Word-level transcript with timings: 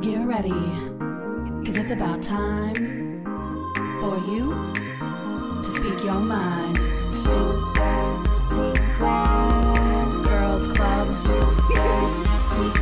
Get 0.00 0.24
ready, 0.26 0.50
cause 1.64 1.76
it's 1.76 1.90
about 1.90 2.22
time 2.22 3.24
for 4.00 4.16
you 4.30 4.72
to 5.62 5.70
speak 5.70 6.04
your 6.04 6.20
mind. 6.20 6.76
Super 7.24 8.34
secret 8.48 10.22
girls 10.24 10.66
club. 10.68 11.14
secret 11.14 12.78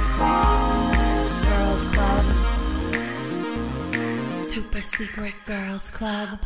girls 1.47 1.85
club. 1.95 2.25
Super 4.53 4.81
secret 4.83 5.35
girls 5.47 5.91
club. 5.91 6.39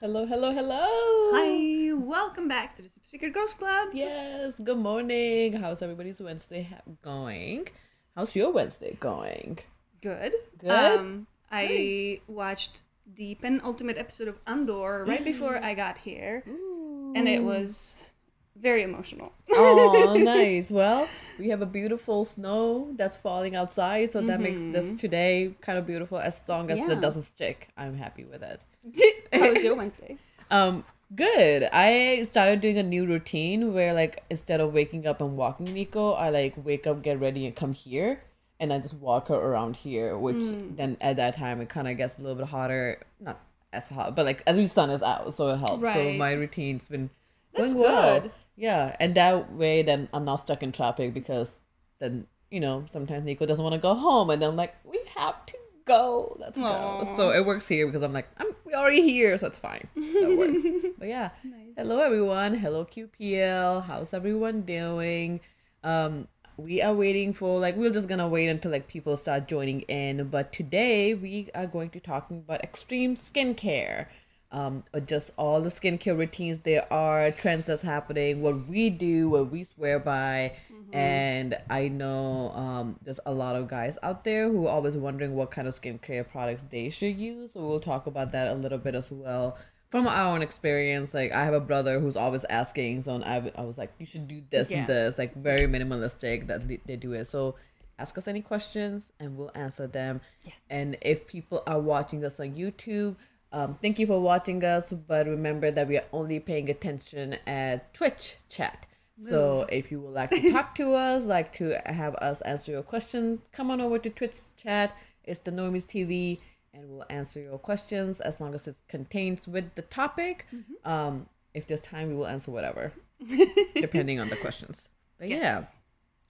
Hello, 0.00 0.24
hello, 0.26 0.52
hello. 0.52 0.86
Hi, 1.34 1.92
welcome 1.94 2.46
back 2.48 2.76
to 2.76 2.82
the 2.82 2.88
Super 2.88 3.06
Secret 3.06 3.34
Girls 3.34 3.54
Club. 3.54 3.88
Yes, 3.92 4.58
good 4.58 4.78
morning. 4.78 5.54
How's 5.54 5.82
everybody's 5.82 6.20
Wednesday 6.20 6.62
ha- 6.62 6.82
going? 7.02 7.68
How's 8.16 8.34
your 8.36 8.52
Wednesday 8.52 8.96
going? 9.00 9.58
Good. 10.02 10.32
Good? 10.58 10.70
Um, 10.70 11.26
I 11.50 12.20
watched 12.26 12.82
the 13.14 13.34
penultimate 13.36 13.98
episode 13.98 14.28
of 14.28 14.38
Andor 14.46 15.04
right 15.06 15.24
before 15.24 15.56
I 15.56 15.74
got 15.74 15.98
here, 15.98 16.42
and 16.46 17.26
it 17.28 17.42
was 17.42 18.10
very 18.56 18.82
emotional. 18.82 19.32
oh, 19.52 20.14
nice. 20.22 20.70
Well, 20.70 21.08
we 21.38 21.48
have 21.48 21.62
a 21.62 21.66
beautiful 21.66 22.24
snow 22.24 22.88
that's 22.96 23.16
falling 23.16 23.56
outside, 23.56 24.10
so 24.10 24.20
that 24.20 24.40
makes 24.40 24.60
this 24.60 25.00
today 25.00 25.54
kind 25.60 25.78
of 25.78 25.86
beautiful. 25.86 26.18
As 26.18 26.44
long 26.48 26.70
as 26.70 26.78
Mm-hmm. 26.80 26.90
Yeah. 26.90 26.96
it 26.98 27.00
doesn't 27.00 27.22
stick, 27.22 27.68
I'm 27.76 27.96
happy 27.96 28.24
with 28.24 28.42
it. 28.42 28.60
How 29.32 29.52
was 29.52 29.62
your 29.62 29.74
Wednesday? 29.74 30.18
Um, 30.50 30.84
good. 31.14 31.68
I 31.72 32.24
started 32.24 32.60
doing 32.60 32.78
a 32.78 32.82
new 32.82 33.06
routine 33.06 33.72
where 33.74 33.92
like 33.94 34.24
instead 34.30 34.60
of 34.60 34.72
waking 34.72 35.06
up 35.06 35.20
and 35.20 35.36
walking 35.36 35.72
Nico, 35.72 36.12
I 36.12 36.30
like 36.30 36.54
wake 36.56 36.86
up, 36.86 37.02
get 37.02 37.20
ready, 37.20 37.46
and 37.46 37.54
come 37.54 37.72
here, 37.72 38.20
and 38.60 38.72
I 38.72 38.78
just 38.78 38.94
walk 38.94 39.28
her 39.28 39.34
around 39.34 39.76
here. 39.76 40.16
Which 40.18 40.42
Hmm. 40.42 40.74
then 40.76 40.96
at 41.00 41.16
that 41.16 41.36
time 41.36 41.60
it 41.60 41.68
kind 41.68 41.88
of 41.88 41.96
gets 41.96 42.18
a 42.18 42.22
little 42.22 42.36
bit 42.36 42.46
hotter, 42.46 42.98
not 43.20 43.40
as 43.72 43.88
hot, 43.88 44.14
but 44.16 44.24
like 44.26 44.42
at 44.46 44.56
least 44.56 44.74
sun 44.74 44.90
is 44.90 45.02
out, 45.02 45.34
so 45.34 45.48
it 45.48 45.58
helps. 45.58 45.92
So 45.92 46.12
my 46.12 46.32
routine's 46.32 46.88
been 46.88 47.10
That's 47.54 47.74
going 47.74 47.84
well. 47.84 48.20
good. 48.20 48.32
Yeah, 48.56 48.96
and 49.00 49.14
that 49.14 49.52
way 49.52 49.82
then 49.82 50.08
I'm 50.12 50.24
not 50.24 50.36
stuck 50.36 50.62
in 50.62 50.72
traffic 50.72 51.14
because 51.14 51.60
then 52.00 52.26
you 52.50 52.60
know 52.60 52.84
sometimes 52.88 53.24
Nico 53.24 53.46
doesn't 53.46 53.62
want 53.62 53.74
to 53.74 53.80
go 53.80 53.94
home, 53.94 54.30
and 54.30 54.40
then 54.42 54.50
I'm 54.50 54.56
like 54.56 54.74
we 54.84 55.00
have 55.16 55.44
to 55.46 55.56
go. 55.84 56.36
Let's 56.40 56.60
go. 56.60 57.04
So 57.16 57.30
it 57.30 57.44
works 57.44 57.68
here 57.68 57.86
because 57.86 58.02
I'm 58.02 58.12
like 58.12 58.28
I'm 58.38 58.48
we 58.64 58.74
already 58.74 59.02
here, 59.02 59.36
so 59.38 59.46
it's 59.46 59.58
fine. 59.58 59.88
That 59.94 60.36
works. 60.36 60.64
but 60.98 61.08
yeah, 61.08 61.30
hello 61.76 61.98
everyone. 61.98 62.54
Hello 62.54 62.84
QPL. 62.84 63.84
How's 63.84 64.14
everyone 64.14 64.62
doing? 64.62 65.40
Um, 65.84 66.28
we 66.56 66.82
are 66.82 66.94
waiting 66.94 67.32
for 67.32 67.58
like 67.58 67.76
we're 67.76 67.90
just 67.90 68.08
gonna 68.08 68.28
wait 68.28 68.48
until 68.48 68.70
like 68.70 68.88
people 68.88 69.16
start 69.16 69.48
joining 69.48 69.82
in. 69.82 70.28
But 70.28 70.52
today 70.52 71.14
we 71.14 71.50
are 71.54 71.66
going 71.66 71.90
to 71.90 72.00
talking 72.00 72.38
about 72.38 72.62
extreme 72.62 73.14
skincare. 73.14 74.06
Um, 74.52 74.84
just 75.06 75.30
all 75.38 75.60
the 75.62 75.70
skincare 75.70 76.16
routines 76.16 76.58
there 76.60 76.90
are, 76.92 77.30
trends 77.30 77.64
that's 77.66 77.82
happening, 77.82 78.42
what 78.42 78.68
we 78.68 78.90
do, 78.90 79.30
what 79.30 79.50
we 79.50 79.64
swear 79.64 79.98
by, 79.98 80.52
and 80.92 81.56
I 81.70 81.88
know 81.88 82.50
um, 82.50 82.96
there's 83.02 83.20
a 83.24 83.32
lot 83.32 83.56
of 83.56 83.66
guys 83.66 83.96
out 84.02 84.24
there 84.24 84.50
who 84.50 84.66
are 84.66 84.70
always 84.70 84.94
wondering 84.94 85.34
what 85.34 85.50
kind 85.50 85.66
of 85.66 85.74
skincare 85.80 86.28
products 86.28 86.64
they 86.70 86.90
should 86.90 87.18
use. 87.18 87.54
So 87.54 87.66
we'll 87.66 87.80
talk 87.80 88.06
about 88.06 88.32
that 88.32 88.48
a 88.48 88.54
little 88.54 88.76
bit 88.76 88.94
as 88.94 89.10
well 89.10 89.56
from 89.90 90.06
our 90.06 90.34
own 90.34 90.42
experience. 90.42 91.14
Like 91.14 91.32
I 91.32 91.44
have 91.44 91.54
a 91.54 91.60
brother 91.60 91.98
who's 91.98 92.16
always 92.16 92.44
asking, 92.44 93.02
so 93.02 93.22
I, 93.22 93.50
I 93.56 93.62
was 93.62 93.78
like, 93.78 93.92
you 93.98 94.04
should 94.04 94.28
do 94.28 94.42
this 94.50 94.70
Yeah. 94.70 94.80
and 94.80 94.86
this, 94.86 95.16
like 95.16 95.34
very 95.34 95.66
minimalistic 95.66 96.46
that 96.48 96.68
they, 96.68 96.78
they 96.84 96.96
do 96.96 97.14
it. 97.14 97.26
So 97.26 97.54
ask 97.98 98.18
us 98.18 98.28
any 98.28 98.42
questions 98.42 99.12
and 99.18 99.38
we'll 99.38 99.50
answer 99.54 99.86
them. 99.86 100.20
Yes. 100.44 100.56
And 100.68 100.98
if 101.00 101.26
people 101.26 101.62
are 101.66 101.80
watching 101.80 102.22
us 102.22 102.38
on 102.38 102.54
YouTube, 102.54 103.16
um, 103.52 103.78
thank 103.82 103.98
you 103.98 104.06
for 104.06 104.20
watching 104.20 104.64
us. 104.64 104.92
But 104.92 105.26
remember 105.26 105.70
that 105.70 105.86
we 105.86 105.98
are 105.98 106.04
only 106.12 106.40
paying 106.40 106.70
attention 106.70 107.36
at 107.46 107.92
Twitch 107.94 108.36
chat. 108.48 108.86
So 109.28 109.66
if 109.68 109.92
you 109.92 110.00
would 110.00 110.14
like 110.14 110.30
to 110.30 110.50
talk 110.50 110.74
to 110.76 110.94
us, 111.06 111.26
like 111.26 111.52
to 111.58 111.78
have 111.86 112.14
us 112.16 112.40
answer 112.40 112.72
your 112.72 112.82
question, 112.82 113.40
come 113.52 113.70
on 113.70 113.80
over 113.80 113.98
to 113.98 114.10
Twitch 114.10 114.36
chat. 114.56 114.96
It's 115.24 115.38
the 115.38 115.52
Normies 115.52 115.86
TV, 115.86 116.40
and 116.74 116.88
we'll 116.88 117.06
answer 117.08 117.40
your 117.40 117.58
questions 117.58 118.20
as 118.20 118.40
long 118.40 118.54
as 118.54 118.66
it 118.66 118.80
contains 118.88 119.46
with 119.46 119.74
the 119.76 119.82
topic. 119.82 120.46
Um, 120.84 121.26
if 121.54 121.66
there's 121.68 121.80
time, 121.80 122.08
we 122.08 122.16
will 122.16 122.26
answer 122.26 122.50
whatever, 122.50 122.92
depending 123.74 124.18
on 124.18 124.28
the 124.28 124.36
questions. 124.36 124.88
But 125.18 125.28
Yes. 125.28 125.42
yeah, 125.42 125.64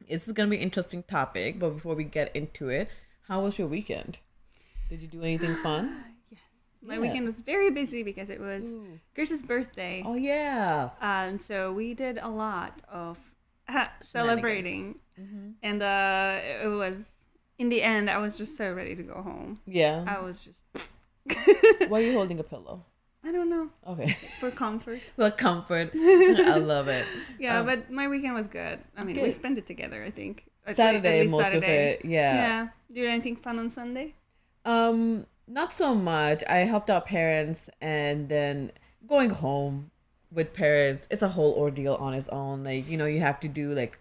it's 0.09 0.31
gonna 0.31 0.51
be 0.51 0.57
an 0.57 0.63
interesting 0.63 1.03
topic. 1.05 1.59
But 1.59 1.71
before 1.71 1.95
we 1.95 2.05
get 2.05 2.35
into 2.37 2.69
it, 2.69 2.89
how 3.29 3.43
was 3.43 3.59
your 3.59 3.69
weekend? 3.69 4.19
Did 4.91 5.01
you 5.01 5.09
do 5.09 5.23
anything 5.23 5.55
fun? 5.57 6.05
My 6.85 6.95
Yeah. 6.95 7.01
weekend 7.01 7.25
was 7.25 7.37
very 7.37 7.71
busy 7.71 8.03
because 8.03 8.29
it 8.31 8.41
was 8.41 8.77
Chris's 9.15 9.43
birthday. 9.43 10.03
Oh 10.05 10.15
yeah. 10.17 10.91
Uh, 11.01 11.05
and 11.31 11.41
so 11.41 11.73
we 11.73 11.95
did 11.95 12.19
a 12.19 12.29
lot 12.29 12.81
of 12.91 13.19
celebrating. 14.03 14.97
And 15.63 15.83
uh, 15.83 16.41
it 16.65 16.67
was, 16.69 17.13
in 17.59 17.69
the 17.69 17.83
end, 17.83 18.11
I 18.11 18.19
was 18.19 18.37
just 18.37 18.57
so 18.57 18.73
ready 18.73 18.97
to 18.97 19.03
go 19.05 19.23
home. 19.23 19.61
Yeah. 19.67 20.05
I 20.07 20.21
was 20.21 20.41
just, 20.43 20.65
Why 21.89 22.01
are 22.01 22.05
you 22.05 22.15
holding 22.15 22.41
a 22.41 22.43
pillow? 22.43 22.85
I 23.25 23.31
don't 23.31 23.49
know, 23.49 23.69
Okay. 23.87 24.17
for 24.41 24.51
comfort. 24.51 25.01
For 25.15 25.31
comfort. 25.31 25.91
I 25.95 26.57
love 26.57 26.89
it. 26.89 27.07
Yeah, 27.39 27.61
Um, 27.61 27.67
but 27.67 27.89
my 27.89 28.09
weekend 28.09 28.35
was 28.35 28.49
good. 28.49 28.81
I 28.97 29.05
mean, 29.05 29.21
we 29.23 29.31
spent 29.31 29.59
it 29.59 29.67
together, 29.69 30.03
I 30.03 30.11
think. 30.11 30.45
At 30.67 30.67
le- 30.67 30.71
at 30.71 30.77
Saturday, 30.77 31.27
most 31.29 31.43
Saturday. 31.45 31.67
of 31.95 32.01
it. 32.01 32.05
Yeah. 32.05 32.35
Yeah. 32.35 32.69
Did 32.93 33.05
anything 33.07 33.37
fun 33.37 33.61
on 33.61 33.71
Sunday? 33.71 34.15
Um, 34.65 35.27
not 35.53 35.73
so 35.73 35.95
much. 35.95 36.43
I 36.49 36.59
helped 36.59 36.91
out 36.91 37.07
parents 37.07 37.69
and 37.81 38.29
then 38.29 38.73
going 39.07 39.31
home 39.31 39.91
with 40.31 40.55
parents, 40.55 41.07
it's 41.11 41.23
a 41.23 41.29
whole 41.29 41.53
ordeal 41.53 41.95
on 41.97 42.15
its 42.15 42.29
own. 42.29 42.65
Like, 42.65 42.89
you 42.89 42.97
know, 42.97 43.07
you 43.07 43.21
have 43.21 43.39
to 43.41 43.49
do 43.49 43.75
like 43.75 43.99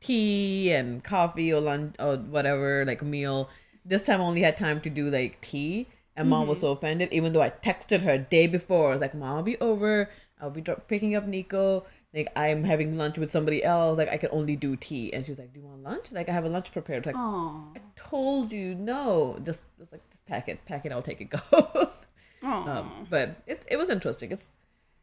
tea 0.00 0.72
and 0.72 1.02
coffee 1.04 1.52
or 1.52 1.60
lunch 1.60 1.94
or 1.98 2.16
whatever, 2.16 2.84
like 2.84 3.02
meal. 3.02 3.48
This 3.84 4.02
time 4.02 4.20
I 4.20 4.24
only 4.24 4.42
had 4.42 4.56
time 4.56 4.80
to 4.82 4.90
do 4.90 5.08
like 5.10 5.40
tea. 5.40 5.86
And 6.16 6.30
mom 6.30 6.48
was 6.48 6.58
mm-hmm. 6.58 6.66
so 6.66 6.72
offended, 6.72 7.12
even 7.12 7.32
though 7.32 7.42
I 7.42 7.50
texted 7.50 8.02
her 8.02 8.18
day 8.18 8.48
before. 8.48 8.88
I 8.88 8.92
was 8.92 9.00
like, 9.00 9.14
Mom, 9.14 9.36
I'll 9.36 9.42
be 9.44 9.56
over. 9.60 10.10
I'll 10.40 10.50
be 10.50 10.62
picking 10.88 11.14
up 11.14 11.26
Nico. 11.28 11.84
Like, 12.14 12.28
I'm 12.36 12.64
having 12.64 12.96
lunch 12.96 13.18
with 13.18 13.30
somebody 13.30 13.62
else. 13.62 13.98
Like, 13.98 14.08
I 14.08 14.16
can 14.16 14.30
only 14.32 14.56
do 14.56 14.76
tea. 14.76 15.12
And 15.12 15.24
she 15.24 15.30
was 15.30 15.38
like, 15.38 15.52
Do 15.52 15.60
you 15.60 15.66
want 15.66 15.82
lunch? 15.82 16.10
Like, 16.10 16.28
I 16.28 16.32
have 16.32 16.44
a 16.44 16.48
lunch 16.48 16.72
prepared. 16.72 17.04
Like, 17.06 17.16
Oh. 17.18 17.72
I 17.76 17.80
told 17.96 18.50
you 18.52 18.74
no. 18.74 19.38
Just 19.44 19.64
just 19.78 19.92
like 19.92 20.08
just 20.10 20.24
pack 20.26 20.48
it, 20.48 20.64
pack 20.64 20.86
it. 20.86 20.92
I'll 20.92 21.02
take 21.02 21.20
it. 21.20 21.30
Go. 21.30 21.90
Um, 22.40 23.06
but 23.10 23.42
it 23.48 23.64
it 23.68 23.76
was 23.76 23.90
interesting. 23.90 24.30
It's 24.30 24.52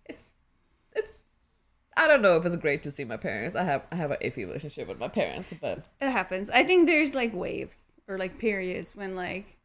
it's 0.06 0.36
it's. 0.96 1.10
I 1.98 2.08
don't 2.08 2.22
know 2.22 2.38
if 2.38 2.46
it's 2.46 2.56
great 2.56 2.82
to 2.84 2.90
see 2.92 3.04
my 3.04 3.18
parents. 3.18 3.56
I 3.58 3.64
have 3.64 3.84
I 3.92 3.98
have 3.98 4.12
an 4.12 4.18
iffy 4.24 4.38
relationship 4.48 4.88
with 4.88 5.00
my 5.00 5.10
parents, 5.10 5.54
but 5.60 5.80
it 6.00 6.10
happens. 6.10 6.50
I 6.50 6.64
think 6.64 6.88
there's 6.88 7.14
like 7.14 7.34
waves 7.34 7.92
or 8.08 8.18
like 8.18 8.40
periods 8.40 8.96
when 8.96 9.16
like 9.16 9.58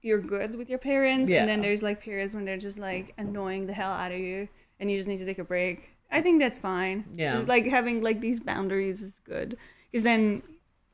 you're 0.00 0.18
good 0.20 0.56
with 0.56 0.70
your 0.70 0.78
parents, 0.78 1.30
Yeah. 1.30 1.40
and 1.40 1.48
then 1.50 1.60
there's 1.60 1.82
like 1.82 2.00
periods 2.00 2.34
when 2.34 2.46
they're 2.46 2.56
just 2.56 2.78
like 2.78 3.12
annoying 3.18 3.66
the 3.66 3.74
hell 3.74 3.92
out 3.92 4.10
of 4.12 4.18
you, 4.18 4.48
and 4.80 4.90
you 4.90 4.96
just 4.96 5.08
need 5.08 5.18
to 5.18 5.26
take 5.26 5.38
a 5.38 5.44
break. 5.44 5.90
I 6.10 6.20
think 6.22 6.40
that's 6.40 6.58
fine. 6.58 7.04
Yeah. 7.14 7.44
Like 7.46 7.66
having 7.66 8.02
like 8.02 8.20
these 8.20 8.40
boundaries 8.40 9.02
is 9.02 9.20
good 9.24 9.56
because 9.90 10.02
then 10.04 10.42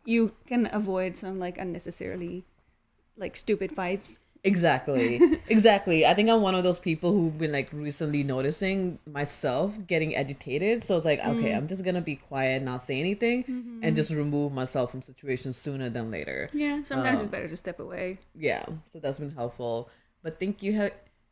you 0.04 0.32
can 0.46 0.68
avoid 0.72 1.16
some 1.16 1.38
like 1.38 1.58
unnecessarily 1.58 2.44
like 3.16 3.34
stupid 3.36 3.72
fights. 3.72 4.20
exactly 4.44 5.18
exactly. 5.48 6.06
I 6.06 6.14
think 6.14 6.28
I'm 6.30 6.40
one 6.42 6.54
of 6.54 6.62
those 6.62 6.78
people 6.78 7.10
who've 7.12 7.36
been 7.36 7.50
like 7.50 7.68
recently 7.72 8.22
noticing 8.22 8.98
myself 9.10 9.74
getting 9.88 10.14
agitated. 10.14 10.84
So 10.84 10.96
it's 10.96 11.04
like 11.04 11.18
okay, 11.20 11.52
I'm 11.54 11.66
just 11.66 11.82
gonna 11.82 12.00
be 12.02 12.16
quiet, 12.16 12.62
not 12.62 12.82
say 12.82 13.00
anything, 13.00 13.80
and 13.82 13.96
just 13.96 14.10
remove 14.12 14.52
myself 14.52 14.90
from 14.92 15.02
situations 15.02 15.56
sooner 15.56 15.88
than 15.90 16.10
later. 16.12 16.50
Yeah, 16.52 16.84
sometimes 16.84 17.18
Um, 17.18 17.24
it's 17.24 17.30
better 17.32 17.48
to 17.48 17.56
step 17.56 17.80
away. 17.80 18.18
yeah 18.36 18.64
so 18.92 19.00
that's 19.00 19.18
been 19.18 19.32
helpful 19.34 19.88
but 20.22 20.38
thank 20.38 20.62
you 20.62 20.76
hi 20.78 20.90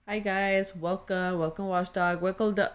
hi 0.08 0.18
guys 0.18 0.74
welcome 0.74 1.38
welcome 1.38 1.66
watchdog 1.66 2.20
welcome 2.22 2.54
the 2.54 2.72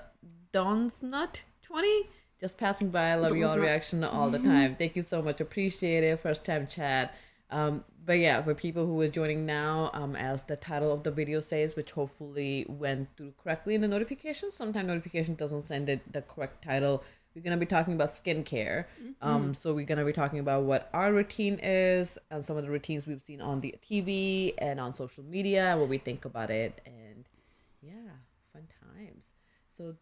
don's 0.51 1.01
nut 1.03 1.43
20 1.63 2.09
just 2.39 2.57
passing 2.57 2.89
by 2.89 3.09
i 3.11 3.15
love 3.15 3.29
Don's 3.29 3.39
your 3.39 3.49
Nut. 3.49 3.59
reaction 3.59 4.03
all 4.03 4.29
the 4.29 4.39
time. 4.39 4.75
Thank 4.79 4.95
you 4.95 5.01
so 5.01 5.21
much. 5.21 5.41
Appreciate 5.41 6.05
it. 6.05 6.21
First 6.21 6.45
time 6.45 6.67
chat. 6.67 7.13
Um 7.51 7.83
but 8.05 8.13
yeah 8.13 8.41
for 8.41 8.55
people 8.55 8.85
who 8.85 8.99
are 9.01 9.07
joining 9.09 9.45
now 9.45 9.91
um 9.93 10.15
as 10.15 10.43
the 10.43 10.55
title 10.55 10.91
of 10.91 11.03
the 11.03 11.11
video 11.11 11.41
says 11.41 11.75
which 11.75 11.91
hopefully 11.91 12.65
went 12.69 13.09
through 13.17 13.33
correctly 13.43 13.75
in 13.75 13.81
the 13.81 13.87
notification 13.87 14.51
sometimes 14.51 14.87
notification 14.87 15.35
doesn't 15.35 15.63
send 15.63 15.89
it 15.89 15.99
the 16.13 16.21
correct 16.21 16.63
title. 16.63 17.03
We're 17.35 17.43
going 17.43 17.59
to 17.59 17.63
be 17.65 17.69
talking 17.69 17.93
about 17.93 18.09
skincare. 18.09 18.85
Um 19.21 19.53
so 19.53 19.73
we're 19.73 19.85
going 19.85 19.99
to 19.99 20.05
be 20.05 20.13
talking 20.13 20.39
about 20.39 20.63
what 20.63 20.89
our 20.93 21.11
routine 21.11 21.59
is 21.61 22.17
and 22.31 22.43
some 22.43 22.55
of 22.55 22.63
the 22.63 22.71
routines 22.71 23.05
we've 23.05 23.21
seen 23.21 23.41
on 23.41 23.59
the 23.59 23.75
tv 23.87 24.53
and 24.59 24.79
on 24.79 24.95
social 24.95 25.23
media 25.23 25.75
what 25.77 25.89
we 25.89 25.97
think 25.97 26.23
about 26.25 26.49
it 26.49 26.79
and 26.85 27.25
yeah 27.81 28.13
fun 28.53 28.63
times. 28.95 29.29
So 29.75 29.95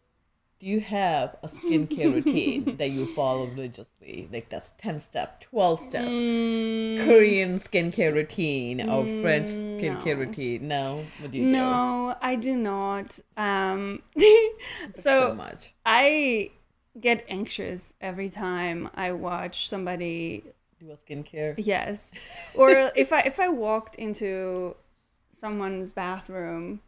do 0.60 0.66
you 0.66 0.80
have 0.80 1.36
a 1.42 1.48
skincare 1.48 2.12
routine 2.12 2.76
that 2.78 2.90
you 2.90 3.06
follow 3.06 3.46
religiously? 3.46 4.28
Like 4.32 4.48
that's 4.48 4.72
10 4.78 5.00
step, 5.00 5.40
12 5.42 5.80
step, 5.80 6.06
Mm, 6.06 7.04
Korean 7.04 7.58
skincare 7.58 8.12
routine 8.12 8.80
or 8.88 9.06
French 9.06 9.48
skincare 9.50 10.14
no. 10.16 10.24
routine? 10.24 10.68
No. 10.68 11.04
What 11.18 11.30
do 11.30 11.38
you 11.38 11.44
do? 11.44 11.52
no, 11.52 12.16
I 12.20 12.34
do 12.36 12.56
not. 12.56 13.18
Um, 13.36 14.02
So 14.96 15.30
so 15.30 15.34
much. 15.34 15.74
I 15.86 16.50
get 17.00 17.24
anxious 17.28 17.94
every 18.00 18.28
time 18.28 18.88
I 18.94 19.12
watch 19.12 19.68
somebody 19.68 20.44
Do 20.80 20.90
a 20.90 20.96
skincare. 20.96 21.54
Yes. 21.56 22.12
Or 22.54 22.90
if 22.96 23.12
I 23.12 23.20
if 23.20 23.38
I 23.38 23.48
walked 23.48 23.94
into 23.96 24.74
someone's 25.32 25.92
bathroom 25.92 26.80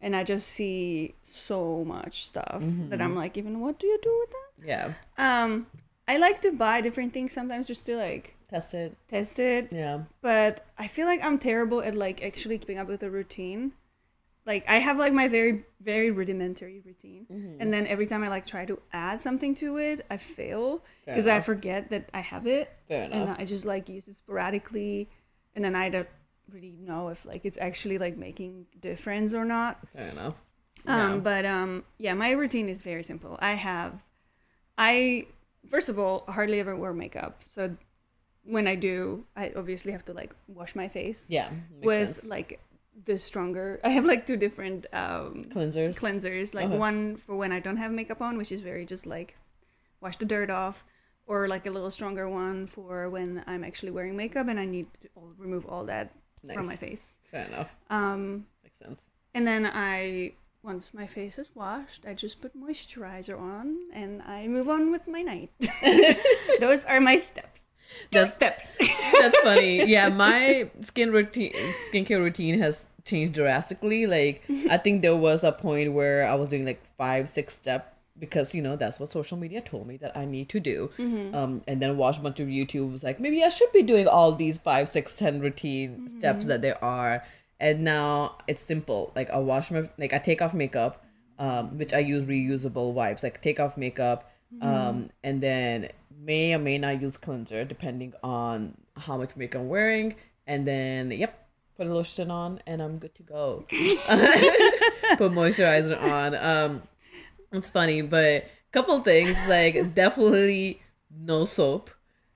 and 0.00 0.14
I 0.16 0.24
just 0.24 0.48
see 0.48 1.14
so 1.22 1.84
much 1.84 2.26
stuff 2.26 2.62
that 2.90 3.00
I'm 3.00 3.14
like, 3.16 3.36
even 3.36 3.60
what 3.60 3.78
do 3.78 3.86
you 3.86 3.98
do 4.02 4.16
with 4.20 4.30
that? 4.30 4.66
Yeah. 4.66 5.42
Um, 5.44 5.66
I 6.06 6.18
like 6.18 6.40
to 6.42 6.52
buy 6.52 6.80
different 6.80 7.12
things 7.12 7.32
sometimes 7.32 7.66
just 7.66 7.84
to 7.86 7.96
like 7.96 8.34
Test 8.48 8.72
it. 8.74 8.96
test 9.08 9.38
it, 9.38 9.68
Yeah. 9.72 10.04
but 10.22 10.64
I 10.78 10.86
feel 10.86 11.06
like 11.06 11.22
I'm 11.22 11.38
terrible 11.38 11.82
at 11.82 11.94
like 11.94 12.22
actually 12.24 12.56
keeping 12.58 12.78
up 12.78 12.88
with 12.88 13.02
a 13.02 13.10
routine. 13.10 13.72
Like 14.46 14.64
I 14.66 14.78
have 14.78 14.96
like 14.96 15.12
my 15.12 15.28
very 15.28 15.64
very 15.82 16.10
rudimentary 16.10 16.80
routine, 16.80 17.26
Mm-hmm. 17.30 17.60
and 17.60 17.70
then 17.74 17.86
every 17.86 18.06
time 18.06 18.24
I 18.24 18.28
like 18.28 18.46
try 18.46 18.64
to 18.64 18.78
add 18.94 19.20
something 19.20 19.54
to 19.56 19.76
it, 19.76 20.06
I 20.08 20.16
fail 20.16 20.82
because 21.04 21.26
I 21.28 21.40
forget 21.40 21.90
that 21.90 22.08
I 22.14 22.20
have 22.20 22.46
it 22.46 22.72
Fair 22.88 23.02
and 23.04 23.12
enough. 23.12 23.36
I 23.38 23.44
just 23.44 23.66
like 23.66 23.90
use 23.90 24.08
it 24.08 24.16
sporadically, 24.16 25.10
and 25.54 25.62
then 25.62 25.74
I 25.74 25.90
don't 25.90 26.08
really 26.52 26.72
know 26.80 27.08
if 27.08 27.24
like 27.24 27.44
it's 27.44 27.58
actually 27.58 27.98
like 27.98 28.16
making 28.16 28.66
difference 28.80 29.34
or 29.34 29.44
not. 29.44 29.78
Fair 29.92 30.08
enough. 30.08 30.34
Um, 30.86 30.98
Yeah. 31.14 31.16
but 31.18 31.44
um, 31.44 31.84
yeah, 31.98 32.14
my 32.14 32.30
routine 32.30 32.68
is 32.68 32.82
very 32.82 33.02
simple. 33.02 33.38
I 33.40 33.52
have, 33.54 34.02
I 34.76 35.26
first 35.68 35.88
of 35.88 35.98
all 35.98 36.24
hardly 36.28 36.60
ever 36.60 36.74
wear 36.76 36.92
makeup, 36.92 37.42
so 37.46 37.76
when 38.44 38.66
I 38.66 38.74
do, 38.76 39.24
I 39.36 39.52
obviously 39.56 39.92
have 39.92 40.04
to 40.06 40.12
like 40.14 40.34
wash 40.46 40.74
my 40.74 40.88
face 40.88 41.26
Yeah. 41.28 41.50
with 41.82 42.16
sense. 42.16 42.26
like 42.26 42.60
the 43.04 43.18
stronger. 43.18 43.80
I 43.84 43.90
have 43.90 44.04
like 44.04 44.26
two 44.26 44.36
different 44.36 44.86
um 44.92 45.46
cleansers. 45.54 45.94
cleansers 45.96 46.54
like 46.54 46.66
Okay. 46.66 46.78
one 46.78 47.16
for 47.16 47.36
when 47.36 47.52
i 47.52 47.60
don't 47.60 47.76
have 47.76 47.92
makeup 47.92 48.20
on 48.20 48.36
which 48.38 48.50
is 48.50 48.60
very 48.60 48.84
just 48.84 49.06
like 49.06 49.36
wash 50.00 50.16
the 50.16 50.24
dirt 50.26 50.50
off 50.50 50.82
or 51.26 51.46
like 51.46 51.64
a 51.66 51.70
little 51.70 51.90
stronger 51.92 52.28
one 52.28 52.66
for 52.66 53.08
when 53.10 53.44
i'm 53.46 53.62
actually 53.62 53.92
wearing 53.92 54.16
makeup 54.16 54.48
and 54.48 54.58
i 54.58 54.64
need 54.64 54.86
to 54.94 55.08
remove 55.36 55.64
all 55.66 55.84
that 55.84 56.10
from 56.54 56.66
my 56.66 56.74
face 56.76 57.16
Fair 57.30 57.46
enough. 57.46 57.70
um 57.90 58.46
Makes 58.62 58.78
sense. 58.78 59.06
and 59.34 59.46
then 59.46 59.66
i 59.66 60.32
once 60.62 60.92
my 60.92 61.06
face 61.06 61.38
is 61.38 61.50
washed 61.54 62.04
i 62.06 62.14
just 62.14 62.40
put 62.40 62.56
moisturizer 62.58 63.38
on 63.38 63.76
and 63.92 64.22
i 64.22 64.46
move 64.46 64.68
on 64.68 64.90
with 64.90 65.06
my 65.08 65.22
night 65.22 65.50
those 66.60 66.84
are 66.84 67.00
my 67.00 67.16
steps 67.16 67.64
two 68.10 68.18
That's- 68.20 68.34
steps 68.34 68.70
That's 69.20 69.38
funny. 69.40 69.84
Yeah, 69.94 70.10
my 70.10 70.70
skin 70.82 71.10
routine, 71.10 71.52
skincare 71.90 72.18
routine 72.20 72.58
has 72.60 72.86
changed 73.04 73.32
drastically. 73.34 74.06
Like, 74.06 74.44
I 74.70 74.76
think 74.76 75.00
there 75.02 75.16
was 75.16 75.42
a 75.42 75.50
point 75.52 75.92
where 75.94 76.26
I 76.26 76.34
was 76.34 76.50
doing 76.50 76.64
like 76.66 76.80
five, 76.98 77.28
six 77.28 77.56
step 77.56 77.96
because 78.18 78.54
you 78.54 78.62
know 78.62 78.76
that's 78.76 78.98
what 78.98 79.10
social 79.10 79.36
media 79.36 79.60
told 79.60 79.86
me 79.86 79.96
that 79.98 80.16
I 80.16 80.24
need 80.24 80.48
to 80.50 80.60
do. 80.60 80.90
Um, 81.34 81.62
and 81.66 81.80
then 81.80 81.96
watch 81.96 82.18
a 82.18 82.20
bunch 82.20 82.40
of 82.40 82.48
YouTube. 82.48 82.92
Was 82.92 83.02
like 83.02 83.20
maybe 83.20 83.42
I 83.44 83.48
should 83.48 83.72
be 83.72 83.82
doing 83.82 84.06
all 84.06 84.32
these 84.32 84.58
five, 84.58 84.88
six, 84.88 85.16
ten 85.16 85.40
routine 85.40 86.08
steps 86.08 86.46
that 86.46 86.62
there 86.62 86.82
are. 86.82 87.24
And 87.60 87.82
now 87.82 88.38
it's 88.46 88.62
simple. 88.62 89.12
Like 89.16 89.30
I 89.30 89.38
wash 89.38 89.70
my 89.70 89.88
like 89.98 90.12
I 90.12 90.18
take 90.18 90.40
off 90.42 90.54
makeup, 90.54 91.04
um, 91.38 91.78
which 91.78 91.92
I 91.92 91.98
use 91.98 92.24
reusable 92.24 92.92
wipes. 92.92 93.22
Like 93.22 93.42
take 93.42 93.60
off 93.60 93.76
makeup, 93.76 94.30
um, 94.60 95.10
and 95.24 95.42
then 95.42 95.88
may 96.20 96.54
or 96.54 96.58
may 96.58 96.78
not 96.78 97.00
use 97.00 97.16
cleanser 97.16 97.64
depending 97.64 98.12
on 98.22 98.76
how 98.96 99.16
much 99.16 99.36
makeup 99.36 99.62
I'm 99.62 99.68
wearing. 99.68 100.14
And 100.46 100.66
then 100.66 101.10
yep, 101.10 101.48
put 101.76 101.86
a 101.86 101.94
lotion 101.94 102.30
on 102.30 102.60
and 102.66 102.82
I'm 102.82 102.98
good 102.98 103.14
to 103.14 103.22
go. 103.22 103.64
put 103.70 105.32
moisturizer 105.32 106.00
on. 106.00 106.34
Um, 106.34 106.82
it's 107.52 107.68
funny, 107.68 108.02
but 108.02 108.44
couple 108.72 109.00
things 109.00 109.36
like 109.48 109.94
definitely 109.94 110.80
no 111.10 111.44
soap. 111.44 111.90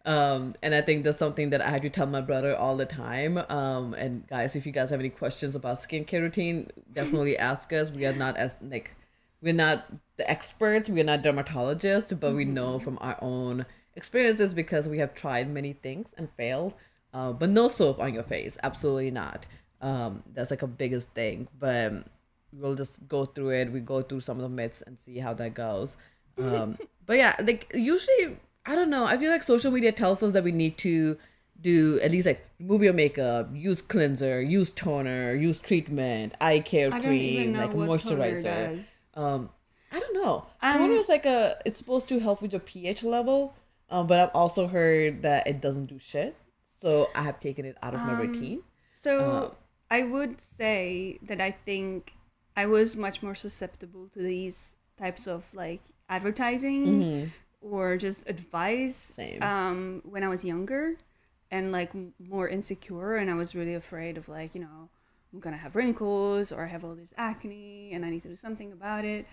Um, 0.04 0.54
and 0.62 0.74
I 0.74 0.82
think 0.82 1.04
that's 1.04 1.18
something 1.18 1.50
that 1.50 1.60
I 1.60 1.70
have 1.70 1.82
to 1.82 1.90
tell 1.90 2.06
my 2.06 2.20
brother 2.20 2.56
all 2.56 2.76
the 2.76 2.86
time. 2.86 3.38
Um, 3.48 3.94
and 3.94 4.26
guys, 4.26 4.56
if 4.56 4.66
you 4.66 4.72
guys 4.72 4.90
have 4.90 4.98
any 4.98 5.10
questions 5.10 5.54
about 5.54 5.76
skincare 5.76 6.22
routine, 6.22 6.70
definitely 6.92 7.38
ask 7.50 7.72
us. 7.72 7.90
We 7.90 8.06
are 8.06 8.12
not 8.12 8.36
as 8.36 8.56
like 8.60 8.96
we're 9.40 9.52
not 9.52 9.86
the 10.16 10.28
experts, 10.28 10.88
we 10.88 11.00
are 11.00 11.04
not 11.04 11.22
dermatologists, 11.22 12.18
but 12.18 12.34
we 12.34 12.44
know 12.44 12.78
from 12.78 12.98
our 13.00 13.18
own 13.20 13.66
experiences 13.94 14.54
because 14.54 14.88
we 14.88 14.98
have 14.98 15.14
tried 15.14 15.50
many 15.50 15.72
things 15.72 16.14
and 16.16 16.28
failed. 16.36 16.74
Uh, 17.14 17.32
but 17.32 17.50
no 17.50 17.68
soap 17.68 18.00
on 18.00 18.14
your 18.14 18.22
face, 18.22 18.56
absolutely 18.62 19.10
not. 19.10 19.46
Um, 19.80 20.22
that's 20.32 20.50
like 20.50 20.62
a 20.62 20.66
biggest 20.66 21.10
thing. 21.10 21.48
But 21.58 21.92
we'll 22.52 22.74
just 22.74 23.06
go 23.08 23.24
through 23.26 23.50
it. 23.50 23.72
We 23.72 23.80
go 23.80 24.02
through 24.02 24.20
some 24.20 24.36
of 24.38 24.42
the 24.42 24.48
myths 24.48 24.82
and 24.82 24.98
see 24.98 25.18
how 25.18 25.34
that 25.34 25.54
goes. 25.54 25.96
Um, 26.38 26.78
but 27.06 27.16
yeah, 27.18 27.36
like 27.42 27.70
usually, 27.74 28.36
I 28.66 28.74
don't 28.74 28.90
know. 28.90 29.04
I 29.04 29.16
feel 29.18 29.30
like 29.30 29.42
social 29.42 29.70
media 29.70 29.92
tells 29.92 30.22
us 30.22 30.32
that 30.32 30.44
we 30.44 30.52
need 30.52 30.78
to 30.78 31.16
do 31.60 32.00
at 32.00 32.10
least 32.10 32.26
like 32.26 32.44
remove 32.58 32.82
your 32.82 32.92
makeup, 32.92 33.48
use 33.54 33.82
cleanser, 33.82 34.40
use 34.42 34.70
toner, 34.70 35.34
use 35.34 35.58
treatment, 35.60 36.34
eye 36.40 36.58
care 36.58 36.88
i 36.92 36.98
don't 36.98 37.12
even 37.14 37.54
cream, 37.54 37.60
like 37.60 37.70
moisturizer. 37.72 38.84
Um, 39.14 39.50
I 39.92 40.00
don't 40.00 40.14
know. 40.14 40.46
Um, 40.62 40.78
toner 40.78 40.94
is 40.94 41.08
like 41.08 41.26
a. 41.26 41.58
It's 41.64 41.78
supposed 41.78 42.08
to 42.08 42.18
help 42.18 42.42
with 42.42 42.52
your 42.52 42.60
pH 42.60 43.02
level. 43.02 43.54
Um, 43.90 44.06
but 44.06 44.18
I've 44.18 44.30
also 44.34 44.66
heard 44.66 45.20
that 45.22 45.46
it 45.46 45.60
doesn't 45.60 45.86
do 45.86 45.98
shit. 45.98 46.34
So 46.80 47.10
I 47.14 47.22
have 47.22 47.38
taken 47.38 47.64
it 47.66 47.76
out 47.82 47.94
of 47.94 48.00
my 48.00 48.14
Um, 48.14 48.20
routine. 48.20 48.62
So 48.94 49.20
Uh, 49.20 49.50
I 49.90 50.02
would 50.02 50.40
say 50.40 51.18
that 51.22 51.40
I 51.40 51.50
think 51.50 52.14
I 52.56 52.66
was 52.66 52.96
much 52.96 53.22
more 53.22 53.34
susceptible 53.34 54.08
to 54.08 54.18
these 54.20 54.76
types 54.98 55.26
of 55.26 55.46
like 55.54 55.80
advertising 56.08 57.32
or 57.60 57.96
just 57.96 58.28
advice 58.28 59.14
Mm-hmm. 59.18 59.42
Um, 59.42 60.02
when 60.04 60.22
I 60.22 60.28
was 60.28 60.44
younger 60.44 60.96
and 61.50 61.72
like 61.72 61.90
more 62.18 62.48
insecure 62.48 63.16
and 63.16 63.30
I 63.30 63.34
was 63.34 63.54
really 63.54 63.74
afraid 63.74 64.16
of 64.18 64.28
like, 64.28 64.54
you 64.54 64.60
know, 64.60 64.88
I'm 65.32 65.40
gonna 65.40 65.56
have 65.56 65.74
wrinkles 65.76 66.52
or 66.52 66.64
I 66.64 66.68
have 66.68 66.84
all 66.84 66.94
this 66.94 67.12
acne 67.16 67.92
and 67.92 68.04
I 68.04 68.10
need 68.10 68.22
to 68.22 68.28
do 68.28 68.36
something 68.36 68.72
about 68.72 69.04
it. 69.04 69.26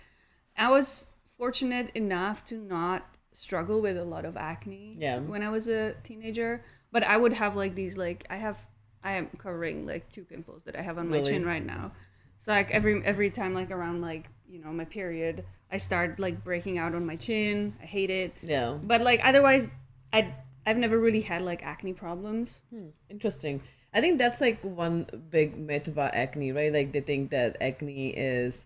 I 0.58 0.70
was 0.70 1.08
fortunate 1.38 1.92
enough 1.96 2.44
to 2.46 2.56
not 2.56 3.16
struggle 3.34 3.82
with 3.82 3.98
a 3.98 4.04
lot 4.04 4.26
of 4.26 4.38
acne 4.38 4.96
Yeah. 4.98 5.20
when 5.20 5.44
I 5.44 5.50
was 5.50 5.68
a 5.68 5.94
teenager, 6.04 6.64
but 6.92 7.04
I 7.04 7.16
would 7.18 7.34
have 7.34 7.56
like 7.56 7.76
these 7.76 7.98
like 7.98 8.26
I 8.30 8.38
have 8.38 8.58
I 9.04 9.14
am 9.14 9.28
covering 9.38 9.86
like 9.86 10.10
two 10.10 10.26
pimples 10.26 10.64
that 10.64 10.76
I 10.78 10.82
have 10.82 10.98
on 10.98 11.10
my 11.10 11.22
chin 11.22 11.46
right 11.46 11.66
now. 11.66 11.92
So 12.40 12.52
like 12.52 12.72
every 12.72 13.04
every 13.06 13.30
time 13.30 13.54
like 13.54 13.70
around 13.72 14.02
like, 14.02 14.28
you 14.50 14.60
know, 14.60 14.72
my 14.72 14.86
period, 14.86 15.46
I 15.72 15.78
start 15.78 16.20
like 16.20 16.44
breaking 16.44 16.78
out 16.78 16.96
on 16.96 17.06
my 17.06 17.16
chin. 17.16 17.76
I 17.82 17.86
hate 17.86 18.10
it. 18.10 18.34
Yeah. 18.42 18.78
But 18.82 19.02
like 19.02 19.20
otherwise 19.24 19.70
I 20.12 20.34
I've 20.66 20.78
never 20.78 20.98
really 20.98 21.22
had 21.22 21.42
like 21.42 21.64
acne 21.64 21.94
problems. 21.94 22.60
Hmm, 22.72 22.88
interesting. 23.10 23.62
I 23.94 24.02
think 24.02 24.20
that's 24.20 24.40
like 24.40 24.62
one 24.64 25.08
big 25.30 25.58
myth 25.58 25.88
about 25.88 26.14
acne, 26.14 26.52
right? 26.52 26.72
Like 26.72 26.92
they 26.94 27.02
think 27.02 27.32
that 27.32 27.58
acne 27.62 28.10
is 28.10 28.66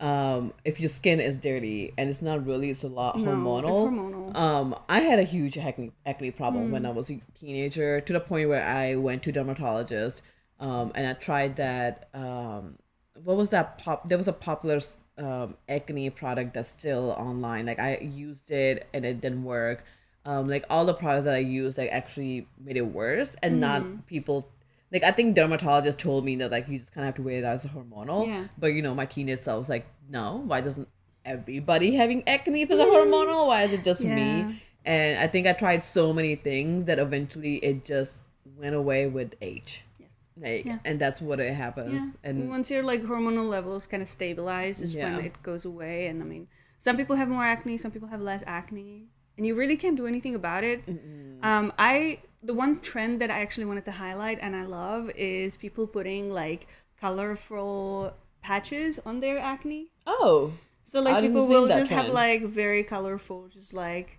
um 0.00 0.52
if 0.64 0.78
your 0.78 0.88
skin 0.88 1.18
is 1.18 1.34
dirty 1.36 1.92
and 1.98 2.08
it's 2.08 2.22
not 2.22 2.46
really 2.46 2.70
it's 2.70 2.84
a 2.84 2.88
lot 2.88 3.16
No, 3.16 3.24
hormonal. 3.32 3.68
it's 3.68 3.78
hormonal. 3.78 4.36
Um 4.36 4.76
I 4.88 5.00
had 5.00 5.18
a 5.18 5.24
huge 5.24 5.58
acne 5.58 5.92
acne 6.06 6.30
problem 6.30 6.68
Mm. 6.68 6.70
when 6.70 6.86
I 6.86 6.90
was 6.90 7.10
a 7.10 7.20
teenager 7.38 8.00
to 8.02 8.12
the 8.12 8.20
point 8.20 8.48
where 8.48 8.64
I 8.64 8.94
went 8.94 9.22
to 9.24 9.32
dermatologist 9.32 10.22
um 10.60 10.92
and 10.94 11.06
I 11.06 11.14
tried 11.14 11.56
that 11.56 12.08
um 12.14 12.78
what 13.24 13.36
was 13.36 13.50
that 13.50 13.78
pop 13.78 14.08
there 14.08 14.18
was 14.18 14.28
a 14.28 14.32
popular 14.32 14.78
um 15.18 15.54
acne 15.68 16.08
product 16.10 16.54
that's 16.54 16.68
still 16.68 17.10
online 17.18 17.66
like 17.66 17.78
I 17.78 17.98
used 17.98 18.50
it 18.50 18.86
and 18.94 19.04
it 19.04 19.20
didn't 19.20 19.44
work 19.44 19.84
um 20.24 20.48
like 20.48 20.64
all 20.70 20.84
the 20.86 20.94
products 20.94 21.24
that 21.24 21.34
I 21.34 21.38
used 21.38 21.78
like 21.78 21.90
actually 21.90 22.46
made 22.62 22.76
it 22.76 22.82
worse 22.86 23.34
and 23.42 23.56
Mm. 23.56 23.60
not 23.60 24.06
people 24.06 24.48
like 24.92 25.02
I 25.02 25.10
think 25.10 25.34
dermatologist 25.34 25.98
told 25.98 26.24
me 26.24 26.36
that 26.36 26.50
like 26.50 26.68
you 26.68 26.78
just 26.78 26.92
kind 26.92 27.04
of 27.04 27.08
have 27.08 27.14
to 27.16 27.22
wait 27.22 27.38
it 27.38 27.44
out 27.44 27.54
as 27.54 27.64
a 27.64 27.68
hormonal 27.68 28.26
Yeah. 28.26 28.44
but 28.58 28.68
you 28.68 28.82
know 28.82 28.94
my 28.94 29.06
teenage 29.06 29.40
self 29.40 29.58
was 29.58 29.68
like 29.68 29.86
no 30.08 30.42
why 30.46 30.60
doesn't 30.60 30.88
everybody 31.24 31.94
having 31.94 32.26
acne 32.28 32.62
if 32.62 32.70
it's 32.70 32.80
a 32.80 32.84
hormonal 32.84 33.46
why 33.48 33.62
is 33.64 33.72
it 33.72 33.84
just 33.84 34.02
Yeah. 34.02 34.14
me 34.14 34.60
and 34.84 35.18
I 35.18 35.26
think 35.26 35.46
I 35.46 35.52
tried 35.52 35.82
so 35.84 36.12
many 36.12 36.36
things 36.36 36.84
that 36.86 36.98
eventually 36.98 37.56
it 37.56 37.84
just 37.84 38.26
went 38.56 38.74
away 38.74 39.06
with 39.06 39.34
age. 39.42 39.84
Like 40.40 40.64
Yeah. 40.64 40.78
and 40.84 40.98
that's 40.98 41.20
what 41.20 41.38
it 41.40 41.50
Yeah. 41.50 41.54
happens 41.64 42.16
and 42.22 42.48
once 42.48 42.70
your 42.70 42.82
like 42.82 43.02
hormonal 43.02 43.48
levels 43.48 43.86
kind 43.86 44.02
of 44.02 44.08
stabilize 44.08 44.76
is 44.82 44.94
Yeah. 44.94 45.16
when 45.16 45.24
it 45.26 45.34
goes 45.42 45.64
away 45.64 46.06
and 46.08 46.22
I 46.22 46.26
mean 46.26 46.48
some 46.78 46.96
people 46.96 47.16
have 47.16 47.28
more 47.28 47.44
acne, 47.44 47.76
some 47.76 47.90
people 47.90 48.08
have 48.14 48.22
less 48.22 48.42
acne. 48.46 49.08
And 49.36 49.46
you 49.46 49.54
really 49.54 49.76
can't 49.76 49.96
do 49.96 50.06
anything 50.06 50.34
about 50.34 50.62
it. 50.64 50.80
Um, 51.42 51.72
I 51.78 52.20
the 52.42 52.54
one 52.54 52.72
trend 52.80 53.20
that 53.20 53.30
I 53.36 53.40
actually 53.40 53.66
wanted 53.66 53.84
to 53.90 53.94
highlight 54.04 54.38
and 54.40 54.54
I 54.54 54.64
love 54.64 55.10
is 55.16 55.56
people 55.56 55.86
putting 55.88 56.24
like 56.32 56.66
colorful 57.22 58.14
patches 58.42 59.00
on 59.04 59.20
their 59.20 59.38
acne. 59.38 59.90
oh 60.06 60.52
So 60.84 61.00
like 61.00 61.20
people 61.20 61.48
will 61.48 61.68
just 61.68 61.90
have 61.90 62.08
like 62.12 62.42
very 62.44 62.82
colorful, 62.82 63.48
just 63.48 63.74
like 63.74 64.18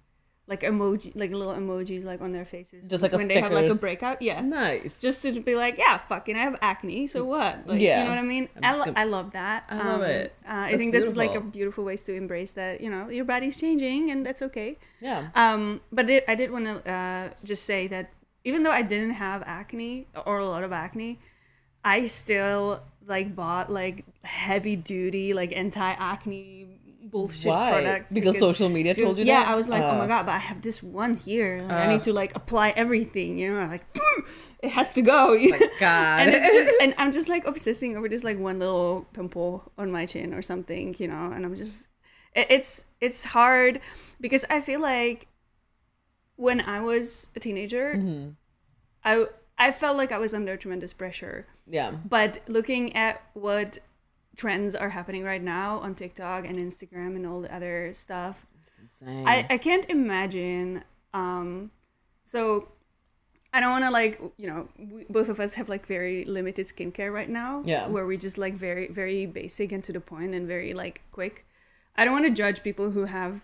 like 0.49 0.61
emoji, 0.63 1.11
like 1.15 1.31
little 1.31 1.53
emojis 1.53 2.03
like 2.03 2.19
on 2.21 2.31
their 2.33 2.43
faces, 2.43 2.83
Just 2.87 3.03
like 3.03 3.13
a 3.13 3.17
when 3.17 3.27
they 3.29 3.39
have 3.39 3.51
like 3.53 3.69
a 3.69 3.75
breakout. 3.75 4.21
Yeah, 4.21 4.41
Nice. 4.41 4.99
just 4.99 5.21
to 5.21 5.39
be 5.39 5.55
like, 5.55 5.77
yeah, 5.77 5.99
fucking, 5.99 6.35
I 6.35 6.39
have 6.39 6.57
acne, 6.61 7.05
so 7.07 7.23
what? 7.23 7.67
Like, 7.67 7.79
Yeah. 7.79 7.99
you 7.99 8.03
know 8.05 8.09
what 8.15 8.17
I 8.19 8.23
mean? 8.23 8.49
I, 8.61 8.75
lo- 8.75 8.85
gonna- 8.85 8.99
I 8.99 9.03
love 9.05 9.31
that. 9.31 9.63
I 9.69 9.77
love 9.77 10.01
it. 10.01 10.33
Uh, 10.43 10.73
I 10.73 10.75
think 10.77 10.91
that's 10.93 11.15
like 11.15 11.29
a 11.29 11.33
beautiful. 11.39 11.51
beautiful 11.51 11.83
ways 11.85 12.01
to 12.03 12.13
embrace 12.15 12.51
that. 12.53 12.81
You 12.81 12.89
know, 12.89 13.09
your 13.09 13.25
body's 13.25 13.59
changing, 13.61 14.09
and 14.11 14.25
that's 14.25 14.41
okay. 14.41 14.77
yeah. 14.99 15.29
Um, 15.35 15.81
but 15.91 16.09
it, 16.09 16.25
I 16.27 16.33
did 16.35 16.49
want 16.51 16.65
to 16.65 16.91
uh, 16.91 17.29
just 17.43 17.63
say 17.65 17.85
that 17.87 18.09
even 18.43 18.63
though 18.63 18.71
I 18.71 18.81
didn't 18.81 19.11
have 19.21 19.43
acne 19.45 20.07
or 20.25 20.39
a 20.39 20.45
lot 20.45 20.63
of 20.63 20.71
acne, 20.73 21.19
I 21.85 22.07
still 22.07 22.81
like 23.05 23.35
bought 23.35 23.71
like 23.71 24.05
heavy 24.23 24.75
duty 24.75 25.33
like 25.33 25.51
anti 25.55 25.91
acne 25.93 26.67
bullshit 27.11 27.49
Why? 27.49 27.71
products 27.71 28.13
Because 28.13 28.37
social 28.39 28.69
media 28.69 28.93
told 28.95 29.17
you 29.17 29.25
that? 29.25 29.31
yeah, 29.31 29.39
that? 29.43 29.49
I 29.51 29.55
was 29.55 29.67
like, 29.67 29.81
oh 29.83 29.97
my 29.97 30.05
Uh. 30.05 30.07
god, 30.07 30.25
but 30.25 30.33
I 30.35 30.37
have 30.39 30.61
this 30.61 30.81
one 30.83 31.15
here. 31.17 31.61
Like, 31.63 31.71
I 31.71 31.85
Uh. 31.85 31.91
need 31.91 32.03
to 32.03 32.13
like 32.13 32.35
apply 32.35 32.69
everything. 32.75 33.37
You 33.39 33.53
know, 33.55 33.65
like 33.67 33.85
it 34.63 34.69
has 34.71 34.93
to 34.93 35.01
go. 35.01 35.37
God. 35.79 36.19
and 36.21 36.29
it's 36.35 36.53
just 36.53 36.71
and 36.81 36.93
I'm 36.97 37.11
just 37.11 37.29
like 37.29 37.45
obsessing 37.45 37.97
over 37.97 38.07
this 38.09 38.23
like 38.23 38.37
one 38.39 38.59
little 38.59 39.07
pimple 39.13 39.71
on 39.77 39.91
my 39.91 40.05
chin 40.05 40.33
or 40.33 40.41
something, 40.41 40.95
you 40.99 41.07
know. 41.07 41.31
And 41.33 41.45
I'm 41.45 41.55
just 41.55 41.87
it, 42.35 42.47
it's 42.49 42.85
it's 43.01 43.25
hard 43.25 43.81
because 44.21 44.45
I 44.49 44.61
feel 44.61 44.81
like 44.81 45.27
when 46.35 46.61
I 46.61 46.79
was 46.81 47.27
a 47.35 47.39
teenager, 47.39 47.95
Mm-hmm. 47.95 48.29
I 49.03 49.25
I 49.57 49.71
felt 49.71 49.97
like 49.97 50.11
I 50.11 50.17
was 50.17 50.33
under 50.33 50.55
tremendous 50.57 50.93
pressure. 50.93 51.47
yeah. 51.67 51.91
But 51.91 52.39
looking 52.47 52.95
at 52.95 53.21
what 53.33 53.79
trends 54.39 54.74
are 54.74 54.89
happening 54.89 55.25
right 55.25 55.43
now 55.43 55.79
on 55.79 55.93
TikTok 55.93 56.46
and 56.46 56.58
Instagram 56.58 57.17
and 57.17 57.27
all 57.27 57.41
the 57.41 57.53
other 57.53 57.91
stuff. 57.93 58.46
I, 59.05 59.46
I 59.50 59.58
can't 59.58 59.86
imagine. 59.89 60.84
Um, 61.13 61.72
so 62.25 62.69
I 63.51 63.60
don't 63.60 63.72
want 63.72 63.84
to 63.84 63.91
like 63.91 64.22
you 64.38 64.48
know 64.48 64.69
we, 64.77 65.05
both 65.10 65.27
of 65.27 65.41
us 65.41 65.55
have 65.55 65.67
like 65.67 65.86
very 65.86 66.24
limited 66.24 66.67
skincare 66.67 67.13
right 67.13 67.29
now. 67.29 67.63
Yeah. 67.65 67.88
Where 67.88 68.05
we 68.05 68.15
just 68.15 68.38
like 68.38 68.53
very 68.53 68.88
very 68.88 69.25
basic 69.25 69.74
and 69.74 69.84
to 69.84 69.91
the 69.91 70.00
point 70.00 70.34
and 70.34 70.48
very 70.48 70.74
like 70.74 71.01
quick. 71.12 71.46
I 71.98 72.05
don't 72.05 72.13
want 72.13 72.25
to 72.25 72.31
judge 72.31 72.63
people 72.63 72.91
who 72.91 73.05
have 73.05 73.41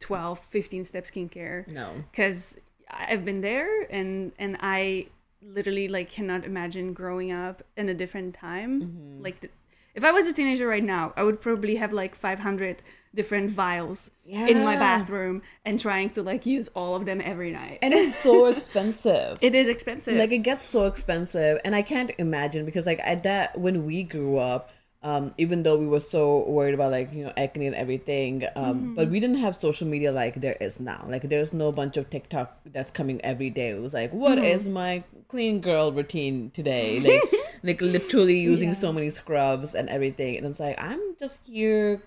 12, 0.00 0.40
15 0.40 0.84
step 0.84 1.04
skincare 1.04 1.66
no. 1.72 2.04
because 2.10 2.58
I've 2.90 3.24
been 3.24 3.40
there 3.40 3.90
and 3.90 4.32
and 4.38 4.58
I 4.60 5.06
literally 5.40 5.88
like 5.88 6.10
cannot 6.10 6.44
imagine 6.44 6.92
growing 6.92 7.32
up 7.32 7.62
in 7.78 7.88
a 7.88 7.94
different 7.94 8.34
time. 8.34 8.82
Mm-hmm. 8.82 9.22
Like 9.22 9.40
the, 9.40 9.48
if 9.96 10.04
I 10.04 10.12
was 10.12 10.26
a 10.26 10.32
teenager 10.32 10.68
right 10.68 10.84
now, 10.84 11.12
I 11.16 11.22
would 11.24 11.40
probably 11.40 11.76
have 11.76 11.92
like 11.92 12.14
500 12.14 12.82
different 13.14 13.50
vials 13.50 14.10
in 14.26 14.62
my 14.62 14.76
bathroom 14.76 15.40
and 15.64 15.80
trying 15.80 16.10
to 16.10 16.22
like 16.22 16.44
use 16.44 16.68
all 16.74 16.94
of 16.94 17.06
them 17.06 17.22
every 17.24 17.50
night. 17.50 17.78
And 17.80 17.94
it's 17.94 18.14
so 18.14 18.46
expensive. 18.54 19.38
it 19.40 19.54
is 19.54 19.68
expensive. 19.68 20.18
like 20.18 20.32
it 20.32 20.38
gets 20.38 20.64
so 20.64 20.84
expensive 20.84 21.58
and 21.64 21.74
i 21.74 21.80
can't 21.80 22.10
imagine 22.18 22.66
because 22.66 22.84
like 22.84 23.00
at 23.02 23.22
that 23.22 23.58
when 23.58 23.86
we 23.86 24.02
grew 24.02 24.36
up 24.36 24.70
um 25.02 25.32
even 25.38 25.62
though 25.62 25.78
we 25.78 25.86
were 25.86 26.00
so 26.00 26.44
worried 26.46 26.74
about 26.74 26.90
like 26.90 27.12
you 27.12 27.24
know 27.24 27.32
acne 27.36 27.66
and 27.66 27.76
everything 27.76 28.44
um 28.54 28.94
but 28.94 29.08
we 29.10 29.18
didn't 29.20 29.38
have 29.38 29.58
social 29.60 29.86
media 29.86 30.12
like 30.12 30.40
there 30.40 30.56
is 30.60 30.78
now 30.80 31.04
like 31.08 31.22
there's 31.28 31.52
no 31.52 31.72
bunch 31.72 31.96
of 31.96 32.08
tiktok 32.10 32.58
that's 32.66 32.90
coming 32.90 33.20
every 33.22 33.50
day 33.50 33.70
it 33.70 33.80
was 33.80 33.94
like 33.94 34.12
what 34.12 34.38
is 34.38 34.68
my 34.68 35.02
clean 35.28 35.60
girl 35.60 35.92
routine 35.92 36.50
today 36.54 37.00
like 37.00 37.22
like 37.62 37.80
literally 37.80 38.38
using 38.38 38.74
so 38.74 38.92
many 38.92 39.10
scrubs 39.10 39.74
and 39.74 39.88
everything. 39.88 40.36
And 40.36 40.46
it's 40.46 40.60
like 40.60 40.80
i'm 40.80 41.00
just 41.18 41.40
here 41.44 42.02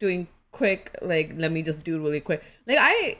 doing 0.00 0.28
quick 0.52 0.96
like 1.02 1.32
let 1.36 1.50
me 1.50 1.62
just 1.62 1.84
do 1.84 1.96
it 1.96 2.00
really 2.00 2.20
quick. 2.20 2.42
Like 2.66 2.78
i 2.80 3.16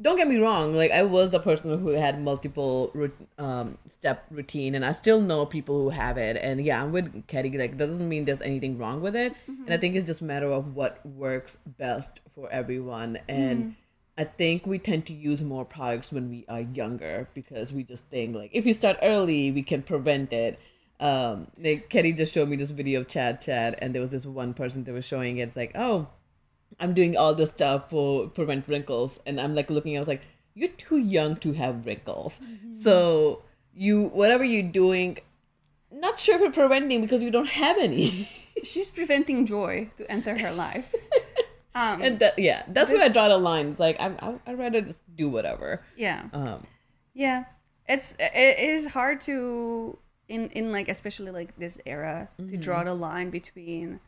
don't 0.00 0.16
get 0.16 0.28
me 0.28 0.36
wrong 0.36 0.76
like 0.76 0.92
i 0.92 1.02
was 1.02 1.30
the 1.30 1.40
person 1.40 1.76
who 1.76 1.88
had 1.88 2.22
multiple 2.22 2.92
um, 3.36 3.76
step 3.88 4.24
routine 4.30 4.76
and 4.76 4.84
i 4.84 4.92
still 4.92 5.20
know 5.20 5.44
people 5.44 5.82
who 5.82 5.90
have 5.90 6.16
it. 6.18 6.36
And 6.36 6.64
yeah 6.64 6.82
i'm 6.82 6.92
with 6.92 7.26
Katie. 7.26 7.58
like 7.58 7.76
doesn't 7.76 8.08
mean 8.08 8.24
there's 8.24 8.42
anything 8.42 8.78
wrong 8.78 9.00
with 9.00 9.16
it. 9.16 9.34
And 9.46 9.70
i 9.70 9.76
think 9.76 9.96
it's 9.96 10.06
just 10.06 10.20
a 10.20 10.24
matter 10.24 10.50
of 10.50 10.74
what 10.74 11.04
works 11.04 11.58
best 11.66 12.20
for 12.34 12.50
everyone. 12.50 13.18
And 13.28 13.74
i 14.16 14.24
think 14.24 14.66
we 14.66 14.78
tend 14.78 15.06
to 15.06 15.12
use 15.12 15.42
more 15.42 15.64
products 15.64 16.12
when 16.12 16.28
we 16.28 16.44
are 16.48 16.60
younger 16.60 17.28
because 17.34 17.72
we 17.72 17.82
just 17.84 18.04
think 18.06 18.34
like 18.34 18.50
if 18.52 18.64
we 18.64 18.72
start 18.72 18.96
early 19.02 19.52
we 19.52 19.62
can 19.62 19.82
prevent 19.82 20.32
it 20.32 20.58
um 21.00 21.46
like 21.58 21.88
Katie 21.88 22.12
just 22.12 22.32
showed 22.32 22.48
me 22.48 22.56
this 22.56 22.70
video 22.70 23.00
of 23.00 23.08
Chad 23.08 23.40
Chad 23.40 23.76
and 23.80 23.94
there 23.94 24.02
was 24.02 24.10
this 24.10 24.26
one 24.26 24.52
person 24.54 24.84
that 24.84 24.92
was 24.92 25.04
showing 25.04 25.38
it 25.38 25.42
it's 25.42 25.56
like 25.56 25.72
oh 25.74 26.08
I'm 26.80 26.94
doing 26.94 27.16
all 27.16 27.34
this 27.34 27.50
stuff 27.50 27.90
for 27.90 28.28
prevent 28.28 28.68
wrinkles, 28.68 29.18
and 29.26 29.40
I'm 29.40 29.54
like 29.54 29.70
looking. 29.70 29.96
I 29.96 29.98
was 29.98 30.06
like, 30.08 30.20
you're 30.54 30.68
too 30.68 30.98
young 30.98 31.36
to 31.36 31.52
have 31.52 31.86
wrinkles, 31.86 32.40
so 32.72 33.42
you 33.74 34.04
whatever 34.08 34.44
you're 34.44 34.70
doing, 34.70 35.18
not 35.90 36.20
sure 36.20 36.36
if 36.36 36.40
you're 36.40 36.52
preventing 36.52 37.00
because 37.00 37.22
you 37.22 37.30
don't 37.30 37.48
have 37.48 37.78
any. 37.78 38.28
She's 38.64 38.90
preventing 38.90 39.46
joy 39.46 39.90
to 39.96 40.10
enter 40.10 40.38
her 40.38 40.52
life. 40.52 40.94
Um, 41.74 42.02
and 42.02 42.18
that 42.18 42.36
yeah, 42.40 42.64
that's 42.68 42.90
where 42.90 43.02
I 43.02 43.08
draw 43.08 43.28
the 43.28 43.38
line. 43.38 43.68
It's 43.68 43.78
like 43.78 43.96
I'm, 44.00 44.16
I'm 44.18 44.40
I'd 44.48 44.58
rather 44.58 44.80
just 44.80 45.02
do 45.14 45.28
whatever. 45.28 45.82
yeah. 45.96 46.24
Um, 46.32 46.64
Yeah, 47.14 47.44
it's 47.88 48.16
it 48.18 48.58
is 48.58 48.86
hard 48.88 49.20
to 49.22 49.96
in 50.28 50.48
in 50.50 50.72
like 50.72 50.88
especially 50.88 51.30
like 51.30 51.56
this 51.58 51.78
era 51.86 52.28
to 52.48 52.56
draw 52.56 52.84
the 52.84 52.94
line 52.94 53.30
between 53.30 54.00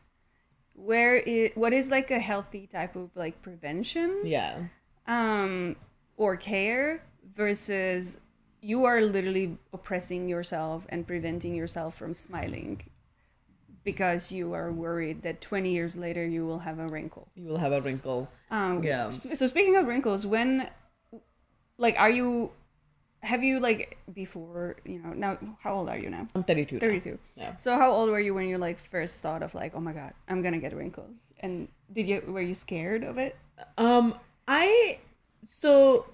where 0.73 1.17
it 1.17 1.57
what 1.57 1.73
is 1.73 1.89
like 1.89 2.11
a 2.11 2.19
healthy 2.19 2.67
type 2.67 2.95
of 2.95 3.09
like 3.15 3.41
prevention 3.41 4.21
yeah, 4.23 4.59
um 5.07 5.75
or 6.17 6.35
care 6.37 7.03
versus 7.35 8.17
you 8.61 8.85
are 8.85 9.01
literally 9.01 9.57
oppressing 9.73 10.29
yourself 10.29 10.85
and 10.89 11.07
preventing 11.07 11.55
yourself 11.55 11.95
from 11.97 12.13
smiling 12.13 12.81
because 13.83 14.31
you 14.31 14.53
are 14.53 14.71
worried 14.71 15.23
that 15.23 15.41
20 15.41 15.71
years 15.71 15.95
later 15.95 16.25
you 16.25 16.45
will 16.45 16.59
have 16.59 16.77
a 16.77 16.87
wrinkle 16.87 17.27
you 17.35 17.47
will 17.47 17.57
have 17.57 17.71
a 17.71 17.81
wrinkle. 17.81 18.29
um, 18.51 18.83
Yeah. 18.83 19.09
So 19.09 19.47
speaking 19.47 19.75
of 19.75 19.87
wrinkles, 19.87 20.27
when, 20.27 20.69
like, 21.77 21.99
are 21.99 22.09
you, 22.09 22.51
have 23.23 23.43
you 23.43 23.59
like 23.59 23.97
before 24.13 24.77
you 24.85 24.99
know 24.99 25.13
now? 25.13 25.37
How 25.59 25.75
old 25.75 25.89
are 25.89 25.97
you 25.97 26.09
now? 26.09 26.27
I'm 26.33 26.43
32. 26.43 26.75
now. 26.75 26.79
Thirty-two. 26.79 27.19
Yeah. 27.35 27.55
So 27.57 27.77
how 27.77 27.91
old 27.91 28.09
were 28.09 28.19
you 28.19 28.33
when 28.33 28.47
you 28.47 28.57
like 28.57 28.79
first 28.79 29.21
thought 29.21 29.43
of 29.43 29.53
like, 29.53 29.73
oh 29.75 29.79
my 29.79 29.93
god, 29.93 30.13
I'm 30.27 30.41
gonna 30.41 30.59
get 30.59 30.75
wrinkles? 30.75 31.33
And 31.39 31.67
did 31.91 32.07
you 32.07 32.23
were 32.27 32.41
you 32.41 32.53
scared 32.53 33.03
of 33.03 33.17
it? 33.17 33.35
Um, 33.77 34.15
I 34.47 34.99
so 35.47 36.05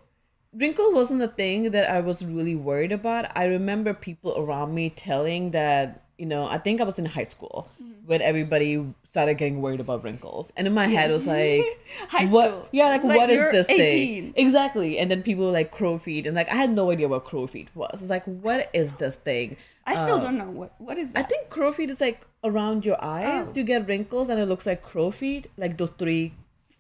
wrinkle 0.54 0.92
wasn't 0.92 1.22
a 1.22 1.28
thing 1.28 1.72
that 1.72 1.90
I 1.90 2.02
was 2.02 2.26
really 2.26 2.56
worried 2.56 2.92
about. 2.92 3.32
I 3.38 3.46
remember 3.46 3.94
people 3.94 4.38
around 4.38 4.76
me 4.76 4.90
telling 4.90 5.52
that 5.52 6.04
you 6.18 6.26
know 6.26 6.46
I 6.46 6.58
think 6.58 6.82
I 6.82 6.84
was 6.84 6.98
in 7.00 7.06
high 7.06 7.26
school 7.26 7.68
Mm-hmm. 7.82 7.94
when 8.12 8.22
everybody 8.22 8.84
started 9.12 9.36
getting 9.38 9.62
worried 9.62 9.80
about 9.80 10.04
wrinkles, 10.04 10.52
and 10.56 10.66
in 10.68 10.74
my 10.74 10.88
head 10.88 11.10
it 11.12 11.14
was 11.14 11.28
like, 11.38 11.62
High 12.10 12.26
what? 12.26 12.48
school. 12.50 12.68
Yeah, 12.72 12.88
like 12.88 13.04
like 13.04 13.18
what 13.18 13.30
is 13.30 13.42
this 13.52 13.70
18. 13.70 13.78
thing? 13.78 14.34
Exactly, 14.36 14.98
and 15.00 15.12
then 15.12 15.22
people 15.24 15.46
were 15.46 15.52
like 15.52 15.72
crow 15.72 15.98
feet, 15.98 16.26
and 16.28 16.36
like 16.36 16.50
I 16.50 16.56
had 16.56 16.72
no 16.72 16.90
idea 16.92 17.08
what 17.08 17.26
crow 17.26 17.46
feet 17.48 17.68
was. 17.76 18.02
It's 18.02 18.10
like 18.10 18.24
what 18.26 18.70
is 18.74 18.94
this 18.94 19.16
thing? 19.16 19.58
I 19.86 19.96
still 19.96 20.18
Uh, 20.18 20.22
don't 20.22 20.38
know 20.38 20.50
what 20.52 20.72
what 20.80 20.98
is 20.98 21.12
that. 21.12 21.20
I 21.26 21.28
think 21.28 21.50
crow 21.50 21.72
feet 21.74 21.90
is 21.90 22.00
like 22.02 22.26
around 22.44 22.86
your 22.86 22.98
eyes. 23.04 23.50
Oh. 23.52 23.54
You 23.56 23.64
get 23.64 23.88
wrinkles, 23.88 24.30
and 24.30 24.40
it 24.40 24.48
looks 24.48 24.66
like 24.66 24.82
crow 24.84 25.12
feet, 25.12 25.48
like 25.58 25.78
those 25.78 25.92
three. 25.98 26.34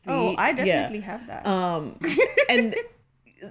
Feet. 0.04 0.12
Oh, 0.14 0.36
I 0.38 0.50
Yeah. 0.52 0.66
definitely 0.66 1.02
have 1.02 1.28
that. 1.28 1.46
Um, 1.46 2.00
and 2.50 2.76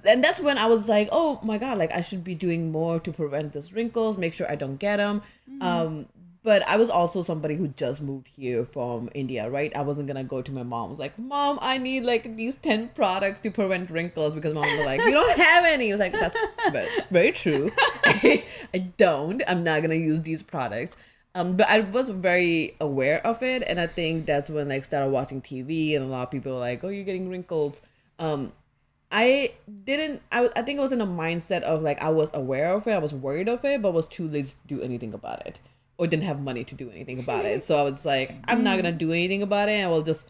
and 0.05 0.23
that's 0.23 0.39
when 0.39 0.57
I 0.57 0.65
was 0.67 0.89
like, 0.89 1.09
oh 1.11 1.39
my 1.43 1.57
god, 1.57 1.77
like 1.77 1.91
I 1.91 2.01
should 2.01 2.23
be 2.23 2.35
doing 2.35 2.71
more 2.71 2.99
to 2.99 3.11
prevent 3.11 3.53
these 3.53 3.73
wrinkles, 3.73 4.17
make 4.17 4.33
sure 4.33 4.49
I 4.49 4.55
don't 4.55 4.77
get 4.77 4.97
them. 4.97 5.21
Um, 5.61 6.07
but 6.43 6.65
I 6.65 6.77
was 6.77 6.89
also 6.89 7.23
somebody 7.23 7.55
who 7.55 7.67
just 7.67 8.01
moved 8.01 8.27
here 8.27 8.63
from 8.63 9.09
India, 9.13 9.49
right? 9.49 9.69
I 9.75 9.81
wasn't 9.81 10.07
gonna 10.07 10.23
go 10.23 10.41
to 10.41 10.51
my 10.51 10.63
mom. 10.63 10.85
I 10.85 10.89
was 10.89 10.99
like, 10.99 11.19
mom, 11.19 11.59
I 11.61 11.77
need 11.77 12.03
like 12.03 12.37
these 12.37 12.55
ten 12.55 12.87
products 12.89 13.41
to 13.41 13.51
prevent 13.51 13.89
wrinkles 13.89 14.33
because 14.33 14.53
mom 14.53 14.63
was 14.63 14.85
like, 14.85 15.01
you 15.01 15.11
don't 15.11 15.37
have 15.37 15.65
any. 15.65 15.91
I 15.91 15.95
was 15.95 15.99
like, 15.99 16.13
that's 16.13 16.37
very, 16.71 16.87
very 17.09 17.31
true. 17.33 17.71
I, 18.05 18.45
I 18.73 18.77
don't. 18.77 19.43
I'm 19.45 19.63
not 19.63 19.81
gonna 19.81 19.95
use 19.95 20.21
these 20.21 20.41
products. 20.41 20.95
Um, 21.35 21.57
but 21.57 21.67
I 21.67 21.81
was 21.81 22.09
very 22.09 22.77
aware 22.79 23.25
of 23.27 23.43
it, 23.43 23.63
and 23.67 23.79
I 23.79 23.87
think 23.87 24.25
that's 24.25 24.49
when 24.49 24.69
like 24.69 24.85
started 24.85 25.11
watching 25.11 25.41
TV, 25.41 25.95
and 25.95 26.05
a 26.05 26.07
lot 26.07 26.23
of 26.23 26.31
people 26.31 26.53
were 26.53 26.59
like, 26.59 26.81
"Oh, 26.83 26.87
you're 26.87 27.03
getting 27.03 27.29
wrinkles." 27.29 27.81
Um, 28.19 28.53
I 29.11 29.53
didn't. 29.85 30.21
I, 30.31 30.49
I 30.55 30.61
think 30.63 30.79
I 30.79 30.81
was 30.81 30.91
in 30.91 31.01
a 31.01 31.07
mindset 31.07 31.61
of 31.61 31.81
like 31.81 32.01
I 32.01 32.09
was 32.09 32.31
aware 32.33 32.73
of 32.73 32.87
it, 32.87 32.91
I 32.91 32.97
was 32.97 33.13
worried 33.13 33.47
of 33.47 33.63
it, 33.63 33.81
but 33.81 33.93
was 33.93 34.07
too 34.07 34.27
lazy 34.27 34.55
to 34.67 34.75
do 34.75 34.81
anything 34.81 35.13
about 35.13 35.45
it, 35.47 35.59
or 35.97 36.07
didn't 36.07 36.25
have 36.25 36.41
money 36.41 36.63
to 36.65 36.75
do 36.75 36.89
anything 36.89 37.19
about 37.19 37.45
it. 37.45 37.65
So 37.65 37.77
I 37.77 37.83
was 37.83 38.05
like, 38.05 38.33
I'm 38.47 38.63
not 38.63 38.75
gonna 38.77 38.91
do 38.91 39.11
anything 39.11 39.41
about 39.41 39.69
it. 39.69 39.83
I 39.83 39.87
will 39.87 40.03
just 40.03 40.27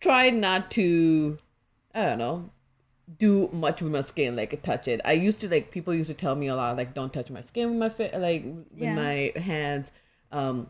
try 0.00 0.30
not 0.30 0.70
to. 0.72 1.38
I 1.94 2.04
don't 2.04 2.18
know 2.18 2.50
do 3.18 3.48
much 3.54 3.80
with 3.80 3.90
my 3.90 4.02
skin 4.02 4.36
like 4.36 4.60
touch 4.60 4.86
it 4.86 5.00
i 5.02 5.12
used 5.12 5.40
to 5.40 5.48
like 5.48 5.70
people 5.70 5.94
used 5.94 6.08
to 6.08 6.14
tell 6.14 6.34
me 6.34 6.46
a 6.48 6.54
lot 6.54 6.76
like 6.76 6.92
don't 6.92 7.10
touch 7.10 7.30
my 7.30 7.40
skin 7.40 7.70
with 7.70 7.78
my 7.78 7.88
fit 7.88 8.12
like 8.20 8.44
with 8.44 8.66
Yeah. 8.76 8.94
my 8.94 9.32
hands 9.40 9.92
um 10.30 10.68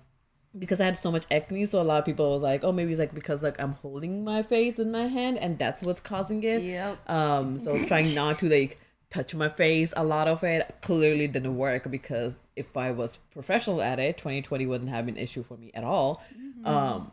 because 0.57 0.81
I 0.81 0.85
had 0.85 0.99
so 0.99 1.11
much 1.11 1.25
acne, 1.31 1.67
so 1.67 1.81
a 1.81 1.85
lot 1.85 1.99
of 1.99 2.05
people 2.05 2.31
was 2.31 2.43
like, 2.43 2.65
"Oh, 2.65 2.73
maybe 2.73 2.93
it's 2.93 2.99
like 2.99 3.15
because 3.15 3.43
like 3.43 3.61
I'm 3.61 3.73
holding 3.73 4.25
my 4.25 4.43
face 4.43 4.79
in 4.79 4.91
my 4.91 5.09
hand, 5.09 5.39
and 5.39 5.59
that's 5.59 5.83
what's 5.83 6.01
causing 6.01 6.43
it." 6.45 6.63
Yep. 6.63 7.11
Um, 7.11 7.59
so 7.59 7.71
I 7.71 7.75
was 7.75 7.87
trying 7.87 8.15
not 8.15 8.39
to 8.39 8.49
like 8.49 8.79
touch 9.11 9.35
my 9.35 9.49
face. 9.49 9.93
A 9.97 10.05
lot 10.05 10.29
of 10.29 10.43
it 10.45 10.77
clearly 10.83 11.27
didn't 11.29 11.57
work 11.57 11.91
because 11.91 12.37
if 12.57 12.77
I 12.77 12.91
was 12.93 13.19
professional 13.31 13.83
at 13.83 13.99
it, 13.99 14.19
2020 14.19 14.67
wouldn't 14.67 14.91
have 14.91 15.07
been 15.07 15.17
an 15.17 15.23
issue 15.23 15.43
for 15.43 15.57
me 15.57 15.71
at 15.75 15.85
all. 15.85 16.23
Um, 16.65 17.13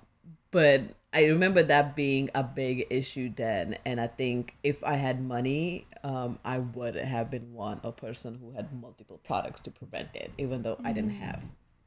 but 0.51 0.82
I 1.13 1.25
remember 1.25 1.63
that 1.63 1.96
being 1.96 2.30
a 2.36 2.44
big 2.44 2.88
issue 2.89 3.32
then, 3.34 3.77
and 3.86 4.01
I 4.01 4.08
think 4.08 4.56
if 4.63 4.84
I 4.84 4.96
had 4.96 5.22
money, 5.22 5.88
um, 6.04 6.39
I 6.44 6.60
would 6.60 6.96
have 6.96 7.32
been 7.32 7.54
one 7.54 7.80
a 7.84 7.92
person 7.92 8.38
who 8.42 8.51
had 8.51 8.74
multiple 8.82 9.20
products 9.24 9.62
to 9.62 9.72
prevent 9.72 10.10
it, 10.13 10.32
even 10.38 10.62
though 10.62 10.77
I 10.84 10.92
didn't 10.92 11.12
have 11.12 11.42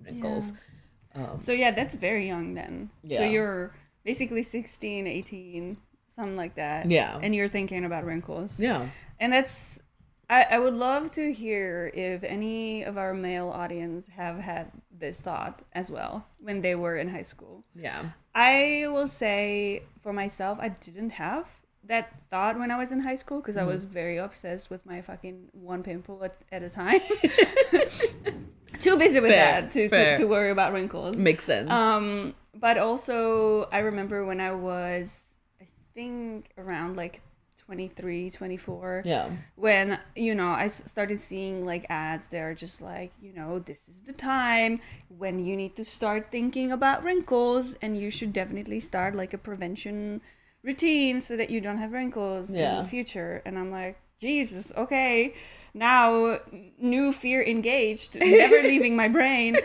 wrinkles. 0.05 0.53
So 1.39 1.53
yeah, 1.53 1.71
that's 1.71 1.95
very 1.95 2.27
young 2.27 2.55
then. 2.55 2.91
So 3.09 3.25
you're 3.25 3.73
basically 4.05 4.43
16, 4.43 5.07
18, 5.07 5.77
something 6.15 6.37
like 6.37 6.55
that. 6.57 6.91
Yeah. 6.91 7.19
And 7.23 7.35
you're 7.35 7.49
thinking 7.49 7.85
about 7.85 8.05
wrinkles. 8.05 8.61
Yeah. 8.61 8.89
And 9.21 9.33
that's 9.33 9.79
I, 10.31 10.45
I 10.51 10.59
would 10.59 10.75
love 10.75 11.11
to 11.13 11.33
hear 11.33 11.91
if 11.95 12.23
any 12.23 12.83
of 12.83 12.99
our 12.99 13.15
male 13.15 13.49
audience 13.49 14.09
have 14.09 14.39
had 14.41 14.71
this 14.91 15.21
thought 15.23 15.63
as 15.73 15.91
well 15.91 16.27
when 16.39 16.61
they 16.61 16.75
were 16.75 16.97
in 16.97 17.09
high 17.09 17.23
school. 17.23 17.65
Yeah. 17.75 18.11
I 18.35 18.87
will 18.89 19.09
say 19.09 19.85
for 20.03 20.13
myself, 20.13 20.59
I 20.61 20.69
didn't 20.69 21.11
have 21.11 21.47
that 21.85 22.13
thought 22.31 22.59
when 22.59 22.71
I 22.71 22.77
was 22.77 22.93
in 22.93 23.01
high 23.01 23.15
school 23.17 23.41
because 23.41 23.57
I 23.57 23.61
Mm-hmm. 23.63 23.71
was 23.71 23.85
very 23.85 24.19
obsessed 24.19 24.69
with 24.71 24.85
my 24.85 25.01
fucking 25.01 25.49
one 25.53 25.83
pimple 25.83 26.23
at, 26.23 26.37
at 26.53 26.63
a 26.63 26.69
time. 26.69 27.01
Too 28.79 28.97
busy 28.97 29.21
with 29.21 29.31
Fair, 29.31 29.63
that 29.63 29.71
to, 29.73 29.89
to, 29.89 30.17
to 30.17 30.25
worry 30.25 30.51
about 30.51 30.73
wrinkles. 30.73 31.17
Makes 31.17 31.45
sense. 31.45 31.71
Um, 31.71 32.35
but 32.55 32.79
also, 32.79 33.69
I 33.73 33.79
remember 33.79 34.25
when 34.25 34.41
I 34.41 34.53
was, 34.53 35.37
I 35.61 35.67
think, 35.95 36.51
around 36.59 36.97
like 36.97 37.23
23, 37.69 38.31
24 38.31 39.03
yeah. 39.05 39.29
when 39.57 39.99
you 40.17 40.35
know 40.35 40.49
I 40.49 40.69
started 40.69 41.21
seeing 41.21 41.67
like 41.67 41.85
ads 41.91 42.29
that 42.29 42.39
are 42.39 42.55
just 42.55 42.81
like 42.81 43.13
you 43.21 43.35
know 43.35 43.59
this 43.59 43.91
is 43.91 44.01
the 44.01 44.15
time 44.15 44.81
when 45.09 45.39
you 45.45 45.55
need 45.55 45.77
to 45.77 45.85
start 45.85 46.33
thinking 46.33 46.73
about 46.73 47.05
wrinkles 47.05 47.75
and 47.83 47.95
you 47.95 48.11
should 48.11 48.33
definitely 48.33 48.81
start 48.81 49.15
like 49.15 49.35
a 49.35 49.39
prevention 49.39 50.23
routine 50.63 51.21
so 51.21 51.37
that 51.37 51.51
you 51.51 51.61
don't 51.61 51.77
have 51.77 51.93
wrinkles 51.93 52.55
in 52.55 52.77
the 52.77 52.85
future 52.85 53.43
and 53.45 53.59
i'm 53.59 53.71
like 53.71 54.01
jesus 54.19 54.73
okay 54.77 55.35
now 55.75 56.39
new 56.81 57.13
fear 57.13 57.43
engaged 57.43 58.17
never 58.21 58.63
leaving 58.63 58.97
my 58.97 59.09
brain 59.09 59.57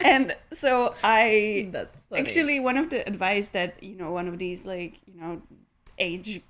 and 0.00 0.34
so 0.52 0.94
i 1.04 1.68
That's 1.72 2.04
funny. 2.04 2.22
actually 2.22 2.60
one 2.60 2.76
of 2.76 2.90
the 2.90 3.06
advice 3.06 3.48
that 3.50 3.82
you 3.82 3.94
know 3.96 4.10
one 4.12 4.26
of 4.28 4.38
these 4.38 4.64
like 4.66 5.00
you 5.06 5.20
know 5.20 5.42
age 5.98 6.40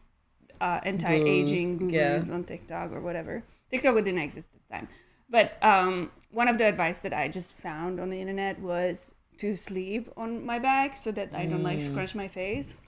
uh, 0.61 0.79
anti-aging 0.85 1.79
Gurus, 1.89 2.29
yeah. 2.29 2.35
on 2.35 2.45
tiktok 2.45 2.93
or 2.93 3.01
whatever 3.01 3.43
tiktok 3.71 3.95
didn't 3.97 4.19
exist 4.19 4.49
at 4.55 4.61
the 4.69 4.75
time 4.75 4.89
but 5.29 5.57
um, 5.63 6.11
one 6.33 6.49
of 6.49 6.59
the 6.59 6.67
advice 6.67 7.01
that 7.01 7.13
i 7.13 7.29
just 7.29 7.57
found 7.57 7.99
on 7.99 8.11
the 8.11 8.21
internet 8.21 8.61
was 8.61 9.15
to 9.39 9.57
sleep 9.57 10.11
on 10.17 10.45
my 10.45 10.59
back 10.59 10.97
so 10.97 11.11
that 11.11 11.31
i 11.35 11.47
don't 11.47 11.61
Hmm. 11.61 11.65
like 11.65 11.81
scratch 11.81 12.15
my 12.15 12.29
face 12.29 12.79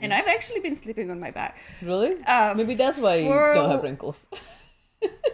and 0.00 0.14
i've 0.14 0.28
actually 0.28 0.60
been 0.60 0.76
sleeping 0.76 1.10
on 1.10 1.18
my 1.20 1.30
back 1.30 1.58
Really? 1.82 2.16
Uh, 2.26 2.54
Maybe 2.56 2.74
that's 2.76 2.98
why 2.98 3.16
you 3.16 3.28
don't 3.28 3.70
have 3.70 3.82
wrinkles. 3.82 4.26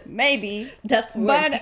maybe 0.05 0.71
That's 0.83 1.13
but 1.15 1.61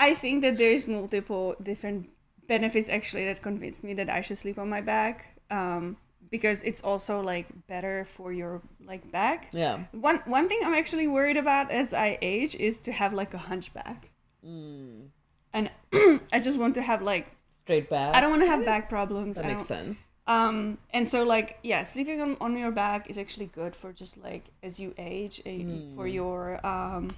I 0.00 0.14
think 0.14 0.42
that 0.42 0.56
there's 0.56 0.88
multiple 0.88 1.54
different 1.62 2.08
benefits 2.48 2.88
actually 2.88 3.26
that 3.26 3.42
convinced 3.42 3.84
me 3.84 3.94
that 3.94 4.08
I 4.10 4.20
should 4.20 4.38
sleep 4.38 4.58
on 4.58 4.68
my 4.68 4.80
back. 4.80 5.38
Um, 5.50 5.96
because 6.32 6.62
it's 6.62 6.80
also 6.80 7.20
like 7.20 7.46
better 7.68 8.04
for 8.06 8.32
your 8.32 8.62
like 8.84 9.12
back. 9.12 9.48
yeah. 9.52 9.84
One 9.92 10.20
one 10.24 10.48
thing 10.48 10.60
I'm 10.64 10.74
actually 10.74 11.06
worried 11.06 11.36
about 11.36 11.70
as 11.70 11.92
I 11.92 12.18
age 12.22 12.56
is 12.56 12.80
to 12.80 12.92
have 12.92 13.12
like 13.12 13.34
a 13.34 13.38
hunchback. 13.38 14.10
Mm. 14.44 15.08
And 15.52 15.70
I 16.32 16.40
just 16.40 16.58
want 16.58 16.74
to 16.76 16.82
have 16.82 17.02
like 17.02 17.30
Straight 17.64 17.88
back. 17.88 18.16
I 18.16 18.20
don't 18.20 18.30
want 18.30 18.42
to 18.42 18.48
have 18.48 18.64
back 18.64 18.88
problems. 18.88 19.36
That 19.36 19.46
makes 19.46 19.66
sense. 19.66 20.06
um, 20.26 20.78
and 20.90 21.08
so 21.08 21.22
like 21.22 21.58
yeah, 21.62 21.82
sleeping 21.84 22.20
on, 22.20 22.36
on 22.40 22.56
your 22.56 22.72
back 22.72 23.10
is 23.10 23.18
actually 23.18 23.46
good 23.46 23.76
for 23.76 23.92
just 23.92 24.16
like 24.16 24.44
as 24.62 24.80
you 24.80 24.94
age, 24.98 25.42
eh, 25.44 25.62
for 25.94 26.06
your 26.08 26.64
um 26.66 27.14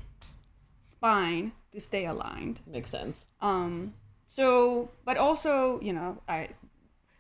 spine 0.84 1.52
to 1.72 1.80
stay 1.80 2.06
aligned. 2.06 2.60
Makes 2.66 2.90
sense. 2.90 3.26
Um, 3.40 3.94
so, 4.26 4.90
but 5.04 5.16
also, 5.16 5.80
you 5.80 5.92
know, 5.92 6.22
I 6.28 6.50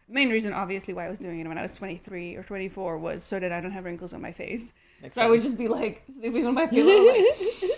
the 0.06 0.14
main 0.14 0.28
reason, 0.28 0.52
obviously, 0.52 0.92
why 0.92 1.06
I 1.06 1.08
was 1.08 1.18
doing 1.18 1.40
it 1.40 1.48
when 1.48 1.56
I 1.56 1.62
was 1.62 1.76
23 1.76 2.36
or 2.36 2.42
24 2.42 2.98
was 2.98 3.24
so 3.24 3.40
that 3.40 3.52
I 3.52 3.60
don't 3.60 3.72
have 3.72 3.84
wrinkles 3.84 4.12
on 4.12 4.20
my 4.20 4.32
face. 4.32 4.72
Makes 5.00 5.14
so 5.14 5.22
I 5.22 5.28
would 5.28 5.40
just 5.40 5.56
be 5.56 5.66
like 5.68 6.02
sleeping 6.12 6.46
on 6.46 6.54
my 6.54 6.66
pillow, 6.66 7.06
like, 7.06 7.24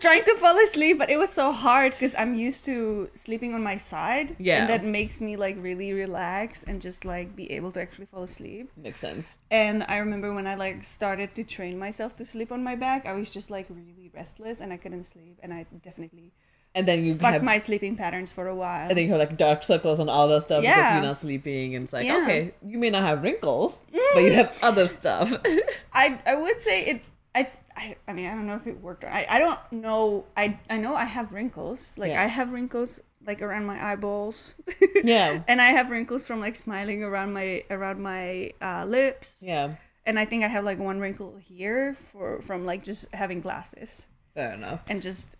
trying 0.00 0.24
to 0.24 0.34
fall 0.36 0.58
asleep. 0.64 0.98
But 0.98 1.10
it 1.10 1.16
was 1.16 1.30
so 1.30 1.52
hard 1.52 1.92
because 1.92 2.14
I'm 2.18 2.34
used 2.34 2.64
to 2.66 3.10
sleeping 3.14 3.54
on 3.54 3.62
my 3.62 3.76
side. 3.76 4.36
Yeah. 4.38 4.60
And 4.60 4.70
that 4.70 4.84
makes 4.84 5.20
me 5.20 5.36
like 5.36 5.56
really 5.60 5.92
relax 5.92 6.64
and 6.64 6.80
just 6.80 7.04
like 7.04 7.36
be 7.36 7.50
able 7.52 7.72
to 7.72 7.80
actually 7.80 8.06
fall 8.06 8.22
asleep. 8.22 8.70
Makes 8.76 9.00
sense. 9.00 9.36
And 9.50 9.84
I 9.88 9.98
remember 9.98 10.32
when 10.32 10.46
I 10.46 10.54
like 10.54 10.82
started 10.84 11.34
to 11.34 11.44
train 11.44 11.78
myself 11.78 12.16
to 12.16 12.24
sleep 12.24 12.50
on 12.52 12.64
my 12.64 12.76
back, 12.76 13.06
I 13.06 13.12
was 13.12 13.30
just 13.30 13.50
like 13.50 13.66
really 13.68 14.10
restless 14.14 14.60
and 14.60 14.72
I 14.72 14.76
couldn't 14.76 15.04
sleep. 15.04 15.38
And 15.42 15.52
I 15.52 15.66
definitely 15.84 16.32
And 16.74 16.86
then 16.86 17.04
you 17.04 17.14
fucked 17.14 17.34
have 17.34 17.42
my 17.42 17.58
sleeping 17.58 17.96
patterns 17.96 18.30
for 18.30 18.46
a 18.46 18.54
while. 18.54 18.88
and 18.88 18.96
then 18.96 19.04
you 19.06 19.10
have 19.10 19.18
like 19.18 19.36
dark 19.36 19.62
circles 19.64 19.98
and 19.98 20.08
all 20.08 20.28
that 20.28 20.42
stuff 20.42 20.62
because 20.62 20.92
you're 20.94 21.02
not 21.02 21.16
sleeping 21.16 21.74
and 21.74 21.84
it's 21.84 21.92
like, 21.92 22.06
Yeah. 22.06 22.22
okay, 22.22 22.54
you 22.64 22.78
may 22.78 22.90
not 22.90 23.02
have 23.02 23.22
wrinkles, 23.22 23.80
but 24.14 24.22
you 24.22 24.30
mm. 24.30 24.34
have 24.34 24.56
other 24.62 24.86
stuff. 24.86 25.32
I 25.92 26.18
I 26.26 26.34
would 26.36 26.60
say 26.60 26.86
it. 26.86 27.02
I, 27.32 27.48
I 27.80 27.96
I 28.08 28.12
mean 28.12 28.26
I 28.26 28.34
don't 28.36 28.46
know 28.46 28.56
if 28.62 28.66
it 28.66 28.78
worked. 28.80 29.04
Or, 29.04 29.08
I 29.10 29.26
I 29.28 29.38
don't 29.38 29.60
know. 29.72 30.26
I 30.36 30.58
I 30.68 30.76
know 30.76 30.94
I 30.94 31.04
have 31.06 31.32
wrinkles. 31.32 31.96
Like 31.98 32.10
Yeah. 32.12 32.22
I 32.22 32.26
have 32.26 32.52
wrinkles 32.52 33.00
like 33.26 33.40
around 33.42 33.64
my 33.66 33.78
eyeballs. 33.92 34.54
yeah. 35.04 35.42
and 35.48 35.60
I 35.60 35.70
have 35.78 35.90
wrinkles 35.90 36.26
from 36.26 36.40
like 36.40 36.56
smiling 36.56 37.02
around 37.02 37.32
my 37.32 37.64
around 37.70 38.00
my 38.02 38.52
uh, 38.60 38.84
lips. 38.86 39.38
Yeah. 39.42 39.76
And 40.06 40.18
I 40.18 40.24
think 40.24 40.44
I 40.44 40.48
have 40.48 40.64
like 40.64 40.78
one 40.78 40.98
wrinkle 41.00 41.36
here 41.38 41.94
for 42.12 42.40
from 42.42 42.64
like 42.66 42.82
just 42.84 43.06
having 43.12 43.40
glasses 43.40 44.08
Fair 44.34 44.52
enough. 44.54 44.82
and 44.88 45.00
just 45.02 45.36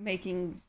making 0.00 0.60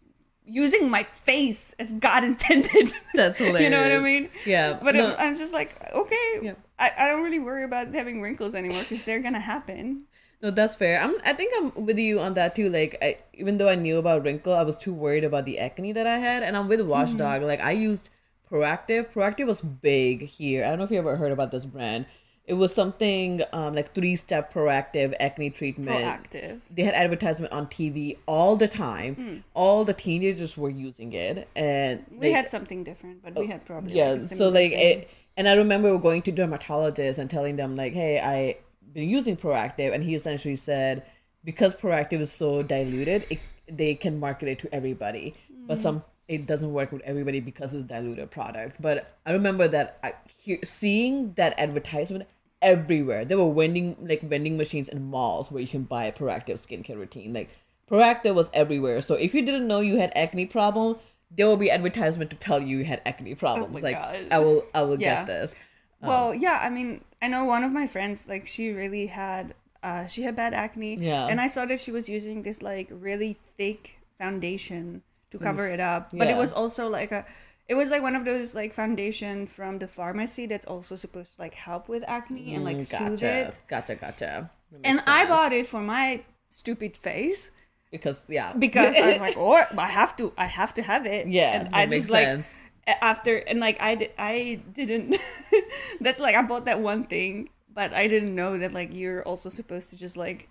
using 0.46 0.90
my 0.90 1.04
face 1.04 1.74
as 1.80 1.94
God 1.94 2.24
intended. 2.32 2.94
That's 3.14 3.38
hilarious. 3.38 3.64
you 3.64 3.70
know 3.70 3.82
what 3.82 3.92
I 3.92 4.00
mean? 4.00 4.30
Yeah. 4.46 4.80
But 4.82 4.96
no, 4.96 5.14
I'm, 5.16 5.30
I'm 5.30 5.36
just 5.36 5.54
like, 5.54 5.72
okay, 5.94 6.40
Yeah. 6.42 6.54
I, 6.78 6.92
I 6.98 7.08
don't 7.08 7.24
really 7.24 7.40
worry 7.40 7.64
about 7.64 7.94
having 7.94 8.22
wrinkles 8.22 8.54
anymore 8.54 8.82
because 8.88 9.04
they're 9.04 9.22
gonna 9.22 9.40
happen. 9.40 10.04
No, 10.44 10.52
that's 10.52 10.76
fair. 10.76 11.02
I'm 11.02 11.16
I 11.24 11.32
think 11.32 11.54
I'm 11.58 11.86
with 11.86 11.98
you 11.98 12.20
on 12.20 12.34
that 12.34 12.54
too. 12.54 12.70
Like 12.70 12.98
I 13.02 13.18
even 13.34 13.58
though 13.58 13.70
I 13.70 13.76
knew 13.76 13.98
about 13.98 14.24
wrinkle, 14.24 14.54
I 14.54 14.64
was 14.64 14.78
too 14.78 14.94
worried 14.94 15.24
about 15.24 15.46
the 15.46 15.58
acne 15.58 15.94
that 15.94 16.06
I 16.06 16.18
had. 16.18 16.44
And 16.44 16.58
I'm 16.58 16.68
with 16.68 16.82
Watchdog. 16.82 17.40
Mm-hmm. 17.40 17.46
Like 17.46 17.62
I 17.62 17.72
used 17.72 18.10
Proactiv. 18.52 19.14
Proactiv 19.14 19.48
was 19.48 19.62
big 19.62 20.24
here. 20.24 20.66
I 20.66 20.70
don't 20.70 20.80
know 20.80 20.84
if 20.84 20.92
you 20.92 21.00
ever 21.00 21.16
heard 21.16 21.32
about 21.32 21.52
this 21.52 21.66
brand. 21.66 22.06
It 22.46 22.56
was 22.56 22.76
something 22.76 23.42
um, 23.54 23.74
like 23.74 23.96
three 23.96 24.18
step 24.18 24.54
proactive 24.54 25.14
acne 25.18 25.50
treatment. 25.50 25.90
Proactiv. 25.90 26.60
they 26.70 26.84
had 26.84 26.94
advertisement 26.94 27.54
on 27.54 27.68
TV 27.68 28.18
all 28.26 28.58
the 28.58 28.68
time. 28.68 29.46
All 29.54 29.86
the 29.86 29.94
teenagers 29.94 30.58
were 30.58 30.70
using 30.70 31.14
it, 31.14 31.48
and. 31.56 32.06
We 32.12 32.20
they- 32.20 32.32
had 32.34 32.50
something 32.50 32.84
different, 32.84 33.24
but 33.24 33.34
we 33.40 33.48
had 33.48 33.64
probably 33.64 33.94
yeah. 33.94 34.12
Like 34.12 34.22
so 34.22 34.50
like 34.50 34.72
thing. 34.72 35.00
it, 35.04 35.10
and 35.38 35.48
I 35.48 35.54
remember 35.54 35.98
going 35.98 36.22
to 36.24 36.34
dermatologists 36.34 37.18
and 37.18 37.30
telling 37.30 37.56
them 37.56 37.78
like, 37.78 37.94
"Hey, 37.94 38.20
I 38.20 38.58
been 38.94 39.10
using 39.10 39.36
Proactiv," 39.38 39.94
and 39.94 40.04
he 40.04 40.16
essentially 40.16 40.56
said 40.56 41.04
because 41.44 41.74
Proactiv 41.76 42.22
is 42.22 42.32
so 42.32 42.64
diluted, 42.64 43.26
it, 43.30 43.40
they 43.68 43.96
can 43.96 44.20
market 44.20 44.48
it 44.48 44.60
to 44.60 44.74
everybody, 44.74 45.36
but 45.68 45.78
some 45.78 46.04
it 46.28 46.46
doesn't 46.48 46.72
work 46.72 46.92
with 46.92 47.02
everybody 47.02 47.42
because 47.42 47.74
it's 47.74 47.84
diluted 47.84 48.32
product. 48.32 48.82
But 48.82 49.14
I 49.26 49.34
remember 49.34 49.68
that 49.68 49.98
I 50.04 50.14
hear, 50.42 50.60
seeing 50.64 51.34
that 51.34 51.54
advertisement 51.58 52.28
everywhere. 52.62 53.26
There 53.26 53.38
were 53.38 53.54
vending 53.54 53.98
like 54.02 54.22
vending 54.22 54.58
machines 54.58 54.88
in 54.90 55.04
malls 55.06 55.52
where 55.52 55.62
you 55.62 55.68
can 55.68 55.84
buy 55.84 56.06
a 56.06 56.14
Proactiv 56.14 56.56
skincare 56.56 56.96
routine. 56.98 57.34
Like 57.34 57.50
Proactiv 57.92 58.34
was 58.36 58.50
everywhere. 58.54 59.02
So 59.02 59.16
if 59.16 59.34
you 59.34 59.44
didn't 59.46 59.68
know 59.68 59.82
you 59.82 59.98
had 59.98 60.14
acne 60.16 60.46
problem, 60.46 60.98
there 61.36 61.48
will 61.48 61.58
be 61.58 61.70
advertisement 61.70 62.30
to 62.32 62.38
tell 62.38 62.62
you 62.62 62.78
you 62.80 62.86
had 62.86 63.02
acne 63.06 63.36
problems. 63.36 63.76
Oh 63.78 63.82
like 63.82 64.02
God. 64.02 64.28
I 64.32 64.40
will 64.40 64.66
I 64.74 64.82
will 64.84 65.00
Yeah. 65.00 65.16
get 65.18 65.28
this. 65.28 65.56
well, 66.02 66.30
um, 66.30 66.40
yeah, 66.40 66.60
I 66.62 66.70
mean, 66.70 67.04
I 67.24 67.28
know 67.28 67.46
one 67.46 67.64
of 67.64 67.72
my 67.72 67.88
friends, 67.88 68.28
like, 68.28 68.46
she 68.46 68.72
really 68.72 69.08
had, 69.08 69.56
uh, 69.82 70.06
she 70.08 70.22
had 70.28 70.36
bad 70.36 70.54
acne. 70.54 70.96
Yeah. 71.00 71.28
And 71.32 71.40
I 71.40 71.48
saw 71.48 71.66
that 71.72 71.80
she 71.80 71.92
was 71.92 72.10
using 72.10 72.44
this, 72.44 72.62
like, 72.62 72.88
really 72.92 73.38
thick 73.58 73.82
foundation 74.20 75.02
to 75.32 75.40
cover 75.40 75.66
it 75.76 75.80
up. 75.80 76.10
But 76.12 76.28
Yeah. 76.28 76.36
it 76.36 76.38
was 76.38 76.52
also 76.52 76.90
like 76.90 77.12
a, 77.12 77.26
it 77.72 77.76
was 77.76 77.90
like 77.94 78.02
one 78.02 78.16
of 78.20 78.26
those, 78.26 78.54
like, 78.54 78.74
foundation 78.74 79.48
from 79.48 79.80
the 79.80 79.88
pharmacy 79.88 80.46
that's 80.52 80.66
also 80.74 80.96
supposed 80.96 81.36
to, 81.36 81.42
like, 81.42 81.54
help 81.56 81.88
with 81.88 82.04
acne 82.08 82.56
and, 82.56 82.64
like, 82.70 82.78
Mm, 82.78 82.86
soothe 82.98 83.24
it. 83.24 83.60
Gotcha, 83.68 83.96
gotcha. 83.96 84.52
And 84.84 84.98
makes 84.98 85.08
I 85.08 85.26
bought 85.26 85.54
it 85.54 85.66
for 85.66 85.82
my 85.82 86.24
stupid 86.50 86.98
face 86.98 87.52
because 87.90 88.26
yeah. 88.28 88.54
because 88.66 88.98
I 89.00 89.08
was 89.08 89.22
like, 89.22 89.38
oh, 89.46 89.54
I 89.78 89.88
have 89.88 90.16
to, 90.18 90.34
I 90.38 90.46
have 90.60 90.74
to 90.76 90.82
have 90.84 91.06
it. 91.06 91.28
Yeah, 91.28 91.62
and 91.62 91.76
I 91.76 91.86
just 91.86 92.10
like 92.10 92.26
sense. 92.26 92.56
a- 92.56 92.58
after 92.88 93.38
and 93.38 93.60
like 93.60 93.82
I 93.82 93.96
di- 93.96 94.12
I 94.18 94.62
didn't 94.74 95.16
that's 96.02 96.20
like 96.20 96.36
I 96.36 96.42
bought 96.42 96.66
that 96.66 96.80
one 96.80 97.06
thing, 97.06 97.50
but 97.74 97.94
I 97.94 98.08
didn't 98.08 98.36
know 98.36 98.58
that 98.58 98.74
like 98.74 98.94
you're 98.94 99.24
also 99.24 99.50
supposed 99.50 99.90
to 99.92 99.98
just 99.98 100.18
like 100.18 100.50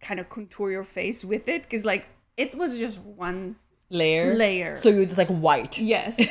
kind 0.00 0.20
of 0.20 0.28
contour 0.28 0.70
your 0.70 0.84
face 0.84 1.24
with 1.24 1.48
it 1.48 1.62
because 1.62 1.84
like 1.84 2.08
it 2.36 2.54
was 2.54 2.78
just 2.78 2.98
one 3.00 3.56
Layer. 3.88 4.34
layer. 4.34 4.76
So 4.76 4.88
you're 4.88 5.04
just 5.04 5.18
like 5.18 5.28
white. 5.28 5.78
Yes. 5.78 6.20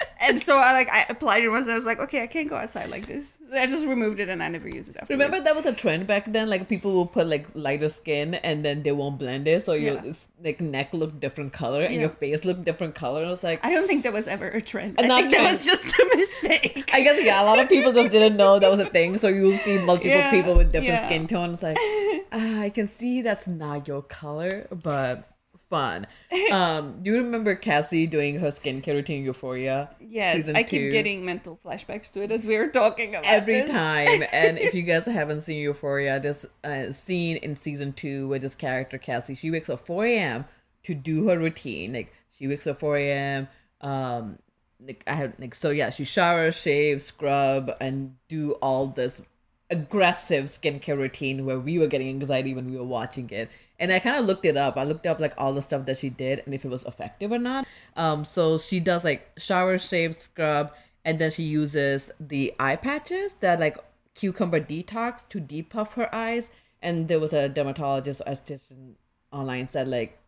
and 0.20 0.42
so 0.42 0.56
I 0.56 0.72
like 0.72 0.88
I 0.88 1.06
applied 1.08 1.42
it 1.44 1.48
once 1.48 1.66
and 1.66 1.72
I 1.72 1.74
was 1.74 1.86
like, 1.86 1.98
okay, 2.00 2.22
I 2.22 2.26
can't 2.26 2.48
go 2.48 2.56
outside 2.56 2.90
like 2.90 3.06
this. 3.06 3.36
I 3.52 3.66
just 3.66 3.86
removed 3.86 4.20
it 4.20 4.28
and 4.28 4.42
I 4.42 4.48
never 4.48 4.68
used 4.68 4.88
it 4.90 4.96
after. 5.00 5.12
Remember 5.14 5.40
that 5.40 5.54
was 5.56 5.66
a 5.66 5.72
trend 5.72 6.06
back 6.06 6.30
then. 6.32 6.48
Like 6.48 6.68
people 6.68 6.92
will 6.92 7.06
put 7.06 7.26
like 7.26 7.46
lighter 7.54 7.88
skin 7.88 8.34
and 8.34 8.64
then 8.64 8.82
they 8.82 8.92
won't 8.92 9.18
blend 9.18 9.48
it, 9.48 9.64
so 9.64 9.72
your 9.72 9.94
Yeah. 10.04 10.12
like 10.42 10.60
neck 10.60 10.92
look 10.92 11.18
different 11.20 11.52
color 11.52 11.82
and 11.82 11.94
Yeah. 11.94 12.00
your 12.00 12.10
face 12.10 12.44
look 12.44 12.62
different 12.64 12.94
color. 12.94 13.20
And 13.20 13.28
I 13.28 13.30
was 13.30 13.42
like, 13.42 13.64
I 13.64 13.70
don't 13.72 13.86
think 13.86 14.04
that 14.04 14.12
was 14.12 14.28
ever 14.28 14.48
a 14.48 14.60
trend. 14.60 14.98
A 15.00 15.04
I 15.04 15.08
think 15.08 15.30
that 15.32 15.50
was 15.50 15.64
just 15.64 15.84
a 15.98 16.16
mistake. 16.16 16.90
I 16.92 17.00
guess 17.02 17.18
yeah, 17.24 17.42
a 17.42 17.46
lot 17.46 17.58
of 17.58 17.68
people 17.68 17.92
just 17.92 18.10
didn't 18.10 18.36
know 18.36 18.58
that 18.58 18.70
was 18.70 18.80
a 18.80 18.86
thing. 18.86 19.18
So 19.18 19.28
you'll 19.28 19.58
see 19.58 19.78
multiple 19.78 20.10
Yeah, 20.10 20.30
people 20.30 20.56
with 20.56 20.72
different 20.72 21.02
skin 21.02 21.26
tones. 21.26 21.62
Like, 21.62 21.76
ah, 22.32 22.60
I 22.60 22.70
can 22.70 22.86
see 22.88 23.22
that's 23.22 23.46
not 23.46 23.86
your 23.88 24.02
color, 24.02 24.66
but 24.70 25.24
fun. 25.70 26.06
Um, 26.50 27.02
do 27.02 27.10
you 27.10 27.16
remember 27.18 27.54
Cassie 27.54 28.06
doing 28.06 28.38
her 28.40 28.48
skincare 28.48 28.88
routine 28.88 29.20
in 29.20 29.24
Euphoria? 29.24 29.90
Yes, 30.00 30.48
I 30.48 30.64
keep 30.64 30.82
two? 30.82 30.90
getting 30.90 31.24
mental 31.24 31.58
flashbacks 31.64 32.12
to 32.12 32.22
it 32.22 32.32
as 32.32 32.44
we 32.44 32.58
were 32.58 32.68
talking 32.68 33.10
about 33.10 33.24
every 33.24 33.60
this. 33.60 33.70
time. 33.70 34.24
And 34.32 34.58
if 34.58 34.74
you 34.74 34.82
guys 34.82 35.06
haven't 35.06 35.40
seen 35.42 35.58
Euphoria, 35.62 36.20
this 36.20 36.44
uh, 36.64 36.92
scene 36.92 37.36
in 37.36 37.56
season 37.56 37.92
two 37.92 38.28
where 38.28 38.40
this 38.40 38.54
character 38.54 38.98
Cassie, 38.98 39.34
she 39.34 39.50
wakes 39.50 39.70
up 39.70 39.86
4 39.86 40.04
a.m. 40.06 40.44
to 40.84 40.94
do 40.94 41.28
her 41.28 41.38
routine. 41.38 41.94
Like 41.94 42.12
she 42.36 42.48
wakes 42.48 42.66
up 42.66 42.80
4 42.80 42.96
a.m. 42.98 43.48
Um, 43.80 44.38
like 44.84 45.04
I 45.06 45.14
have 45.14 45.34
like 45.38 45.54
so 45.54 45.70
yeah, 45.70 45.90
she 45.90 46.04
showers, 46.04 46.56
shave, 46.56 47.00
scrub, 47.00 47.70
and 47.80 48.16
do 48.28 48.52
all 48.54 48.88
this 48.88 49.22
aggressive 49.70 50.46
skincare 50.46 50.98
routine 50.98 51.46
where 51.46 51.58
we 51.58 51.78
were 51.78 51.86
getting 51.86 52.08
anxiety 52.08 52.54
when 52.54 52.70
we 52.70 52.76
were 52.76 52.84
watching 52.84 53.30
it. 53.30 53.48
And 53.80 53.90
I 53.92 53.98
kind 53.98 54.16
of 54.16 54.26
looked 54.26 54.44
it 54.44 54.56
up. 54.56 54.76
I 54.76 54.84
looked 54.84 55.06
up 55.06 55.18
like 55.18 55.34
all 55.36 55.52
the 55.52 55.62
stuff 55.62 55.86
that 55.86 55.96
she 55.96 56.10
did 56.10 56.42
and 56.44 56.54
if 56.54 56.64
it 56.64 56.68
was 56.68 56.84
effective 56.84 57.32
or 57.32 57.38
not. 57.38 57.66
Um, 57.96 58.24
so 58.24 58.58
she 58.58 58.78
does 58.78 59.04
like 59.04 59.28
shower, 59.38 59.78
shave, 59.78 60.14
scrub, 60.14 60.72
and 61.04 61.18
then 61.18 61.30
she 61.30 61.42
uses 61.42 62.12
the 62.20 62.54
eye 62.60 62.76
patches 62.76 63.34
that 63.40 63.58
like 63.58 63.78
cucumber 64.14 64.60
detox 64.60 65.28
to 65.30 65.40
depuff 65.40 65.94
her 65.94 66.14
eyes. 66.14 66.50
And 66.82 67.08
there 67.08 67.18
was 67.18 67.32
a 67.32 67.48
dermatologist, 67.48 68.22
esthetician 68.26 68.94
online 69.32 69.66
said 69.66 69.88
like 69.88 70.18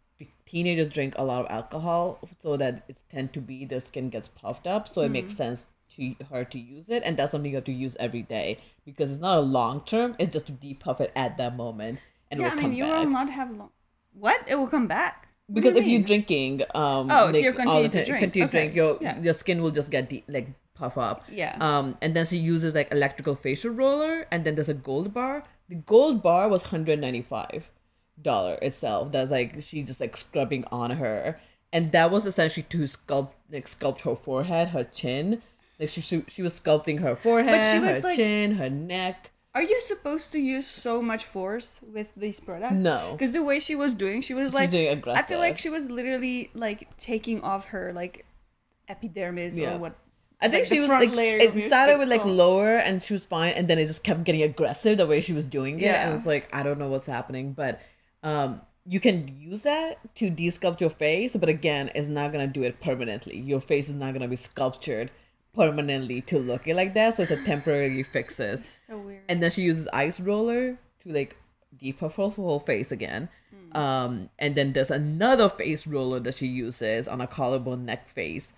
teenagers 0.47 0.89
drink 0.89 1.15
a 1.17 1.25
lot 1.25 1.45
of 1.45 1.51
alcohol 1.51 2.19
so 2.41 2.57
that 2.57 2.85
it's 2.89 3.03
tend 3.11 3.33
to 3.33 3.41
be 3.41 3.65
the 3.65 3.81
skin 3.81 4.09
gets 4.09 4.29
puffed 4.29 4.67
up 4.67 4.87
so 4.87 5.01
it 5.03 5.11
makes 5.11 5.35
sense 5.35 5.67
to 5.95 6.15
her 6.31 6.45
to 6.45 6.59
use 6.59 6.89
it 6.89 7.03
and 7.05 7.17
that's 7.17 7.33
something 7.33 7.51
you 7.51 7.57
have 7.57 7.65
to 7.65 7.73
use 7.73 7.97
every 7.99 8.23
day 8.23 8.59
because 8.85 9.11
it's 9.11 9.21
not 9.21 9.39
a 9.39 9.41
long 9.41 9.81
term 9.85 10.15
it's 10.19 10.33
just 10.33 10.47
to 10.47 10.53
depuff 10.53 11.01
it 11.01 11.13
at 11.17 11.37
that 11.37 11.57
moment 11.57 11.99
and 12.33 12.41
Yeah, 12.41 12.51
I 12.51 12.55
mean, 12.57 12.73
you 12.73 12.85
back 12.85 13.05
will 13.05 13.11
not 13.11 13.31
have 13.31 13.51
long. 13.53 13.71
What? 14.15 14.43
It 14.49 14.57
will 14.57 14.67
come 14.67 14.89
back. 14.89 15.29
What 15.47 15.55
because 15.57 15.77
if 15.77 15.85
mean? 15.85 15.93
you're 16.01 16.07
drinking 16.07 16.63
um 16.75 17.11
Oh, 17.11 17.29
if 17.29 17.43
you're 17.45 17.53
all 17.53 17.63
continue 17.65 17.89
to 17.91 18.05
drink, 18.05 18.21
continue 18.25 18.47
okay, 18.49 18.59
drink 18.59 18.75
your 18.75 18.99
yeah. 19.01 19.21
your 19.21 19.35
skin 19.35 19.63
will 19.63 19.71
just 19.79 19.91
get 19.91 20.09
de- 20.09 20.25
like 20.29 20.49
puff 20.75 20.97
up 20.97 21.25
Yeah. 21.31 21.57
um 21.61 21.97
and 22.01 22.17
then 22.17 22.25
she 22.25 22.39
uses 22.39 22.75
like 22.75 22.91
electrical 22.91 23.35
facial 23.35 23.71
roller 23.73 24.27
and 24.33 24.45
then 24.45 24.55
there's 24.55 24.71
a 24.71 24.75
gold 24.91 25.13
bar 25.13 25.43
the 25.69 25.75
gold 25.75 26.23
bar 26.23 26.49
was 26.49 26.63
195 26.63 27.69
dollar 28.23 28.55
itself 28.63 29.11
that's 29.13 29.31
like 29.31 29.61
she 29.61 29.83
just 29.83 30.01
like 30.01 30.17
scrubbing 30.17 30.65
on 30.73 30.93
her 30.93 31.39
and 31.73 31.93
that 31.93 32.11
was 32.11 32.25
essentially 32.25 32.65
to 32.71 32.79
sculpt 32.85 33.33
like 33.51 33.67
sculpt 33.67 34.01
her 34.03 34.15
forehead 34.15 34.69
her 34.69 34.85
chin 34.85 35.43
like 35.81 35.89
she 35.89 36.01
she, 36.01 36.25
she 36.29 36.41
was 36.43 36.59
sculpting 36.59 37.01
her 37.01 37.17
forehead 37.17 37.65
she 37.73 37.79
was, 37.81 38.01
her 38.01 38.09
like- 38.09 38.17
chin 38.17 38.55
her 38.55 38.71
neck 38.71 39.31
Are 39.55 39.63
you 39.63 39.81
supposed 39.83 40.33
to 40.33 40.39
use 40.39 40.67
so 40.67 41.03
much 41.03 41.25
force 41.25 41.81
with 41.83 42.09
these 42.17 42.41
products? 42.41 42.73
No. 42.73 43.11
Because 43.13 43.33
the 43.33 43.45
way 43.45 43.61
she 43.61 43.75
was 43.75 43.93
doing, 43.93 44.23
she 44.23 44.33
was 44.33 44.55
like, 44.55 44.71
doing 44.71 45.03
I 45.07 45.23
feel 45.23 45.39
like 45.39 45.59
she 45.59 45.69
was 45.69 45.91
literally 45.91 46.51
like 46.55 46.97
taking 46.97 47.43
off 47.43 47.67
her 47.67 47.93
like 47.93 48.25
epidermis 48.89 49.59
Yeah. 49.59 49.75
or 49.75 49.79
what. 49.79 49.95
I 50.41 50.49
think 50.49 50.63
like, 50.63 50.73
she 50.73 50.81
was 50.81 50.89
like 50.89 51.11
it 51.13 51.67
started 51.69 51.99
with 51.99 52.09
like 52.09 52.25
gone. 52.25 52.37
lower 52.37 52.77
and 52.77 53.01
she 53.01 53.13
was 53.13 53.25
fine 53.25 53.53
and 53.53 53.69
then 53.69 53.79
it 53.79 53.87
just 53.87 54.03
kept 54.03 54.25
getting 54.25 54.43
aggressive 54.43 54.97
the 54.99 55.07
way 55.07 55.21
she 55.21 55.33
was 55.33 55.45
doing 55.45 55.79
it 55.81 55.95
and 55.95 56.17
it's 56.17 56.27
like 56.27 56.49
I 56.53 56.65
don't 56.65 56.81
know 56.81 56.89
what's 56.89 57.07
happening 57.07 57.53
but 57.53 57.81
um 58.25 58.61
you 58.85 58.99
can 58.99 59.29
use 59.41 59.63
that 59.63 60.01
to 60.17 60.31
de-sculpt 60.31 60.81
your 60.81 60.91
face 60.91 61.37
but 61.37 61.49
again 61.49 61.93
it's 61.95 62.09
not 62.09 62.33
gonna 62.33 62.49
do 62.49 62.65
it 62.65 62.81
permanently 62.81 63.39
your 63.39 63.61
face 63.61 63.89
is 63.89 63.95
not 63.95 64.15
gonna 64.15 64.27
be 64.27 64.35
sculptured 64.35 65.13
permanently 65.55 66.23
to 66.23 66.39
look 66.39 66.67
it 66.67 66.75
like 66.75 66.95
that 66.95 67.17
so 67.17 67.23
it's 67.23 67.33
a 67.33 67.45
temporary 67.45 68.03
fixes. 68.03 68.81
So 68.87 68.99
weird. 68.99 69.23
and 69.29 69.43
then 69.43 69.51
she 69.51 69.63
uses 69.63 69.89
ice 69.93 70.19
roller 70.21 70.79
to 71.03 71.13
like 71.13 71.37
depuff 71.79 72.17
her 72.17 72.29
whole 72.29 72.61
face 72.61 72.93
again. 72.93 73.29
Um 73.73 74.29
and 74.39 74.55
then 74.55 74.73
there's 74.73 74.91
another 74.91 75.49
face 75.49 75.87
roller 75.87 76.21
that 76.21 76.35
she 76.35 76.47
uses 76.47 77.09
on 77.09 77.21
a 77.21 77.27
collarbone 77.27 77.85
neck 77.85 78.09
face. 78.09 78.53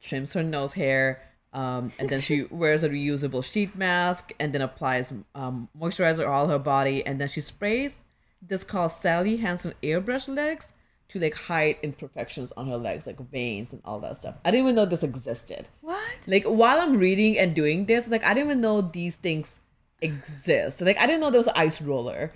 Trims 0.00 0.32
her 0.32 0.42
nose 0.42 0.74
hair 0.74 1.22
um, 1.56 1.90
and 1.98 2.08
then 2.08 2.20
she 2.20 2.42
wears 2.50 2.82
a 2.82 2.88
reusable 2.90 3.42
sheet 3.42 3.74
mask 3.74 4.32
and 4.38 4.52
then 4.52 4.60
applies 4.60 5.12
um, 5.34 5.68
moisturizer 5.78 6.28
all 6.28 6.48
her 6.48 6.58
body. 6.58 7.04
And 7.04 7.18
then 7.18 7.28
she 7.28 7.40
sprays 7.40 8.04
this 8.42 8.62
called 8.62 8.92
Sally 8.92 9.38
Hansen 9.38 9.72
airbrush 9.82 10.28
legs 10.28 10.74
to 11.18 11.24
like 11.24 11.34
hide 11.34 11.76
imperfections 11.82 12.52
on 12.56 12.68
her 12.68 12.76
legs 12.76 13.06
like 13.06 13.18
veins 13.30 13.72
and 13.72 13.82
all 13.84 14.00
that 14.00 14.16
stuff. 14.16 14.34
I 14.44 14.50
didn't 14.50 14.66
even 14.66 14.76
know 14.76 14.86
this 14.86 15.02
existed. 15.02 15.68
What? 15.80 16.18
Like 16.26 16.44
while 16.44 16.80
I'm 16.80 16.96
reading 16.96 17.38
and 17.38 17.54
doing 17.54 17.86
this, 17.86 18.10
like 18.10 18.24
I 18.24 18.34
didn't 18.34 18.50
even 18.50 18.60
know 18.60 18.80
these 18.80 19.16
things 19.16 19.60
exist. 20.00 20.80
Like 20.82 20.98
I 20.98 21.06
didn't 21.06 21.20
know 21.20 21.30
there 21.30 21.40
was 21.40 21.46
an 21.46 21.54
ice 21.56 21.80
roller. 21.80 22.32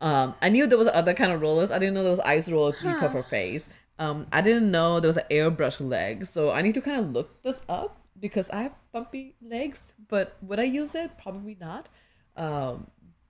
Um, 0.00 0.34
I 0.40 0.48
knew 0.48 0.66
there 0.66 0.78
was 0.78 0.88
other 0.88 1.12
kind 1.14 1.32
of 1.32 1.40
rollers. 1.40 1.70
I 1.70 1.78
didn't 1.78 1.94
know 1.94 2.02
there 2.02 2.10
was 2.10 2.20
ice 2.20 2.48
roller 2.50 2.72
to 2.72 2.90
huh. 2.90 3.08
her 3.08 3.22
face. 3.22 3.68
Um, 3.98 4.26
I 4.32 4.40
didn't 4.40 4.70
know 4.70 4.98
there 4.98 5.08
was 5.08 5.18
an 5.18 5.26
airbrush 5.30 5.78
leg. 5.86 6.24
So 6.24 6.50
I 6.50 6.62
need 6.62 6.74
to 6.74 6.80
kind 6.80 7.00
of 7.00 7.12
look 7.12 7.42
this 7.42 7.60
up 7.68 7.96
because 8.18 8.48
I 8.50 8.62
have 8.62 8.74
bumpy 8.92 9.34
legs. 9.42 9.92
But 10.08 10.36
would 10.42 10.58
I 10.58 10.64
use 10.64 10.94
it? 10.94 11.10
Probably 11.22 11.56
not. 11.60 11.88
Um, 12.36 12.86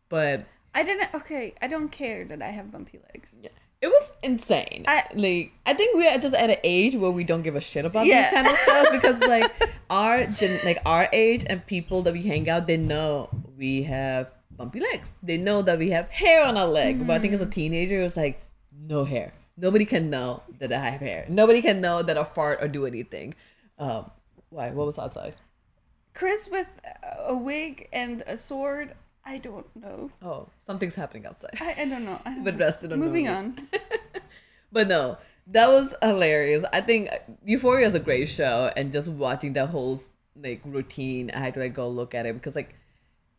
but 0.09 0.45
I 0.75 0.85
didn't. 0.85 1.13
Okay, 1.15 1.55
I 1.61 1.67
don't 1.67 1.91
care 1.91 2.25
that 2.25 2.41
I 2.41 2.51
have 2.51 2.71
bumpy 2.71 3.01
legs. 3.13 3.37
yeah. 3.43 3.51
It 3.83 3.89
was 3.89 4.13
insane. 4.23 4.85
I- 4.87 5.07
like 5.15 5.53
I 5.65 5.73
think 5.75 5.97
we're 5.97 6.19
just 6.19 6.35
at 6.35 6.51
an 6.51 6.59
age 6.65 6.97
where 6.97 7.11
we 7.11 7.25
don't 7.25 7.43
give 7.43 7.57
a 7.57 7.61
shit 7.61 7.85
about 7.87 8.05
Yeah. 8.07 8.23
these 8.23 8.35
kind 8.35 8.47
of 8.47 8.57
stuff 8.59 8.87
because 8.93 9.21
like 9.21 9.51
our 9.89 10.27
gen- 10.27 10.61
like 10.65 10.79
our 10.85 11.09
age 11.13 11.45
and 11.49 11.65
people 11.67 12.03
that 12.03 12.13
we 12.13 12.23
hang 12.23 12.49
out, 12.51 12.67
they 12.67 12.77
know 12.77 13.31
we 13.57 13.83
have 13.85 14.29
bumpy 14.55 14.81
legs. 14.81 15.17
They 15.23 15.39
know 15.39 15.63
that 15.63 15.79
we 15.79 15.91
have 15.91 16.11
hair 16.11 16.45
on 16.45 16.59
our 16.59 16.67
leg. 16.69 17.07
But 17.07 17.15
I 17.15 17.19
think 17.21 17.33
as 17.33 17.41
a 17.41 17.45
Mm-hmm. 17.45 17.53
teenager, 17.53 18.01
it 18.01 18.05
was 18.05 18.17
like 18.19 18.43
no 18.79 19.05
hair. 19.05 19.33
Nobody 19.57 19.85
can 19.87 20.11
know 20.11 20.43
that 20.59 20.73
I 20.73 20.91
have 20.91 21.01
hair. 21.01 21.25
Nobody 21.29 21.63
can 21.63 21.81
know 21.81 22.03
that 22.03 22.17
I 22.19 22.25
fart 22.25 22.63
or 22.63 22.69
do 22.69 22.85
anything. 22.87 23.35
Um, 23.79 24.11
why? 24.51 24.71
What 24.71 24.87
was 24.87 24.99
outside? 24.99 25.37
Chris 26.13 26.49
with 26.51 26.69
a 27.27 27.35
wig 27.37 27.89
and 27.93 28.23
a 28.27 28.37
sword. 28.37 28.95
I 29.31 29.37
don't 29.37 29.77
know. 29.77 30.11
Oh, 30.23 30.49
something's 30.67 30.97
happening 30.97 31.25
outside. 31.25 31.57
I, 31.61 31.83
I 31.83 31.85
don't 31.89 32.05
know. 32.05 32.21
I 32.27 32.35
don't 32.35 32.45
but 32.45 32.55
know. 32.55 32.65
rested 32.65 32.93
on 32.93 32.99
Moving 32.99 33.29
on. 33.29 33.57
But 34.73 34.87
no, 34.89 35.19
that 35.49 35.69
was 35.69 35.95
hilarious. 36.03 36.65
I 36.73 36.81
think 36.81 37.11
Euphoria 37.45 37.87
is 37.87 37.95
a 37.95 38.01
great 38.01 38.29
show, 38.29 38.71
and 38.77 38.93
just 38.93 39.09
watching 39.09 39.53
that 39.55 39.69
whole 39.71 40.01
like 40.37 40.61
routine, 40.65 41.31
I 41.33 41.41
had 41.41 41.55
to 41.55 41.61
like 41.61 41.75
go 41.75 41.89
look 41.89 42.15
at 42.15 42.27
it 42.27 42.35
because 42.35 42.55
like 42.55 42.75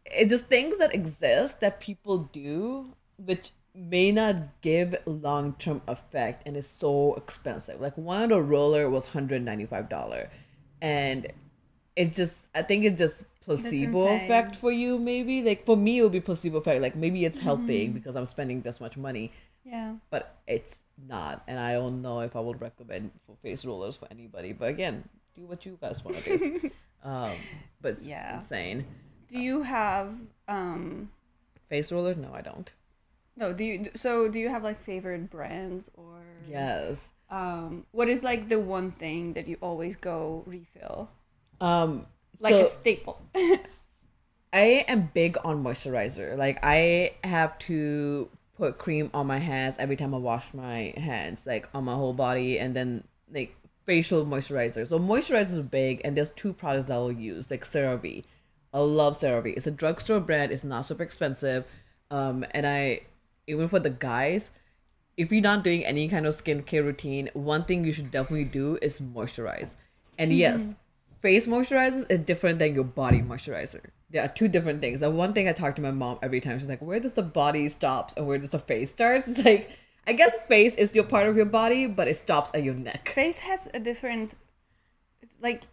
it 0.06 0.28
just 0.28 0.48
things 0.48 0.78
that 0.80 0.94
exist 0.94 1.62
that 1.62 1.80
people 1.80 2.30
do, 2.34 2.94
which 3.18 3.52
may 3.74 4.12
not 4.12 4.62
give 4.62 4.96
long 5.06 5.56
term 5.60 5.82
effect, 5.88 6.44
and 6.46 6.58
is 6.58 6.68
so 6.68 7.16
expensive. 7.16 7.80
Like 7.80 7.98
one 7.98 8.24
of 8.24 8.30
the 8.30 8.42
roller 8.42 8.90
was 8.90 9.08
hundred 9.08 9.42
ninety 9.44 9.66
five 9.66 9.88
dollar, 9.90 10.30
and 10.82 11.28
it 11.96 12.14
just 12.14 12.46
I 12.54 12.62
think 12.62 12.84
it 12.84 12.98
just 12.98 13.24
placebo 13.42 14.16
effect 14.16 14.56
for 14.56 14.72
you 14.72 14.98
maybe 15.00 15.42
like 15.42 15.66
for 15.66 15.76
me 15.76 15.98
it 16.00 16.04
would 16.04 16.12
be 16.12 16.22
placebo 16.22 16.58
effect 16.58 16.82
like 16.82 16.96
maybe 16.96 17.26
it's 17.26 17.40
helping 17.40 17.92
because 17.92 18.16
i'm 18.16 18.26
spending 18.28 18.62
this 18.62 18.80
much 18.80 18.98
money 18.98 19.32
Yeah. 19.66 19.96
but 20.10 20.38
it's 20.48 20.82
not 21.08 21.42
and 21.48 21.58
i 21.60 21.74
don't 21.74 22.02
know 22.02 22.20
if 22.22 22.36
i 22.36 22.40
would 22.40 22.62
recommend 22.62 23.12
for 23.26 23.36
face 23.42 23.66
rollers 23.66 23.96
for 23.96 24.08
anybody 24.12 24.54
but 24.54 24.70
again 24.70 25.04
do 25.36 25.46
what 25.46 25.66
you 25.66 25.78
guys 25.82 26.04
want 26.06 26.18
to 26.18 26.38
do 26.38 26.72
um 27.04 27.32
but 27.82 27.94
it's 27.94 28.06
Yeah. 28.08 28.40
insane 28.40 28.86
Do 29.28 29.40
you 29.40 29.64
have 29.64 30.14
um? 30.48 31.10
face 31.70 31.92
roller 31.92 32.14
no 32.16 32.32
i 32.34 32.42
don't 32.42 32.70
No. 33.38 33.54
Do 33.54 33.64
you? 33.64 33.90
So 33.96 34.28
do 34.28 34.38
you 34.44 34.50
have 34.54 34.62
like 34.62 34.80
favorite 34.84 35.30
brands 35.32 35.90
or? 35.96 36.20
yes 36.48 37.10
Um. 37.32 37.86
What 37.96 38.10
is 38.12 38.24
like 38.28 38.50
the 38.52 38.60
one 38.60 38.92
thing 38.92 39.34
that 39.40 39.48
you 39.48 39.56
always 39.64 39.96
go 39.96 40.44
refill? 40.46 41.08
um 41.64 42.06
Like 42.40 42.54
so 42.54 42.62
a 42.62 42.66
staple. 42.66 43.22
i 44.54 44.84
am 44.88 45.10
big 45.14 45.38
on 45.46 45.64
moisturizer 45.64 46.38
like 46.38 46.60
i 46.62 47.14
have 47.24 47.58
to 47.58 48.28
put 48.58 48.78
cream 48.78 49.10
on 49.14 49.26
my 49.26 49.40
hands 49.40 49.78
every 49.80 49.96
time 49.96 50.14
i 50.14 50.18
wash 50.18 50.54
my 50.54 50.94
hands 50.98 51.46
like 51.48 51.70
on 51.74 51.86
my 51.86 51.94
whole 51.94 52.12
body 52.12 52.60
and 52.60 52.76
then 52.76 53.02
like 53.34 53.56
facial 53.86 54.26
moisturizer. 54.26 54.88
So 54.88 55.00
moisturizer 55.00 55.52
is 55.52 55.60
big, 55.60 56.02
and 56.04 56.16
there's 56.16 56.32
two 56.32 56.54
products 56.54 56.86
that 56.86 56.94
I'll 56.94 57.12
use, 57.12 57.52
like 57.52 57.66
CeraVe. 57.66 58.24
I 58.74 58.80
love 58.80 59.18
CeraVe. 59.20 59.54
It's 59.58 59.68
a 59.68 59.72
drugstore 59.72 60.20
brand. 60.20 60.52
It's 60.52 60.64
not 60.64 60.86
super 60.86 61.04
expensive, 61.04 61.66
um, 62.10 62.46
and 62.52 62.66
I 62.66 63.02
even 63.48 63.68
for 63.68 63.80
the 63.80 63.90
guys, 63.90 64.52
if 65.18 65.32
you're 65.32 65.42
not 65.42 65.64
doing 65.64 65.84
any 65.84 66.08
kind 66.08 66.26
of 66.26 66.36
skincare 66.36 66.84
routine, 66.84 67.30
one 67.34 67.66
thing 67.66 67.84
you 67.84 67.92
should 67.92 68.12
definitely 68.12 68.46
do 68.46 68.78
is 68.82 69.00
moisturize. 69.00 69.76
And 70.18 70.32
yes, 70.32 70.76
face 71.22 71.48
moisturizer 71.48 72.10
is 72.12 72.20
different 72.20 72.60
than 72.60 72.74
your 72.76 72.84
body 72.84 73.22
moisturizer. 73.22 73.82
There 74.10 74.22
are 74.24 74.28
two 74.28 74.48
different 74.48 74.82
things. 74.82 75.00
The 75.00 75.10
one 75.10 75.34
thing 75.34 75.48
I 75.48 75.54
talk 75.54 75.76
to 75.78 75.82
my 75.82 75.92
mom 75.92 76.20
every 76.22 76.42
time, 76.42 76.60
she's 76.60 76.68
like, 76.68 76.82
"Where 76.82 77.00
does 77.00 77.14
the 77.14 77.22
body 77.24 77.70
stops 77.70 78.14
and 78.18 78.28
where 78.28 78.38
does 78.38 78.52
the 78.52 78.60
face 78.60 78.92
starts?" 78.92 79.28
It's 79.32 79.46
like, 79.46 79.70
I 80.08 80.14
guess 80.14 80.36
face 80.48 80.76
is 80.76 80.94
your 80.96 81.04
part 81.06 81.28
of 81.30 81.36
your 81.38 81.46
body, 81.46 81.88
but 81.88 82.08
it 82.08 82.18
stops 82.18 82.52
at 82.54 82.64
your 82.64 82.74
neck. 82.74 83.10
Face 83.10 83.40
has 83.40 83.70
a 83.74 83.80
different, 83.80 84.36
like 85.42 85.64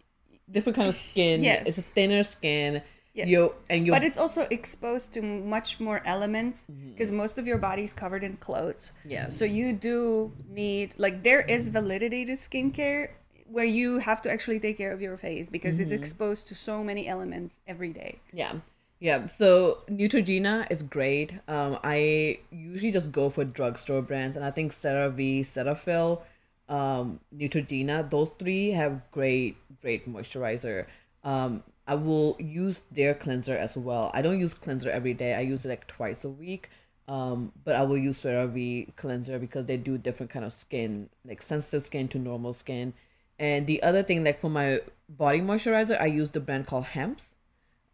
Different 0.51 0.75
kind 0.77 0.89
of 0.89 0.95
skin. 0.95 1.43
Yes. 1.43 1.67
It's 1.67 1.77
a 1.77 1.81
thinner 1.81 2.23
skin. 2.23 2.81
yes, 3.13 3.27
You 3.27 3.51
and 3.69 3.85
you. 3.85 3.91
but 3.91 4.03
it's 4.03 4.17
also 4.17 4.47
exposed 4.49 5.13
to 5.13 5.21
much 5.21 5.79
more 5.79 6.01
elements 6.05 6.65
Mm-hmm. 6.71 6.89
because 6.93 7.11
most 7.11 7.37
of 7.37 7.45
your 7.45 7.59
body 7.59 7.83
is 7.83 7.93
covered 7.93 8.23
in 8.23 8.35
clothes. 8.37 8.91
Yes. 9.05 9.37
So 9.37 9.45
you 9.45 9.73
do 9.73 10.31
need 10.49 10.95
like 10.97 11.21
there 11.21 11.41
is 11.41 11.67
validity 11.69 12.25
to 12.25 12.33
skincare 12.33 13.09
where 13.51 13.65
you 13.65 13.99
have 13.99 14.21
to 14.23 14.31
actually 14.31 14.59
take 14.59 14.77
care 14.77 14.91
of 14.91 15.01
your 15.01 15.17
face 15.17 15.49
because 15.49 15.75
Mm-hmm. 15.75 15.83
it's 15.83 15.91
exposed 15.91 16.47
to 16.49 16.55
so 16.55 16.83
many 16.83 17.07
elements 17.07 17.59
every 17.67 17.89
day. 17.93 18.19
Yeah. 18.31 18.53
Yeah. 18.99 19.27
So 19.27 19.79
Neutrogena 19.89 20.67
is 20.69 20.83
great. 20.83 21.33
Um, 21.47 21.79
I 21.83 22.39
usually 22.51 22.91
just 22.91 23.11
go 23.11 23.29
for 23.29 23.45
drugstore 23.45 24.01
brands, 24.01 24.35
and 24.35 24.43
I 24.45 24.51
think 24.51 24.71
CeraVe, 24.71 25.41
Cetaphil, 25.41 26.21
um, 26.67 27.19
Neutrogena, 27.35 28.09
those 28.09 28.29
three 28.37 28.71
have 28.71 29.01
great, 29.11 29.57
great 29.81 30.07
moisturizer. 30.11 30.85
Um, 31.23 31.63
I 31.87 31.95
will 31.95 32.35
use 32.39 32.81
their 32.91 33.13
cleanser 33.15 33.57
as 33.57 33.75
well. 33.75 34.11
I 34.13 34.21
don't 34.21 34.39
use 34.39 34.53
cleanser 34.53 34.91
every 34.91 35.13
day. 35.13 35.33
I 35.33 35.41
use 35.41 35.65
it 35.65 35.69
like 35.69 35.87
twice 35.87 36.23
a 36.23 36.29
week. 36.29 36.69
Um, 37.07 37.51
but 37.63 37.75
I 37.75 37.81
will 37.81 37.97
use 37.97 38.21
CeraVe 38.21 38.95
cleanser 38.95 39.39
because 39.39 39.65
they 39.65 39.77
do 39.77 39.97
different 39.97 40.31
kind 40.31 40.45
of 40.45 40.53
skin, 40.53 41.09
like 41.25 41.41
sensitive 41.41 41.81
skin 41.81 42.07
to 42.09 42.19
normal 42.19 42.53
skin. 42.53 42.93
And 43.39 43.65
the 43.67 43.81
other 43.83 44.03
thing, 44.03 44.23
like 44.23 44.39
for 44.39 44.49
my 44.49 44.79
body 45.07 45.39
moisturizer, 45.41 45.99
I 45.99 46.05
use 46.07 46.29
the 46.31 46.39
brand 46.39 46.67
called 46.67 46.85
Hempz. 46.85 47.35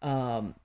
Um 0.02 0.56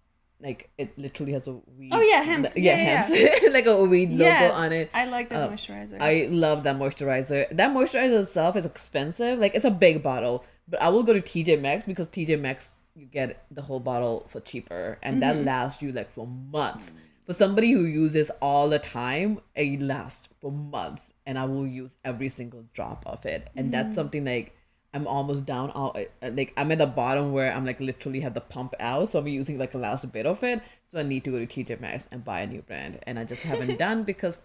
like 0.43 0.71
it 0.79 0.97
literally 0.99 1.33
has 1.33 1.47
a 1.47 1.53
weed 1.77 1.90
Oh, 1.93 2.01
yeah, 2.01 2.25
Hempz. 2.25 2.57
yeah, 2.57 2.75
Yeah, 2.77 3.03
Hempz. 3.03 3.53
like 3.53 3.66
a 3.66 3.85
weed 3.85 4.11
Yeah, 4.11 4.40
logo 4.40 4.55
on 4.55 4.73
it. 4.73 4.88
I 4.95 5.05
like 5.05 5.29
that 5.29 5.43
Uh, 5.43 5.49
moisturizer. 5.51 5.99
i 6.01 6.29
love 6.31 6.62
that 6.64 6.77
moisturizer. 6.77 7.47
That 7.55 7.73
moisturizer 7.77 8.21
itself 8.21 8.57
is 8.57 8.64
expensive. 8.64 9.38
Like 9.38 9.55
it's 9.55 9.66
a 9.66 9.71
big 9.71 10.03
bottle. 10.03 10.45
But 10.66 10.81
i 10.81 10.88
will 10.88 11.03
go 11.03 11.12
to 11.12 11.21
tj 11.21 11.61
maxx 11.61 11.85
because 11.85 12.09
tj 12.09 12.40
maxx 12.40 12.81
you 12.95 13.05
get 13.07 13.45
the 13.51 13.61
whole 13.62 13.81
bottle 13.81 14.27
for 14.29 14.40
cheaper. 14.40 14.99
And 15.03 15.23
that 15.23 15.45
lasts 15.45 15.83
you 15.83 15.93
like 15.93 16.11
for 16.11 16.27
months. 16.27 16.93
For 17.27 17.35
somebody 17.35 17.73
who 17.73 17.85
uses 17.85 18.31
all 18.40 18.69
the 18.71 18.79
time 18.79 19.40
it 19.55 19.81
lasts 19.83 20.29
for 20.40 20.51
months. 20.51 21.12
And 21.27 21.38
i 21.38 21.45
will 21.45 21.66
use 21.66 21.99
every 22.03 22.31
single 22.31 22.64
drop 22.73 23.03
of 23.07 23.27
it. 23.27 23.49
And 23.57 23.75
that's 23.75 23.95
something 23.95 24.25
like 24.25 24.55
I'm 24.92 25.07
almost 25.07 25.46
down. 25.46 25.70
All 25.70 25.96
like 26.22 26.53
I'm 26.57 26.72
at 26.72 26.79
the 26.79 26.87
bottom 26.87 27.33
where 27.33 27.53
I'm 27.53 27.64
like 27.64 27.81
literally 27.81 28.20
have 28.20 28.35
the 28.35 28.40
pump 28.40 28.74
out, 28.81 29.11
so 29.11 29.18
I'm 29.18 29.29
using 29.29 29.59
like 29.59 29.72
the 29.72 29.79
last 29.79 30.11
bit 30.12 30.26
of 30.26 30.42
it. 30.42 30.62
So 30.87 30.98
I 30.98 31.03
need 31.03 31.24
to 31.24 31.31
go 31.31 31.38
to 31.38 31.46
TJ 31.46 31.81
Maxx 31.81 32.09
and 32.11 32.24
buy 32.24 32.40
a 32.40 32.46
new 32.46 32.62
brand, 32.62 32.98
and 33.05 33.18
I 33.18 33.24
just 33.24 33.42
haven't 33.42 33.79
done 33.87 34.03
because 34.05 34.42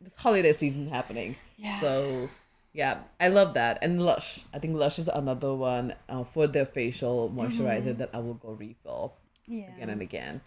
this 0.00 0.16
holiday 0.16 0.52
season 0.52 0.88
happening. 0.88 1.36
Yeah. 1.56 1.78
So 1.78 2.28
yeah, 2.72 3.00
I 3.20 3.28
love 3.28 3.54
that. 3.54 3.78
And 3.82 4.02
Lush, 4.02 4.44
I 4.54 4.58
think 4.58 4.76
Lush 4.76 4.98
is 4.98 5.08
another 5.08 5.54
one 5.54 5.94
uh, 6.08 6.24
for 6.24 6.46
their 6.46 6.64
facial 6.66 7.30
moisturizer 7.30 7.96
that 7.98 8.10
I 8.14 8.18
will 8.20 8.34
go 8.34 8.52
refill 8.52 9.14
yeah. 9.46 9.74
again 9.76 9.90
and 9.90 10.00
again. 10.00 10.40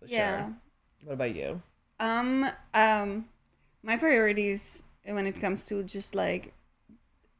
For 0.00 0.06
Yeah. 0.06 0.46
sure. 0.46 0.54
What 1.04 1.12
about 1.14 1.34
you? 1.34 1.62
Um, 2.00 2.50
um, 2.74 3.28
my 3.82 3.96
priorities 3.96 4.84
when 5.04 5.26
it 5.26 5.40
comes 5.40 5.66
to 5.66 5.82
just 5.82 6.14
like 6.14 6.54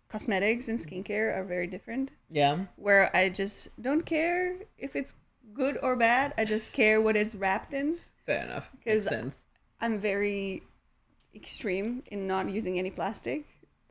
cosmetics 0.08 0.68
and 0.68 0.78
skincare 0.78 1.36
are 1.36 1.44
very 1.44 1.66
different. 1.66 2.10
Yeah. 2.30 2.66
Where 2.76 3.14
I 3.14 3.28
just 3.28 3.68
don't 3.80 4.04
care 4.04 4.56
if 4.78 4.96
it's 4.96 5.14
good 5.54 5.76
or 5.82 5.96
bad. 5.96 6.34
I 6.38 6.44
just 6.44 6.72
care 6.72 7.00
what 7.00 7.16
it's 7.16 7.34
wrapped 7.34 7.72
in. 7.72 7.98
Fair 8.26 8.44
enough. 8.44 8.70
Because. 8.84 9.08
I'm 9.80 9.98
very 9.98 10.64
extreme 11.34 12.02
in 12.06 12.26
not 12.26 12.48
using 12.48 12.78
any 12.78 12.90
plastic. 12.90 13.44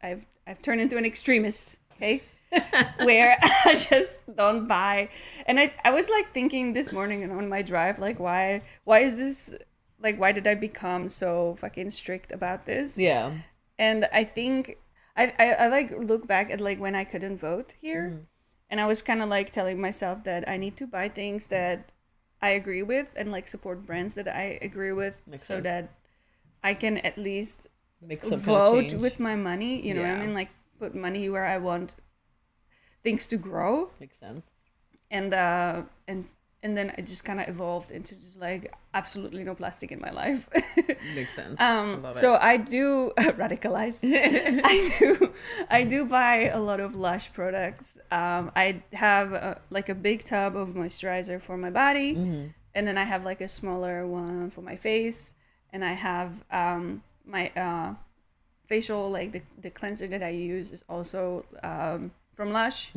I've 0.04 0.26
I've 0.46 0.62
turned 0.62 0.82
into 0.82 0.98
an 0.98 1.06
extremist. 1.06 1.78
Okay. 1.96 2.22
where 3.04 3.38
I 3.42 3.76
just 3.90 4.14
don't 4.36 4.68
buy. 4.68 5.10
And 5.46 5.60
I, 5.60 5.74
I 5.84 5.92
was 5.92 6.10
like 6.10 6.34
thinking 6.34 6.74
this 6.74 6.92
morning 6.92 7.22
and 7.24 7.32
on 7.32 7.50
my 7.50 7.62
drive, 7.62 8.00
like 8.00 8.20
why 8.20 8.62
why 8.84 9.00
is 9.00 9.16
this 9.16 9.54
like 10.02 10.20
why 10.20 10.32
did 10.32 10.48
I 10.48 10.56
become 10.56 11.10
so 11.10 11.56
fucking 11.60 11.92
strict 11.92 12.32
about 12.32 12.66
this? 12.66 12.98
Yeah. 12.98 13.34
And 13.80 14.08
I 14.12 14.24
think 14.24 14.78
I, 15.18 15.34
I, 15.40 15.46
I 15.54 15.68
like 15.68 15.92
look 15.92 16.28
back 16.28 16.50
at 16.52 16.62
like 16.62 16.80
when 16.80 16.96
I 16.96 17.04
couldn't 17.04 17.38
vote 17.40 17.74
here 17.82 18.14
Mm-hmm. 18.14 18.24
and 18.70 18.80
I 18.82 18.86
was 18.86 19.02
kinda 19.02 19.26
like 19.26 19.52
telling 19.52 19.82
myself 19.82 20.24
that 20.24 20.48
I 20.48 20.58
need 20.58 20.78
to 20.78 20.88
buy 20.88 21.10
things 21.10 21.48
that 21.48 21.92
I 22.42 22.50
agree 22.52 22.84
with 22.84 23.08
and 23.16 23.32
like 23.32 23.48
support 23.50 23.86
brands 23.86 24.14
that 24.16 24.28
I 24.30 24.60
agree 24.62 24.94
with 24.94 25.22
Makes 25.28 25.44
so 25.44 25.56
sense. 25.56 25.64
that 25.64 25.90
I 26.64 26.74
can 26.76 26.98
at 27.00 27.18
least 27.18 27.68
Make 28.02 28.24
some 28.24 28.42
kind 28.42 28.58
of 28.58 28.66
vote 28.66 28.94
with 28.94 29.20
my 29.20 29.36
money. 29.36 29.86
You 29.86 29.94
know 29.96 30.02
what 30.02 30.12
I 30.12 30.16
mean? 30.16 30.34
Like 30.34 30.50
put 30.80 30.96
money 30.96 31.30
where 31.30 31.46
I 31.46 31.58
want 31.58 31.96
things 33.04 33.28
to 33.28 33.38
grow. 33.38 33.92
Makes 34.00 34.18
sense. 34.20 34.50
And 35.12 35.34
uh 35.34 35.84
and 36.08 36.26
and 36.64 36.76
then 36.78 36.92
it 36.98 37.06
just 37.06 37.24
kind 37.24 37.40
of 37.40 37.48
evolved 37.48 37.92
into 37.92 38.16
just 38.16 38.40
like 38.40 38.74
absolutely 38.94 39.44
no 39.44 39.54
plastic 39.56 39.92
in 39.92 40.00
my 40.00 40.10
life. 40.12 40.50
Makes 41.16 41.34
sense. 41.36 41.60
I 41.60 41.78
um 41.78 42.02
love 42.04 42.18
so. 42.18 42.36
I 42.36 42.58
do 42.58 43.12
radicalized. 43.18 44.00
I 44.66 44.78
do 45.00 45.32
I 45.70 45.84
do 45.84 46.06
buy 46.06 46.50
a 46.50 46.60
lot 46.60 46.80
of 46.80 46.96
Lush 46.96 47.32
products. 47.34 47.98
Um 48.12 48.52
I 48.56 48.82
have 48.94 49.34
a, 49.34 49.62
like 49.70 49.90
a 49.90 49.96
big 49.96 50.24
tub 50.26 50.56
of 50.58 50.70
moisturizer 50.70 51.40
for 51.42 51.58
my 51.58 51.70
body 51.70 52.16
Mm-hmm. 52.16 52.48
and 52.76 52.88
then 52.88 52.98
I 52.98 53.06
have 53.14 53.24
like 53.26 53.42
a 53.42 53.48
smaller 53.50 54.06
one 54.08 54.50
for 54.50 54.62
my 54.62 54.76
face, 54.76 55.34
and 55.74 55.84
I 55.84 55.94
have 55.94 56.32
um, 56.52 57.02
my 57.26 57.50
uh, 57.66 57.94
facial 58.68 59.10
like 59.18 59.32
the, 59.32 59.42
the 59.62 59.70
cleanser 59.70 60.08
that 60.08 60.24
I 60.24 60.30
use 60.30 60.72
is 60.72 60.84
also 60.90 61.46
um, 61.64 62.12
from 62.36 62.52
Lush, 62.52 62.92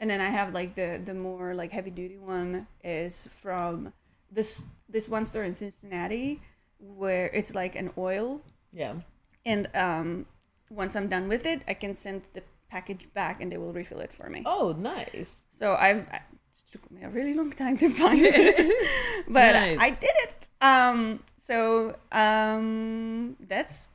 and 0.00 0.08
then 0.10 0.20
I 0.20 0.30
have 0.30 0.54
like 0.54 0.74
the 0.74 1.00
the 1.04 1.14
more 1.14 1.54
like 1.54 1.72
heavy 1.72 1.90
duty 1.90 2.18
one 2.18 2.66
is 2.84 3.28
from 3.32 3.92
this 4.30 4.64
this 4.88 5.08
one 5.08 5.24
store 5.24 5.44
in 5.44 5.54
Cincinnati 5.54 6.40
where 6.78 7.26
it's 7.34 7.54
like 7.54 7.74
an 7.74 7.90
oil, 7.98 8.40
yeah. 8.72 8.94
and 9.44 9.68
um, 9.74 10.26
once 10.70 10.94
I'm 10.96 11.08
done 11.08 11.28
with 11.28 11.44
it, 11.46 11.62
I 11.66 11.74
can 11.74 11.94
send 11.94 12.22
the 12.34 12.42
package 12.70 13.12
back 13.14 13.40
and 13.40 13.50
they 13.50 13.56
will 13.56 13.72
refill 13.72 14.00
it 14.00 14.12
for 14.12 14.28
me. 14.30 14.42
Oh, 14.46 14.74
nice. 14.78 15.42
So 15.50 15.74
I've 15.74 15.98
it 16.00 16.22
took 16.70 16.90
me 16.90 17.02
a 17.02 17.08
really 17.08 17.34
long 17.34 17.50
time 17.52 17.76
to 17.78 17.88
find 18.02 18.20
it, 18.22 19.24
but 19.28 19.52
Nice. 19.54 19.78
I 19.80 19.90
did 19.90 20.10
it. 20.24 20.48
Um, 20.60 21.20
so 21.36 21.96
um, 22.12 23.36
that's 23.40 23.88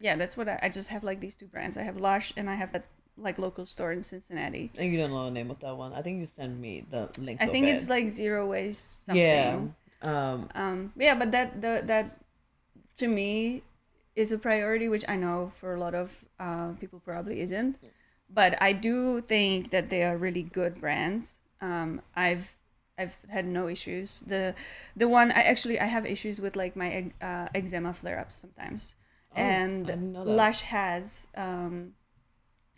yeah, 0.00 0.16
that's 0.16 0.36
what 0.36 0.48
I, 0.48 0.58
I 0.62 0.68
just 0.68 0.88
have 0.90 1.02
like 1.04 1.20
these 1.20 1.36
two 1.36 1.46
brands. 1.46 1.76
I 1.76 1.82
have 1.82 1.96
Lush 1.96 2.32
and 2.36 2.48
I 2.50 2.54
have 2.54 2.72
that 2.72 2.86
like 3.16 3.38
local 3.38 3.66
store 3.66 3.92
in 3.92 4.02
Cincinnati. 4.02 4.70
And 4.76 4.90
you 4.92 4.98
don't 4.98 5.10
know 5.10 5.24
the 5.24 5.30
name 5.30 5.50
of 5.50 5.60
that 5.60 5.76
one. 5.76 5.92
I 5.92 6.02
think 6.02 6.20
you 6.20 6.26
sent 6.26 6.58
me 6.58 6.84
the 6.90 7.08
link. 7.18 7.40
I 7.40 7.46
think 7.46 7.66
it. 7.66 7.70
it's 7.76 7.88
like 7.88 8.08
zero 8.08 8.46
waste 8.46 9.06
something. 9.06 9.22
yeah. 9.22 9.60
Um, 10.02 10.48
Um, 10.54 10.92
yeah, 10.96 11.14
but 11.14 11.32
that 11.32 11.62
the 11.62 11.82
that 11.86 12.20
to 12.96 13.08
me 13.08 13.62
is 14.14 14.32
a 14.32 14.38
priority, 14.38 14.88
which 14.88 15.04
I 15.08 15.16
know 15.16 15.50
for 15.54 15.74
a 15.74 15.80
lot 15.80 15.94
of 15.94 16.24
uh, 16.38 16.72
people 16.80 17.00
probably 17.00 17.40
isn't. 17.40 17.78
But 18.28 18.60
I 18.60 18.72
do 18.72 19.20
think 19.20 19.70
that 19.70 19.90
they 19.90 20.02
are 20.02 20.16
really 20.16 20.42
good 20.42 20.80
brands. 20.80 21.34
Um, 21.60 22.02
I've 22.16 22.56
I've 22.98 23.16
had 23.28 23.46
no 23.46 23.68
issues. 23.68 24.22
The 24.26 24.54
the 24.96 25.08
one 25.08 25.30
I 25.32 25.42
actually 25.42 25.78
I 25.80 25.86
have 25.86 26.04
issues 26.06 26.40
with 26.40 26.56
like 26.56 26.76
my 26.76 27.10
uh, 27.22 27.48
eczema 27.54 27.92
flare 27.92 28.18
ups 28.18 28.34
sometimes, 28.36 28.94
Oh, 29.32 29.40
and 29.40 29.86
didn't 29.86 30.12
know 30.12 30.24
that. 30.24 30.30
Lush 30.30 30.60
has. 30.62 31.28
Um, 31.36 31.94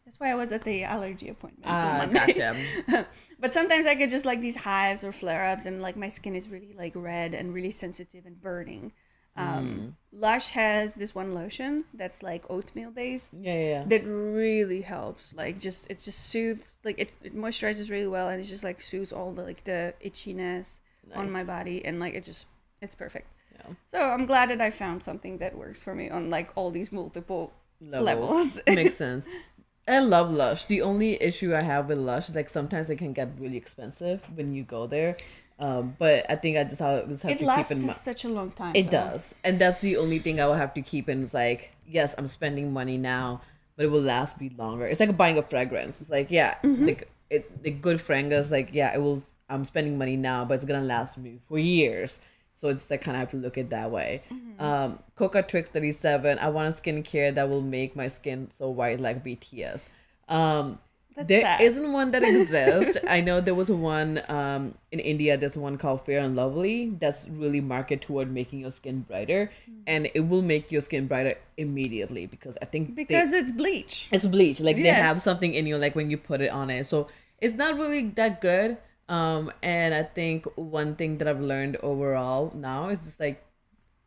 that's 0.06 0.18
why 0.20 0.30
I 0.30 0.36
was 0.36 0.52
at 0.52 0.62
the 0.64 0.84
allergy 0.84 1.28
appointment. 1.28 1.66
Monday. 1.66 2.32
gotcha. 2.32 3.06
but 3.40 3.52
sometimes 3.52 3.86
I 3.86 3.94
get 3.94 4.08
just 4.08 4.24
like 4.24 4.40
these 4.40 4.56
hives 4.56 5.02
or 5.04 5.10
flare 5.12 5.46
ups, 5.48 5.66
and 5.66 5.82
like 5.82 5.96
my 5.96 6.08
skin 6.08 6.36
is 6.36 6.48
really 6.48 6.72
like 6.78 6.92
red 6.94 7.34
and 7.34 7.52
really 7.52 7.72
sensitive 7.72 8.24
and 8.24 8.40
burning. 8.40 8.92
Um, 9.38 9.96
Lush 10.12 10.48
has 10.48 10.94
this 10.94 11.14
one 11.14 11.34
lotion 11.34 11.84
that's 11.92 12.22
like 12.22 12.48
oatmeal 12.48 12.90
based 12.90 13.34
Yeah, 13.38 13.52
yeah, 13.52 13.68
yeah. 13.68 13.84
that 13.84 14.06
really 14.06 14.80
helps. 14.80 15.34
Like 15.34 15.58
just 15.58 15.90
it 15.90 15.98
just 15.98 16.30
soothes, 16.30 16.78
like 16.84 16.98
it, 16.98 17.14
it 17.22 17.36
moisturizes 17.36 17.90
really 17.90 18.06
well, 18.06 18.28
and 18.28 18.40
it 18.40 18.44
just 18.44 18.64
like 18.64 18.80
soothes 18.80 19.12
all 19.12 19.32
the 19.32 19.42
like 19.42 19.64
the 19.64 19.92
itchiness 20.02 20.80
on 21.14 21.30
my 21.30 21.44
body, 21.44 21.84
and 21.84 22.00
like 22.00 22.14
it 22.14 22.22
just 22.22 22.46
it's 22.80 22.94
perfect. 22.94 23.28
Yeah. 23.56 23.74
So 23.88 24.08
I'm 24.08 24.24
glad 24.24 24.50
that 24.50 24.60
I 24.60 24.70
found 24.70 25.02
something 25.02 25.38
that 25.38 25.58
works 25.58 25.82
for 25.82 25.94
me 25.94 26.08
on 26.08 26.30
like 26.30 26.50
all 26.54 26.70
these 26.70 26.90
multiple 26.92 27.52
Levels. 27.80 28.06
levels. 28.06 28.58
Makes 28.66 28.94
sense. 28.96 29.26
I 29.88 30.00
love 30.00 30.30
Lush. 30.32 30.64
The 30.64 30.82
only 30.82 31.20
issue 31.22 31.54
I 31.54 31.62
have 31.62 31.88
with 31.88 31.98
Lush 31.98 32.28
is 32.28 32.34
like 32.34 32.48
sometimes 32.48 32.90
it 32.90 32.96
can 32.96 33.12
get 33.12 33.28
really 33.38 33.56
expensive 33.56 34.20
when 34.34 34.52
you 34.54 34.64
go 34.64 34.86
there. 34.86 35.16
Um, 35.58 35.96
but 35.98 36.26
I 36.28 36.36
think 36.36 36.58
I 36.58 36.64
just 36.64 36.80
have, 36.80 37.08
just 37.08 37.22
have 37.22 37.32
It 37.32 37.38
to 37.38 37.46
lasts 37.46 37.68
keep 37.70 37.78
in 37.78 37.86
mind. 37.86 37.96
such 37.96 38.24
a 38.24 38.28
long 38.28 38.50
time. 38.50 38.74
It 38.74 38.86
though. 38.90 38.98
does, 39.12 39.34
and 39.44 39.58
that's 39.58 39.78
the 39.78 39.96
only 39.96 40.18
thing 40.18 40.40
I 40.40 40.46
will 40.46 40.54
have 40.54 40.74
to 40.74 40.82
keep 40.82 41.08
in. 41.08 41.22
Is 41.22 41.32
like, 41.32 41.70
yes, 41.88 42.14
I'm 42.18 42.28
spending 42.28 42.72
money 42.72 42.98
now, 42.98 43.40
but 43.76 43.86
it 43.86 43.88
will 43.90 44.02
last 44.02 44.38
me 44.40 44.50
longer. 44.58 44.86
It's 44.86 45.00
like 45.00 45.16
buying 45.16 45.38
a 45.38 45.42
fragrance. 45.42 46.00
It's 46.02 46.10
like, 46.10 46.30
yeah, 46.30 46.56
Mm-hmm. 46.62 46.86
like 46.86 47.08
it, 47.30 47.62
the 47.62 47.70
good 47.70 48.00
fragrance. 48.00 48.50
Like, 48.50 48.70
yeah, 48.72 48.94
it 48.94 48.98
will. 48.98 49.22
I'm 49.48 49.64
spending 49.64 49.96
money 49.96 50.16
now, 50.16 50.44
but 50.44 50.54
it's 50.54 50.64
gonna 50.64 50.82
last 50.84 51.16
me 51.16 51.38
for 51.48 51.58
years. 51.58 52.18
So 52.56 52.68
it's 52.68 52.90
like 52.90 53.02
kind 53.02 53.14
of 53.16 53.20
have 53.20 53.30
to 53.30 53.36
look 53.36 53.56
at 53.58 53.66
it 53.66 53.70
that 53.70 53.90
way. 53.90 54.22
Mm-hmm. 54.32 54.60
Um, 54.64 54.98
Coca 55.14 55.42
Twix 55.42 55.70
37. 55.70 56.38
I 56.38 56.48
want 56.48 56.66
a 56.68 56.72
skincare 56.82 57.34
that 57.34 57.48
will 57.50 57.62
make 57.62 57.94
my 57.94 58.08
skin 58.08 58.50
so 58.50 58.70
white 58.70 58.98
like 58.98 59.22
BTS. 59.24 59.88
Um, 60.28 60.78
there 61.18 61.56
isn't 61.62 61.92
one 61.92 62.10
that 62.10 62.22
exists. 62.24 62.98
I 63.08 63.22
know 63.22 63.40
there 63.40 63.54
was 63.54 63.70
one 63.70 64.20
um, 64.28 64.74
in 64.92 65.00
India. 65.00 65.36
There's 65.38 65.56
one 65.56 65.78
called 65.78 66.04
Fair 66.04 66.20
and 66.20 66.36
Lovely 66.36 66.90
that's 67.00 67.26
really 67.28 67.60
marketed 67.62 68.02
toward 68.02 68.30
making 68.30 68.60
your 68.60 68.70
skin 68.70 69.00
brighter, 69.00 69.50
Mm-hmm. 69.70 69.80
and 69.86 70.10
it 70.14 70.20
will 70.20 70.42
make 70.42 70.70
your 70.72 70.80
skin 70.82 71.06
brighter 71.06 71.34
immediately 71.56 72.26
because 72.26 72.56
I 72.60 72.66
think 72.66 72.96
they- 72.96 73.04
Because 73.04 73.32
it's 73.32 73.52
bleach. 73.52 74.08
it's 74.12 74.26
bleach. 74.26 74.60
Like 74.60 74.76
they 74.76 74.88
have 74.88 75.22
something 75.22 75.54
in 75.54 75.66
you, 75.66 75.76
like 75.78 75.94
when 75.94 76.10
you 76.10 76.18
put 76.18 76.40
it 76.42 76.50
on 76.50 76.68
it. 76.70 76.84
So 76.84 77.08
it's 77.40 77.56
not 77.56 77.78
really 77.78 78.08
that 78.16 78.40
good. 78.42 78.76
Um, 79.08 79.52
and 79.62 79.94
I 79.94 80.02
think 80.02 80.46
one 80.56 80.96
thing 80.96 81.18
that 81.18 81.28
I've 81.28 81.40
learned 81.40 81.76
overall 81.76 82.52
now 82.54 82.88
is 82.88 82.98
just 82.98 83.20
like 83.20 83.44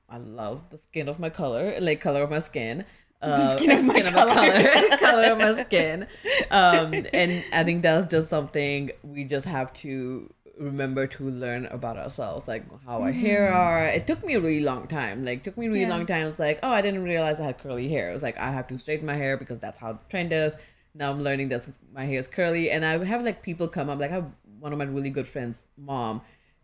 I 0.09 0.17
love 0.17 0.61
the 0.71 0.77
skin 0.77 1.07
of 1.07 1.19
my 1.19 1.29
color, 1.29 1.79
like 1.79 2.01
color 2.01 2.23
of 2.23 2.29
my 2.29 2.39
skin. 2.39 2.85
Uh, 3.21 3.55
skin 3.57 3.71
of 3.79 3.85
my 3.85 4.01
color. 4.01 4.33
color, 4.33 4.97
color 4.99 5.31
of 5.31 5.37
my 5.37 5.63
skin. 5.63 6.07
Um, 6.51 6.93
and 7.13 7.43
I 7.53 7.63
think 7.63 7.83
that's 7.83 8.07
just 8.07 8.29
something 8.29 8.91
we 9.03 9.23
just 9.23 9.45
have 9.45 9.73
to 9.75 10.33
remember 10.59 11.07
to 11.07 11.29
learn 11.29 11.65
about 11.67 11.97
ourselves, 11.97 12.47
like 12.47 12.63
how 12.85 13.01
our 13.01 13.11
hair 13.11 13.53
are. 13.53 13.85
It 13.85 14.07
took 14.07 14.25
me 14.25 14.33
a 14.35 14.39
really 14.39 14.61
long 14.61 14.87
time. 14.87 15.23
Like 15.23 15.43
took 15.43 15.57
me 15.57 15.67
a 15.67 15.69
really. 15.69 15.81
Yeah. 15.81 15.89
long 15.89 16.05
time. 16.05 16.27
It's 16.27 16.39
like, 16.39 16.59
oh, 16.63 16.69
I 16.69 16.81
didn't 16.81 17.03
realize 17.03 17.39
I 17.39 17.45
had 17.45 17.59
curly 17.59 17.87
hair. 17.89 18.09
It 18.09 18.13
was 18.13 18.23
like 18.23 18.37
I 18.37 18.51
have 18.51 18.67
to 18.67 18.77
straighten 18.77 19.05
my 19.05 19.15
hair 19.15 19.37
because 19.37 19.59
that's 19.59 19.79
how 19.79 19.93
the 19.93 19.99
trend 20.09 20.33
is. 20.33 20.55
Now 20.95 21.11
I'm 21.11 21.21
learning 21.21 21.49
that 21.49 21.67
my 21.93 22.05
hair 22.05 22.19
is 22.19 22.27
curly, 22.27 22.71
and 22.71 22.83
I 22.83 23.03
have 23.05 23.23
like 23.23 23.43
people 23.43 23.67
come 23.67 23.89
up. 23.89 23.99
Like 23.99 24.11
I 24.11 24.23
one 24.59 24.71
of 24.73 24.79
my 24.79 24.85
really 24.85 25.09
good 25.09 25.27
friends' 25.27 25.67
mom. 25.77 26.21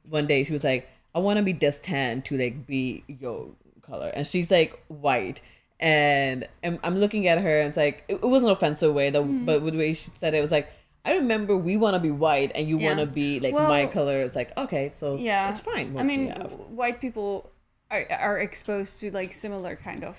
One 0.10 0.28
day 0.28 0.44
she 0.44 0.54
was 0.54 0.64
like, 0.64 0.88
I 1.14 1.20
want 1.20 1.38
to 1.38 1.44
be 1.44 1.54
this 1.54 1.80
tan 1.80 2.22
to 2.24 2.38
like 2.38 2.68
be 2.68 3.04
your 3.08 3.48
color, 3.82 4.10
and 4.10 4.26
she's 4.28 4.52
like 4.52 4.80
white. 4.88 5.42
And 5.80 6.48
I'm, 6.64 6.80
I'm 6.84 6.98
looking 6.98 7.28
at 7.28 7.42
her, 7.42 7.60
and 7.60 7.68
it's 7.70 7.78
like 7.78 8.04
it, 8.08 8.16
it 8.16 8.26
wasn't 8.26 8.52
an 8.52 8.58
offensive 8.58 8.94
way, 8.94 9.10
the, 9.10 9.22
Mm-hmm. 9.22 9.46
but 9.46 9.62
with 9.62 9.74
the 9.74 9.80
way 9.80 9.94
she 9.94 10.10
said 10.16 10.34
it, 10.34 10.42
was 10.42 10.52
like 10.52 10.70
I 11.04 11.14
remember 11.16 11.56
we 11.56 11.78
want 11.78 11.94
to 11.96 12.00
be 12.00 12.12
white, 12.12 12.52
and 12.56 12.68
you 12.68 12.80
Yeah. 12.80 12.88
want 12.88 13.00
to 13.00 13.06
be 13.08 13.40
like 13.40 13.54
my 13.54 13.86
color. 13.88 14.22
It's 14.22 14.36
like 14.36 14.56
okay, 14.58 14.92
so 14.94 15.16
Yeah, 15.18 15.52
it's 15.52 15.60
fine. 15.62 15.98
I 15.98 16.04
mean, 16.04 16.32
white 16.76 17.00
people 17.02 17.52
are 17.92 18.06
are 18.12 18.40
exposed 18.40 19.00
to 19.02 19.12
like 19.12 19.34
similar 19.34 19.76
kind 19.76 20.04
of 20.04 20.18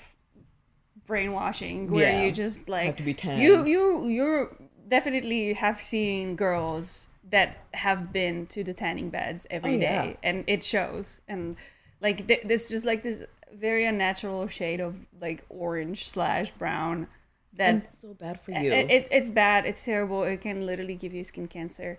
brainwashing 1.06 1.90
where 1.90 2.10
Yeah. 2.12 2.24
you 2.26 2.32
just 2.32 2.68
like 2.68 2.96
to 2.96 3.02
be 3.02 3.14
tanned. 3.14 3.40
you 3.42 3.64
you 3.66 4.08
you 4.08 4.56
definitely 4.88 5.52
have 5.54 5.80
seen 5.80 6.36
girls 6.36 7.08
that 7.30 7.58
have 7.74 8.12
been 8.12 8.46
to 8.48 8.62
the 8.64 8.72
tanning 8.74 9.10
beds 9.10 9.46
every 9.50 9.76
Oh, 9.76 9.78
day, 9.78 10.16
yeah. 10.22 10.28
and 10.28 10.44
it 10.46 10.62
shows 10.62 11.22
and 11.28 11.56
like 12.00 12.26
th- 12.28 12.40
it's 12.44 12.68
just 12.68 12.84
like 12.84 13.02
this 13.02 13.20
very 13.52 13.84
unnatural 13.86 14.46
shade 14.48 14.80
of 14.80 15.06
like 15.20 15.44
orange 15.48 16.08
slash 16.08 16.50
brown 16.52 17.08
that's 17.54 17.98
so 17.98 18.12
bad 18.14 18.40
for 18.42 18.52
you. 18.52 18.72
it, 18.72 18.90
it, 18.90 19.08
it's 19.10 19.30
bad 19.30 19.64
it's 19.66 19.84
terrible 19.84 20.24
it 20.24 20.40
can 20.40 20.66
literally 20.66 20.94
give 20.94 21.14
you 21.14 21.24
skin 21.24 21.46
cancer 21.48 21.98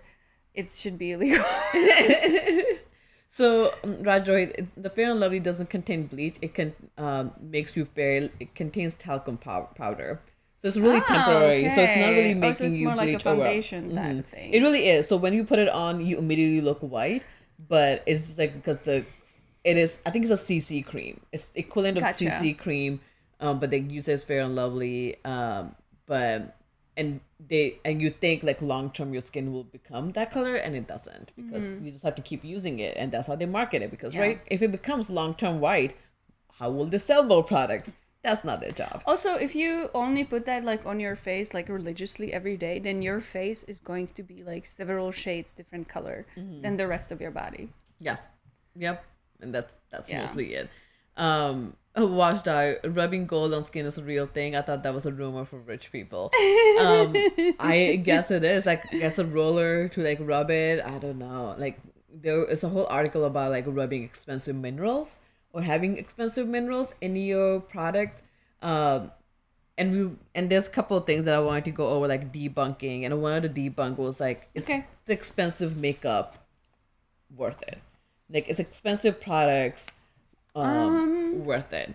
it 0.54 0.72
should 0.72 0.98
be 0.98 1.12
illegal 1.12 1.44
So, 3.28 3.74
um, 3.84 4.02
Rajoy, 4.02 4.66
the 4.76 4.90
Fair 4.90 5.10
and 5.10 5.20
Lovely 5.20 5.40
doesn't 5.40 5.68
contain 5.68 6.06
bleach. 6.06 6.36
It 6.40 6.54
can 6.54 6.74
um, 6.96 7.32
makes 7.40 7.76
you 7.76 7.84
fair. 7.84 8.30
It 8.40 8.54
contains 8.54 8.94
talcum 8.94 9.36
pow- 9.36 9.68
powder, 9.74 10.22
so 10.58 10.68
it's 10.68 10.76
really 10.76 11.00
Ah, 11.00 11.14
temporary. 11.14 11.68
So 11.70 11.82
it's 11.82 11.96
not 11.96 12.10
really 12.10 12.30
okay. 12.30 12.34
Oh, 12.34 12.40
making 12.40 12.54
so 12.54 12.64
it's 12.64 12.76
you 12.76 12.84
more 12.86 12.96
like 12.96 13.14
a 13.14 13.18
foundation 13.20 13.94
type 13.94 14.16
Mhm. 14.16 14.24
thing. 14.26 14.52
It 14.54 14.60
really 14.60 14.88
is. 14.88 15.08
So 15.08 15.16
when 15.16 15.32
you 15.32 15.44
put 15.44 15.58
it 15.58 15.68
on, 15.68 16.04
you 16.04 16.18
immediately 16.18 16.60
look 16.60 16.80
white, 16.80 17.22
but 17.68 18.02
it's 18.06 18.36
like 18.36 18.54
because 18.54 18.78
the 18.78 19.04
it 19.64 19.76
is. 19.76 19.98
I 20.06 20.10
think 20.10 20.24
it's 20.24 20.32
a 20.40 20.44
CC 20.44 20.84
cream. 20.84 21.20
It's 21.32 21.50
equivalent 21.54 21.96
of 21.98 22.04
CC 22.04 22.56
cream, 22.56 23.00
um, 23.40 23.58
but 23.60 23.70
they 23.70 23.78
use 23.78 24.08
it 24.08 24.12
as 24.12 24.24
Fair 24.24 24.42
and 24.42 24.54
Lovely. 24.54 25.16
Um, 25.24 25.74
but 26.06 26.56
and 26.96 27.20
they 27.48 27.78
and 27.84 28.02
you 28.02 28.10
think 28.10 28.42
like 28.42 28.60
long 28.60 28.90
term 28.90 29.12
your 29.12 29.22
skin 29.22 29.52
will 29.52 29.62
become 29.64 30.10
that 30.12 30.32
color 30.32 30.56
and 30.56 30.74
it 30.74 30.88
doesn't 30.88 31.30
because 31.36 31.64
you 31.84 31.92
just 31.92 32.02
have 32.02 32.16
to 32.16 32.22
keep 32.22 32.44
using 32.44 32.80
it 32.80 32.96
and 32.96 33.12
that's 33.12 33.28
how 33.28 33.36
they 33.36 33.46
market 33.46 33.82
it 33.82 33.90
because 33.92 34.12
Mm-hmm. 34.14 34.22
Yeah. 34.22 34.28
right 34.28 34.40
if 34.48 34.62
it 34.62 34.72
becomes 34.72 35.08
long 35.08 35.34
term 35.34 35.60
white 35.60 35.94
how 36.58 36.68
will 36.70 36.86
they 36.86 36.98
sell 36.98 37.22
more 37.22 37.44
products 37.44 37.92
that's 38.24 38.42
not 38.44 38.60
their 38.60 38.70
job. 38.70 39.02
Also, 39.06 39.34
if 39.36 39.54
you 39.54 39.90
only 39.94 40.24
put 40.24 40.44
that 40.46 40.64
like 40.64 40.84
on 40.84 40.98
your 41.00 41.14
face 41.16 41.54
like 41.54 41.68
religiously 41.68 42.32
every 42.32 42.56
day, 42.56 42.78
then 42.78 43.00
your 43.02 43.20
face 43.20 43.62
is 43.64 43.78
going 43.80 44.08
to 44.08 44.22
be 44.22 44.42
like 44.42 44.66
several 44.66 45.12
shades 45.12 45.52
different 45.52 45.88
color 45.88 46.26
Mm-hmm. 46.36 46.62
than 46.62 46.76
the 46.76 46.86
rest 46.88 47.12
of 47.12 47.20
your 47.20 47.30
body. 47.30 47.70
yeah. 48.00 48.16
Yep. 48.76 49.04
And 49.40 49.54
that's 49.54 49.74
that's 49.90 50.10
Yeah. 50.10 50.20
mostly 50.22 50.54
it. 50.54 50.68
Um 51.16 51.74
a 51.94 52.06
wash 52.06 52.42
dye 52.42 52.76
rubbing 52.84 53.26
gold 53.26 53.52
on 53.54 53.64
skin 53.64 53.86
is 53.86 53.98
a 53.98 54.04
real 54.04 54.26
thing. 54.26 54.54
I 54.54 54.62
thought 54.62 54.82
that 54.84 54.94
was 54.94 55.06
a 55.06 55.12
rumor 55.12 55.44
for 55.44 55.58
rich 55.58 55.90
people. 55.90 56.30
Um 56.80 57.14
i 57.58 57.98
guess 58.08 58.30
it 58.30 58.44
is 58.44 58.66
like 58.66 58.82
I 58.94 58.98
guess 58.98 59.18
a 59.18 59.24
roller 59.26 59.88
to 59.88 60.02
like 60.02 60.18
rub 60.20 60.50
it. 60.50 60.84
I 60.84 60.98
don't 60.98 61.18
know. 61.18 61.54
Like 61.58 61.78
there 62.12 62.44
is 62.44 62.62
a 62.62 62.68
whole 62.68 62.86
article 62.86 63.24
about 63.24 63.50
like 63.50 63.64
rubbing 63.66 64.02
expensive 64.04 64.54
minerals 64.56 65.18
or 65.52 65.62
having 65.62 65.96
expensive 65.98 66.46
minerals 66.48 66.94
in 67.00 67.16
your 67.16 67.60
products 67.60 68.22
um 68.62 69.10
and 69.76 69.92
we 69.92 70.16
and 70.34 70.50
there's 70.50 70.66
a 70.68 70.70
couple 70.70 70.96
of 70.96 71.06
things 71.06 71.24
that 71.24 71.34
i 71.34 71.40
wanted 71.40 71.64
to 71.64 71.70
go 71.70 71.88
over 71.88 72.08
like 72.08 72.32
debunking 72.32 73.04
and 73.04 73.22
one 73.22 73.32
of 73.32 73.42
the 73.42 73.70
debunk 73.70 73.96
was 73.96 74.20
like 74.20 74.48
is 74.54 74.64
Okay. 74.64 74.84
the 75.06 75.12
expensive 75.12 75.76
makeup 75.76 76.36
worth 77.36 77.62
it? 77.62 77.78
Like 78.30 78.48
it's 78.48 78.60
expensive 78.60 79.20
products 79.20 79.90
um, 80.54 81.44
worth 81.44 81.72
it? 81.72 81.94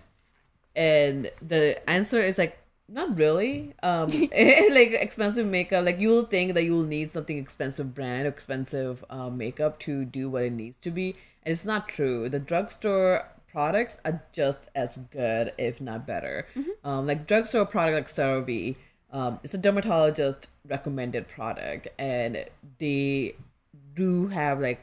And 0.76 1.30
the 1.40 1.88
answer 1.88 2.20
is 2.20 2.38
like 2.38 2.58
not 2.88 3.16
really. 3.16 3.74
Um 3.82 4.08
like 4.32 4.92
expensive 4.92 5.46
makeup 5.46 5.84
like 5.84 5.98
you 6.00 6.08
will 6.08 6.26
think 6.26 6.54
that 6.54 6.64
you 6.64 6.72
will 6.72 6.82
need 6.82 7.10
something 7.10 7.38
expensive 7.38 7.94
brand 7.94 8.26
or 8.26 8.30
expensive 8.30 9.04
uh, 9.10 9.30
makeup 9.30 9.78
to 9.80 10.04
do 10.04 10.28
what 10.28 10.42
it 10.44 10.52
needs 10.52 10.76
to 10.78 10.90
be 10.90 11.16
and 11.44 11.52
it's 11.52 11.64
not 11.64 11.88
true. 11.88 12.28
The 12.28 12.38
drugstore 12.40 13.28
products 13.54 13.98
are 14.04 14.20
just 14.32 14.68
as 14.74 14.98
good 15.10 15.52
if 15.56 15.80
not 15.80 16.06
better. 16.06 16.46
Um 16.82 17.06
like 17.06 17.26
drugstore 17.26 17.64
product 17.64 17.94
like 17.96 18.08
CeraVe 18.08 18.76
um 19.12 19.38
it's 19.44 19.54
a 19.54 19.58
dermatologist 19.58 20.48
recommended 20.68 21.28
product 21.28 21.88
and 21.98 22.44
they 22.78 23.36
do 23.94 24.26
have 24.26 24.60
like 24.60 24.80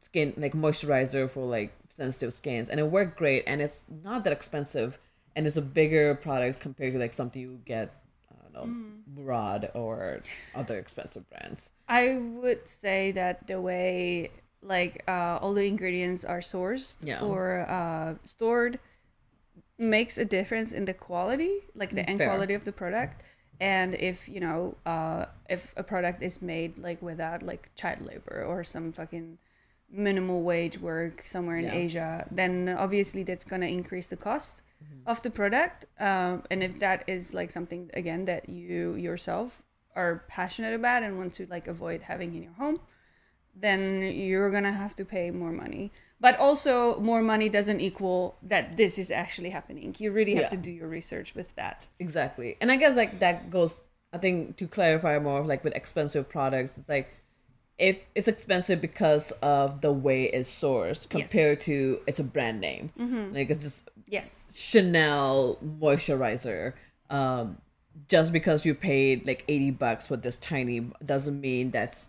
skin 0.00 0.32
like 0.38 0.54
moisturizer 0.54 1.28
for 1.30 1.44
like 1.44 1.72
sensitive 1.90 2.32
skins 2.32 2.70
and 2.70 2.80
it 2.80 2.88
worked 2.90 3.18
great 3.18 3.44
and 3.46 3.60
it's 3.60 3.86
not 4.02 4.24
that 4.24 4.32
expensive 4.32 4.98
and 5.36 5.46
it's 5.46 5.58
a 5.58 5.62
bigger 5.80 6.14
product 6.14 6.58
compared 6.58 6.92
to 6.94 6.98
like 6.98 7.12
something 7.12 7.42
you 7.42 7.60
get 7.66 7.94
I 8.30 8.34
don't 8.42 8.54
know 8.54 8.90
Murad 9.14 9.70
or 9.74 10.20
other 10.54 10.78
expensive 10.78 11.28
brands. 11.30 11.70
I 11.88 12.16
would 12.16 12.68
say 12.68 13.12
that 13.12 13.46
the 13.46 13.60
way 13.60 14.30
like 14.62 15.02
uh, 15.08 15.38
all 15.40 15.54
the 15.54 15.66
ingredients 15.66 16.24
are 16.24 16.40
sourced 16.40 16.96
Yeah. 17.02 17.20
or 17.24 17.60
uh, 17.68 18.14
stored 18.24 18.78
makes 19.78 20.18
a 20.18 20.24
difference 20.24 20.72
in 20.72 20.84
the 20.84 20.92
quality, 20.94 21.60
like 21.74 21.90
the 21.90 22.08
end 22.08 22.18
Fair. 22.18 22.28
quality 22.28 22.54
of 22.54 22.64
the 22.64 22.72
product. 22.72 23.22
And 23.60 23.94
if 23.94 24.28
you 24.28 24.40
know, 24.40 24.76
uh, 24.86 25.26
if 25.48 25.72
a 25.76 25.82
product 25.82 26.22
is 26.22 26.40
made 26.42 26.78
like 26.78 27.00
without 27.02 27.42
like 27.42 27.70
child 27.74 28.02
labor 28.02 28.44
or 28.44 28.64
some 28.64 28.92
fucking 28.92 29.38
minimal 29.90 30.42
wage 30.42 30.78
work 30.78 31.22
somewhere 31.26 31.56
in 31.56 31.64
Yeah. 31.64 31.74
Asia, 31.74 32.26
then 32.30 32.68
obviously 32.68 33.22
that's 33.22 33.44
gonna 33.44 33.66
increase 33.66 34.06
the 34.08 34.16
cost 34.16 34.62
of 35.06 35.20
the 35.22 35.30
product. 35.30 35.86
Um, 35.98 36.42
and 36.50 36.62
if 36.62 36.78
that 36.78 37.04
is 37.06 37.34
like 37.34 37.50
something 37.50 37.90
again 37.94 38.24
that 38.26 38.48
you 38.48 38.94
yourself 38.94 39.62
are 39.94 40.24
passionate 40.28 40.74
about 40.74 41.02
and 41.02 41.18
want 41.18 41.34
to 41.34 41.46
like 41.46 41.66
avoid 41.68 42.02
having 42.02 42.34
in 42.34 42.42
your 42.42 42.52
home, 42.54 42.80
then 43.54 44.02
you're 44.02 44.50
gonna 44.50 44.72
have 44.72 44.94
to 44.96 45.04
pay 45.04 45.30
more 45.30 45.52
money. 45.52 45.92
But 46.20 46.38
also, 46.38 47.00
more 47.00 47.22
money 47.22 47.48
doesn't 47.48 47.80
equal 47.80 48.36
that 48.42 48.76
this 48.76 48.98
is 48.98 49.10
actually 49.10 49.50
happening. 49.50 49.94
You 49.98 50.12
really 50.12 50.34
have 50.34 50.44
Yeah. 50.44 50.48
to 50.50 50.56
do 50.58 50.70
your 50.70 50.88
research 50.88 51.34
with 51.34 51.54
that. 51.56 51.88
Exactly. 51.98 52.56
And 52.60 52.70
I 52.70 52.76
guess 52.76 52.94
like 52.96 53.18
that 53.20 53.50
goes 53.50 53.84
I 54.12 54.18
think 54.18 54.56
to 54.56 54.66
clarify 54.66 55.18
more 55.20 55.38
of 55.40 55.46
like 55.46 55.62
with 55.62 55.74
expensive 55.74 56.28
products, 56.28 56.76
it's 56.78 56.88
like 56.88 57.08
if 57.78 58.04
it's 58.14 58.28
expensive 58.28 58.80
because 58.80 59.30
of 59.40 59.80
the 59.80 59.92
way 59.92 60.24
it's 60.24 60.50
sourced 60.50 61.08
compared 61.08 61.60
to 61.62 62.00
it's 62.06 62.18
a 62.18 62.24
brand 62.24 62.60
name. 62.60 62.90
Like 63.32 63.48
it's 63.50 63.62
just 63.62 63.88
Yes. 64.06 64.50
Chanel 64.52 65.56
moisturizer. 65.64 66.74
Um, 67.08 67.58
just 68.08 68.32
because 68.32 68.64
you 68.66 68.74
paid 68.74 69.26
like 69.26 69.44
80 69.48 69.70
bucks 69.72 70.06
for 70.08 70.16
this 70.16 70.36
tiny 70.36 70.80
doesn't 71.04 71.40
mean 71.40 71.70
that's 71.70 72.08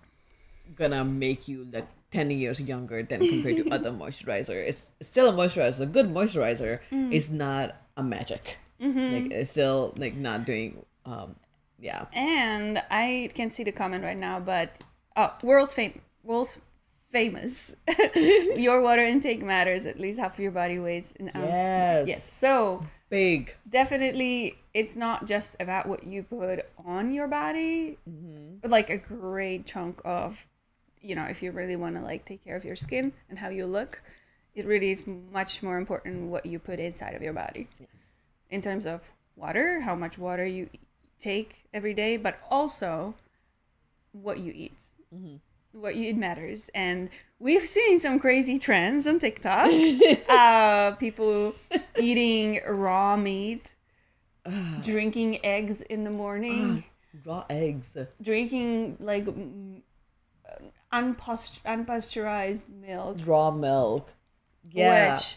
gonna 0.76 1.04
make 1.04 1.48
you 1.48 1.68
like 1.72 1.88
10 2.12 2.32
years 2.32 2.60
younger 2.60 3.04
than 3.04 3.20
compared 3.20 3.58
to 3.58 3.70
other 3.72 3.92
moisturizer. 4.04 4.56
It's, 4.68 4.92
it's 5.00 5.10
still 5.10 5.30
a 5.30 5.34
moisturizer. 5.34 5.82
A 5.82 5.86
good 5.86 6.08
moisturizer 6.08 6.80
mm. 6.92 7.14
is 7.14 7.30
not 7.30 7.76
a 7.98 8.04
magic. 8.04 8.58
Mm-hmm. 8.82 9.14
Like 9.14 9.32
it's 9.32 9.52
still 9.52 9.94
like 9.98 10.16
not 10.16 10.46
doing 10.46 10.86
um 11.06 11.36
yeah. 11.80 12.06
And 12.14 12.82
I 12.92 13.32
can 13.34 13.52
see 13.52 13.64
the 13.64 13.72
comment 13.72 14.04
right 14.04 14.18
now, 14.18 14.40
but 14.40 14.76
oh, 15.16 15.34
world's 15.44 15.74
fam- 15.74 16.02
world's 16.24 16.60
famous. 17.04 17.76
your 18.56 18.82
water 18.82 19.04
intake 19.04 19.44
matters. 19.44 19.86
At 19.86 20.00
least 20.00 20.20
half 20.20 20.34
of 20.34 20.40
your 20.40 20.52
body 20.52 20.80
weights 20.80 21.12
in 21.14 21.30
ounces. 21.36 21.50
Yes. 21.50 22.08
Yes. 22.08 22.34
So 22.34 22.86
Big. 23.10 23.56
definitely, 23.68 24.56
it's 24.74 24.96
not 24.96 25.28
just 25.28 25.56
about 25.60 25.88
what 25.88 26.04
you 26.04 26.24
put 26.24 26.66
on 26.86 27.12
your 27.12 27.28
body. 27.28 27.98
But 28.62 28.72
like 28.72 28.90
a 28.90 28.98
great 28.98 29.66
chunk 29.66 30.02
of, 30.06 30.48
you 31.02 31.16
know, 31.16 31.26
if 31.26 31.42
you 31.44 31.52
really 31.52 31.76
want 31.76 31.96
to 31.96 32.02
like 32.02 32.26
take 32.26 32.44
care 32.44 32.56
of 32.56 32.64
your 32.66 32.76
skin 32.76 33.14
and 33.30 33.40
how 33.40 33.50
you 33.50 33.66
look, 33.66 34.02
it 34.56 34.66
really 34.66 34.92
is 34.92 35.04
much 35.08 35.64
more 35.64 35.78
important 35.78 36.30
what 36.30 36.46
you 36.46 36.60
put 36.60 36.80
inside 36.80 37.16
of 37.16 37.22
your 37.22 37.34
body 37.34 37.68
Yes. 37.80 38.18
in 38.50 38.62
terms 38.62 38.86
of 38.86 39.02
water, 39.36 39.82
how 39.82 39.96
much 39.96 40.18
water 40.18 40.46
you 40.46 40.70
take 41.20 41.64
every 41.74 41.94
day, 41.94 42.18
but 42.18 42.40
also 42.50 43.16
what 44.12 44.40
you 44.40 44.52
eat. 44.56 44.74
What 45.74 45.96
you 45.96 46.10
eat 46.10 46.18
matters. 46.18 46.70
And 46.76 47.10
we've 47.40 47.64
seen 47.64 48.00
some 48.00 48.20
crazy 48.20 48.60
trends 48.60 49.08
on 49.08 49.20
TikTok. 49.20 49.70
uh, 50.30 50.92
people 50.98 51.56
eating 51.98 52.60
raw 52.68 53.16
meat, 53.16 53.70
drinking 54.84 55.44
eggs 55.46 55.82
in 55.82 56.04
the 56.04 56.10
morning, 56.12 56.84
Raw 57.26 57.46
eggs. 57.50 57.96
drinking 58.22 58.98
like 59.00 59.26
unpaust- 60.92 61.64
unpasteurized 61.64 62.64
milk. 62.70 63.18
Raw 63.26 63.52
milk. 63.52 64.10
Yeah. 64.70 65.12
Which 65.14 65.36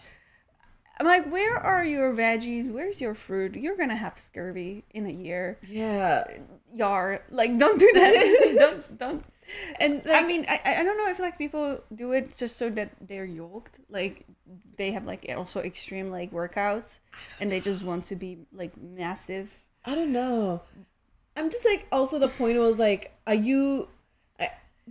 I'm 0.99 1.07
like, 1.07 1.31
where 1.31 1.57
are 1.57 1.85
your 1.85 2.15
veggies? 2.15 2.71
Where's 2.71 3.01
your 3.01 3.15
fruit? 3.15 3.57
You're 3.57 3.77
gonna 3.77 3.97
have 3.97 4.19
scurvy 4.19 4.85
in 4.91 5.07
a 5.07 5.11
year. 5.11 5.59
yeah. 5.67 6.25
Yar, 6.73 7.23
like, 7.31 7.57
don't 7.59 7.79
do 7.79 7.91
that. 7.95 8.55
don't, 8.59 8.99
don't. 8.99 9.25
And 9.79 10.03
I 10.11 10.23
mean, 10.27 10.45
I, 10.49 10.61
I 10.81 10.83
don't 10.83 10.97
know 10.97 11.09
if 11.09 11.19
like 11.19 11.37
people 11.39 11.83
do 11.95 12.13
it 12.13 12.37
just 12.37 12.57
so 12.57 12.71
that 12.71 12.93
they're 13.01 13.25
yoked. 13.25 13.79
Like, 13.91 14.25
they 14.77 14.93
have 14.93 15.05
like 15.05 15.27
also 15.37 15.61
extreme 15.61 16.11
like 16.11 16.33
workouts, 16.33 17.01
and 17.41 17.51
they 17.51 17.61
just 17.61 17.85
want 17.85 18.07
to 18.07 18.17
be 18.17 18.39
like 18.53 18.73
massive. 18.81 19.57
I 19.85 19.95
don't 19.95 20.13
know. 20.13 20.63
I'm 21.37 21.51
just 21.51 21.65
like 21.65 21.87
also 21.93 22.19
the 22.19 22.29
point 22.29 22.59
was 22.59 22.79
like, 22.79 23.13
are 23.27 23.35
you? 23.35 23.89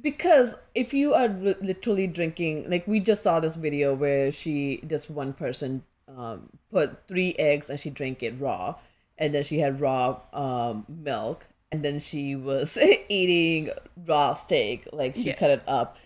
Because 0.01 0.55
if 0.73 0.93
you 0.93 1.13
are 1.13 1.27
li- 1.27 1.55
literally 1.61 2.07
drinking, 2.07 2.69
like 2.69 2.87
we 2.87 2.99
just 2.99 3.21
saw 3.23 3.39
this 3.39 3.55
video 3.55 3.93
where 3.93 4.31
she, 4.31 4.79
this 4.83 5.09
one 5.09 5.33
person, 5.33 5.83
um, 6.07 6.49
put 6.71 7.07
three 7.07 7.35
eggs 7.35 7.69
and 7.69 7.79
she 7.79 7.89
drank 7.89 8.23
it 8.23 8.33
raw, 8.39 8.75
and 9.17 9.33
then 9.33 9.43
she 9.43 9.59
had 9.59 9.79
raw 9.79 10.19
um 10.33 10.85
milk, 10.89 11.45
and 11.71 11.83
then 11.83 11.99
she 11.99 12.35
was 12.35 12.77
eating 13.09 13.69
raw 14.05 14.33
steak, 14.33 14.87
like 14.91 15.15
she 15.15 15.31
cut 15.33 15.51
it 15.51 15.63
up. 15.67 15.97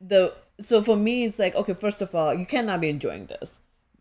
The 0.00 0.34
so 0.60 0.82
for 0.82 0.96
me, 0.96 1.24
it's 1.24 1.38
like 1.38 1.54
okay, 1.54 1.74
first 1.74 2.02
of 2.02 2.14
all, 2.14 2.34
you 2.34 2.46
cannot 2.46 2.80
be 2.80 2.88
enjoying 2.88 3.26
this 3.26 3.60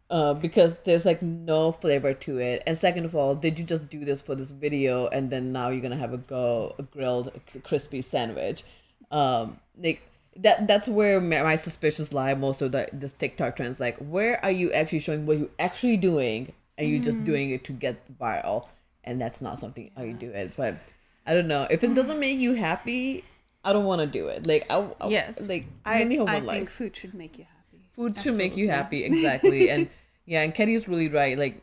uh, 0.10 0.34
because 0.34 0.80
there's 0.80 1.06
like 1.06 1.22
no 1.22 1.72
flavor 1.72 2.14
to 2.14 2.38
it. 2.38 2.64
And 2.66 2.78
second 2.78 3.06
of 3.06 3.16
all, 3.16 3.36
did 3.36 3.58
you 3.58 3.66
just 3.66 3.90
do 3.90 4.06
this 4.06 4.22
for 4.22 4.36
this 4.36 4.52
video 4.52 5.08
and 5.08 5.30
then 5.30 5.52
now 5.52 5.70
you're 5.70 5.82
gonna 5.82 5.98
have 5.98 6.14
a 6.14 6.18
go 6.18 6.76
a 6.78 6.84
grilled 6.84 7.32
crispy 7.64 8.02
sandwich? 8.02 8.64
Um, 9.12 9.60
like 9.78 10.02
that 10.38 10.68
that's 10.68 10.88
where 10.88 11.22
my, 11.22 11.42
my 11.44 11.56
suspicions 11.56 12.14
lie. 12.14 12.34
Most 12.34 12.62
of 12.62 12.72
the 12.72 12.90
this 12.92 13.14
TikTok 13.14 13.56
trends, 13.56 13.80
like 13.80 13.98
where 13.98 14.44
are 14.44 14.52
you 14.52 14.72
actually 14.74 15.00
showing 15.00 15.26
what 15.26 15.40
you're 15.40 15.50
actually 15.60 15.98
doing, 15.98 16.54
and 16.78 16.90
you're 16.90 17.02
just 17.02 17.20
mm. 17.20 17.26
doing 17.26 17.50
it 17.52 17.64
to 17.66 17.72
get 17.72 18.18
viral, 18.20 18.68
and 19.04 19.22
that's 19.22 19.42
not 19.42 19.60
something 19.60 19.92
how 19.96 20.04
you 20.04 20.14
do 20.14 20.30
it. 20.30 20.54
But 20.58 20.76
I 21.26 21.34
don't 21.34 21.48
know 21.48 21.68
if 21.70 21.84
it 21.84 21.92
mm. 21.92 21.96
doesn't 21.96 22.20
make 22.20 22.38
you 22.38 22.54
happy. 22.54 23.24
I 23.64 23.74
don't 23.74 23.86
want 23.86 24.02
to 24.02 24.08
do 24.08 24.28
it. 24.28 24.46
Like 24.46 24.66
I, 24.70 24.88
I 25.02 25.08
Yes, 25.08 25.50
like 25.50 25.66
I, 25.86 26.04
I 26.04 26.40
life 26.40 26.46
think 26.46 26.70
food 26.70 26.96
should 26.96 27.14
make 27.14 27.38
you 27.38 27.46
happy. 27.46 27.84
food 27.96 28.22
should 28.22 28.36
make 28.36 28.56
you 28.56 28.70
happy 28.70 29.04
exactly 29.04 29.70
and 29.70 29.90
yeah 30.26 30.42
and 30.42 30.54
Kenny's 30.54 30.88
really 30.88 31.08
right 31.08 31.38
like 31.38 31.62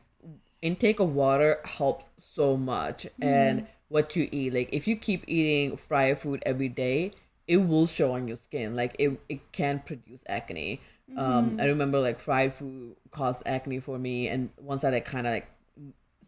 intake 0.62 1.00
of 1.00 1.14
water 1.14 1.60
helps 1.64 2.04
so 2.34 2.56
much 2.56 3.04
mm-hmm. 3.04 3.28
and 3.28 3.66
what 3.88 4.16
you 4.16 4.28
eat 4.32 4.54
like 4.54 4.68
if 4.72 4.88
you 4.88 4.96
keep 4.96 5.24
eating 5.28 5.76
fried 5.76 6.18
food 6.18 6.42
every 6.46 6.68
day 6.68 7.12
it 7.46 7.56
will 7.56 7.86
show 7.86 8.12
on 8.12 8.28
your 8.28 8.36
skin 8.36 8.74
like 8.76 8.94
it, 8.98 9.20
it 9.28 9.52
can 9.52 9.80
produce 9.80 10.22
acne 10.28 10.80
um 11.16 11.58
i 11.60 11.66
remember 11.66 11.98
like 11.98 12.18
fried 12.18 12.54
food 12.54 12.96
caused 13.10 13.42
acne 13.44 13.78
for 13.78 13.98
me 13.98 14.28
and 14.28 14.48
once 14.60 14.84
i 14.84 14.90
like 14.90 15.04
kind 15.04 15.26
of 15.26 15.32
like 15.32 15.46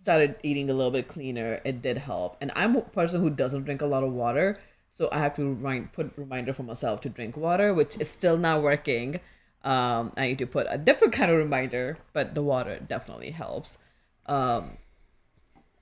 started 0.05 0.37
eating 0.43 0.69
a 0.69 0.75
little 0.75 0.91
bit 0.91 1.09
cleaner, 1.09 1.63
it 1.65 1.81
did 1.81 1.97
help. 1.97 2.37
And 2.43 2.53
I'm 2.55 2.77
a 2.77 2.83
person 2.83 3.23
who 3.23 3.31
doesn't 3.31 3.65
drink 3.65 3.81
a 3.81 3.87
lot 3.87 4.05
of 4.05 4.13
water, 4.13 4.59
so 4.93 5.09
I 5.11 5.19
have 5.19 5.35
to 5.37 5.43
remind 5.43 5.95
put 5.95 6.13
reminder 6.17 6.53
for 6.53 6.63
myself 6.63 7.01
to 7.03 7.09
drink 7.09 7.39
water, 7.39 7.73
which 7.73 7.99
is 7.99 8.11
still 8.11 8.37
not 8.37 8.63
working. 8.63 9.21
Um, 9.63 10.13
I 10.19 10.29
need 10.29 10.39
to 10.39 10.47
put 10.47 10.67
a 10.69 10.77
different 10.77 11.13
kind 11.19 11.31
of 11.31 11.39
reminder, 11.39 11.97
but 12.13 12.35
the 12.35 12.43
water 12.43 12.79
definitely 12.87 13.31
helps. 13.31 13.79
Um, 14.27 14.77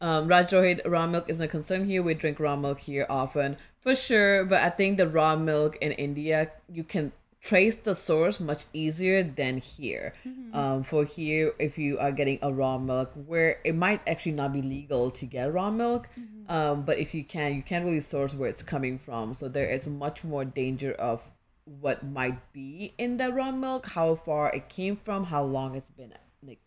um, 0.03 0.27
Raj 0.27 0.51
Rohit, 0.51 0.81
raw 0.85 1.07
milk 1.07 1.27
isn't 1.29 1.45
a 1.45 1.49
concern 1.49 1.87
here. 1.87 2.03
We 2.03 2.15
drink 2.15 2.41
raw 2.41 2.57
milk 2.57 2.81
here 2.81 3.07
often, 3.09 3.57
for 3.81 3.95
sure. 3.95 4.45
But 4.45 4.61
I 4.61 4.69
think 4.69 4.99
the 4.99 5.07
raw 5.07 5.37
milk 5.37 5.77
in 5.81 5.93
India, 5.93 6.51
you 6.69 6.83
can 6.83 7.13
trace 7.41 7.77
the 7.77 7.95
source 7.95 8.41
much 8.41 8.65
easier 8.73 9.23
than 9.23 9.59
here. 9.59 10.15
Um, 10.53 10.83
for 10.83 11.05
here, 11.05 11.53
if 11.59 11.79
you 11.79 11.99
are 11.99 12.13
getting 12.13 12.39
a 12.43 12.53
raw 12.53 12.79
milk, 12.79 13.13
where 13.27 13.59
it 13.65 13.77
might 13.77 14.01
actually 14.07 14.33
not 14.33 14.53
be 14.53 14.61
legal 14.61 15.11
to 15.13 15.25
get 15.25 15.53
raw 15.53 15.71
milk, 15.71 16.09
um, 16.49 16.83
but 16.83 16.99
if 16.99 17.15
you 17.15 17.25
can, 17.25 17.55
you 17.55 17.63
can't 17.63 17.85
really 17.85 18.01
source 18.01 18.35
where 18.35 18.49
it's 18.49 18.63
coming 18.63 18.99
from. 18.99 19.35
So 19.35 19.49
there 19.49 19.71
is 19.71 19.87
much 19.87 20.25
more 20.25 20.45
danger 20.45 20.93
of 20.93 21.33
what 21.65 22.05
might 22.05 22.53
be 22.53 22.93
in 22.99 23.19
the 23.19 23.33
raw 23.33 23.53
milk, 23.53 23.87
how 23.87 24.17
far 24.17 24.53
it 24.53 24.69
came 24.69 24.97
from, 24.97 25.25
how 25.25 25.45
long 25.45 25.77
it's 25.77 25.91
been 25.91 26.13
like 26.45 26.59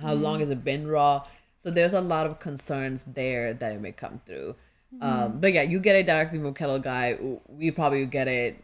how 0.00 0.12
long 0.12 0.40
has 0.40 0.50
it 0.50 0.64
been 0.64 0.86
raw 0.86 1.24
so 1.64 1.70
there's 1.70 1.94
a 1.94 2.00
lot 2.00 2.26
of 2.26 2.38
concerns 2.40 3.04
there 3.04 3.54
that 3.54 3.72
it 3.72 3.80
may 3.80 3.92
come 3.92 4.20
through. 4.26 4.54
Um 5.00 5.40
but 5.40 5.52
yeah 5.54 5.62
you 5.62 5.80
get 5.80 5.96
it 5.96 6.06
directly 6.06 6.38
from 6.38 6.52
kettle 6.54 6.78
guy. 6.78 7.18
We 7.48 7.70
probably 7.70 8.04
get 8.06 8.28
it 8.28 8.62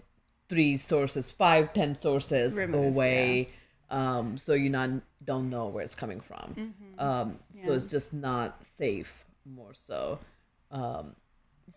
three 0.51 0.77
sources 0.77 1.31
five 1.31 1.73
ten 1.73 1.99
sources 1.99 2.55
Removed, 2.55 2.95
away. 2.97 3.49
um 3.91 4.37
so 4.39 4.53
you 4.53 4.69
not 4.71 4.91
don't 5.25 5.49
know 5.51 5.67
where 5.67 5.83
it's 5.83 5.97
coming 5.97 6.21
from. 6.21 6.75
Um 6.99 7.39
so 7.65 7.73
it's 7.73 7.87
just 7.87 8.13
not 8.13 8.65
safe 8.65 9.25
more 9.45 9.75
so. 9.89 10.19
Um 10.71 11.17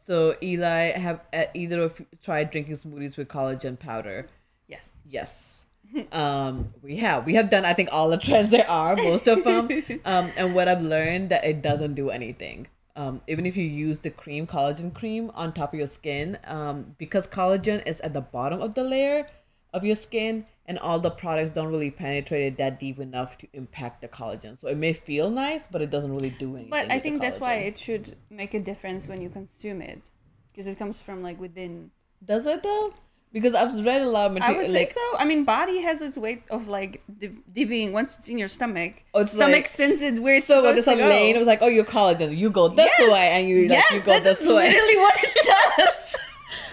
so 0.06 0.36
eli 0.42 0.92
have 1.06 1.22
uh, 1.34 1.46
either 1.54 1.82
of 1.84 2.00
you 2.00 2.06
tried 2.22 2.52
drinking 2.52 2.76
smoothies 2.76 3.16
with 3.18 3.28
collagen 3.30 3.80
powder? 3.80 4.28
Yes. 4.68 4.98
Yes. 5.06 5.63
Um, 6.12 6.74
we 6.82 6.98
have 6.98 7.26
we 7.26 7.36
have 7.36 7.50
done 7.50 7.66
I 7.66 7.74
think 7.74 7.90
all 7.92 8.10
the 8.10 8.18
trends 8.18 8.50
there 8.50 8.70
are, 8.70 8.96
most 8.96 9.28
of 9.28 9.44
them. 9.44 9.70
Um, 10.06 10.32
and 10.36 10.56
what 10.56 10.68
I've 10.68 10.82
learned 10.82 11.30
that 11.30 11.44
it 11.44 11.62
doesn't 11.62 11.96
do 11.96 12.10
anything. 12.10 12.68
Um, 12.96 13.22
even 13.28 13.46
if 13.46 13.58
you 13.58 13.64
use 13.64 14.00
the 14.00 14.10
cream, 14.10 14.46
collagen 14.46 14.94
cream 14.94 15.32
on 15.34 15.54
top 15.54 15.74
of 15.74 15.80
your 15.80 15.88
skin, 15.88 16.38
um, 16.46 16.96
because 16.98 17.28
collagen 17.28 17.86
is 17.88 18.00
at 18.02 18.14
the 18.14 18.22
bottom 18.22 18.62
of 18.62 18.76
the 18.76 18.84
layer 18.84 19.28
of 19.74 19.84
your 19.84 19.96
skin, 19.96 20.46
and 20.68 20.78
all 20.78 21.00
the 21.00 21.10
products 21.10 21.52
don't 21.52 21.68
really 21.68 21.90
penetrate 21.90 22.44
it 22.44 22.58
that 22.58 22.80
deep 22.80 23.00
enough 23.00 23.38
to 23.40 23.48
impact 23.54 24.02
the 24.02 24.08
collagen. 24.08 24.60
So 24.60 24.68
it 24.68 24.78
may 24.78 24.94
feel 24.94 25.30
nice, 25.30 25.68
but 25.68 25.82
it 25.82 25.90
doesn't 25.90 26.14
really 26.14 26.30
do 26.32 26.56
anything. 26.56 26.70
But 26.70 26.92
I 26.92 27.00
think 27.00 27.22
that's 27.22 27.40
why 27.40 27.56
it 27.56 27.80
should 27.80 28.16
make 28.30 28.54
a 28.54 28.60
difference 28.60 29.08
when 29.08 29.22
you 29.22 29.30
consume 29.30 29.82
it, 29.82 30.10
because 30.52 30.68
it 30.68 30.78
comes 30.78 31.02
from 31.02 31.24
like 31.24 31.40
within. 31.40 31.92
does 32.24 32.46
it 32.46 32.62
though. 32.64 32.94
Because 33.34 33.56
I've 33.56 33.74
read 33.84 34.04
a 34.04 34.06
lot 34.08 34.30
of 34.30 34.38
I 34.44 34.52
would 34.52 34.70
like, 34.70 34.90
say 34.90 34.94
so. 34.94 35.18
I 35.18 35.26
mean, 35.26 35.44
body 35.44 35.82
has 35.82 36.04
its 36.04 36.18
way 36.20 36.44
of 36.52 36.68
like 36.68 37.02
div- 37.20 37.42
divvying 37.52 37.92
once 37.92 38.20
it's 38.20 38.30
in 38.30 38.38
your 38.38 38.48
stomach. 38.48 38.94
Oh, 39.14 39.22
it's 39.22 39.32
stomach 39.32 39.66
like- 39.66 39.68
sends 39.68 40.04
it 40.04 40.20
where 40.22 40.36
it's 40.36 40.46
So 40.46 40.62
when 40.62 40.78
supposed 40.78 40.88
a 40.88 41.02
to 41.02 41.02
go. 41.02 41.10
lane, 41.10 41.36
it 41.36 41.40
was 41.40 41.48
like, 41.48 41.64
oh, 41.64 41.68
you're 41.68 41.84
collagen. 41.84 42.38
You 42.38 42.52
go 42.52 42.68
this 42.70 42.92
Yes! 43.00 43.12
way, 43.12 43.28
and 43.34 43.48
you 43.50 43.62
like 43.68 43.80
yes, 43.80 43.92
you 43.92 44.02
go 44.02 44.20
this 44.20 44.40
is 44.40 44.48
way. 44.48 44.70
literally 44.70 44.98
what 44.98 45.16
it 45.24 45.34
does. 45.78 46.16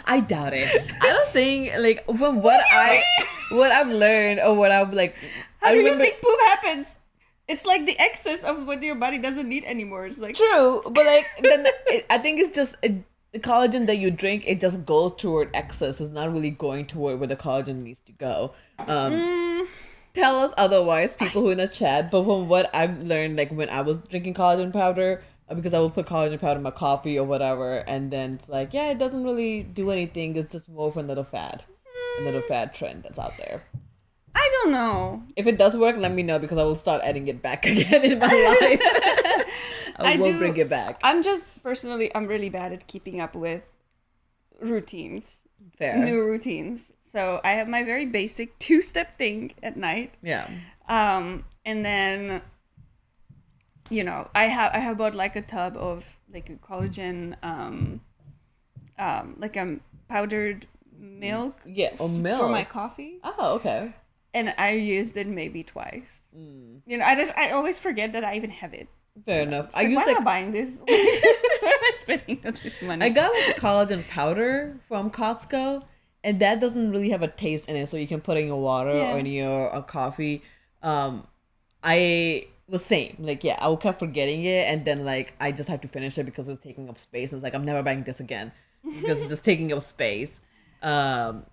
I 0.04 0.20
doubt 0.20 0.52
it. 0.52 0.68
I 1.00 1.06
don't 1.08 1.28
think 1.30 1.72
like 1.78 2.04
from 2.18 2.42
what, 2.42 2.60
I 2.70 3.02
what 3.52 3.72
I've 3.72 3.88
learned 3.88 4.40
or 4.40 4.54
what 4.54 4.70
I've 4.70 4.92
like. 4.92 5.16
How 5.62 5.68
I 5.70 5.74
do 5.74 5.80
you 5.80 5.96
think 5.96 6.20
poop 6.20 6.40
happens? 6.40 6.94
It's 7.48 7.64
like 7.64 7.84
the 7.86 7.98
excess 7.98 8.44
of 8.44 8.66
what 8.66 8.82
your 8.82 8.94
body 8.96 9.18
doesn't 9.18 9.48
need 9.48 9.64
anymore. 9.64 10.06
It's 10.06 10.18
like 10.18 10.36
true, 10.36 10.82
but 10.84 11.06
like 11.06 11.26
then 11.42 11.64
it, 11.88 12.06
I 12.10 12.18
think 12.18 12.38
it's 12.38 12.54
just 12.54 12.76
it, 12.82 13.02
the 13.32 13.38
collagen 13.38 13.86
that 13.86 13.98
you 13.98 14.10
drink. 14.10 14.44
It 14.46 14.60
just 14.60 14.84
goes 14.84 15.14
toward 15.16 15.50
excess. 15.54 16.00
It's 16.00 16.10
not 16.10 16.32
really 16.32 16.50
going 16.50 16.86
toward 16.86 17.18
where 17.18 17.28
the 17.28 17.36
collagen 17.36 17.82
needs 17.82 18.00
to 18.06 18.12
go. 18.12 18.52
Um, 18.78 19.12
mm, 19.12 19.68
tell 20.14 20.40
us 20.40 20.52
otherwise, 20.56 21.14
people 21.14 21.42
who 21.42 21.50
in 21.50 21.58
the 21.58 21.68
chat. 21.68 22.10
But 22.10 22.24
from 22.24 22.48
what 22.48 22.70
I've 22.74 22.98
learned, 23.00 23.36
like 23.36 23.50
when 23.50 23.68
I 23.68 23.82
was 23.82 23.98
drinking 23.98 24.34
collagen 24.34 24.72
powder, 24.72 25.22
uh, 25.48 25.54
because 25.54 25.74
I 25.74 25.78
will 25.78 25.90
put 25.90 26.06
collagen 26.06 26.40
powder 26.40 26.56
in 26.56 26.62
my 26.62 26.70
coffee 26.70 27.18
or 27.18 27.24
whatever, 27.24 27.78
and 27.78 28.10
then 28.10 28.34
it's 28.34 28.48
like, 28.48 28.72
yeah, 28.72 28.90
it 28.90 28.98
doesn't 28.98 29.24
really 29.24 29.62
do 29.62 29.90
anything. 29.90 30.36
It's 30.36 30.50
just 30.50 30.68
more 30.68 30.88
of 30.88 30.96
another 30.96 31.24
fad, 31.24 31.64
another 32.20 32.42
fad 32.42 32.74
trend 32.74 33.04
that's 33.04 33.18
out 33.18 33.36
there. 33.36 33.62
I 34.34 34.48
don't 34.62 34.72
know. 34.72 35.22
If 35.36 35.46
it 35.46 35.58
does 35.58 35.76
work, 35.76 35.96
let 35.96 36.12
me 36.12 36.22
know 36.22 36.38
because 36.38 36.56
I 36.56 36.62
will 36.62 36.76
start 36.76 37.02
adding 37.04 37.28
it 37.28 37.42
back 37.42 37.66
again 37.66 38.04
in 38.04 38.18
my 38.18 38.26
life. 38.60 39.19
I, 40.06 40.16
will 40.16 40.32
do- 40.32 40.38
bring 40.38 40.56
it 40.56 40.68
back. 40.68 40.98
I'm 41.02 41.22
just 41.22 41.48
personally, 41.62 42.10
I'm 42.14 42.26
really 42.26 42.48
bad 42.50 42.72
at 42.72 42.86
keeping 42.86 43.20
up 43.20 43.34
with 43.34 43.70
routines, 44.60 45.42
Fair. 45.78 45.98
new 46.04 46.22
routines. 46.24 46.92
So 47.02 47.40
I 47.44 47.52
have 47.52 47.68
my 47.68 47.82
very 47.84 48.06
basic 48.06 48.58
two 48.58 48.82
step 48.82 49.16
thing 49.16 49.52
at 49.62 49.76
night. 49.76 50.14
yeah. 50.22 50.48
Um, 50.88 51.44
and 51.64 51.84
then, 51.84 52.42
you 53.90 54.02
know, 54.04 54.28
I 54.34 54.44
have 54.44 54.72
I 54.74 54.78
have 54.78 54.98
bought 54.98 55.14
like 55.14 55.36
a 55.36 55.42
tub 55.42 55.76
of 55.76 56.04
like 56.32 56.50
a 56.50 56.54
collagen, 56.56 57.36
um, 57.42 58.00
um, 58.98 59.36
like 59.38 59.56
a 59.56 59.78
powdered 60.08 60.66
milk 60.98 61.60
Yeah. 61.64 61.90
Or 61.98 62.08
milk. 62.08 62.40
for 62.40 62.48
my 62.48 62.64
coffee, 62.64 63.18
Oh, 63.22 63.54
okay. 63.56 63.92
and 64.34 64.52
I 64.58 64.70
used 64.72 65.16
it 65.16 65.26
maybe 65.28 65.62
twice. 65.62 66.26
Mm. 66.36 66.80
You 66.86 66.98
know, 66.98 67.04
I 67.04 67.14
just 67.14 67.32
I 67.36 67.50
always 67.50 67.78
forget 67.78 68.12
that 68.14 68.24
I 68.24 68.34
even 68.36 68.50
have 68.50 68.74
it. 68.74 68.88
Fair 69.26 69.42
enough. 69.42 69.70
I 69.74 69.80
like, 69.82 69.88
use 69.90 69.96
why 69.96 70.04
like 70.04 70.16
am 70.16 70.22
I 70.22 70.24
buying 70.24 70.52
this? 70.52 70.80
Why 71.60 71.68
am 71.72 71.80
I 71.82 71.92
spending 71.94 72.40
all 72.44 72.52
this 72.52 72.80
money? 72.80 73.04
I 73.04 73.08
got 73.10 73.32
like 73.34 73.56
collagen 73.58 74.06
powder 74.08 74.76
from 74.88 75.10
Costco, 75.10 75.82
and 76.24 76.40
that 76.40 76.58
doesn't 76.60 76.90
really 76.90 77.10
have 77.10 77.22
a 77.22 77.28
taste 77.28 77.68
in 77.68 77.76
it, 77.76 77.86
so 77.88 77.96
you 77.98 78.06
can 78.06 78.20
put 78.20 78.38
it 78.38 78.40
in 78.42 78.46
your 78.46 78.60
water 78.60 78.94
Yeah. 78.94 79.12
or 79.12 79.18
in 79.18 79.26
your 79.26 79.74
uh, 79.74 79.82
coffee. 79.82 80.42
Um, 80.82 81.26
I 81.82 82.46
was 82.68 82.84
same, 82.84 83.16
like 83.18 83.44
yeah, 83.44 83.58
I 83.60 83.68
would 83.68 83.80
kept 83.80 83.98
forgetting 83.98 84.44
it, 84.44 84.64
and 84.72 84.84
then 84.84 85.04
like 85.04 85.34
I 85.40 85.52
just 85.52 85.68
had 85.68 85.82
to 85.82 85.88
finish 85.88 86.16
it 86.16 86.24
because 86.24 86.48
it 86.48 86.52
was 86.52 86.60
taking 86.60 86.88
up 86.88 86.98
space. 86.98 87.32
And 87.32 87.38
it's 87.38 87.44
like 87.44 87.54
I'm 87.54 87.64
never 87.64 87.82
buying 87.82 88.04
this 88.04 88.20
again 88.20 88.52
because 88.84 89.20
it's 89.20 89.28
just 89.28 89.44
taking 89.44 89.70
up 89.72 89.82
space. 89.82 90.40
Um, 90.82 91.44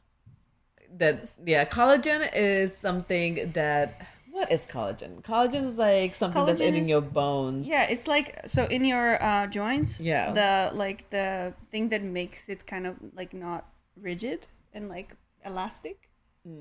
that's 0.95 1.37
yeah, 1.45 1.65
collagen 1.65 2.29
is 2.33 2.77
something 2.77 3.51
that. 3.53 4.07
What 4.37 4.51
is 4.51 4.65
collagen? 4.67 5.21
Collagen 5.23 5.63
is 5.65 5.77
like 5.79 6.13
something 6.13 6.45
that's 6.45 6.61
in 6.61 6.75
is- 6.75 6.87
your 6.87 7.01
bones. 7.01 7.65
Yeah, 7.67 7.83
it's 7.93 8.07
like 8.07 8.27
so 8.45 8.65
in 8.65 8.85
your 8.85 9.07
uh, 9.29 9.47
joints. 9.47 9.99
Yeah. 9.99 10.31
The 10.41 10.51
like 10.83 11.09
the 11.09 11.53
thing 11.71 11.89
that 11.89 12.03
makes 12.03 12.47
it 12.53 12.67
kind 12.67 12.85
of 12.85 12.93
like 13.19 13.33
not 13.33 13.65
rigid 14.09 14.45
and 14.75 14.89
like 14.89 15.15
elastic. 15.43 15.97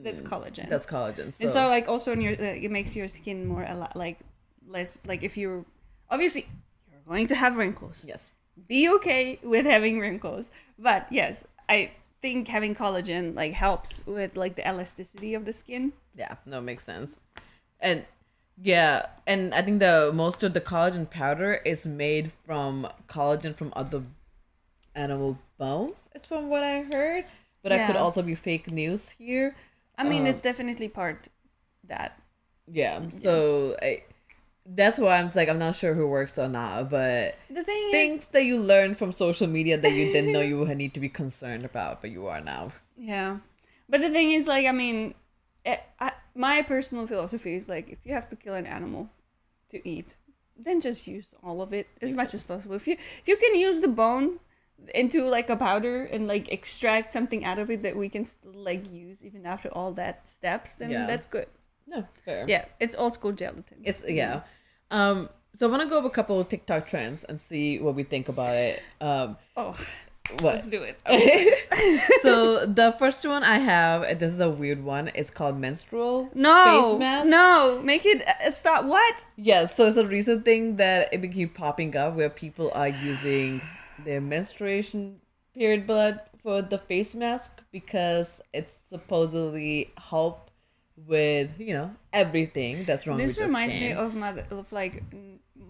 That's 0.03 0.23
collagen. 0.23 0.67
Mm, 0.67 0.71
That's 0.71 0.87
collagen. 0.87 1.33
So, 1.33 1.45
and 1.45 1.53
so 1.53 1.69
like 1.69 1.87
also 1.87 2.13
in 2.13 2.21
your 2.21 2.33
like, 2.33 2.63
it 2.67 2.71
makes 2.71 2.97
your 2.97 3.09
skin 3.09 3.47
more 3.47 3.63
ela- 3.63 3.93
like 3.95 4.19
less 4.67 4.99
like 5.07 5.23
if 5.23 5.37
you're 5.37 5.65
obviously 6.11 6.47
you're 6.91 7.05
going 7.07 7.27
to 7.29 7.35
have 7.35 7.57
wrinkles. 7.59 8.05
yes. 8.09 8.33
Be 8.69 8.89
okay 8.97 9.39
with 9.43 9.67
having 9.67 10.01
wrinkles, 10.01 10.51
but 10.79 11.07
yes, 11.11 11.45
I 11.69 11.91
think 12.23 12.49
having 12.49 12.75
collagen 12.75 13.35
like 13.37 13.53
helps 13.53 14.03
with 14.07 14.35
like 14.35 14.57
the 14.57 14.67
elasticity 14.67 15.35
of 15.35 15.45
the 15.45 15.53
skin. 15.53 15.93
Yeah, 16.17 16.37
no, 16.47 16.59
it 16.59 16.63
makes 16.63 16.83
sense. 16.85 17.19
And 17.81 18.05
yeah, 18.61 19.07
and 19.27 19.53
I 19.55 19.63
think 19.63 19.81
the 19.81 20.11
most 20.15 20.43
of 20.43 20.55
the 20.55 20.61
collagen 20.61 21.09
powder 21.09 21.55
is 21.65 21.87
made 21.87 22.33
from 22.45 22.89
collagen 23.09 23.55
from 23.55 23.73
other 23.77 24.03
animal 24.95 25.39
bones. 25.59 26.11
Is 26.15 26.25
from 26.25 26.49
what 26.49 26.63
I 26.63 26.83
heard, 26.83 27.25
but 27.63 27.73
I 27.73 27.87
could 27.87 27.97
also 27.97 28.23
be 28.23 28.35
fake 28.35 28.71
news 28.71 29.11
here. 29.11 29.55
I 29.99 30.05
mean, 30.05 30.23
Um, 30.23 30.27
it's 30.29 30.43
definitely 30.43 30.89
part 30.89 31.29
that. 31.89 32.19
Yeah, 32.67 33.09
so 33.11 33.77
I, 33.81 34.03
that's 34.65 34.99
why 34.99 35.19
I'm 35.19 35.31
like 35.35 35.49
I'm 35.49 35.59
not 35.59 35.77
sure 35.77 35.95
who 35.95 36.07
works 36.09 36.39
or 36.39 36.49
not, 36.49 36.91
but 36.91 37.37
The 37.49 37.63
thing 37.63 37.83
is, 37.87 37.93
things 37.93 38.29
that 38.29 38.45
you 38.45 38.59
learn 38.59 38.95
from 38.95 39.13
social 39.13 39.47
media 39.47 39.79
that 39.79 39.93
you 39.93 40.13
didn't 40.13 40.33
know 40.33 40.41
you 40.41 40.59
would 40.59 40.77
need 40.77 40.95
to 40.95 41.01
be 41.01 41.09
concerned 41.09 41.65
about, 41.65 42.01
but 42.01 42.11
you 42.11 42.27
are 42.27 42.41
now. 42.41 42.73
Yeah, 42.99 43.39
but 43.91 44.01
the 44.01 44.09
thing 44.09 44.33
is, 44.33 44.47
like, 44.47 44.65
I 44.67 44.73
mean, 44.73 45.15
it, 45.67 45.83
I, 46.01 46.13
my 46.37 46.63
personal 46.63 47.07
philosophy 47.07 47.55
is 47.55 47.69
like, 47.69 47.91
if 47.91 47.99
you 48.05 48.13
have 48.15 48.29
to 48.29 48.37
kill 48.37 48.55
an 48.55 48.67
animal 48.67 49.09
to 49.71 49.89
eat, 49.89 50.15
then 50.57 50.81
just 50.81 51.07
use 51.07 51.35
all 51.43 51.61
of 51.63 51.73
it 51.73 51.87
as 52.01 52.15
much 52.15 52.35
as 52.35 52.43
possible. 52.43 52.75
If 52.77 52.87
you 52.87 52.95
if 53.23 53.27
you 53.29 53.37
can 53.37 53.55
use 53.55 53.81
the 53.81 53.89
bone 53.89 54.39
into 54.95 55.29
like 55.29 55.49
a 55.51 55.57
powder 55.57 56.05
and 56.05 56.27
like 56.29 56.51
extract 56.53 57.13
something 57.13 57.45
out 57.45 57.59
of 57.59 57.71
it 57.71 57.83
that 57.83 57.97
we 57.97 58.09
can 58.09 58.25
still 58.25 58.53
like 58.55 58.91
use 58.93 59.23
even 59.25 59.47
after 59.47 59.69
all 59.71 59.93
that 59.93 60.29
steps, 60.29 60.75
then 60.77 60.91
Yeah. 60.91 61.07
that's 61.07 61.27
good. 61.27 61.49
No, 61.87 62.07
fair. 62.25 62.45
Yeah, 62.49 62.65
it's 62.81 62.95
old 62.95 63.15
school 63.15 63.33
gelatin. 63.33 63.79
It's 63.85 64.03
yeah. 64.07 64.43
Um, 64.91 65.29
so 65.59 65.67
I 65.67 65.71
want 65.71 65.83
to 65.83 65.89
go 65.89 65.99
over 65.99 66.09
a 66.09 66.11
couple 66.11 66.39
of 66.41 66.49
TikTok 66.49 66.87
trends 66.87 67.25
and 67.25 67.41
see 67.41 67.79
what 67.79 67.95
we 67.95 68.03
think 68.03 68.29
about 68.29 68.55
it. 68.55 68.83
Um, 69.01 69.37
oh, 69.57 69.75
what? 70.41 70.55
let's 70.57 70.71
do 70.71 70.83
it. 70.83 70.99
Okay. 71.07 71.53
so 72.23 72.67
the 72.67 72.93
first 72.99 73.27
one 73.27 73.43
I 73.45 73.59
have, 73.59 74.19
this 74.19 74.33
is 74.33 74.41
a 74.41 74.51
weird 74.51 74.83
one. 74.85 75.11
It's 75.15 75.31
called 75.31 75.59
menstrual 75.59 76.29
No, 76.35 76.93
face 76.93 76.99
mask. 76.99 77.29
no, 77.31 77.81
make 77.83 78.05
it 78.07 78.27
uh, 78.27 78.51
stop. 78.51 78.85
What? 78.85 79.25
Yes, 79.37 79.77
so 79.77 79.87
it's 79.87 79.97
a 79.97 80.07
recent 80.07 80.45
thing 80.45 80.77
that 80.77 81.13
it 81.13 81.27
keep 81.33 81.55
popping 81.55 81.97
up 81.97 82.15
where 82.15 82.31
people 82.31 82.71
are 82.75 82.89
using 82.89 83.61
their 84.05 84.21
menstruation 84.21 85.21
period 85.55 85.87
blood 85.87 86.21
for 86.43 86.61
the 86.63 86.79
face 86.79 87.15
mask 87.15 87.61
because 87.73 88.41
it's 88.53 88.75
supposedly 88.91 89.91
help 90.11 90.51
with 91.07 91.51
you 91.59 91.75
know 91.75 91.91
everything 92.13 92.85
that's 92.85 93.07
wrong 93.07 93.19
This 93.19 93.31
with 93.31 93.39
your 93.39 93.47
reminds 93.49 93.75
me 93.75 93.93
of 93.93 94.15
mother 94.15 94.45
of 94.51 94.71
like 94.73 95.03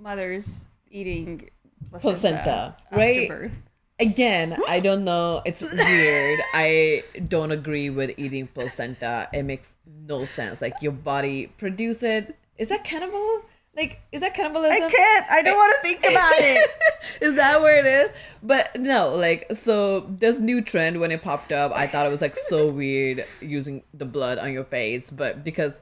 mothers 0.02 0.68
eating 0.90 1.50
placenta, 1.90 2.10
Placenta, 2.14 2.76
after 2.90 2.96
right? 2.96 3.28
birth. 3.28 3.68
Again, 3.98 4.58
I 4.68 4.80
don't 4.80 5.04
know. 5.04 5.40
It's 5.46 5.62
weird. 5.62 6.40
I 6.54 7.02
don't 7.28 7.50
agree 7.50 7.88
with 7.88 8.12
eating 8.18 8.46
placenta. 8.46 9.28
It 9.32 9.44
makes 9.44 9.76
no 10.06 10.26
sense. 10.26 10.60
Like 10.60 10.74
your 10.82 10.92
body 10.92 11.46
produce 11.58 12.02
it. 12.02 12.36
Is 12.58 12.68
that 12.68 12.84
cannibal? 12.84 13.42
Like, 13.74 14.00
is 14.12 14.20
that 14.20 14.34
cannibalism? 14.34 14.84
I 14.84 14.90
can't. 14.90 15.26
I 15.30 15.42
don't 15.42 15.56
want 15.56 15.74
to 15.76 15.82
think 15.82 16.04
eh, 16.04 16.10
about 16.10 16.32
it. 16.36 16.70
is 17.22 17.36
that 17.36 17.60
where 17.60 17.78
it 17.78 17.86
is? 17.86 18.16
But 18.42 18.78
no, 18.78 19.14
like 19.14 19.46
so 19.54 20.00
this 20.18 20.38
new 20.38 20.60
trend 20.60 21.00
when 21.00 21.10
it 21.10 21.22
popped 21.22 21.52
up, 21.52 21.72
I 21.72 21.86
thought 21.86 22.06
it 22.06 22.10
was 22.10 22.22
like 22.22 22.36
so 22.36 22.70
weird 22.70 23.24
using 23.40 23.82
the 23.94 24.06
blood 24.06 24.38
on 24.38 24.52
your 24.52 24.64
face, 24.64 25.10
but 25.10 25.42
because 25.42 25.80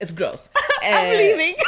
it's 0.00 0.10
gross. 0.10 0.50
I'm 0.82 0.92
And- 1.06 1.18
leaving. 1.18 1.54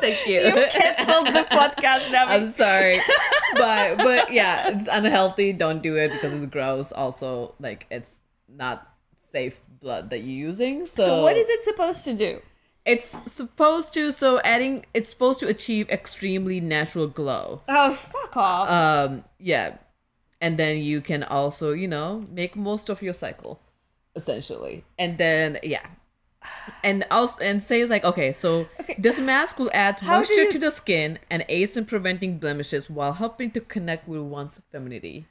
Thank 0.00 0.26
you. 0.26 0.40
you 0.40 0.66
canceled 0.70 1.28
the 1.28 1.46
podcast 1.50 2.10
now. 2.10 2.26
I'm 2.26 2.44
sorry, 2.44 2.98
but 3.54 3.98
but 3.98 4.32
yeah, 4.32 4.70
it's 4.70 4.88
unhealthy. 4.90 5.52
Don't 5.52 5.80
do 5.82 5.96
it 5.96 6.10
because 6.10 6.32
it's 6.32 6.50
gross. 6.50 6.90
Also, 6.90 7.54
like 7.60 7.86
it's 7.90 8.18
not 8.48 8.88
safe 9.30 9.60
blood 9.80 10.10
that 10.10 10.18
you're 10.18 10.48
using. 10.48 10.86
So, 10.86 11.04
so 11.04 11.22
what 11.22 11.36
is 11.36 11.48
it 11.48 11.62
supposed 11.62 12.04
to 12.06 12.14
do? 12.14 12.42
It's 12.84 13.14
supposed 13.32 13.94
to. 13.94 14.10
So 14.10 14.40
adding, 14.40 14.86
it's 14.92 15.10
supposed 15.10 15.38
to 15.40 15.46
achieve 15.46 15.88
extremely 15.88 16.60
natural 16.60 17.06
glow. 17.06 17.62
Oh, 17.68 17.92
fuck 17.94 18.36
off. 18.36 18.68
Um, 18.70 19.24
yeah, 19.38 19.76
and 20.40 20.58
then 20.58 20.78
you 20.78 21.00
can 21.00 21.22
also, 21.22 21.70
you 21.72 21.86
know, 21.86 22.22
make 22.28 22.56
most 22.56 22.88
of 22.90 23.02
your 23.02 23.12
cycle, 23.14 23.60
essentially. 24.16 24.84
And 24.98 25.16
then 25.16 25.60
yeah. 25.62 25.86
And 26.84 27.04
also, 27.10 27.42
and 27.42 27.62
says 27.62 27.90
like, 27.90 28.04
okay, 28.04 28.32
so 28.32 28.68
Okay. 28.80 28.96
this 28.98 29.18
mask 29.18 29.58
will 29.58 29.70
add 29.74 30.00
How 30.00 30.18
moisture 30.18 30.34
you- 30.44 30.52
to 30.52 30.58
the 30.58 30.70
skin 30.70 31.18
and 31.30 31.44
aids 31.48 31.76
in 31.76 31.84
preventing 31.86 32.38
blemishes 32.38 32.88
while 32.90 33.12
helping 33.14 33.50
to 33.52 33.60
connect 33.60 34.06
with 34.08 34.20
one's 34.22 34.60
femininity. 34.70 35.26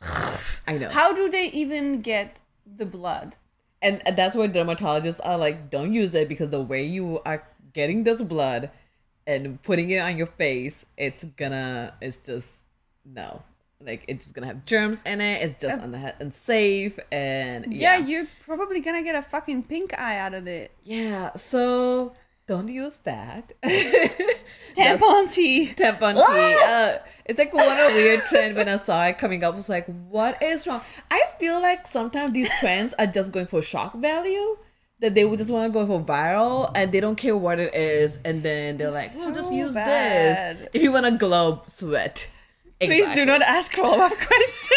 I 0.66 0.78
know, 0.78 0.88
How 0.90 1.12
do 1.14 1.28
they 1.30 1.46
even 1.50 2.00
get 2.02 2.40
the 2.66 2.86
blood? 2.86 3.36
and, 3.82 4.00
and 4.06 4.16
that's 4.16 4.34
why 4.34 4.48
dermatologists 4.48 5.20
are 5.22 5.36
like, 5.36 5.68
don't 5.70 5.92
use 5.92 6.14
it 6.14 6.26
because 6.28 6.48
the 6.50 6.62
way 6.62 6.84
you 6.84 7.20
are 7.26 7.42
getting 7.74 8.02
this 8.04 8.22
blood 8.22 8.70
and 9.26 9.62
putting 9.62 9.90
it 9.90 9.98
on 9.98 10.16
your 10.16 10.26
face, 10.26 10.86
it's 10.96 11.24
gonna, 11.36 11.92
it's 12.00 12.22
just 12.22 12.64
no, 13.04 13.42
like 13.80 14.04
it's 14.08 14.24
just 14.26 14.34
gonna 14.34 14.46
have 14.46 14.64
germs 14.64 15.02
in 15.06 15.20
it. 15.20 15.42
It's 15.42 15.56
just 15.56 15.80
unha- 15.80 16.14
unsafe, 16.20 16.98
and 17.12 17.72
Yeah. 17.72 17.98
yeah, 17.98 18.06
you're 18.06 18.26
probably 18.40 18.80
gonna 18.80 19.02
get 19.02 19.14
a 19.14 19.22
fucking 19.22 19.64
pink 19.64 19.98
eye 19.98 20.18
out 20.18 20.34
of 20.34 20.46
it. 20.46 20.72
yeah. 20.84 21.32
So 21.36 22.14
don't 22.46 22.68
use 22.68 22.96
that. 23.04 23.52
Tampon 24.76 25.32
tea. 25.32 25.72
tampon 25.74 26.14
tea. 26.14 26.62
Uh, 26.66 26.98
it's 27.24 27.38
like 27.38 27.52
what 27.54 27.78
a 27.90 27.94
weird 27.94 28.24
trend 28.26 28.56
when 28.56 28.68
I 28.68 28.76
saw 28.76 29.06
it 29.06 29.18
coming 29.18 29.42
up. 29.44 29.54
I 29.54 29.56
was 29.56 29.68
like, 29.68 29.86
what 30.08 30.42
is 30.42 30.66
wrong? 30.66 30.80
I 31.10 31.22
feel 31.38 31.60
like 31.62 31.86
sometimes 31.86 32.32
these 32.32 32.50
trends 32.58 32.92
are 32.98 33.06
just 33.06 33.32
going 33.32 33.46
for 33.46 33.62
shock 33.62 33.94
value. 33.94 34.56
That 35.00 35.14
they 35.14 35.24
would 35.24 35.38
just 35.38 35.50
want 35.50 35.70
to 35.72 35.76
go 35.78 35.86
for 35.86 36.00
viral 36.02 36.70
and 36.74 36.90
they 36.92 37.00
don't 37.00 37.16
care 37.16 37.36
what 37.36 37.58
it 37.58 37.74
is. 37.74 38.18
And 38.24 38.42
then 38.42 38.76
they're 38.78 38.90
like, 38.92 39.10
well, 39.16 39.32
just 39.34 39.52
use 39.52 39.74
bad. 39.74 40.58
this. 40.58 40.68
If 40.72 40.82
you 40.82 40.92
want 40.92 41.04
to 41.04 41.12
glow, 41.12 41.62
sweat. 41.66 42.28
Please 42.80 43.08
do 43.14 43.24
not 43.24 43.42
ask 43.42 43.72
follow-up 43.72 44.12
questions. 44.12 44.70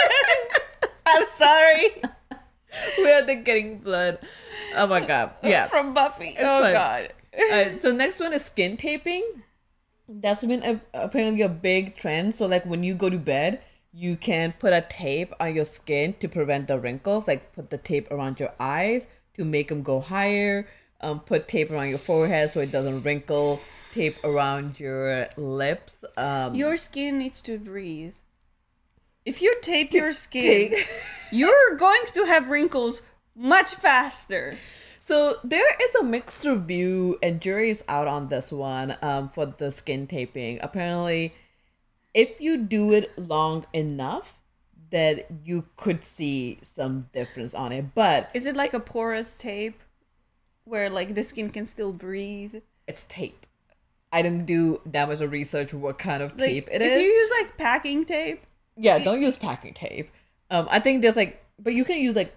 I'm 1.05 1.25
sorry. 1.37 2.01
We 2.97 3.03
they're 3.05 3.41
getting 3.41 3.79
blood. 3.79 4.19
Oh 4.75 4.85
my 4.85 4.99
god. 4.99 5.31
Yeah. 5.41 5.65
From 5.73 5.93
Buffy. 5.95 6.29
It's 6.29 6.39
oh 6.41 6.61
fine. 6.61 6.73
god. 6.73 7.13
Uh, 7.33 7.79
so 7.81 7.91
next 7.91 8.19
one 8.19 8.33
is 8.33 8.45
skin 8.45 8.77
taping. 8.77 9.23
that's 10.07 10.45
been 10.45 10.63
a, 10.63 10.81
apparently 10.93 11.41
a 11.41 11.49
big 11.49 11.95
trend. 11.97 12.35
So 12.35 12.45
like 12.45 12.65
when 12.65 12.83
you 12.83 12.93
go 12.93 13.09
to 13.09 13.17
bed, 13.17 13.61
you 13.93 14.15
can 14.15 14.53
put 14.59 14.73
a 14.73 14.85
tape 14.89 15.33
on 15.39 15.55
your 15.55 15.65
skin 15.65 16.13
to 16.19 16.27
prevent 16.27 16.67
the 16.67 16.77
wrinkles. 16.79 17.27
Like 17.27 17.53
put 17.53 17.71
the 17.71 17.77
tape 17.79 18.11
around 18.11 18.39
your 18.39 18.53
eyes 18.59 19.07
to 19.37 19.45
make 19.45 19.69
them 19.69 19.81
go 19.81 19.99
higher. 19.99 20.67
Um, 21.01 21.19
put 21.21 21.47
tape 21.47 21.71
around 21.71 21.89
your 21.89 21.99
forehead 21.99 22.51
so 22.51 22.59
it 22.59 22.71
doesn't 22.71 23.01
wrinkle. 23.03 23.59
Tape 23.97 24.23
around 24.23 24.79
your 24.79 25.27
lips. 25.37 26.05
Um, 26.15 26.53
Your 26.53 26.77
skin 26.77 27.17
needs 27.17 27.41
to 27.41 27.57
breathe. 27.57 28.13
If 29.25 29.41
you 29.41 29.55
tape 29.61 29.91
your 29.91 30.13
skin, 30.25 30.75
you're 31.31 31.75
going 31.77 32.03
to 32.13 32.25
have 32.25 32.49
wrinkles 32.49 33.01
much 33.35 33.73
faster. 33.73 34.55
So 34.99 35.37
there 35.43 35.75
is 35.81 35.95
a 35.95 36.03
mixed 36.03 36.45
review, 36.45 37.17
and 37.23 37.41
jury's 37.41 37.83
out 37.87 38.07
on 38.07 38.27
this 38.27 38.51
one 38.51 38.95
um, 39.01 39.29
for 39.29 39.47
the 39.47 39.71
skin 39.71 40.05
taping. 40.05 40.59
Apparently, 40.61 41.33
if 42.13 42.39
you 42.39 42.57
do 42.57 42.91
it 42.93 43.17
long 43.17 43.65
enough, 43.73 44.35
that 44.91 45.25
you 45.43 45.65
could 45.75 46.03
see 46.03 46.59
some 46.61 47.09
difference 47.13 47.55
on 47.55 47.71
it, 47.71 47.95
but 47.95 48.29
Is 48.35 48.45
it 48.45 48.55
like 48.55 48.75
a 48.75 48.79
porous 48.79 49.37
tape 49.39 49.81
where 50.65 50.87
like 50.87 51.15
the 51.15 51.23
skin 51.23 51.49
can 51.49 51.65
still 51.65 51.91
breathe? 51.91 52.61
it's 52.87 53.03
tape. 53.09 53.46
I 54.11 54.21
didn't 54.21 54.45
do 54.45 54.81
that 54.85 55.07
much 55.09 55.21
of 55.21 55.31
research 55.31 55.73
what 55.73 55.99
kind 55.99 56.23
of 56.23 56.31
Like, 56.39 56.49
tape 56.49 56.69
it 56.71 56.81
is. 56.81 56.95
is. 56.95 57.03
you 57.03 57.09
use 57.09 57.29
like 57.39 57.57
packing 57.57 58.05
tape, 58.05 58.43
yeah, 58.75 58.99
don't 58.99 59.21
use 59.21 59.37
packing 59.37 59.73
tape. 59.73 60.09
Um, 60.49 60.67
I 60.69 60.79
think 60.79 61.01
there's 61.01 61.15
like, 61.15 61.43
but 61.59 61.73
you 61.73 61.83
can 61.83 61.99
use 61.99 62.15
like, 62.15 62.33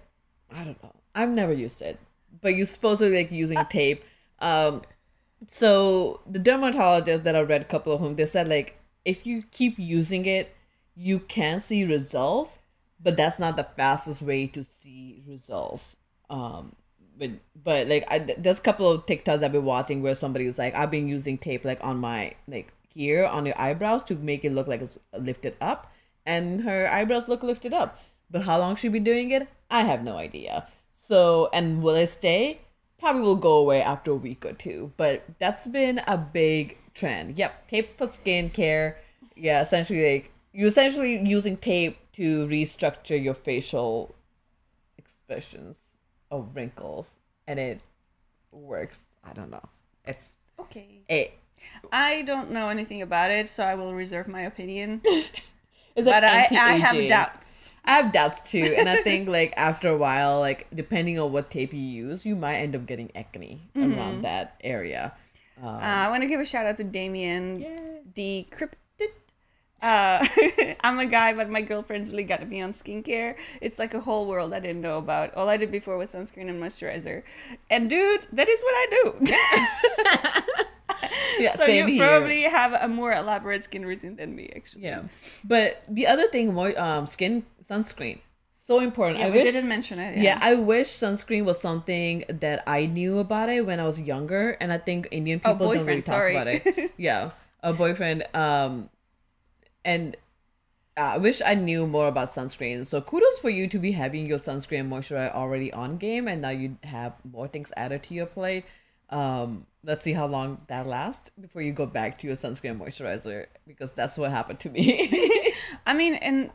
I 0.53 0.63
don't 0.63 0.81
know. 0.83 0.91
I've 1.15 1.29
never 1.29 1.53
used 1.53 1.81
it, 1.81 1.99
but 2.41 2.55
you're 2.55 2.65
supposedly 2.65 3.15
like 3.17 3.31
using 3.31 3.57
tape. 3.69 4.03
Um, 4.39 4.81
so 5.47 6.21
the 6.29 6.39
dermatologist 6.39 7.23
that 7.23 7.35
I 7.35 7.41
read 7.41 7.61
a 7.61 7.65
couple 7.65 7.93
of 7.93 8.01
them, 8.01 8.15
they 8.15 8.25
said 8.25 8.47
like 8.47 8.77
if 9.05 9.25
you 9.25 9.43
keep 9.51 9.79
using 9.79 10.25
it, 10.25 10.53
you 10.95 11.19
can 11.19 11.59
see 11.59 11.85
results, 11.85 12.57
but 13.01 13.15
that's 13.17 13.39
not 13.39 13.55
the 13.55 13.67
fastest 13.75 14.21
way 14.21 14.47
to 14.47 14.63
see 14.63 15.21
results. 15.27 15.95
Um, 16.29 16.75
but 17.17 17.29
but 17.63 17.87
like 17.87 18.05
I, 18.09 18.19
there's 18.37 18.59
a 18.59 18.61
couple 18.61 18.89
of 18.89 19.05
TikToks 19.05 19.43
I've 19.43 19.51
been 19.51 19.65
watching 19.65 20.01
where 20.01 20.15
somebody 20.15 20.45
was 20.45 20.57
like, 20.57 20.75
I've 20.75 20.91
been 20.91 21.07
using 21.07 21.37
tape 21.37 21.65
like 21.65 21.83
on 21.83 21.97
my 21.97 22.33
like 22.47 22.73
here 22.89 23.25
on 23.25 23.45
your 23.45 23.59
eyebrows 23.59 24.03
to 24.03 24.15
make 24.15 24.43
it 24.43 24.51
look 24.51 24.67
like 24.67 24.81
it's 24.81 24.97
lifted 25.17 25.55
up, 25.61 25.91
and 26.25 26.61
her 26.61 26.87
eyebrows 26.87 27.27
look 27.27 27.43
lifted 27.43 27.73
up. 27.73 27.99
But 28.29 28.43
how 28.43 28.59
long 28.59 28.75
she 28.75 28.87
be 28.87 28.99
doing 28.99 29.31
it? 29.31 29.47
I 29.69 29.83
have 29.83 30.03
no 30.03 30.17
idea. 30.17 30.67
So 30.93 31.49
and 31.53 31.83
will 31.83 31.95
it 31.95 32.07
stay? 32.07 32.61
Probably 32.99 33.21
will 33.21 33.35
go 33.35 33.55
away 33.55 33.81
after 33.81 34.11
a 34.11 34.15
week 34.15 34.45
or 34.45 34.53
two. 34.53 34.91
But 34.97 35.23
that's 35.39 35.67
been 35.67 35.99
a 36.07 36.17
big 36.17 36.77
trend. 36.93 37.37
Yep, 37.37 37.67
tape 37.67 37.97
for 37.97 38.07
skincare. 38.07 38.95
Yeah, 39.35 39.61
essentially 39.61 40.13
like 40.13 40.31
you 40.53 40.67
essentially 40.67 41.19
using 41.27 41.57
tape 41.57 41.97
to 42.13 42.47
restructure 42.47 43.21
your 43.21 43.33
facial 43.33 44.15
expressions 44.97 45.90
of 46.31 46.55
wrinkles 46.55 47.19
and 47.47 47.59
it 47.59 47.81
works. 48.51 49.07
I 49.23 49.33
don't 49.33 49.51
know. 49.51 49.67
It's 50.05 50.37
okay. 50.59 51.03
it 51.07 51.33
I 51.91 52.23
don't 52.23 52.49
know 52.51 52.69
anything 52.69 53.01
about 53.03 53.29
it, 53.29 53.47
so 53.49 53.63
I 53.63 53.75
will 53.75 53.93
reserve 53.93 54.27
my 54.27 54.41
opinion. 54.41 55.01
but 55.95 56.23
I, 56.23 56.47
I 56.51 56.73
have 56.73 57.07
doubts. 57.07 57.69
I 57.85 57.93
have 57.93 58.11
doubts 58.11 58.49
too, 58.49 58.75
and 58.77 58.89
I 58.89 59.01
think 59.03 59.27
like 59.37 59.53
after 59.57 59.89
a 59.89 59.97
while, 59.97 60.39
like 60.39 60.67
depending 60.73 61.19
on 61.19 61.31
what 61.31 61.51
tape 61.51 61.73
you 61.73 61.79
use, 61.79 62.25
you 62.25 62.35
might 62.35 62.57
end 62.57 62.75
up 62.75 62.85
getting 62.87 63.11
acne 63.15 63.61
Mm-hmm. 63.75 63.93
around 63.99 64.21
that 64.23 64.55
area. 64.63 65.13
Um, 65.61 65.67
Uh, 65.67 65.79
I 65.79 66.09
want 66.09 66.23
to 66.23 66.27
give 66.27 66.39
a 66.39 66.45
shout 66.45 66.65
out 66.65 66.77
to 66.77 66.83
Damien 66.83 67.59
Yay. 67.61 68.01
Decrypted. 68.49 68.73
Uh, 69.81 70.25
I'm 70.83 70.99
a 70.99 71.05
guy, 71.05 71.33
but 71.33 71.49
my 71.49 71.61
girlfriend's 71.61 72.11
really 72.11 72.23
got 72.23 72.47
me 72.47 72.61
on 72.61 72.73
skincare. 72.73 73.35
It's 73.61 73.79
like 73.79 73.93
a 73.93 73.99
whole 74.01 74.27
world 74.27 74.53
I 74.53 74.59
didn't 74.59 74.81
know 74.81 74.97
about. 74.97 75.33
All 75.33 75.49
I 75.49 75.57
did 75.57 75.71
before 75.71 75.97
was 75.97 76.11
sunscreen 76.13 76.49
and 76.49 76.61
moisturizer. 76.61 77.23
And 77.69 77.89
dude, 77.89 78.27
that 78.33 78.47
is 78.47 78.61
what 78.61 78.73
I 78.73 78.87
do. 78.91 79.15
yeah, 81.39 81.55
so 81.55 81.65
same 81.65 81.87
you 81.87 81.95
here. 81.95 82.07
probably 82.07 82.43
have 82.43 82.73
a 82.73 82.87
more 82.87 83.13
elaborate 83.13 83.63
skin 83.63 83.85
routine 83.85 84.15
than 84.15 84.35
me, 84.35 84.49
actually. 84.55 84.83
yeah, 84.83 85.03
but 85.43 85.83
the 85.89 86.07
other 86.07 86.27
thing, 86.27 86.57
um, 86.77 87.05
skin 87.07 87.43
sunscreen, 87.67 88.19
so 88.53 88.79
important. 88.79 89.19
Yeah, 89.19 89.27
I 89.27 89.29
we 89.31 89.43
wish 89.43 89.51
didn't 89.51 89.69
mention 89.69 89.99
it. 89.99 90.17
Yeah. 90.17 90.37
I 90.41 90.55
wish 90.55 90.87
sunscreen 90.89 91.45
was 91.45 91.59
something 91.59 92.23
that 92.29 92.63
I 92.67 92.85
knew 92.85 93.19
about 93.19 93.49
it 93.49 93.65
when 93.65 93.79
I 93.79 93.85
was 93.85 93.99
younger, 93.99 94.51
and 94.61 94.71
I 94.71 94.77
think 94.77 95.07
Indian 95.11 95.41
Oh, 95.43 95.53
people 95.53 95.73
don't 95.73 95.85
really 95.85 96.01
talk 96.01 96.13
sorry. 96.13 96.35
about 96.35 96.47
it. 96.47 96.91
Yeah, 96.97 97.31
a 97.63 97.73
boyfriend. 97.73 98.23
Um, 98.35 98.89
and 99.85 100.15
I 100.97 101.17
wish 101.17 101.41
I 101.45 101.55
knew 101.55 101.87
more 101.87 102.07
about 102.09 102.29
sunscreen. 102.29 102.85
So 102.85 103.01
kudos 103.01 103.39
for 103.39 103.49
you 103.49 103.67
to 103.69 103.79
be 103.79 103.91
having 103.93 104.25
your 104.25 104.37
sunscreen 104.37 104.81
and 104.81 104.91
moisturizer 104.91 105.33
already 105.33 105.71
on 105.73 105.97
game, 105.97 106.27
and 106.27 106.41
now 106.41 106.49
you 106.49 106.77
have 106.83 107.13
more 107.23 107.47
things 107.47 107.71
added 107.77 108.03
to 108.03 108.13
your 108.13 108.25
plate. 108.25 108.65
Um, 109.09 109.65
let's 109.83 110.03
see 110.03 110.13
how 110.13 110.27
long 110.27 110.61
that 110.67 110.87
lasts 110.87 111.31
before 111.39 111.61
you 111.61 111.71
go 111.73 111.85
back 111.85 112.19
to 112.19 112.27
your 112.27 112.35
sunscreen 112.35 112.77
moisturizer 112.77 113.47
because 113.67 113.91
that's 113.93 114.17
what 114.17 114.31
happened 114.31 114.59
to 114.61 114.69
me. 114.69 115.09
I 115.85 115.93
mean, 115.93 116.15
and 116.15 116.51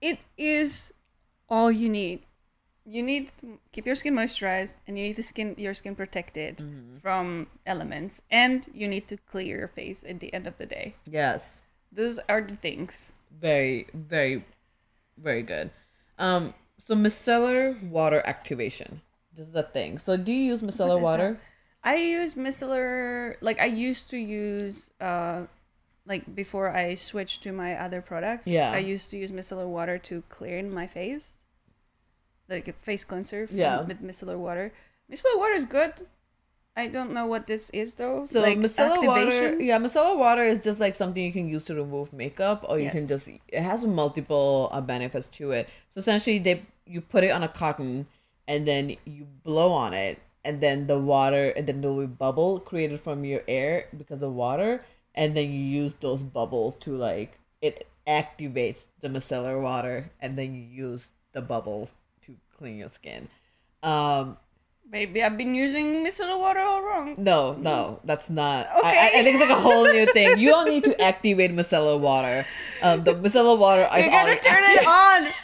it 0.00 0.18
is 0.38 0.92
all 1.48 1.70
you 1.70 1.88
need. 1.88 2.20
You 2.84 3.02
need 3.02 3.30
to 3.40 3.58
keep 3.70 3.86
your 3.86 3.94
skin 3.94 4.14
moisturized, 4.14 4.74
and 4.86 4.98
you 4.98 5.04
need 5.04 5.16
the 5.16 5.22
skin 5.22 5.54
your 5.58 5.74
skin 5.74 5.94
protected 5.94 6.58
Mm-hmm. 6.58 6.98
from 6.98 7.46
elements, 7.66 8.22
and 8.30 8.66
you 8.72 8.88
need 8.88 9.06
to 9.08 9.16
clear 9.16 9.58
your 9.58 9.68
face 9.68 10.04
at 10.08 10.18
the 10.20 10.32
end 10.34 10.46
of 10.46 10.56
the 10.58 10.66
day. 10.66 10.94
yes. 11.06 11.62
Those 11.92 12.18
are 12.28 12.40
the 12.40 12.56
things. 12.56 13.12
very 13.40 13.86
very 13.94 14.44
very 15.18 15.42
good 15.42 15.70
um 16.18 16.54
so 16.84 16.94
micellar 16.94 17.64
water 17.98 18.20
activation 18.26 19.00
this 19.36 19.48
is 19.48 19.54
a 19.54 19.62
thing 19.76 19.98
so 19.98 20.16
do 20.16 20.32
you 20.32 20.44
use 20.52 20.62
micellar 20.62 21.00
water 21.00 21.38
I 21.82 21.96
use 21.96 22.34
micellar 22.34 23.36
like 23.40 23.58
I 23.58 23.66
used 23.66 24.10
to 24.10 24.18
use 24.18 24.90
uh 25.00 25.46
like 26.06 26.34
before 26.34 26.68
I 26.70 26.94
switched 26.94 27.42
to 27.44 27.52
my 27.52 27.74
other 27.78 28.00
products. 28.02 28.46
Yeah. 28.46 28.70
I 28.72 28.78
used 28.78 29.10
to 29.10 29.16
use 29.16 29.30
micellar 29.30 29.66
water 29.78 29.98
to 30.10 30.22
clean 30.28 30.64
my 30.74 30.86
face. 30.86 31.40
Like 32.48 32.66
a 32.68 32.72
face 32.72 33.04
cleanser 33.04 33.48
Yeah. 33.50 33.82
with 33.82 34.02
micellar 34.02 34.36
water. 34.46 34.72
Micellar 35.10 35.38
water 35.38 35.54
is 35.54 35.64
good. 35.64 35.92
I 36.74 36.86
don't 36.86 37.12
know 37.12 37.26
what 37.26 37.46
this 37.46 37.68
is 37.70 37.94
though. 37.94 38.24
so 38.24 38.40
like 38.40 38.56
micellar 38.56 39.06
water 39.06 39.60
yeah 39.60 39.78
micellar 39.78 40.16
water 40.16 40.42
is 40.42 40.64
just 40.64 40.80
like 40.80 40.94
something 40.94 41.22
you 41.22 41.32
can 41.32 41.48
use 41.48 41.64
to 41.64 41.74
remove 41.74 42.12
makeup 42.12 42.64
or 42.68 42.78
you 42.78 42.90
can 42.90 43.06
just 43.06 43.28
it 43.28 43.60
has 43.60 43.84
multiple 43.84 44.70
uh, 44.72 44.80
benefits 44.80 45.28
to 45.36 45.50
it. 45.52 45.68
So 45.90 45.98
essentially 45.98 46.38
they 46.38 46.62
you 46.86 47.00
put 47.00 47.24
it 47.24 47.30
on 47.30 47.42
a 47.42 47.48
cotton 47.48 48.06
and 48.48 48.66
then 48.66 48.96
you 49.04 49.26
blow 49.44 49.72
on 49.72 49.92
it 49.92 50.18
and 50.44 50.60
then 50.60 50.86
the 50.86 50.98
water 50.98 51.50
and 51.50 51.66
then 51.66 51.80
there 51.82 51.92
will 51.92 52.06
be 52.06 52.12
bubble 52.12 52.58
created 52.60 53.00
from 53.00 53.24
your 53.24 53.42
air 53.46 53.86
because 53.96 54.22
of 54.22 54.32
water 54.32 54.84
and 55.14 55.36
then 55.36 55.52
you 55.52 55.60
use 55.60 55.94
those 55.96 56.22
bubbles 56.22 56.74
to 56.80 56.90
like 56.96 57.38
it 57.60 57.86
activates 58.06 58.86
the 59.00 59.08
micellar 59.08 59.60
water 59.60 60.10
and 60.20 60.36
then 60.38 60.54
you 60.54 60.62
use 60.88 61.10
the 61.32 61.42
bubbles 61.42 61.94
to 62.24 62.34
clean 62.56 62.78
your 62.78 62.88
skin. 62.88 63.28
Um 63.82 64.38
Maybe 64.92 65.22
I've 65.22 65.38
been 65.38 65.54
using 65.54 66.04
micellar 66.04 66.38
water 66.38 66.60
all 66.60 66.82
wrong. 66.82 67.14
no, 67.16 67.54
no, 67.54 68.00
that's 68.04 68.28
not. 68.28 68.66
I, 68.66 68.76
I, 68.76 68.88
Okay. 68.90 68.98
I 69.20 69.22
think 69.22 69.36
it's 69.36 69.40
like 69.48 69.58
a 69.58 69.60
whole 69.60 69.84
new 69.90 70.04
thing. 70.12 70.38
You 70.38 70.50
don't 70.50 70.68
need 70.68 70.84
to 70.84 71.00
activate 71.10 71.50
micellar 71.50 71.98
water. 71.98 72.46
Um, 72.82 73.02
the 73.02 73.14
micellar 73.14 73.58
water 73.58 73.88
You 73.96 74.10
gotta 74.10 74.36
turn 74.38 74.62
it 74.64 74.86
on. 74.86 75.32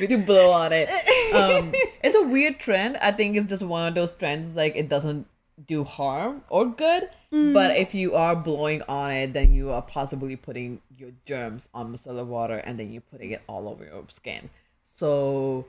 You 0.00 0.08
need 0.08 0.16
to 0.16 0.22
blow 0.26 0.50
on 0.50 0.72
it. 0.72 0.88
Um, 1.32 1.72
it's 2.02 2.16
a 2.16 2.22
weird 2.26 2.58
trend. 2.58 2.96
I 2.96 3.12
think 3.12 3.36
it's 3.36 3.48
just 3.48 3.62
one 3.62 3.86
of 3.86 3.94
those 3.94 4.12
trends. 4.12 4.56
Like 4.56 4.74
it 4.74 4.88
doesn't 4.88 5.28
do 5.68 5.84
harm 5.84 6.42
or 6.50 6.66
good, 6.66 7.08
but 7.30 7.76
if 7.76 7.94
you 7.94 8.16
are 8.16 8.34
blowing 8.34 8.82
on 8.88 9.12
it, 9.12 9.32
then 9.34 9.54
you 9.54 9.70
are 9.70 9.82
possibly 9.82 10.34
putting 10.34 10.80
your 10.98 11.10
germs 11.26 11.68
on 11.72 11.92
micellar 11.94 12.26
water, 12.26 12.56
and 12.56 12.76
then 12.78 12.90
you're 12.90 13.06
putting 13.08 13.30
it 13.30 13.42
all 13.46 13.68
over 13.68 13.84
your 13.84 14.04
skin. 14.08 14.50
So, 14.82 15.66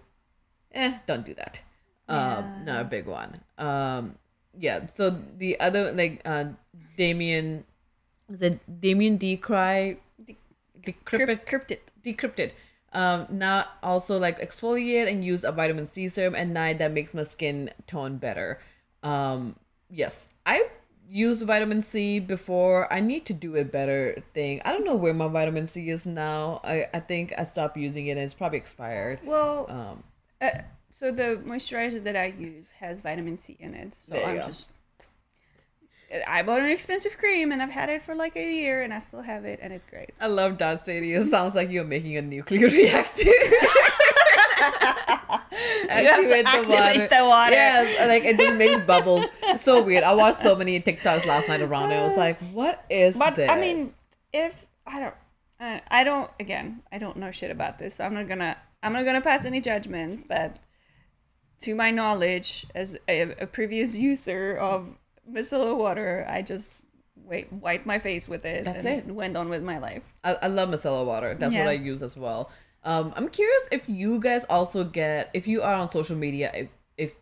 eh, 0.73 0.97
don't 1.05 1.23
do 1.23 1.35
that. 1.35 1.61
Um, 2.07 2.65
not 2.65 2.81
a 2.81 2.83
big 2.85 3.05
one. 3.07 3.41
Um, 3.57 4.15
yeah. 4.57 4.85
So 4.87 5.17
the 5.37 5.59
other 5.59 5.91
like 5.91 6.21
uh, 6.25 6.45
Damien, 6.97 7.65
is 8.29 8.41
it 8.41 8.59
Damien 8.81 9.17
Decry, 9.17 9.97
decrypted, 10.81 11.45
Cryptid. 11.45 11.79
decrypted. 12.05 12.51
Um, 12.93 13.27
now 13.29 13.65
also 13.83 14.17
like 14.17 14.39
exfoliate 14.39 15.09
and 15.11 15.25
use 15.25 15.43
a 15.43 15.51
vitamin 15.51 15.85
C 15.85 16.07
serum 16.07 16.35
at 16.35 16.47
night 16.47 16.77
that 16.79 16.93
makes 16.93 17.13
my 17.13 17.23
skin 17.23 17.71
tone 17.87 18.17
better. 18.17 18.59
Um, 19.03 19.55
yes, 19.89 20.29
I 20.45 20.67
used 21.09 21.41
vitamin 21.41 21.81
C 21.83 22.19
before. 22.19 22.91
I 22.93 23.01
need 23.01 23.25
to 23.25 23.33
do 23.33 23.57
a 23.57 23.65
better 23.65 24.23
thing. 24.33 24.61
I 24.63 24.71
don't 24.71 24.85
know 24.85 24.95
where 24.95 25.13
my 25.13 25.27
vitamin 25.27 25.67
C 25.67 25.89
is 25.89 26.05
now. 26.05 26.61
I, 26.63 26.87
I 26.93 26.99
think 27.01 27.33
I 27.37 27.43
stopped 27.43 27.75
using 27.77 28.07
it 28.07 28.11
and 28.11 28.21
it's 28.21 28.33
probably 28.33 28.59
expired. 28.59 29.19
Well, 29.25 29.65
Um, 29.69 30.03
uh, 30.41 30.59
so 30.95 31.11
the 31.11 31.41
moisturizer 31.45 32.01
that 32.05 32.15
I 32.15 32.27
use 32.27 32.71
has 32.79 33.01
vitamin 33.01 33.41
C 33.41 33.57
in 33.59 33.73
it. 33.73 33.91
So 33.99 34.15
I'm 34.15 34.37
go. 34.37 34.47
just 34.47 34.69
I 36.25 36.41
bought 36.41 36.61
an 36.61 36.69
expensive 36.69 37.17
cream 37.17 37.51
and 37.51 37.61
I've 37.61 37.71
had 37.71 37.89
it 37.89 38.01
for 38.01 38.15
like 38.15 38.37
a 38.37 38.39
year 38.39 38.81
and 38.81 38.93
I 38.93 39.01
still 39.01 39.21
have 39.21 39.43
it 39.43 39.59
and 39.61 39.73
it's 39.73 39.83
great. 39.83 40.11
I 40.21 40.27
love 40.27 40.57
Darth 40.57 40.83
Sadie. 40.83 41.11
It 41.13 41.25
sounds 41.25 41.53
like 41.53 41.69
you're 41.69 41.83
making 41.83 42.15
a 42.15 42.21
nuclear 42.21 42.69
reactor. 42.69 43.29
activate 45.89 46.45
the 47.09 47.25
water. 47.25 47.51
Yes, 47.51 48.07
like 48.07 48.23
it 48.23 48.37
just 48.37 48.55
makes 48.55 48.81
bubbles. 48.85 49.25
It's 49.43 49.63
so 49.63 49.83
weird. 49.83 50.05
I 50.05 50.13
watched 50.13 50.41
so 50.41 50.55
many 50.55 50.79
TikToks 50.79 51.25
last 51.25 51.49
night 51.49 51.59
around 51.59 51.91
it. 51.91 51.95
I 51.95 52.07
was 52.07 52.15
like, 52.15 52.39
what 52.53 52.85
is 52.89 53.17
But 53.17 53.35
this? 53.35 53.49
I 53.49 53.59
mean, 53.59 53.91
if 54.31 54.65
I 54.87 55.01
don't, 55.01 55.15
I 55.59 56.05
don't. 56.05 56.31
Again, 56.39 56.83
I 56.89 56.99
don't 56.99 57.17
know 57.17 57.31
shit 57.31 57.51
about 57.51 57.79
this. 57.79 57.95
So 57.95 58.05
I'm 58.05 58.13
not 58.13 58.27
gonna. 58.29 58.55
I'm 58.81 58.93
not 58.93 59.03
gonna 59.03 59.19
pass 59.19 59.43
any 59.43 59.59
judgments. 59.59 60.23
But 60.25 60.59
to 61.61 61.75
my 61.75 61.91
knowledge, 61.91 62.65
as 62.75 62.97
a, 63.07 63.21
a 63.21 63.47
previous 63.47 63.95
user 63.95 64.55
of 64.57 64.87
micellar 65.29 65.75
water, 65.75 66.25
I 66.29 66.41
just 66.41 66.73
wait, 67.25 67.51
wiped 67.51 67.85
my 67.85 67.99
face 67.99 68.27
with 68.29 68.45
it. 68.45 68.65
That's 68.65 68.85
and 68.85 69.09
it. 69.09 69.13
Went 69.13 69.37
on 69.37 69.49
with 69.49 69.63
my 69.63 69.77
life. 69.79 70.03
I, 70.23 70.33
I 70.33 70.47
love 70.47 70.69
micellar 70.69 71.05
water. 71.05 71.35
That's 71.39 71.53
Yeah. 71.53 71.61
what 71.61 71.69
I 71.69 71.73
use 71.73 72.03
as 72.03 72.15
well. 72.15 72.51
Um, 72.83 73.13
I'm 73.15 73.29
curious 73.29 73.67
if 73.71 73.89
you 73.89 74.19
guys 74.19 74.45
also 74.45 74.83
get 74.83 75.31
if 75.33 75.47
you 75.47 75.63
are 75.63 75.73
on 75.73 75.89
social 75.89 76.15
media 76.15 76.51
if, 76.53 76.69
if 76.97 77.13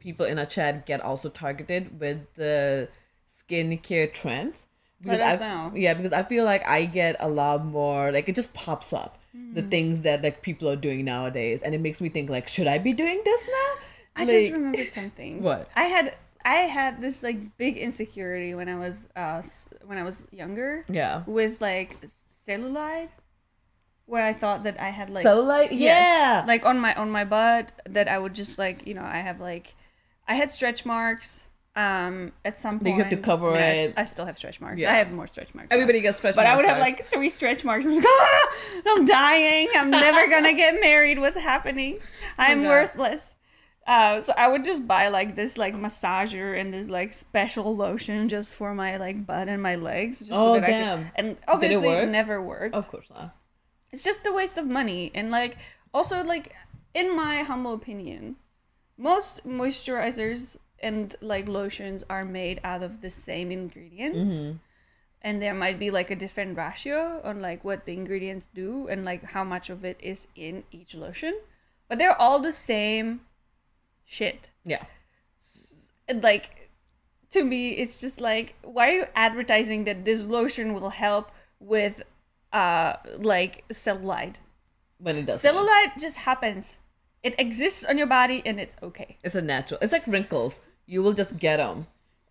people 0.00 0.26
in 0.26 0.36
a 0.36 0.46
chat 0.46 0.84
get 0.84 1.00
also 1.00 1.28
targeted 1.28 2.00
with 2.00 2.18
the 2.34 2.88
skincare 3.28 4.12
trends. 4.12 4.66
Let 5.04 5.20
us 5.20 5.40
I, 5.40 5.46
know. 5.46 5.72
Yeah, 5.76 5.94
because 5.94 6.12
I 6.12 6.24
feel 6.24 6.44
like 6.44 6.66
I 6.66 6.86
get 6.86 7.16
a 7.20 7.28
lot 7.28 7.64
more 7.64 8.10
like 8.10 8.28
it 8.28 8.34
just 8.34 8.52
pops 8.52 8.92
up 8.92 9.19
the 9.32 9.62
Mm. 9.62 9.70
things 9.70 10.00
that 10.02 10.22
like 10.22 10.42
people 10.42 10.68
are 10.68 10.76
doing 10.76 11.04
nowadays, 11.04 11.62
and 11.62 11.74
it 11.74 11.80
makes 11.80 12.00
me 12.00 12.08
think 12.08 12.28
like, 12.30 12.48
should 12.48 12.66
I 12.66 12.78
be 12.78 12.92
doing 12.92 13.20
this 13.24 13.42
now? 13.46 13.70
I 14.16 14.20
Like- 14.24 14.28
just 14.30 14.52
remembered 14.52 14.90
something. 15.00 15.42
What? 15.42 15.68
I 15.76 15.84
had 15.84 16.16
I 16.44 16.54
had 16.66 17.00
this 17.02 17.22
like 17.22 17.56
big 17.58 17.76
insecurity 17.76 18.54
when 18.54 18.68
I 18.68 18.76
was 18.76 19.08
uh 19.14 19.42
when 19.84 19.98
I 19.98 20.02
was 20.02 20.22
younger 20.32 20.84
Yeah. 20.88 21.22
with 21.26 21.60
like 21.60 21.98
cellulite, 22.46 23.10
where 24.06 24.24
I 24.24 24.32
thought 24.32 24.64
that 24.64 24.80
I 24.80 24.88
had 24.88 25.10
like 25.10 25.24
Cellulite? 25.24 25.68
Yes, 25.70 25.78
Yeah. 25.80 26.44
like 26.46 26.64
on 26.66 26.80
my 26.80 26.94
on 26.94 27.10
my 27.10 27.24
butt 27.24 27.70
that 27.88 28.08
I 28.08 28.18
would 28.18 28.34
just 28.34 28.58
like 28.58 28.86
you 28.86 28.94
know 28.94 29.04
I 29.04 29.18
have 29.18 29.38
like 29.38 29.74
I 30.26 30.34
had 30.34 30.50
stretch 30.50 30.84
marks 30.86 31.49
um 31.76 32.32
at 32.44 32.58
some 32.58 32.78
That 32.78 32.84
point. 32.84 32.96
you 32.96 33.02
have 33.02 33.10
to 33.10 33.16
cover 33.18 33.50
I, 33.52 33.52
mean, 33.74 33.84
it. 33.90 33.94
I 33.96 34.04
still 34.04 34.26
have 34.26 34.36
stretch 34.36 34.60
marks. 34.60 34.80
Yeah. 34.80 34.92
I 34.92 34.96
have 34.96 35.12
more 35.12 35.26
stretch 35.28 35.54
marks. 35.54 35.70
now. 35.70 35.76
Everybody 35.76 36.00
gets 36.00 36.18
stretch 36.18 36.34
marks. 36.34 36.46
But 36.48 36.52
I 36.52 36.56
would 36.56 36.64
have 36.64 36.78
like 36.78 37.04
three 37.06 37.28
stretch 37.28 37.64
marks. 37.64 37.86
I'm, 37.86 37.94
just, 37.94 38.06
"Ah! 38.10 38.48
I'm 38.88 39.04
dying. 39.04 39.68
I'm 39.76 39.90
never 40.06 40.28
gonna 40.28 40.54
get 40.54 40.80
married. 40.80 41.18
What's 41.20 41.38
happening? 41.38 41.98
I'm 42.38 42.62
God. 42.62 42.68
worthless. 42.68 43.34
Uh, 43.86 44.20
so 44.20 44.32
I 44.36 44.46
would 44.48 44.62
just 44.64 44.86
buy 44.86 45.08
like 45.08 45.36
this 45.36 45.56
like 45.56 45.74
massager 45.74 46.58
and 46.60 46.72
this 46.74 46.88
like 46.88 47.12
special 47.12 47.74
lotion 47.74 48.28
just 48.28 48.54
for 48.54 48.74
my 48.74 48.96
like 48.96 49.24
butt 49.26 49.48
and 49.48 49.62
my 49.62 49.76
legs. 49.76 50.18
Just 50.20 50.32
Oh, 50.34 50.54
that 50.54 50.64
I 50.64 50.66
damn. 50.70 50.98
could, 51.04 51.12
and 51.16 51.36
obviously 51.48 51.86
work? 51.86 52.08
never 52.08 52.42
worked. 52.42 52.74
Of 52.74 52.88
course 52.88 53.06
not. 53.10 53.34
It's 53.92 54.04
just 54.04 54.26
a 54.26 54.32
waste 54.32 54.58
of 54.58 54.66
money 54.66 55.10
and 55.14 55.30
like 55.30 55.56
also 55.94 56.22
like 56.24 56.54
in 56.94 57.16
my 57.16 57.42
humble 57.42 57.72
opinion, 57.74 58.36
most 58.98 59.46
moisturizers 59.46 60.56
and 60.82 61.14
like 61.20 61.46
lotions 61.48 62.04
are 62.08 62.24
made 62.24 62.60
out 62.64 62.82
of 62.82 63.00
the 63.00 63.10
same 63.10 63.50
ingredients 63.52 64.32
Mm-hmm. 64.34 64.56
and 65.22 65.42
there 65.42 65.54
might 65.54 65.78
be 65.78 65.90
like 65.90 66.10
a 66.10 66.16
different 66.16 66.56
ratio 66.56 67.20
on 67.24 67.40
like 67.42 67.62
what 67.64 67.84
the 67.84 67.92
ingredients 67.92 68.48
do 68.54 68.88
and 68.88 69.04
like 69.04 69.22
how 69.34 69.44
much 69.44 69.68
of 69.70 69.84
it 69.84 69.98
is 70.00 70.26
in 70.34 70.64
each 70.72 70.94
lotion 70.94 71.34
but 71.88 71.98
they're 71.98 72.20
all 72.20 72.38
the 72.40 72.52
same 72.52 73.20
shit 74.04 74.50
Yeah. 74.64 74.84
and 76.08 76.22
like 76.22 76.70
to 77.30 77.44
me 77.44 77.70
it's 77.70 78.00
just 78.00 78.20
like 78.20 78.54
why 78.62 78.88
are 78.88 78.92
you 78.92 79.04
advertising 79.14 79.84
that 79.84 80.04
this 80.04 80.24
lotion 80.24 80.74
will 80.74 80.90
help 80.90 81.30
with 81.60 82.02
uh 82.52 82.94
like 83.18 83.64
cellulite 83.68 84.36
When 84.98 85.16
it 85.16 85.26
does. 85.26 85.42
cellulite 85.42 85.98
just 86.00 86.16
happens 86.18 86.78
it 87.22 87.34
exists 87.38 87.84
on 87.84 87.98
your 87.98 88.06
body 88.06 88.42
and 88.46 88.58
it's 88.58 88.76
okay 88.82 89.18
It's 89.22 89.34
a 89.34 89.42
natural. 89.42 89.78
It's 89.82 89.92
like 89.92 90.06
wrinkles. 90.06 90.58
You 90.90 91.02
will 91.04 91.12
just 91.12 91.32
get 91.38 91.58
them, 91.58 91.86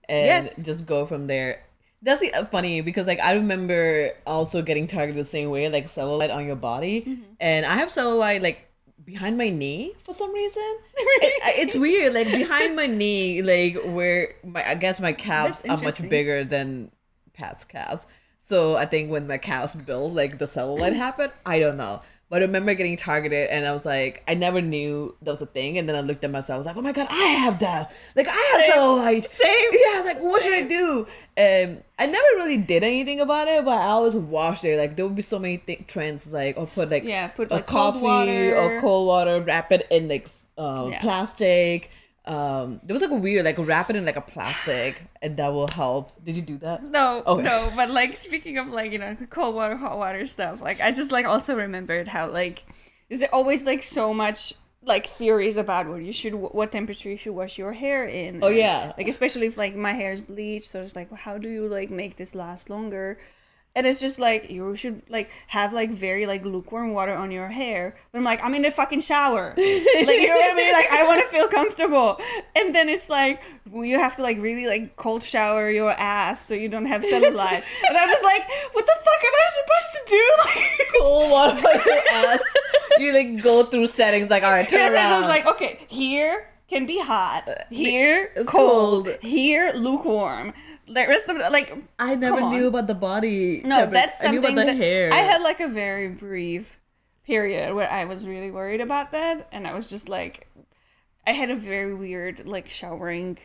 and 0.09 0.25
Yes. 0.45 0.59
just 0.69 0.85
go 0.85 1.05
from 1.05 1.27
there. 1.27 1.63
That's 2.01 2.19
the 2.19 2.33
uh, 2.33 2.45
funny 2.45 2.81
because 2.81 3.07
like 3.07 3.19
I 3.21 3.33
remember 3.33 4.11
also 4.27 4.61
getting 4.61 4.85
targeted 4.87 5.15
the 5.15 5.29
same 5.37 5.49
way, 5.49 5.69
like 5.69 5.85
cellulite 5.87 6.33
on 6.33 6.45
your 6.45 6.55
body, 6.57 6.95
Mm-hmm. 7.01 7.23
and 7.39 7.65
I 7.65 7.75
have 7.81 7.89
cellulite 7.89 8.41
like 8.43 8.59
behind 9.05 9.37
my 9.37 9.49
knee 9.49 9.93
for 10.03 10.13
some 10.13 10.31
reason. 10.33 10.69
It- 11.21 11.59
it's 11.63 11.75
weird, 11.75 12.13
like 12.13 12.27
behind 12.31 12.75
my 12.75 12.85
knee, 12.85 13.41
like 13.41 13.77
where 13.95 14.35
my 14.43 14.61
I 14.71 14.75
guess 14.75 14.99
my 14.99 15.13
calves 15.13 15.65
are 15.65 15.77
much 15.77 15.99
bigger 16.15 16.43
than 16.43 16.91
Pat's 17.33 17.63
calves. 17.63 18.07
So 18.39 18.75
I 18.75 18.85
think 18.85 19.09
when 19.11 19.25
my 19.27 19.37
calves 19.37 19.73
build, 19.75 20.15
like 20.15 20.37
the 20.37 20.45
cellulite 20.55 20.93
happened. 21.07 21.31
I 21.45 21.59
don't 21.59 21.77
know. 21.77 22.01
But 22.29 22.43
I 22.43 22.45
remember 22.45 22.75
getting 22.75 22.95
targeted, 22.95 23.49
and 23.49 23.65
I 23.65 23.73
was 23.73 23.85
like, 23.87 24.21
I 24.27 24.35
never 24.35 24.61
knew 24.61 25.15
that 25.23 25.31
was 25.31 25.41
a 25.41 25.47
thing. 25.47 25.79
And 25.79 25.89
then 25.89 25.95
I 25.95 26.01
looked 26.01 26.23
at 26.23 26.29
myself, 26.29 26.55
I 26.55 26.57
was 26.59 26.65
like, 26.67 26.77
oh 26.77 26.81
my 26.81 26.91
god, 26.91 27.07
I 27.09 27.15
have 27.23 27.57
that. 27.59 27.91
Like 28.15 28.27
I 28.27 28.31
have 28.31 28.61
Same. 28.61 28.71
cellulite. 28.77 29.27
Same. 29.31 29.69
Yeah, 29.71 29.87
I 29.87 29.95
was 29.97 30.05
like, 30.05 30.21
what 30.21 30.43
should 30.43 30.53
I 30.53 30.61
do? 30.61 31.07
Um, 31.37 31.83
I 31.97 32.05
never 32.05 32.27
really 32.35 32.57
did 32.57 32.83
anything 32.83 33.19
about 33.19 33.47
it, 33.47 33.65
but 33.65 33.71
I 33.71 33.87
always 33.87 34.15
watched 34.15 34.63
it. 34.63 34.77
Like 34.77 34.95
there 34.95 35.05
would 35.07 35.15
be 35.15 35.23
so 35.23 35.39
many 35.39 35.57
th- 35.57 35.87
trends, 35.87 36.31
like 36.31 36.55
or 36.57 36.67
put 36.67 36.91
like 36.91 37.03
Yeah, 37.03 37.29
put, 37.29 37.49
a 37.51 37.55
like, 37.55 37.65
cold 37.67 37.93
coffee 37.95 38.05
water. 38.05 38.55
or 38.55 38.81
cold 38.81 39.07
water, 39.07 39.41
wrap 39.41 39.71
it 39.71 39.87
in 39.89 40.07
like 40.07 40.27
uh, 40.57 40.87
Yeah. 40.91 40.99
plastic. 41.01 41.89
Um, 42.29 42.79
there 42.83 42.93
was 42.93 43.01
like 43.01 43.11
a 43.11 43.15
weird 43.15 43.43
like 43.43 43.57
wrap 43.57 43.89
it 43.89 43.95
in 43.95 44.05
like 44.05 44.15
a 44.15 44.21
plastic, 44.21 45.01
and 45.21 45.35
that 45.37 45.47
will 45.51 45.67
help. 45.67 46.23
Did 46.23 46.35
you 46.35 46.43
do 46.43 46.57
that? 46.59 46.83
no 46.83 47.23
Okay. 47.25 47.43
no 47.43 47.71
but 47.75 47.89
like 47.89 48.15
speaking 48.15 48.57
of 48.59 48.67
like 48.69 48.91
you 48.91 48.99
know 48.99 49.17
cold 49.31 49.55
water 49.55 49.75
hot 49.75 49.97
water 49.97 50.25
stuff 50.25 50.61
like 50.61 50.79
i 50.79 50.91
just 50.91 51.11
like 51.11 51.25
also 51.25 51.55
remembered 51.55 52.07
how 52.07 52.29
like 52.29 52.63
is 53.09 53.19
there 53.21 53.33
always 53.33 53.63
like 53.65 53.81
so 53.81 54.13
much 54.13 54.53
like 54.83 55.07
theories 55.07 55.57
about 55.57 55.87
what 55.89 56.01
you 56.03 56.13
should 56.13 56.33
what 56.35 56.71
temperature 56.71 57.09
you 57.09 57.17
should 57.17 57.33
wash 57.33 57.57
your 57.57 57.73
hair 57.73 58.05
in 58.05 58.43
Oh, 58.43 58.47
and, 58.47 58.57
yeah. 58.57 58.93
like 58.97 59.07
especially 59.07 59.47
if 59.47 59.57
like 59.57 59.75
my 59.75 59.93
hair 59.93 60.11
is 60.11 60.21
bleached 60.21 60.69
so 60.69 60.81
it's 60.81 60.95
like 60.95 61.11
how 61.25 61.37
do 61.37 61.49
you 61.49 61.67
like 61.67 61.89
make 61.89 62.15
this 62.15 62.33
last 62.35 62.69
longer 62.69 63.17
and 63.79 63.87
it's 63.87 64.01
just 64.01 64.19
like 64.19 64.51
you 64.51 64.75
should 64.75 65.01
like 65.09 65.29
have 65.47 65.71
like 65.71 65.89
very 65.89 66.25
like 66.25 66.43
lukewarm 66.43 66.91
water 66.91 67.13
on 67.15 67.31
your 67.31 67.47
hair 67.47 67.95
but 68.11 68.17
i'm 68.19 68.25
like 68.25 68.43
i'm 68.43 68.53
in 68.53 68.61
the 68.61 68.69
fucking 68.69 68.99
shower 68.99 69.53
like 69.57 70.19
you 70.19 70.27
know 70.27 70.35
what 70.35 70.51
i 70.51 70.53
mean 70.53 70.73
like 70.73 70.91
i 70.91 71.03
want 71.07 71.21
to 71.23 71.27
feel 71.27 71.47
comfortable 71.47 72.19
and 72.57 72.75
then 72.75 72.89
it's 72.89 73.07
like 73.09 73.41
you 73.73 73.97
have 73.97 74.15
to 74.17 74.21
like 74.21 74.37
really 74.39 74.67
like 74.67 74.97
cold 74.97 75.23
shower 75.23 75.69
your 75.69 75.91
ass 75.93 76.45
so 76.45 76.53
you 76.53 76.67
don't 76.67 76.85
have 76.87 77.01
cellulite 77.03 77.63
and 77.87 77.97
i'm 77.97 78.09
just 78.09 78.23
like 78.23 78.43
what 78.73 78.85
the 78.85 78.97
fuck 79.07 79.21
am 79.29 79.35
i 79.43 79.47
supposed 79.59 79.91
to 79.95 80.01
do 80.09 80.23
like 80.45 80.65
Cold 80.99 81.31
water 81.31 81.67
on 81.67 81.81
your 81.85 82.03
ass. 82.11 82.41
You 82.97 83.13
like 83.13 83.41
go 83.41 83.63
through 83.63 83.87
settings, 83.87 84.29
like 84.29 84.43
all 84.43 84.51
right, 84.51 84.67
turn 84.67 84.79
Yes, 84.79 84.93
around. 84.93 85.13
I 85.13 85.19
was 85.19 85.27
like, 85.29 85.45
okay, 85.45 85.79
here 85.87 86.49
can 86.67 86.85
be 86.85 86.99
hot, 86.99 87.47
uh, 87.47 87.53
here 87.69 88.31
cold, 88.45 89.05
cold. 89.05 89.17
here 89.21 89.71
lukewarm. 89.75 90.51
The 90.91 91.05
rest 91.07 91.27
of 91.29 91.37
like, 91.37 91.71
I 91.99 92.15
never 92.15 92.41
knew 92.49 92.67
about 92.67 92.87
the 92.87 92.95
body. 92.95 93.61
No, 93.63 93.77
temperature. 93.81 93.91
that's 93.93 94.23
I 94.23 94.29
knew 94.31 94.37
something 94.41 94.53
about 94.57 94.65
the 94.65 94.71
that 94.73 94.83
hair. 94.83 95.13
I 95.13 95.17
had 95.19 95.41
like 95.41 95.59
a 95.59 95.67
very 95.67 96.09
brief 96.09 96.79
period 97.25 97.75
where 97.75 97.91
I 97.91 98.05
was 98.05 98.25
really 98.27 98.49
worried 98.51 98.81
about 98.81 99.11
that, 99.11 99.47
and 99.51 99.67
I 99.67 99.73
was 99.75 99.89
just 99.89 100.09
like, 100.09 100.47
I 101.27 101.31
had 101.33 101.51
a 101.51 101.55
very 101.55 101.93
weird 101.93 102.47
like 102.47 102.67
showering 102.69 103.37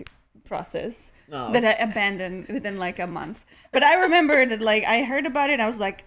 process 0.44 1.12
Oh. 1.32 1.52
that 1.52 1.64
I 1.64 1.72
abandoned 1.72 2.48
within 2.48 2.78
like 2.78 2.98
a 2.98 3.06
month. 3.06 3.44
But 3.72 3.82
I 3.82 3.94
remember 3.94 4.44
that 4.46 4.60
like 4.60 4.84
I 4.84 5.02
heard 5.04 5.26
about 5.26 5.50
it, 5.50 5.60
I 5.60 5.66
was 5.66 5.78
like, 5.80 6.06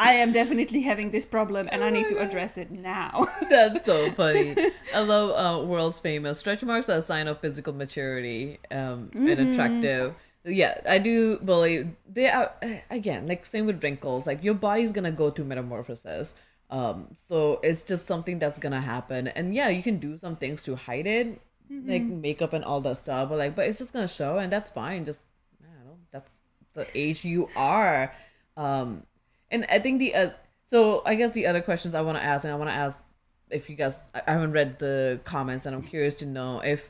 I 0.00 0.12
am 0.14 0.30
definitely 0.32 0.82
having 0.82 1.10
this 1.10 1.24
problem, 1.24 1.68
and 1.72 1.82
I 1.82 1.90
need 1.90 2.08
to 2.10 2.18
address 2.18 2.56
it 2.56 2.70
now. 2.70 3.26
That's 3.50 3.84
so 3.84 4.10
funny. 4.22 4.54
I 4.94 5.00
love 5.00 5.30
uh, 5.62 5.66
world's 5.66 5.98
famous 5.98 6.38
stretch 6.38 6.62
marks 6.62 6.88
are 6.88 6.98
a 6.98 7.00
sign 7.00 7.26
of 7.26 7.40
physical 7.40 7.72
maturity 7.72 8.58
um, 8.70 9.10
Mm-hmm. 9.12 9.26
and 9.28 9.40
attractive. 9.50 10.14
Yeah, 10.48 10.80
I 10.88 10.98
do 10.98 11.38
believe 11.38 11.88
they 12.10 12.28
are 12.28 12.52
again 12.90 13.26
like 13.26 13.44
same 13.46 13.66
with 13.66 13.82
wrinkles. 13.82 14.26
Like 14.26 14.42
your 14.42 14.54
body's 14.54 14.92
gonna 14.92 15.12
go 15.12 15.30
through 15.30 15.44
metamorphosis. 15.46 16.34
Um, 16.70 17.08
so 17.16 17.60
it's 17.62 17.82
just 17.82 18.06
something 18.06 18.38
that's 18.38 18.58
gonna 18.58 18.80
happen. 18.80 19.28
And 19.28 19.54
yeah, 19.54 19.68
you 19.68 19.82
can 19.82 19.98
do 19.98 20.18
some 20.18 20.36
things 20.36 20.62
to 20.64 20.76
hide 20.76 21.06
it, 21.06 21.40
like 21.86 22.02
Mm-hmm. 22.02 22.20
makeup 22.20 22.52
and 22.54 22.64
all 22.64 22.80
that 22.80 22.98
stuff. 22.98 23.28
But 23.28 23.38
like, 23.38 23.54
but 23.54 23.66
it's 23.66 23.78
just 23.78 23.92
gonna 23.92 24.08
show, 24.08 24.38
and 24.38 24.50
that's 24.50 24.70
fine. 24.70 25.04
Just 25.04 25.20
I 25.62 25.66
don't 25.76 25.86
know. 25.86 25.98
That's 26.12 26.34
the 26.74 26.86
age 26.94 27.24
you 27.24 27.48
are. 27.56 28.12
Um, 28.56 29.02
and 29.50 29.66
I 29.70 29.78
think 29.78 29.98
the 29.98 30.14
uh, 30.14 30.30
so 30.66 31.02
I 31.04 31.14
guess 31.14 31.32
the 31.32 31.46
other 31.46 31.60
questions 31.62 31.94
I 31.94 32.00
want 32.00 32.18
to 32.18 32.24
ask, 32.24 32.44
and 32.44 32.52
I 32.52 32.56
want 32.56 32.70
to 32.70 32.74
ask 32.74 33.02
if 33.50 33.68
you 33.70 33.76
guys 33.76 34.00
I 34.14 34.32
haven't 34.32 34.52
read 34.52 34.78
the 34.78 35.20
comments, 35.24 35.66
and 35.66 35.74
I'm 35.74 35.82
curious 35.82 36.16
to 36.16 36.26
know 36.26 36.60
if 36.60 36.88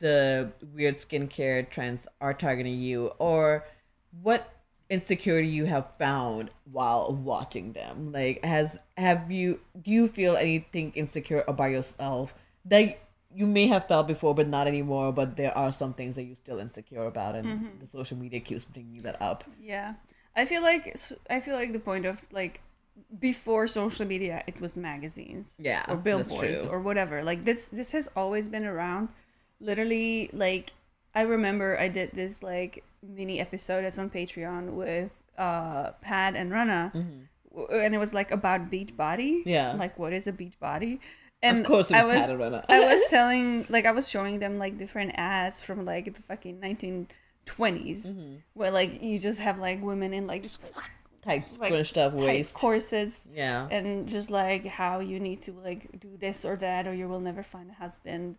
the 0.00 0.52
weird 0.74 0.96
skincare 0.96 1.68
trends 1.70 2.08
are 2.20 2.34
targeting 2.34 2.80
you, 2.80 3.08
or 3.18 3.64
what 4.22 4.52
insecurity 4.88 5.48
you 5.48 5.66
have 5.66 5.86
found 5.98 6.50
while 6.70 7.12
watching 7.14 7.72
them. 7.72 8.12
Like, 8.12 8.44
has 8.44 8.78
have 8.96 9.30
you 9.30 9.60
do 9.80 9.90
you 9.90 10.08
feel 10.08 10.36
anything 10.36 10.92
insecure 10.94 11.44
about 11.46 11.70
yourself 11.70 12.34
that 12.66 12.98
you 13.32 13.46
may 13.46 13.68
have 13.68 13.86
felt 13.86 14.08
before, 14.08 14.34
but 14.34 14.48
not 14.48 14.66
anymore. 14.66 15.12
But 15.12 15.36
there 15.36 15.56
are 15.56 15.70
some 15.72 15.94
things 15.94 16.16
that 16.16 16.24
you're 16.24 16.36
still 16.36 16.58
insecure 16.58 17.04
about, 17.06 17.36
and 17.36 17.46
Mm-hmm. 17.50 17.78
the 17.78 17.86
social 17.86 18.16
media 18.16 18.40
keeps 18.40 18.64
bringing 18.64 18.94
you 18.94 19.02
that 19.02 19.20
up. 19.22 19.44
Yeah, 19.60 19.94
I 20.36 20.44
feel 20.44 20.62
like 20.62 20.94
i 21.28 21.40
feel 21.40 21.54
like 21.56 21.72
the 21.72 21.78
point 21.80 22.06
of 22.06 22.26
like 22.32 22.60
before 23.18 23.66
social 23.66 24.06
media, 24.06 24.42
it 24.46 24.60
was 24.60 24.76
magazines, 24.76 25.58
Yeah, 25.58 25.84
or 25.88 25.96
billboards, 25.96 26.66
or 26.66 26.80
whatever. 26.80 27.22
Like 27.22 27.44
this, 27.44 27.68
this 27.68 27.92
has 27.92 28.08
always 28.16 28.48
been 28.48 28.64
around. 28.66 29.08
Literally, 29.60 30.30
like 30.32 30.72
I 31.14 31.22
remember 31.22 31.78
I 31.78 31.88
did 31.88 32.12
this 32.12 32.42
like 32.42 32.82
mini 33.06 33.40
episode 33.40 33.82
that's 33.84 33.98
on 33.98 34.10
Patreon 34.10 34.72
with 34.72 35.22
uh 35.38 35.90
Pat 36.00 36.36
and 36.36 36.50
Rana, 36.50 36.92
w- 36.94 37.68
and 37.84 37.94
it 37.94 37.98
was 37.98 38.12
like 38.14 38.30
about 38.30 38.70
beach 38.70 38.96
body. 38.96 39.40
Mm-hmm. 39.40 39.48
Yeah. 39.48 39.72
like 39.74 39.98
what 39.98 40.12
is 40.12 40.26
a 40.26 40.32
beach 40.32 40.58
body? 40.60 41.00
And 41.42 41.60
Of 41.60 41.66
course, 41.66 41.90
it 41.90 41.96
I 41.96 42.04
was 42.04 42.20
was 42.20 42.30
and 42.30 42.38
Rana. 42.38 42.64
I 42.68 42.80
was 42.94 43.10
telling 43.10 43.66
like 43.68 43.86
I 43.86 43.92
was 43.92 44.08
showing 44.08 44.38
them 44.40 44.58
like 44.58 44.76
different 44.78 45.12
ads 45.16 45.60
from 45.60 45.84
like 45.84 46.14
the 46.14 46.22
fucking 46.22 46.60
1920s 46.60 47.08
Mm-hmm. 48.12 48.34
where 48.54 48.70
like 48.70 49.02
you 49.02 49.18
just 49.18 49.40
have 49.40 49.58
like 49.58 49.82
women 49.82 50.12
in 50.14 50.26
like 50.26 50.42
just 50.42 50.60
Tight, 51.22 51.44
like 51.58 51.68
scrunched 51.68 51.98
up 51.98 52.14
waist. 52.14 52.54
corsets 52.54 53.28
Yeah. 53.34 53.68
and 53.70 54.08
just 54.08 54.30
like 54.30 54.66
how 54.66 55.00
you 55.00 55.20
need 55.20 55.42
to 55.42 55.52
like 55.52 55.98
do 56.00 56.16
this 56.18 56.44
or 56.44 56.56
that 56.56 56.86
or 56.86 56.94
you 56.94 57.08
will 57.08 57.20
never 57.20 57.42
find 57.42 57.70
a 57.70 57.74
husband. 57.74 58.36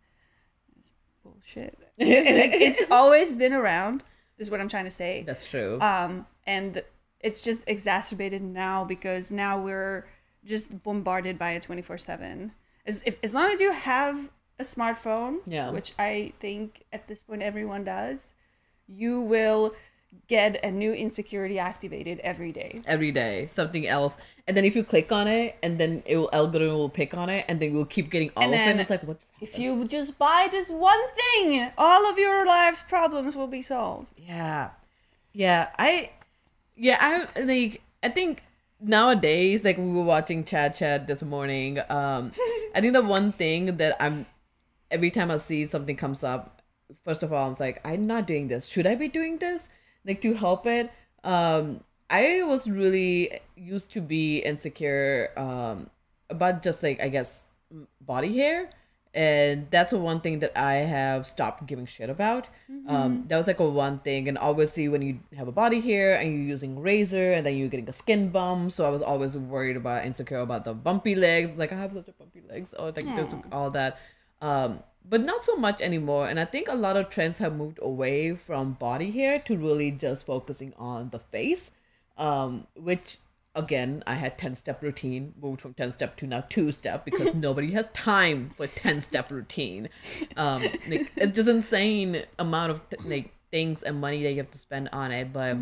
Bullshit. 1.24 1.78
It's, 1.97 2.80
it's 2.80 2.91
always 2.91 3.36
been 3.36 3.53
around. 3.53 4.03
This 4.38 4.47
is 4.47 4.51
what 4.51 4.59
I'm 4.59 4.67
trying 4.69 4.86
to 4.86 4.91
say. 4.91 5.24
That's 5.26 5.45
true. 5.45 5.80
Um, 5.82 6.26
and 6.47 6.82
it's 7.19 7.41
just 7.41 7.61
exacerbated 7.67 8.41
now 8.41 8.84
because 8.86 9.32
now 9.32 9.61
we're 9.61 10.07
just 10.43 10.82
bombarded 10.84 11.38
by 11.38 11.51
it 11.51 11.61
24 11.63 11.97
7. 11.99 12.51
As, 12.88 13.03
if, 13.05 13.17
as 13.24 13.36
long 13.36 13.51
as 13.51 13.61
you 13.61 13.72
have 13.72 14.30
a 14.57 14.63
smartphone, 14.63 15.39
Yeah. 15.45 15.69
which 15.72 15.93
I 15.99 16.34
think 16.39 16.84
at 16.91 17.07
this 17.07 17.22
point 17.22 17.43
everyone 17.43 17.84
does, 17.84 18.34
you 18.88 19.22
will 19.22 19.74
get 20.28 20.64
a 20.64 20.72
new 20.72 20.93
insecurity 20.93 21.59
activated 21.59 22.20
every 22.20 22.51
day. 22.51 22.82
Every 22.86 23.12
day, 23.12 23.47
something 23.47 23.88
else, 23.88 24.18
and 24.47 24.55
then 24.55 24.66
if 24.66 24.76
you 24.76 24.84
click 24.84 25.12
on 25.12 25.28
it, 25.28 25.55
and 25.62 25.78
then 25.78 26.03
it 26.05 26.18
will 26.18 26.30
algorithm 26.34 26.78
will 26.78 26.89
pick 26.89 27.14
on 27.14 27.30
it, 27.30 27.45
and 27.47 27.59
then 27.59 27.74
you'll 27.74 27.86
keep 27.86 28.09
getting 28.09 28.32
all 28.36 28.43
And 28.43 28.53
of 28.53 28.59
it. 28.59 28.72
And 28.72 28.80
it's 28.82 28.89
like, 28.89 29.03
what's 29.03 29.32
If 29.41 29.59
you 29.59 29.86
just 29.88 30.18
buy 30.18 30.47
this 30.51 30.70
one 30.70 31.01
thing, 31.16 31.72
all 31.78 32.09
of 32.09 32.18
your 32.18 32.45
life's 32.45 32.84
problems 32.84 33.36
will 33.36 33.47
be 33.47 33.62
solved. 33.62 34.07
Yeah. 34.18 34.72
Yeah, 35.34 35.70
I 35.78 36.12
yeah, 36.76 36.97
I 36.99 37.41
like 37.41 37.82
I 38.03 38.09
think 38.09 38.43
nowadays 38.80 39.64
like 39.64 39.78
we 39.78 39.91
were 39.91 40.03
watching 40.03 40.43
Chat 40.43 40.76
Chat 40.76 41.07
this 41.07 41.22
morning. 41.24 41.80
Um 41.89 42.32
I 42.76 42.82
think 42.82 42.93
the 42.93 43.01
one 43.01 43.32
thing 43.32 43.78
that 43.78 43.95
I'm 44.01 44.26
every 44.89 45.12
time 45.12 45.32
I 45.32 45.38
see 45.38 45.66
something 45.66 45.95
comes 45.95 46.24
up, 46.24 46.62
first 47.05 47.24
of 47.24 47.32
all, 47.32 47.49
I'm 47.49 47.55
like, 47.59 47.80
I'm 47.86 48.07
not 48.07 48.28
doing 48.28 48.49
this. 48.49 48.68
Should 48.68 48.88
I 48.88 48.95
be 48.95 49.07
doing 49.07 49.38
this? 49.38 49.70
Like 50.06 50.22
to 50.22 50.34
help 50.34 50.66
it. 50.66 50.91
Um 51.24 51.84
I 52.10 52.43
was 52.43 52.70
really 52.70 53.39
used 53.56 53.91
to 53.93 54.02
be 54.02 54.39
insecure 54.39 55.30
um 55.38 55.89
about 56.30 56.64
just 56.64 56.84
like 56.84 56.99
I 57.02 57.10
guess 57.10 57.45
body 58.02 58.36
hair 58.36 58.70
and 59.14 59.68
that's 59.72 59.91
the 59.91 59.97
one 59.97 60.22
thing 60.22 60.39
that 60.39 60.58
I 60.58 60.76
have 60.76 61.28
stopped 61.28 61.66
giving 61.66 61.86
shit 61.86 62.10
about. 62.10 62.47
Um, 62.88 63.26
that 63.28 63.36
was 63.36 63.45
like 63.47 63.60
a 63.60 63.70
one 63.70 63.99
thing, 63.99 64.30
and 64.30 64.38
obviously 64.38 64.88
when 64.88 65.02
you 65.02 65.20
have 65.36 65.49
a 65.49 65.52
body 65.52 65.82
hair 65.82 66.16
and 66.16 66.32
you're 66.32 66.47
using 66.47 66.80
razor, 66.80 67.34
and 67.34 67.45
then 67.45 67.58
you're 67.58 67.68
getting 67.68 67.89
a 67.89 67.93
skin 67.93 68.30
bump, 68.30 68.72
so 68.72 68.86
I 68.86 68.89
was 68.89 69.02
always 69.02 69.38
worried 69.38 69.76
about 69.76 70.06
insecure 70.06 70.39
about 70.39 70.64
the 70.64 70.74
bumpy 70.74 71.16
legs. 71.16 71.49
It's 71.49 71.60
like 71.60 71.74
I 71.74 71.76
have 71.76 71.91
such 71.91 72.08
a 72.08 72.14
bumpy 72.14 72.41
legs, 72.49 72.74
or 72.74 72.91
like 72.91 73.04
there's 73.04 73.36
all 73.52 73.70
that. 73.72 73.99
Um, 74.41 74.80
but 75.08 75.22
not 75.22 75.43
so 75.43 75.56
much 75.56 75.82
anymore, 75.82 76.28
and 76.28 76.39
I 76.39 76.45
think 76.45 76.68
a 76.68 76.76
lot 76.76 76.97
of 76.97 77.10
trends 77.10 77.39
have 77.39 77.56
moved 77.56 77.80
away 77.82 78.36
from 78.36 78.74
body 78.74 79.12
hair 79.12 79.39
to 79.39 79.58
really 79.58 79.91
just 79.91 80.26
focusing 80.26 80.74
on 80.78 81.10
the 81.10 81.20
face, 81.20 81.72
um, 82.18 82.68
which 82.76 83.18
again 83.56 84.02
i 84.08 84.16
had 84.16 84.38
10 84.38 84.56
step 84.56 84.82
routine 84.82 85.34
moved 85.41 85.60
from 85.60 85.74
10 85.74 85.91
step 85.91 86.16
to 86.16 86.26
now 86.26 86.41
2 86.49 86.72
step 86.72 87.04
because 87.04 87.34
nobody 87.36 87.72
has 87.72 87.88
time 87.88 88.52
for 88.56 88.66
10 88.66 89.02
step 89.02 89.30
routine. 89.30 89.89
Um 90.38 90.64
like, 90.88 91.12
it's 91.18 91.36
just 91.36 91.49
insane 91.49 92.24
amount 92.39 92.72
of 92.72 92.82
like 93.04 93.34
things 93.52 93.84
and 93.84 93.99
money 93.99 94.24
that 94.24 94.32
you 94.32 94.38
have 94.38 94.52
to 94.52 94.58
spend 94.58 94.88
on 94.93 95.12
it 95.12 95.34
but 95.34 95.58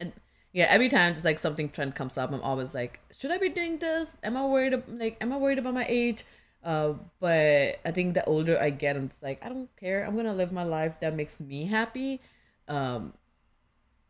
and 0.00 0.12
yeah 0.52 0.66
every 0.68 0.90
time 0.90 1.14
just 1.14 1.24
like 1.24 1.38
something 1.38 1.70
trend 1.70 1.94
comes 1.94 2.18
up 2.18 2.30
i'm 2.30 2.42
always 2.42 2.74
like 2.74 3.00
should 3.16 3.30
i 3.30 3.38
be 3.38 3.48
doing 3.48 3.78
this? 3.78 4.16
Am 4.22 4.36
i 4.36 4.44
worried 4.44 4.82
like 4.88 5.16
am 5.22 5.32
i 5.32 5.38
worried 5.38 5.58
about 5.58 5.72
my 5.72 5.86
age 5.88 6.24
uh 6.64 6.92
but 7.20 7.78
i 7.84 7.90
think 7.92 8.14
the 8.14 8.24
older 8.24 8.58
i 8.60 8.70
get 8.70 8.96
i'm 8.96 9.08
just 9.08 9.22
like 9.22 9.38
i 9.44 9.48
don't 9.48 9.74
care 9.76 10.04
i'm 10.04 10.16
gonna 10.16 10.34
live 10.34 10.52
my 10.52 10.64
life 10.64 10.94
that 11.00 11.14
makes 11.14 11.40
me 11.40 11.66
happy 11.66 12.20
um 12.68 13.12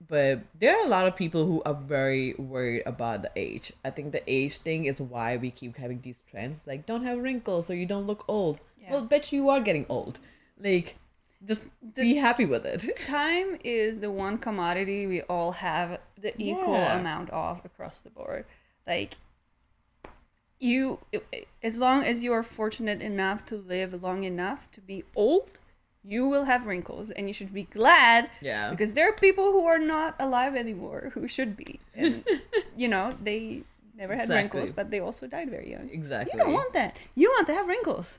but 0.07 0.41
there 0.59 0.79
are 0.79 0.85
a 0.87 0.89
lot 0.89 1.07
of 1.07 1.17
people 1.17 1.45
who 1.45 1.63
are 1.65 1.75
very 1.75 2.35
worried 2.35 2.85
about 2.87 3.23
the 3.23 3.31
age. 3.35 3.73
I 3.85 3.91
think 3.91 4.13
the 4.13 4.23
age 4.31 4.59
thing 4.59 4.85
is 4.85 5.01
why 5.01 5.37
we 5.37 5.51
keep 5.51 5.77
having 5.77 6.01
these 6.03 6.23
trends 6.31 6.67
like 6.67 6.87
don't 6.87 7.05
have 7.05 7.19
wrinkles 7.19 7.67
so 7.67 7.73
you 7.73 7.87
don't 7.87 8.07
look 8.07 8.25
old. 8.29 8.61
Yeah. 8.81 8.93
Well, 8.93 9.03
bet 9.03 9.33
you 9.33 9.49
are 9.49 9.61
getting 9.61 9.87
old. 9.89 10.21
Like, 10.61 10.97
just 11.45 11.65
be 11.95 12.17
happy 12.17 12.45
with 12.45 12.65
it. 12.65 12.97
Time 13.07 13.59
is 13.65 13.99
the 14.01 14.11
one 14.11 14.39
commodity 14.39 15.07
we 15.07 15.23
all 15.23 15.53
have 15.53 16.01
the 16.21 16.33
equal 16.41 16.75
Yeah. 16.75 16.99
amount 17.01 17.31
of 17.31 17.61
across 17.65 18.01
the 18.01 18.11
board. 18.11 18.45
Like, 18.87 19.15
you, 20.61 20.99
as 21.63 21.79
long 21.79 22.05
as 22.05 22.25
you 22.25 22.33
are 22.33 22.43
fortunate 22.43 23.01
enough 23.03 23.45
to 23.47 23.57
live 23.57 24.03
long 24.03 24.25
enough 24.25 24.71
to 24.73 24.81
be 24.81 25.05
old, 25.15 25.51
you 26.05 26.27
will 26.29 26.45
have 26.45 26.67
wrinkles, 26.67 27.11
and 27.11 27.29
you 27.29 27.35
should 27.35 27.53
be 27.53 27.65
glad. 27.65 28.31
Yeah. 28.41 28.71
Because 28.71 28.93
there 28.95 29.09
are 29.09 29.13
people 29.13 29.53
who 29.53 29.67
are 29.67 29.79
not 29.79 30.15
alive 30.19 30.57
anymore 30.57 31.11
who 31.15 31.29
should 31.29 31.57
be. 31.57 31.81
And, 31.95 32.25
you 32.77 32.89
know, 32.89 33.13
they 33.23 33.63
never 33.97 34.15
had 34.15 34.23
Exactly. 34.23 34.59
wrinkles, 34.61 34.73
but 34.73 34.91
they 34.91 35.01
also 35.01 35.27
died 35.27 35.51
very 35.51 35.71
young. 35.71 35.91
Exactly. 35.91 36.33
You 36.39 36.45
don't 36.45 36.55
want 36.55 36.73
that. 36.73 36.97
You 37.15 37.29
want 37.31 37.47
to 37.49 37.55
have 37.55 37.69
wrinkles. 37.69 38.19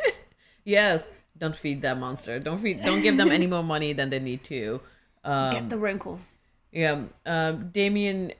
yes. 0.64 1.08
Don't 1.38 1.56
feed 1.56 1.82
that 1.82 1.98
monster. 1.98 2.38
Don't 2.38 2.58
feed. 2.58 2.82
Don't 2.82 3.02
give 3.02 3.16
them 3.16 3.30
any 3.30 3.46
more 3.54 3.62
money 3.62 3.92
than 3.92 4.10
they 4.10 4.18
need 4.18 4.42
to. 4.44 4.80
Um, 5.24 5.50
Get 5.50 5.68
the 5.68 5.78
wrinkles. 5.78 6.36
Yeah, 6.72 7.04
um, 7.24 7.70
Damien 7.70 8.32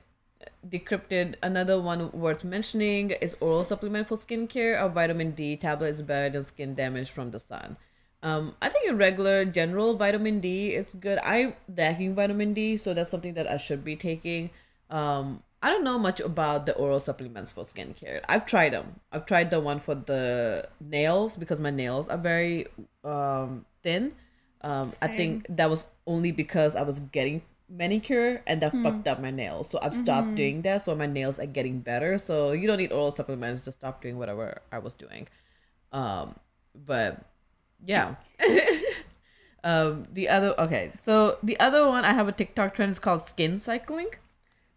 decrypted 0.69 1.35
another 1.41 1.79
one 1.79 2.11
worth 2.11 2.43
mentioning 2.43 3.11
is 3.11 3.35
oral 3.39 3.63
supplement 3.63 4.07
for 4.07 4.17
skincare. 4.17 4.83
A 4.83 4.89
vitamin 4.89 5.31
D 5.31 5.55
tablet 5.55 5.87
is 5.87 6.01
better 6.01 6.29
than 6.29 6.43
skin 6.43 6.75
damage 6.75 7.11
from 7.11 7.31
the 7.31 7.39
sun. 7.39 7.77
Um, 8.23 8.55
I 8.61 8.69
think 8.69 8.89
a 8.89 8.95
regular 8.95 9.45
general 9.45 9.95
vitamin 9.95 10.39
D 10.39 10.73
is 10.73 10.93
good. 10.99 11.19
I'm 11.19 11.53
lacking 11.75 12.15
vitamin 12.15 12.53
D, 12.53 12.77
so 12.77 12.93
that's 12.93 13.11
something 13.11 13.35
that 13.35 13.47
I 13.47 13.57
should 13.57 13.83
be 13.83 13.95
taking. 13.95 14.49
Um, 14.89 15.43
I 15.61 15.69
don't 15.69 15.83
know 15.83 15.97
much 15.97 16.19
about 16.19 16.65
the 16.65 16.73
oral 16.75 16.99
supplements 16.99 17.51
for 17.51 17.63
skincare. 17.63 18.21
I've 18.27 18.45
tried 18.45 18.73
them. 18.73 18.99
I've 19.11 19.25
tried 19.25 19.49
the 19.49 19.59
one 19.59 19.79
for 19.79 19.95
the 19.95 20.69
nails 20.79 21.35
because 21.35 21.59
my 21.59 21.71
nails 21.71 22.09
are 22.09 22.17
very 22.17 22.67
um, 23.03 23.65
thin. 23.83 24.13
Um, 24.61 24.91
I 25.01 25.15
think 25.15 25.45
that 25.49 25.69
was 25.69 25.85
only 26.05 26.31
because 26.31 26.75
I 26.75 26.81
was 26.81 26.99
getting 26.99 27.41
manicure 27.69 28.41
and 28.47 28.61
that 28.61 28.71
fucked 28.83 29.07
up 29.07 29.19
my 29.19 29.31
nails. 29.31 29.69
So 29.69 29.79
I've 29.81 29.93
stopped 29.93 30.35
doing 30.35 30.61
that. 30.61 30.83
So 30.83 30.95
my 30.95 31.05
nails 31.05 31.39
are 31.39 31.45
getting 31.45 31.79
better. 31.79 32.17
So 32.17 32.51
you 32.51 32.67
don't 32.67 32.77
need 32.77 32.91
oral 32.91 33.15
supplements. 33.15 33.65
Just 33.65 33.79
stop 33.79 34.01
doing 34.01 34.17
whatever 34.17 34.61
I 34.71 34.79
was 34.79 34.93
doing. 34.93 35.27
Um, 35.91 36.35
but 36.73 37.25
yeah. 37.85 38.15
um, 39.63 40.07
the 40.13 40.29
other 40.29 40.59
okay. 40.59 40.93
So 41.01 41.37
the 41.43 41.59
other 41.59 41.87
one 41.87 42.05
I 42.05 42.13
have 42.13 42.27
a 42.27 42.31
TikTok 42.31 42.73
trend 42.73 42.91
is 42.91 42.99
called 42.99 43.27
skin 43.27 43.59
cycling. 43.59 44.09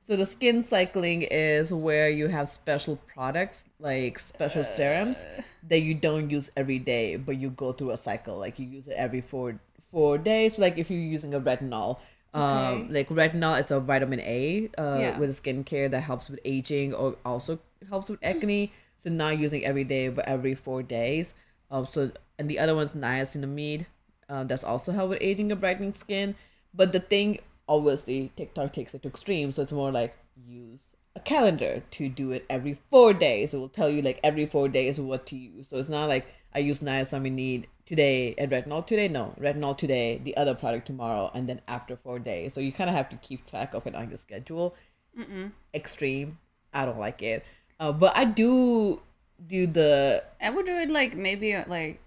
So 0.07 0.16
the 0.16 0.26
skin 0.26 0.64
cycling 0.64 1.22
is 1.22 1.72
where 1.72 2.11
you 2.11 2.26
have 2.28 2.49
special 2.49 2.97
products 2.97 3.64
like 3.78 4.18
special 4.18 4.64
serums 4.64 5.24
that 5.68 5.82
you 5.82 5.95
don't 5.95 6.30
use 6.30 6.51
every 6.57 6.80
day, 6.80 7.14
but 7.14 7.36
you 7.36 7.51
go 7.51 7.72
through 7.72 7.91
a 7.91 7.97
cycle. 7.97 8.36
Like 8.36 8.59
you 8.59 8.66
use 8.66 8.88
it 8.88 8.95
every 8.97 9.20
four 9.20 9.61
four 9.93 10.18
days. 10.18 10.57
So 10.57 10.62
like 10.62 10.78
if 10.78 10.91
you're 10.91 10.99
using 10.99 11.34
a 11.34 11.41
retinol, 11.41 12.01
um, 12.33 12.43
Okay. 12.43 12.87
like 12.91 13.09
retinol 13.09 13.59
is 13.59 13.70
a 13.70 13.81
vitamin 13.81 14.20
A 14.20 14.70
uh, 14.78 14.99
Yeah. 14.99 15.18
with 15.18 15.31
skincare 15.31 15.91
that 15.91 16.01
helps 16.03 16.28
with 16.28 16.41
aging 16.45 16.95
or 16.95 17.16
also 17.24 17.59
helps 17.89 18.09
with 18.09 18.20
acne. 18.22 18.72
So 19.03 19.11
not 19.11 19.39
using 19.39 19.64
every 19.64 19.85
day, 19.85 20.09
but 20.09 20.26
every 20.28 20.55
four 20.55 20.83
days. 20.83 21.35
Um, 21.70 21.87
so 21.87 22.11
and 22.39 22.49
the 22.49 22.59
other 22.59 22.74
one's 22.74 22.93
niacinamide. 22.93 23.87
Uh, 24.28 24.45
that's 24.45 24.62
also 24.62 24.93
help 24.93 25.11
with 25.11 25.18
aging 25.20 25.51
and 25.51 25.61
brightening 25.61 25.93
skin. 25.93 26.37
But 26.72 26.93
the 26.93 27.01
thing, 27.01 27.41
obviously, 27.68 28.31
TikTok 28.37 28.72
takes 28.72 28.95
it 28.95 29.03
to 29.03 29.09
extreme. 29.09 29.51
So 29.53 29.62
it's 29.62 29.72
more 29.72 29.91
like 29.91 30.16
use 30.47 30.93
a 31.16 31.20
calendar 31.20 31.83
to 31.93 32.09
do 32.09 32.31
it 32.31 32.45
every 32.49 32.74
four 32.91 33.12
days. 33.12 33.53
It 33.55 33.59
will 33.59 33.68
tell 33.68 33.91
you 33.91 34.03
like 34.03 34.20
every 34.22 34.47
four 34.47 34.68
days 34.68 35.01
what 35.01 35.26
to 35.26 35.37
use. 35.37 35.68
So 35.68 35.78
it's 35.78 35.89
not 35.89 36.09
like 36.09 36.26
I 36.55 36.61
use 36.61 36.81
niacinamide 36.81 37.64
today 37.91 38.36
and 38.38 38.53
retinol 38.53 38.86
today. 38.86 39.09
No, 39.09 39.34
retinol 39.38 39.76
today, 39.76 40.20
the 40.22 40.36
other 40.36 40.55
product 40.55 40.86
tomorrow, 40.86 41.30
and 41.34 41.49
then 41.49 41.61
after 41.66 41.97
four 41.97 42.20
days. 42.20 42.55
So 42.55 42.61
you 42.61 42.72
kind 42.72 42.88
of 42.88 42.95
have 42.95 43.11
to 43.11 43.16
keep 43.16 43.51
track 43.51 43.74
of 43.74 43.86
it 43.86 43.97
on 43.97 44.09
your 44.09 44.16
schedule. 44.16 44.76
Extreme. 45.74 46.38
I 46.72 46.84
don't 46.86 47.01
like 47.01 47.20
it. 47.20 47.45
Uh, 47.80 47.93
but 47.93 48.16
I 48.16 48.24
do 48.24 49.01
do 49.45 49.66
the 49.66 50.22
I 50.41 50.51
would 50.51 50.66
do 50.66 50.76
it 50.76 50.91
like 50.91 51.16
maybe 51.16 51.53
uh, 51.55 51.64
like 51.66 52.01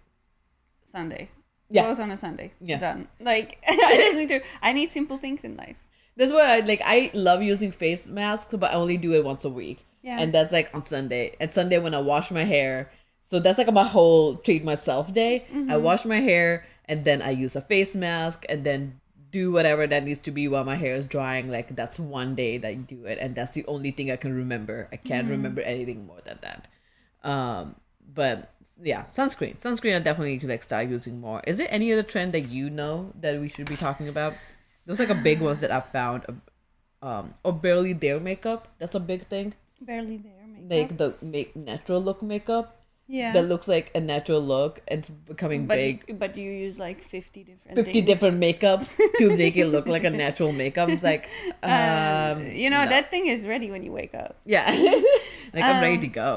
Sunday. 0.86 1.30
Yeah. 1.70 1.84
Goes 1.84 2.00
on 2.00 2.12
a 2.12 2.18
Sunday. 2.18 2.54
Yeah. 2.62 2.80
Done. 2.80 3.08
Like 3.20 3.58
I 3.68 3.98
just 3.98 4.18
need 4.18 4.30
to. 4.30 4.42
I 4.62 4.72
need 4.72 4.92
simple 4.92 5.18
things 5.18 5.44
in 5.44 5.58
life. 5.58 5.76
That's 6.16 6.32
why 6.32 6.58
I 6.58 6.60
like 6.62 6.82
I 6.86 7.12
love 7.14 7.44
using 7.44 7.74
face 7.74 8.08
masks, 8.08 8.56
but 8.58 8.72
I 8.72 8.76
only 8.76 8.98
do 8.98 9.14
it 9.14 9.26
once 9.26 9.44
a 9.44 9.50
week. 9.50 9.86
Yeah. 10.02 10.18
And 10.20 10.34
that's 10.34 10.54
like 10.54 10.70
on 10.74 10.82
Sunday. 10.82 11.36
And 11.42 11.52
Sunday 11.52 11.78
when 11.80 11.94
I 11.94 12.00
wash 12.00 12.32
my 12.32 12.46
hair. 12.46 12.90
So 13.34 13.40
that's 13.42 13.58
like 13.58 13.74
my 13.74 13.88
whole 13.88 14.36
treat 14.46 14.64
myself 14.64 15.12
day. 15.14 15.46
I 15.68 15.74
Mm-hmm. 15.74 15.82
wash 15.82 16.06
my 16.06 16.22
hair 16.22 16.66
and 16.86 17.04
then 17.04 17.22
I 17.26 17.32
use 17.32 17.56
a 17.56 17.62
face 17.62 17.96
mask 17.96 18.46
and 18.48 18.62
then 18.64 19.02
do 19.32 19.52
whatever 19.52 19.88
that 19.88 20.04
needs 20.06 20.20
to 20.22 20.32
be 20.32 20.46
while 20.48 20.64
my 20.64 20.76
hair 20.76 20.94
is 20.94 21.08
drying. 21.08 21.50
Like 21.50 21.76
that's 21.76 21.98
one 21.98 22.36
day 22.36 22.60
that 22.60 22.68
I 22.68 22.76
do 22.76 23.06
it 23.06 23.18
and 23.18 23.34
that's 23.34 23.54
the 23.58 23.66
only 23.66 23.90
thing 23.90 24.12
I 24.12 24.18
can 24.18 24.34
remember. 24.36 24.88
I 24.94 24.98
can't 24.98 25.26
Mm-hmm. 25.26 25.32
remember 25.32 25.62
anything 25.62 26.06
more 26.06 26.22
than 26.24 26.38
that. 26.46 26.68
Um 27.24 27.76
but 28.14 28.54
yeah, 28.92 29.04
sunscreen. 29.06 29.58
Sunscreen 29.60 29.96
I 29.96 30.00
definitely 30.00 30.34
need 30.34 30.42
to 30.42 30.48
like 30.48 30.62
start 30.62 30.88
using 30.90 31.20
more. 31.20 31.42
Is 31.48 31.58
there 31.58 31.72
any 31.72 31.92
other 31.92 32.04
trend 32.04 32.34
that 32.38 32.50
you 32.54 32.70
know 32.70 33.14
that 33.20 33.42
we 33.42 33.50
should 33.50 33.66
be 33.68 33.78
talking 33.78 34.08
about? 34.08 34.36
Those 34.86 35.00
like 35.00 35.10
a 35.10 35.16
big 35.16 35.42
ones 35.42 35.58
that 35.66 35.72
I 35.72 35.82
found. 35.82 36.26
Um, 37.02 37.34
or 37.44 37.54
barely 37.54 37.94
there 37.94 38.20
makeup. 38.20 38.68
That's 38.78 38.94
a 38.96 39.00
big 39.00 39.28
thing. 39.28 39.56
Barely 39.82 40.18
there. 40.18 40.46
Makeup. 40.46 40.70
Like 40.70 40.98
the 40.98 41.26
make 41.26 41.56
natural 41.56 42.02
look 42.02 42.22
makeup 42.22 42.83
yeah. 43.14 43.32
that 43.36 43.45
looks 43.51 43.68
like 43.68 43.91
a 43.95 43.99
natural 43.99 44.41
look 44.41 44.82
and 44.89 44.99
it's 45.01 45.09
becoming 45.32 45.68
but 45.72 45.76
big. 45.78 46.20
but 46.20 46.32
you 46.36 46.49
use 46.66 46.80
like 46.88 46.99
fifty 47.16 47.41
different. 47.49 47.76
50 47.78 47.91
things. 47.93 48.07
different 48.09 48.38
makeups 48.47 48.89
to 49.20 49.26
make 49.43 49.55
it 49.64 49.68
look 49.76 49.86
like 49.95 50.03
a 50.03 50.09
natural 50.09 50.51
makeup. 50.51 50.89
It's 50.89 51.03
like, 51.11 51.30
um, 51.64 51.72
Um, 51.72 52.38
you 52.64 52.70
know 52.74 52.84
no. 52.84 52.89
that 52.95 53.11
thing 53.11 53.28
is 53.28 53.45
ready 53.53 53.70
when 53.74 53.84
you 53.88 53.91
wake 54.01 54.16
up. 54.24 54.34
Yeah. 54.45 54.66
like 55.53 55.64
I'm 55.70 55.82
ready 55.86 55.95
Um, 56.01 56.01
to 56.09 56.11
go. 56.26 56.32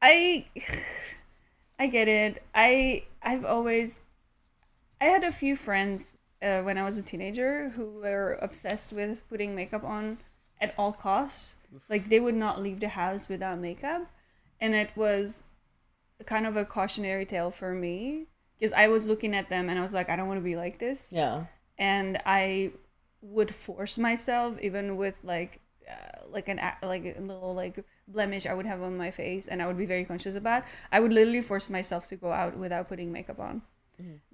I 0.00 0.46
I 1.78 1.86
get 1.86 2.08
it. 2.08 2.42
I 2.54 3.04
I've 3.22 3.44
always 3.44 4.00
I 5.00 5.06
had 5.14 5.22
a 5.24 5.30
few 5.42 5.54
friends 5.56 6.18
uh, 6.42 6.60
when 6.66 6.76
I 6.78 6.84
was 6.88 6.98
a 6.98 7.02
teenager 7.02 7.70
who 7.76 7.86
were 8.02 8.38
obsessed 8.42 8.92
with 8.92 9.28
putting 9.28 9.54
makeup 9.54 9.84
on 9.84 10.18
at 10.60 10.74
all 10.78 10.92
costs. 10.92 11.56
Like 11.92 12.08
they 12.08 12.20
would 12.20 12.34
not 12.34 12.62
leave 12.62 12.80
the 12.80 12.88
house 13.02 13.28
without 13.28 13.58
makeup, 13.58 14.02
and 14.60 14.74
it 14.74 14.90
was 14.96 15.44
kind 16.24 16.46
of 16.46 16.56
a 16.56 16.64
cautionary 16.64 17.24
tale 17.26 17.50
for 17.50 17.72
me 17.74 18.26
because 18.58 18.72
I 18.72 18.88
was 18.88 19.06
looking 19.06 19.34
at 19.34 19.48
them 19.48 19.68
and 19.68 19.78
I 19.78 19.82
was 19.82 19.94
like, 19.94 20.08
I 20.10 20.16
don't 20.16 20.28
want 20.28 20.38
to 20.38 20.44
be 20.44 20.56
like 20.56 20.78
this 20.78 21.12
Yeah. 21.12 21.46
and 21.78 22.20
I 22.26 22.72
would 23.20 23.54
force 23.54 23.98
myself, 23.98 24.58
even 24.60 24.96
with 24.96 25.16
like 25.22 25.60
uh, 25.90 26.26
like 26.30 26.48
an 26.48 26.60
like 26.82 27.04
a 27.04 27.20
little 27.20 27.54
like 27.54 27.84
blemish 28.06 28.46
I 28.46 28.54
would 28.54 28.66
have 28.66 28.82
on 28.82 28.96
my 28.96 29.10
face, 29.10 29.48
and 29.48 29.62
I 29.62 29.66
would 29.66 29.78
be 29.78 29.86
very 29.86 30.04
conscious 30.04 30.36
about. 30.36 30.64
I 30.92 31.00
would 31.00 31.12
literally 31.12 31.40
force 31.42 31.68
myself 31.70 32.08
to 32.08 32.16
go 32.16 32.32
out 32.32 32.56
without 32.56 32.88
putting 32.88 33.12
makeup 33.12 33.40
on, 33.40 33.62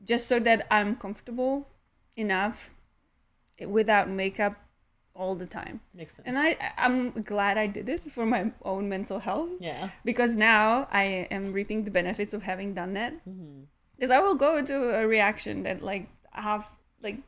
just 0.04 0.26
so 0.26 0.38
that 0.40 0.66
I'm 0.70 0.96
comfortable 0.96 1.68
enough 2.16 2.70
without 3.66 4.08
makeup 4.08 4.56
all 5.14 5.34
the 5.34 5.46
time. 5.46 5.80
Makes 5.94 6.16
sense. 6.16 6.26
And 6.26 6.38
I 6.38 6.56
I'm 6.76 7.10
glad 7.22 7.58
I 7.58 7.66
did 7.66 7.88
it 7.88 8.02
for 8.02 8.26
my 8.26 8.50
own 8.62 8.88
mental 8.88 9.18
health 9.18 9.50
yeah. 9.60 9.90
because 10.04 10.36
now 10.36 10.88
I 10.90 11.28
am 11.30 11.52
reaping 11.52 11.84
the 11.84 11.90
benefits 11.90 12.34
of 12.34 12.42
having 12.42 12.74
done 12.74 12.94
that. 12.94 13.14
Mm-hmm. 13.28 13.64
Because 13.96 14.10
I 14.10 14.18
will 14.18 14.34
go 14.34 14.56
into 14.56 14.74
a 14.74 15.06
reaction 15.06 15.62
that 15.62 15.82
like 15.82 16.08
have 16.32 16.66
like 17.02 17.18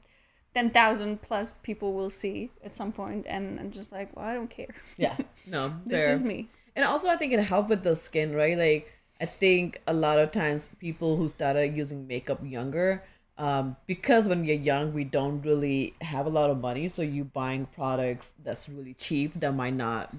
ten 0.55 0.70
thousand 0.70 1.22
plus 1.22 1.55
people 1.62 1.93
will 1.93 2.11
see 2.11 2.51
at 2.64 2.74
some 2.74 2.91
point, 2.91 3.26
and 3.28 3.61
I'm 3.61 3.70
just 3.70 3.93
like, 3.93 4.16
well, 4.16 4.24
I 4.24 4.34
don't 4.34 4.51
care. 4.51 4.74
Yeah. 4.97 5.16
No. 5.49 5.72
This 5.87 6.01
fair. 6.01 6.11
is 6.11 6.24
me. 6.24 6.49
And 6.74 6.84
also, 6.84 7.09
I 7.09 7.16
think 7.16 7.32
it 7.32 7.41
helped 7.41 7.70
with 7.70 7.84
the 7.84 7.95
skin, 7.95 8.34
right? 8.34 8.59
Like, 8.59 8.93
I 9.20 9.26
think 9.26 9.80
a 9.87 9.93
lot 9.93 10.18
of 10.18 10.32
times 10.32 10.68
people 10.80 11.16
who 11.16 11.28
started 11.28 11.76
using 11.76 12.07
makeup 12.09 12.41
younger, 12.43 13.05
um, 13.39 13.76
because 13.87 14.28
when 14.28 14.45
you're 14.45 14.57
young, 14.57 14.95
we 14.95 15.05
don't 15.05 15.43
really 15.43 15.95
have 16.01 16.26
a 16.26 16.30
lot 16.30 16.51
of 16.51 16.59
money, 16.59 16.89
so 16.89 17.03
you 17.03 17.24
buying 17.24 17.66
products 17.66 18.34
that's 18.43 18.68
really 18.68 18.95
cheap 18.95 19.39
that 19.41 19.53
might 19.53 19.74
not. 19.74 20.14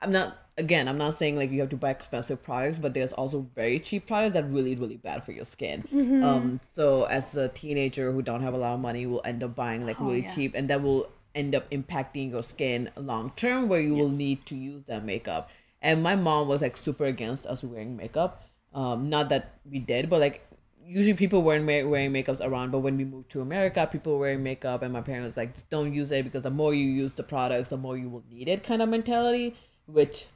I'm 0.00 0.12
not 0.12 0.36
again. 0.58 0.88
I'm 0.88 0.98
not 0.98 1.14
saying 1.14 1.36
like 1.36 1.50
you 1.50 1.60
have 1.60 1.70
to 1.70 1.76
buy 1.76 1.90
expensive 1.90 2.42
products, 2.42 2.78
but 2.78 2.92
there's 2.92 3.12
also 3.12 3.46
very 3.54 3.80
cheap 3.80 4.06
products 4.06 4.34
that 4.34 4.48
really 4.50 4.74
really 4.76 4.96
bad 4.96 5.24
for 5.24 5.32
your 5.32 5.46
skin. 5.46 5.84
Um, 6.22 6.60
so 6.72 7.04
as 7.04 7.36
a 7.36 7.48
teenager 7.48 8.12
who 8.12 8.22
don't 8.22 8.42
have 8.42 8.54
a 8.54 8.58
lot 8.58 8.74
of 8.74 8.80
money, 8.80 9.06
will 9.06 9.22
end 9.24 9.42
up 9.42 9.54
buying 9.54 9.86
like 9.86 9.98
really 9.98 10.22
yeah. 10.22 10.34
cheap, 10.34 10.54
and 10.54 10.68
that 10.68 10.82
will 10.82 11.08
end 11.34 11.54
up 11.54 11.70
impacting 11.70 12.30
your 12.30 12.42
skin 12.42 12.90
long 12.96 13.32
term, 13.36 13.68
where 13.68 13.80
you 13.80 13.94
will 13.94 14.10
need 14.10 14.44
to 14.46 14.54
use 14.54 14.82
that 14.86 15.04
makeup. 15.04 15.48
And 15.80 16.02
my 16.02 16.16
mom 16.16 16.48
was 16.48 16.60
like 16.60 16.76
super 16.76 17.06
against 17.06 17.46
us 17.46 17.62
wearing 17.62 17.96
makeup. 17.96 18.44
Um, 18.74 19.08
not 19.08 19.30
that 19.30 19.54
we 19.68 19.78
did, 19.78 20.10
but 20.10 20.20
like 20.20 20.47
usually 20.88 21.14
people 21.14 21.42
weren't 21.42 21.64
ma- 21.64 21.88
wearing 21.88 22.10
makeups 22.12 22.40
around. 22.40 22.70
But 22.72 22.78
when 22.80 22.96
we 22.96 23.04
moved 23.04 23.30
to 23.32 23.40
America, 23.42 23.86
people 23.90 24.14
were 24.14 24.20
wearing 24.20 24.42
makeup, 24.42 24.82
and 24.82 24.92
my 24.92 25.02
parents 25.02 25.36
like, 25.36 25.54
just 25.54 25.68
don't 25.70 25.92
use 25.92 26.10
it 26.10 26.24
because 26.24 26.42
the 26.42 26.50
more 26.50 26.72
you 26.74 26.86
use 26.88 27.12
the 27.12 27.22
products, 27.22 27.68
the 27.68 27.76
more 27.76 27.96
you 27.96 28.08
will 28.08 28.24
need 28.30 28.48
it, 28.48 28.64
kind 28.64 28.80
of 28.82 28.88
mentality. 28.88 29.54
Which, 29.86 30.26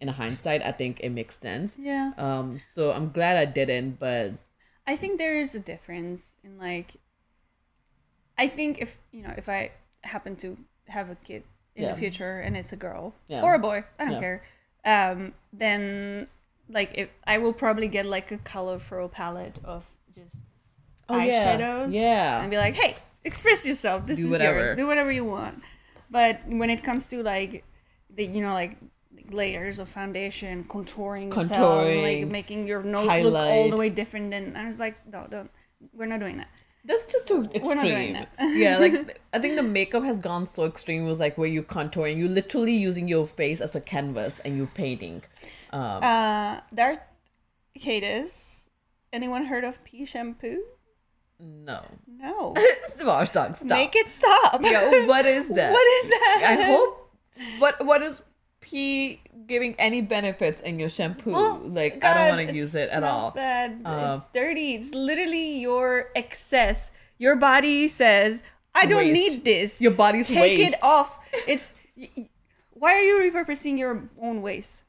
in 0.00 0.08
hindsight, 0.08 0.62
I 0.62 0.72
think 0.72 1.00
it 1.00 1.10
makes 1.10 1.38
sense. 1.38 1.76
Yeah. 1.78 2.12
Um, 2.18 2.60
so 2.74 2.92
I'm 2.92 3.10
glad 3.10 3.36
I 3.36 3.44
didn't, 3.44 3.98
but 3.98 4.32
I 4.86 4.96
think 4.96 5.18
there 5.18 5.36
is 5.38 5.54
a 5.54 5.60
difference 5.60 6.34
in 6.44 6.58
like. 6.58 6.96
I 8.38 8.48
think 8.48 8.78
if 8.80 8.96
you 9.12 9.22
know 9.22 9.34
if 9.36 9.48
I 9.48 9.72
happen 10.02 10.36
to 10.36 10.56
have 10.88 11.10
a 11.10 11.14
kid 11.16 11.42
in 11.76 11.84
Yeah. 11.84 11.92
the 11.92 11.98
future 11.98 12.40
and 12.40 12.56
it's 12.56 12.72
a 12.72 12.76
girl 12.76 13.14
Yeah. 13.28 13.42
or 13.42 13.54
a 13.54 13.58
boy, 13.58 13.84
I 13.98 14.04
don't 14.04 14.14
Yeah. 14.14 14.20
care. 14.20 14.42
Um, 14.84 15.34
then 15.52 16.26
like 16.68 16.92
if 16.94 17.10
I 17.26 17.38
will 17.38 17.52
probably 17.52 17.86
get 17.88 18.06
like 18.06 18.32
a 18.32 18.38
colorful 18.38 19.08
palette 19.08 19.58
of 19.64 19.84
just 20.22 20.36
Oh, 21.08 21.18
yeah. 21.18 21.56
eyeshadows. 21.56 21.92
Yeah. 21.92 22.40
And 22.40 22.50
be 22.50 22.56
like, 22.56 22.74
hey, 22.76 22.94
express 23.24 23.66
yourself. 23.66 24.06
This 24.06 24.18
Do 24.18 24.24
is 24.26 24.30
whatever. 24.30 24.58
yours. 24.64 24.76
Do 24.76 24.86
whatever 24.86 25.10
you 25.10 25.24
want. 25.24 25.62
But 26.10 26.40
when 26.46 26.70
it 26.70 26.82
comes 26.84 27.06
to 27.08 27.22
like 27.22 27.64
the 28.16 28.24
you 28.26 28.40
know 28.40 28.52
like 28.54 28.76
layers 29.30 29.78
of 29.78 29.88
foundation, 29.88 30.64
contouring, 30.64 31.28
yourself, 31.34 31.50
Contouring, 31.50 32.02
like 32.22 32.30
making 32.30 32.66
your 32.66 32.82
nose 32.82 33.06
look 33.22 33.34
all 33.34 33.68
the 33.70 33.76
way 33.76 33.88
different, 33.90 34.32
and 34.34 34.56
I 34.56 34.66
was 34.66 34.78
like, 34.78 34.96
no, 35.12 35.26
don't. 35.30 35.50
We're 35.92 36.06
not 36.06 36.20
doing 36.20 36.36
that. 36.38 36.48
That's 36.84 37.04
just 37.12 37.28
too 37.28 37.44
extreme. 37.44 37.64
We're 37.66 37.74
not 37.74 37.84
doing 37.84 38.12
that. 38.14 38.28
yeah, 38.56 38.78
like 38.78 39.18
I 39.32 39.38
think 39.38 39.56
the 39.56 39.62
makeup 39.62 40.02
has 40.02 40.18
gone 40.18 40.46
so 40.46 40.64
extreme. 40.64 41.04
It 41.04 41.08
was 41.08 41.20
like 41.20 41.36
where 41.38 41.48
you 41.48 41.62
contouring, 41.62 42.16
you 42.18 42.28
literally 42.28 42.74
using 42.74 43.06
your 43.08 43.26
face 43.26 43.60
as 43.60 43.74
a 43.76 43.80
canvas 43.80 44.40
and 44.40 44.56
you're 44.56 44.66
painting. 44.74 45.22
Um, 45.72 46.02
Uh, 46.02 46.60
Darth 46.74 47.00
Cadis. 47.78 48.59
Anyone 49.12 49.46
heard 49.46 49.64
of 49.64 49.82
pea 49.84 50.04
shampoo? 50.04 50.62
no. 51.40 51.82
No. 52.06 52.54
Watch 53.02 53.32
dog, 53.32 53.56
stop. 53.56 53.68
Make 53.68 53.96
it 53.96 54.10
stop. 54.10 54.62
Yo, 54.62 55.06
what 55.06 55.24
is 55.24 55.48
that? 55.56 55.72
What 55.72 55.86
is 56.04 56.10
that? 56.10 56.44
I 56.48 56.62
hope. 56.62 57.10
What 57.58 57.86
What 57.86 58.02
is 58.02 58.20
pea 58.60 59.20
giving 59.46 59.74
any 59.78 60.02
benefits 60.02 60.60
in 60.60 60.78
your 60.78 60.90
shampoo? 60.90 61.30
Like 61.32 62.04
I 62.04 62.12
don't 62.28 62.36
want 62.36 62.48
to 62.50 62.54
use 62.54 62.74
it 62.74 62.90
at 62.90 63.02
all. 63.02 63.30
Bad. 63.30 63.80
Um, 63.86 64.16
it's 64.18 64.24
dirty. 64.34 64.74
It's 64.74 64.92
literally 64.94 65.60
your 65.60 66.10
excess. 66.14 66.92
Your 67.18 67.36
body 67.36 67.88
says, 67.88 68.42
"I 68.74 68.84
don't 68.86 68.98
Waste. 69.08 69.12
need 69.36 69.44
this. 69.44 69.80
Your 69.80 69.92
body's 69.92 70.28
Take 70.28 70.58
waste. 70.58 70.74
it 70.74 70.78
off." 70.82 71.18
It's. 71.48 71.72
Why 72.72 72.92
are 72.94 73.00
you 73.02 73.16
repurposing 73.30 73.78
your 73.78 74.08
own 74.20 74.42
waste? 74.42 74.84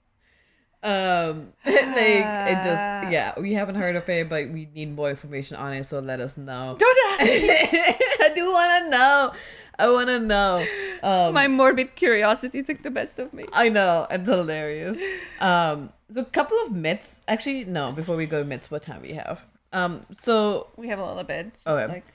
Um, 0.84 1.54
like 1.66 1.76
it 1.96 2.58
Ah. 2.58 2.62
just 2.64 3.12
yeah, 3.14 3.40
we 3.40 3.54
haven't 3.54 3.76
heard 3.76 3.96
of 3.96 4.08
it, 4.10 4.28
but 4.30 4.50
we 4.50 4.68
need 4.74 4.96
more 4.96 5.10
information 5.10 5.58
on 5.58 5.74
it. 5.74 5.86
So 5.86 6.00
let 6.00 6.20
us 6.20 6.38
know. 6.38 6.76
Don't. 6.80 6.98
I 7.22 8.32
do 8.34 8.52
want 8.52 8.84
to 8.86 8.90
know. 8.90 9.32
I 9.78 9.90
want 9.90 10.08
to 10.10 10.20
know. 10.20 10.66
Um, 11.04 11.34
My 11.34 11.48
morbid 11.48 11.96
curiosity 11.96 12.62
took 12.64 12.82
the 12.84 12.90
best 12.92 13.20
of 13.20 13.34
me. 13.34 13.46
I 13.54 13.70
know 13.70 14.08
it's 14.10 14.28
hilarious. 14.30 15.00
Um, 15.40 15.92
so 16.10 16.22
a 16.22 16.26
couple 16.26 16.58
of 16.66 16.72
myths. 16.72 17.20
Actually, 17.28 17.66
no. 17.66 17.92
Before 17.92 18.16
we 18.16 18.26
go 18.26 18.40
to 18.44 18.46
myths, 18.46 18.70
what 18.72 18.84
time 18.84 19.02
we 19.02 19.14
have? 19.14 19.40
Um, 19.74 20.06
so 20.12 20.68
We 20.78 20.88
have 20.90 21.00
a 21.00 21.06
little 21.06 21.24
bit. 21.24 21.54
Just 21.54 21.68
Okay. 21.68 21.88
like 21.94 22.06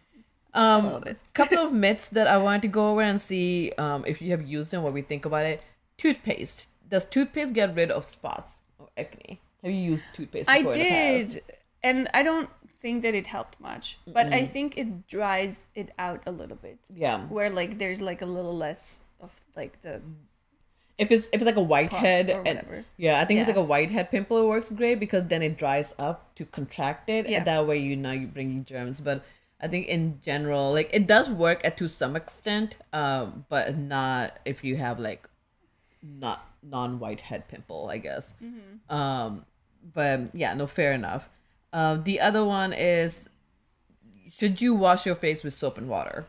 a 0.55 0.77
little 0.83 0.97
um, 0.97 1.03
bit. 1.03 1.17
couple 1.35 1.59
of 1.59 1.73
myths 1.73 2.09
that 2.11 2.27
I 2.27 2.37
wanted 2.39 2.63
to 2.63 2.69
go 2.69 2.91
over 2.91 3.03
and 3.03 3.21
see 3.21 3.73
um 3.79 4.05
if 4.07 4.21
you 4.23 4.31
have 4.33 4.43
used 4.47 4.71
them, 4.73 4.83
what 4.83 4.93
we 4.93 5.03
think 5.03 5.25
about 5.25 5.45
it. 5.47 5.63
Toothpaste. 5.99 6.69
Does 6.89 7.05
toothpaste 7.05 7.53
get 7.55 7.75
rid 7.75 7.91
of 7.91 8.05
spots 8.05 8.65
or 8.79 8.89
acne? 8.97 9.41
Have 9.63 9.73
you 9.73 9.81
used 9.81 10.05
toothpaste? 10.13 10.49
I 10.49 10.59
before 10.59 10.75
in 10.75 10.79
the 10.79 10.89
past? 10.89 11.33
did, 11.33 11.43
and 11.83 12.09
I 12.15 12.23
don't 12.23 12.51
think 12.79 13.03
that 13.03 13.15
it 13.15 13.27
helped 13.27 13.61
much, 13.61 13.99
but 14.07 14.33
I 14.33 14.45
think 14.45 14.77
it 14.79 15.07
dries 15.09 15.67
it 15.75 15.91
out 15.99 16.23
a 16.27 16.31
little 16.31 16.57
bit. 16.57 16.79
Yeah. 16.95 17.23
Where 17.27 17.51
like 17.51 17.79
there's 17.79 18.01
like 18.01 18.23
a 18.23 18.27
little 18.27 18.57
less 18.57 19.01
of 19.21 19.33
like 19.57 19.81
the 19.83 20.01
If 20.99 21.11
it's 21.11 21.25
if 21.33 21.41
it's 21.41 21.45
like 21.45 21.57
a 21.57 21.63
whitehead 21.63 22.29
and 22.29 22.45
whatever. 22.45 22.85
yeah, 22.97 23.21
I 23.21 23.25
think 23.25 23.41
it's 23.41 23.49
like 23.49 23.57
a 23.57 23.63
whitehead 23.63 24.11
pimple. 24.11 24.39
It 24.43 24.47
works 24.47 24.71
great 24.71 25.01
because 25.01 25.25
then 25.27 25.43
it 25.43 25.59
dries 25.59 25.95
up 25.99 26.35
to 26.37 26.45
contract 26.45 27.11
it. 27.11 27.29
Yeah. 27.29 27.39
And 27.39 27.47
that 27.47 27.67
way 27.67 27.79
you 27.79 27.97
know 27.97 28.13
you're 28.13 28.29
bringing 28.29 28.65
germs. 28.65 29.01
But 29.01 29.25
I 29.61 29.69
think 29.69 29.89
in 29.89 30.21
general, 30.23 30.73
like 30.73 30.91
it 30.93 31.07
does 31.07 31.29
work 31.29 31.61
at 31.65 31.77
to 31.79 31.89
some 31.89 32.15
extent, 32.15 32.77
um, 32.93 33.45
but 33.49 33.77
not 33.77 34.39
if 34.45 34.63
you 34.65 34.77
have 34.77 35.01
like 35.01 35.29
not 36.03 36.47
non 36.69 36.99
whitehead 36.99 37.49
pimple, 37.49 37.89
I 37.91 37.99
guess. 37.99 38.35
Mm-hmm. 38.43 38.95
Um, 38.95 39.47
but 39.95 40.35
yeah, 40.35 40.55
no, 40.55 40.67
fair 40.67 40.93
enough. 40.93 41.29
Um, 41.73 42.05
the 42.05 42.21
other 42.21 42.45
one 42.45 42.73
is 42.73 43.29
should 44.31 44.61
you 44.61 44.75
wash 44.75 45.07
your 45.07 45.15
face 45.15 45.45
with 45.45 45.55
soap 45.55 45.79
and 45.79 45.89
water? 45.89 46.27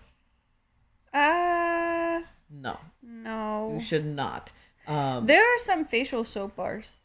Uh 1.14 2.22
No, 2.50 2.78
no. 3.02 3.72
you 3.74 3.82
should 3.82 4.06
not. 4.06 4.52
Um, 4.88 5.26
There 5.26 5.44
are 5.44 5.58
some 5.58 5.84
facial 5.86 6.24
soap 6.24 6.56
bars. 6.56 7.00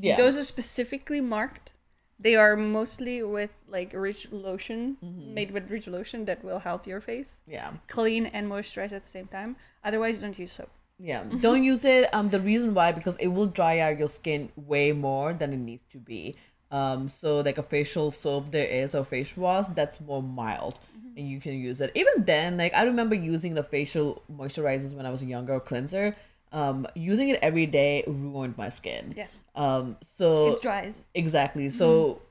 yeah, 0.00 0.16
Those 0.16 0.36
are 0.36 0.44
specifically 0.44 1.20
marked. 1.20 1.72
They 2.20 2.34
are 2.36 2.56
mostly 2.56 3.22
with 3.22 3.52
like 3.68 3.92
rich 3.94 4.30
lotion, 4.30 4.96
Mm-hmm. 5.02 5.34
made 5.34 5.50
with 5.52 5.70
rich 5.70 5.86
lotion 5.86 6.24
that 6.26 6.44
will 6.44 6.58
help 6.60 6.86
your 6.86 7.00
face 7.00 7.40
yeah. 7.46 7.72
clean 7.88 8.26
and 8.26 8.48
moisturize 8.50 8.92
at 8.92 9.02
the 9.02 9.08
same 9.08 9.26
time. 9.28 9.56
Otherwise, 9.84 10.20
don't 10.20 10.38
use 10.38 10.52
soap. 10.52 10.70
Yeah, 10.98 11.24
don't 11.40 11.62
use 11.62 11.84
it. 11.84 12.12
Um, 12.12 12.30
the 12.30 12.40
reason 12.40 12.74
why 12.74 12.92
because 12.92 13.16
it 13.18 13.28
will 13.28 13.46
dry 13.46 13.78
out 13.80 13.98
your 13.98 14.08
skin 14.08 14.50
way 14.56 14.92
more 14.92 15.32
than 15.32 15.52
it 15.52 15.58
needs 15.58 15.84
to 15.92 15.98
be. 15.98 16.36
Um, 16.70 17.08
so 17.08 17.40
like 17.40 17.56
a 17.56 17.62
facial 17.62 18.10
soap 18.10 18.50
there 18.50 18.66
is 18.66 18.94
or 18.94 19.04
face 19.04 19.36
wash 19.36 19.66
that's 19.74 20.00
more 20.00 20.22
mild, 20.22 20.78
and 21.16 21.28
you 21.28 21.40
can 21.40 21.54
use 21.54 21.80
it. 21.80 21.90
Even 21.94 22.24
then, 22.24 22.58
like 22.58 22.74
I 22.74 22.82
remember 22.82 23.14
using 23.14 23.54
the 23.54 23.62
facial 23.62 24.22
moisturizers 24.30 24.94
when 24.94 25.06
I 25.06 25.10
was 25.10 25.22
a 25.22 25.26
younger, 25.26 25.58
cleanser. 25.60 26.16
Um, 26.50 26.86
using 26.94 27.28
it 27.28 27.38
every 27.42 27.66
day 27.66 28.04
ruined 28.06 28.56
my 28.56 28.70
skin. 28.70 29.12
Yes. 29.14 29.40
Um, 29.54 29.96
so 30.02 30.54
It 30.54 30.62
dries. 30.62 31.04
Exactly. 31.14 31.68
So 31.68 32.22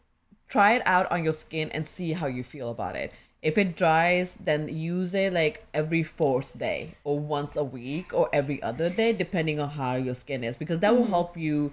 try 0.48 0.74
it 0.74 0.82
out 0.86 1.12
on 1.12 1.24
your 1.24 1.34
skin 1.34 1.70
and 1.72 1.86
see 1.86 2.14
how 2.14 2.28
you 2.28 2.44
feel 2.44 2.72
about 2.72 2.96
it. 2.96 3.12
If 3.42 3.58
it 3.58 3.78
dries, 3.78 4.38
then 4.38 4.68
use 4.68 5.14
it 5.14 5.32
like 5.32 5.66
every 5.74 6.04
fourth 6.04 6.58
day 6.58 6.96
or 7.04 7.20
once 7.20 7.56
a 7.56 7.64
week 7.64 8.14
or 8.14 8.30
every 8.34 8.62
other 8.64 8.90
day, 8.90 9.14
depending 9.14 9.60
on 9.60 9.70
how 9.70 9.96
your 9.96 10.16
skin 10.16 10.44
is, 10.44 10.58
because 10.58 10.80
that 10.80 10.96
will 10.96 11.04
mm-hmm. 11.04 11.12
help 11.12 11.38
you 11.38 11.72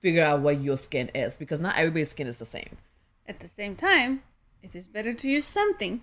figure 0.00 0.22
out 0.22 0.40
what 0.40 0.62
your 0.62 0.76
skin 0.76 1.10
is, 1.14 1.34
because 1.36 1.60
not 1.60 1.76
everybody's 1.76 2.10
skin 2.10 2.26
is 2.26 2.38
the 2.38 2.44
same. 2.44 2.76
At 3.26 3.40
the 3.40 3.48
same 3.48 3.74
time, 3.74 4.22
it 4.62 4.76
is 4.76 4.86
better 4.86 5.12
to 5.12 5.28
use 5.28 5.46
something 5.46 6.02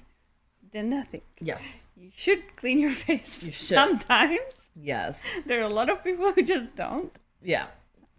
than 0.72 0.90
nothing. 0.90 1.22
Yes. 1.40 1.90
You 1.96 2.10
should 2.14 2.56
clean 2.56 2.80
your 2.80 2.92
face. 3.06 3.44
You 3.44 3.52
should. 3.52 3.76
Sometimes. 3.76 4.70
Yes. 4.76 5.24
There 5.46 5.60
are 5.62 5.70
a 5.70 5.74
lot 5.74 5.90
of 5.90 6.04
people 6.04 6.32
who 6.34 6.44
just 6.44 6.76
don't. 6.76 7.18
Yeah. 7.42 7.68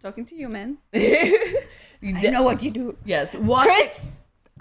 Talking 0.01 0.25
to 0.25 0.35
you, 0.35 0.49
man. 0.49 0.77
You 2.03 2.17
I 2.17 2.31
know 2.31 2.43
what 2.43 2.61
you 2.61 2.69
do. 2.69 2.97
Yes. 3.05 3.33
what 3.33 3.63
Chris, 3.65 4.11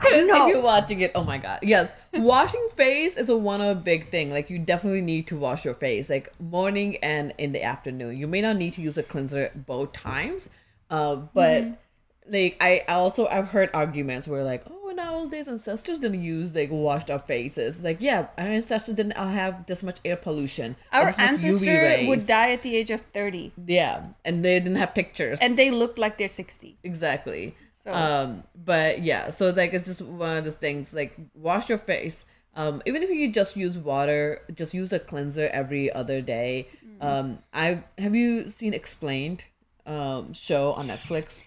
Know. 0.26 0.46
if 0.48 0.52
you're 0.54 0.62
watching 0.62 1.00
it, 1.00 1.12
oh 1.14 1.24
my 1.24 1.38
god, 1.38 1.60
yes, 1.62 1.96
washing 2.14 2.68
face 2.76 3.16
is 3.16 3.28
a 3.28 3.36
one 3.36 3.60
of 3.60 3.76
a 3.76 3.80
big 3.80 4.10
thing. 4.10 4.30
Like 4.30 4.50
you 4.50 4.58
definitely 4.58 5.00
need 5.02 5.26
to 5.28 5.36
wash 5.36 5.64
your 5.64 5.74
face, 5.74 6.10
like 6.10 6.32
morning 6.40 6.96
and 7.02 7.32
in 7.38 7.52
the 7.52 7.62
afternoon. 7.62 8.16
You 8.16 8.26
may 8.26 8.40
not 8.40 8.56
need 8.56 8.74
to 8.74 8.80
use 8.82 8.98
a 8.98 9.02
cleanser 9.02 9.50
both 9.54 9.92
times, 9.92 10.48
uh, 10.90 11.16
but 11.16 11.62
Mm-hmm. 11.62 12.32
like 12.32 12.56
I 12.60 12.84
I 12.88 12.94
also 12.94 13.26
I've 13.26 13.48
heard 13.48 13.70
arguments 13.74 14.28
where 14.28 14.44
like, 14.44 14.62
oh, 14.70 14.92
nowadays 14.94 15.48
ancestors 15.48 15.98
didn't 15.98 16.22
use 16.22 16.54
like 16.54 16.70
washed 16.70 17.10
up 17.10 17.26
faces. 17.26 17.76
It's 17.76 17.84
like 17.84 18.00
yeah, 18.00 18.28
our 18.38 18.46
ancestors 18.46 18.94
didn't 18.94 19.16
have 19.16 19.66
this 19.66 19.82
much 19.82 19.98
air 20.04 20.16
pollution. 20.16 20.76
Our 20.92 21.06
this 21.06 21.18
much 21.18 21.26
UV 21.26 21.28
ancestor 21.48 22.04
would 22.08 22.26
die 22.26 22.52
at 22.52 22.62
the 22.62 22.76
age 22.76 22.90
of 22.90 23.00
30 23.00 23.52
Yeah, 23.66 24.04
and 24.24 24.44
they 24.44 24.58
didn't 24.60 24.76
have 24.76 24.94
pictures. 24.94 25.40
and 25.40 25.58
they 25.58 25.70
look 25.70 25.98
like 25.98 26.18
they're 26.18 26.28
60. 26.28 26.76
Exactly. 26.84 27.54
So- 27.84 27.92
Um, 27.92 28.44
but 28.54 29.02
yeah, 29.02 29.30
so 29.30 29.50
like 29.50 29.72
it's 29.74 29.84
just 29.86 30.02
one 30.02 30.36
of 30.38 30.44
those 30.44 30.56
things. 30.56 30.94
Like 30.94 31.14
wash 31.34 31.68
your 31.68 31.78
face. 31.78 32.26
Um, 32.54 32.82
even 32.86 33.02
if 33.02 33.10
you 33.10 33.32
just 33.32 33.56
use 33.56 33.78
water, 33.78 34.42
just 34.54 34.74
use 34.74 34.92
a 34.92 34.98
cleanser 34.98 35.48
every 35.48 35.90
other 35.92 36.20
day. 36.20 36.68
Mm-hmm. 36.84 37.06
Um, 37.06 37.38
I 37.52 37.82
have 37.98 38.14
you 38.14 38.48
seen 38.48 38.74
Explained 38.74 39.44
um 39.86 40.32
show 40.32 40.72
on 40.72 40.84
Netflix? 40.86 41.42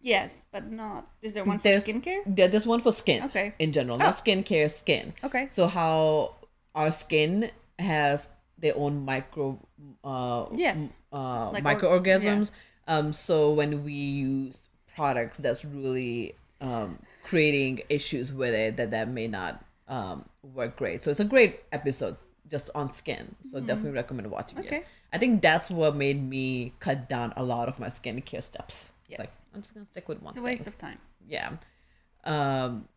Yes, 0.00 0.44
but 0.52 0.70
not. 0.70 1.08
Is 1.22 1.34
there 1.34 1.44
one 1.44 1.58
for 1.58 1.62
There's 1.64 1.84
skincare? 1.86 2.20
There, 2.26 2.48
there's 2.48 2.66
one 2.66 2.80
for 2.80 2.92
skin. 2.92 3.22
Okay. 3.24 3.54
In 3.58 3.72
general, 3.72 3.98
not 3.98 4.16
skincare, 4.16 4.70
skin. 4.70 5.12
Okay. 5.24 5.48
So 5.48 5.66
how 5.66 6.34
our 6.74 6.90
skin 6.92 7.50
has 7.78 8.28
their 8.58 8.76
own 8.76 9.04
micro 9.04 9.58
uh 10.04 10.46
Yes. 10.54 10.92
uh 11.12 11.46
Like 11.50 11.54
org- 11.56 11.64
microorganisms 11.64 12.52
um 12.86 13.12
so 13.12 13.52
when 13.54 13.84
we 13.84 13.92
use 13.94 14.67
products 14.98 15.38
that's 15.44 15.64
really 15.64 16.34
um 16.60 16.98
creating 17.30 17.74
issues 17.88 18.32
with 18.40 18.52
it 18.64 18.76
that 18.78 18.90
that 18.96 19.06
may 19.18 19.28
not 19.38 19.52
um 19.96 20.16
work 20.58 20.72
great 20.76 20.98
so 21.02 21.10
it's 21.12 21.20
a 21.28 21.30
great 21.34 21.54
episode 21.78 22.16
just 22.54 22.66
on 22.74 22.86
skin 23.00 23.24
so 23.50 23.60
definitely 23.60 23.92
recommend 24.02 24.26
watching 24.30 24.58
Mm-hmm. 24.58 24.66
Okay. 24.74 24.76
it 24.78 24.86
i 25.14 25.18
think 25.22 25.40
that's 25.48 25.68
what 25.70 25.94
made 25.94 26.20
me 26.36 26.46
cut 26.86 27.08
down 27.14 27.32
a 27.36 27.44
lot 27.54 27.66
of 27.68 27.78
my 27.78 27.88
skincare 27.98 28.42
steps 28.42 28.76
Yes. 29.08 29.18
like 29.20 29.30
i'm 29.54 29.60
just 29.62 29.72
gonna 29.74 29.86
stick 29.94 30.06
with 30.08 30.20
one 30.20 30.30
It's 30.32 30.36
a 30.36 30.40
thing 30.40 30.44
waste 30.52 30.66
of 30.66 30.76
time. 30.86 30.98
yeah. 31.36 31.48
Um, 32.24 32.88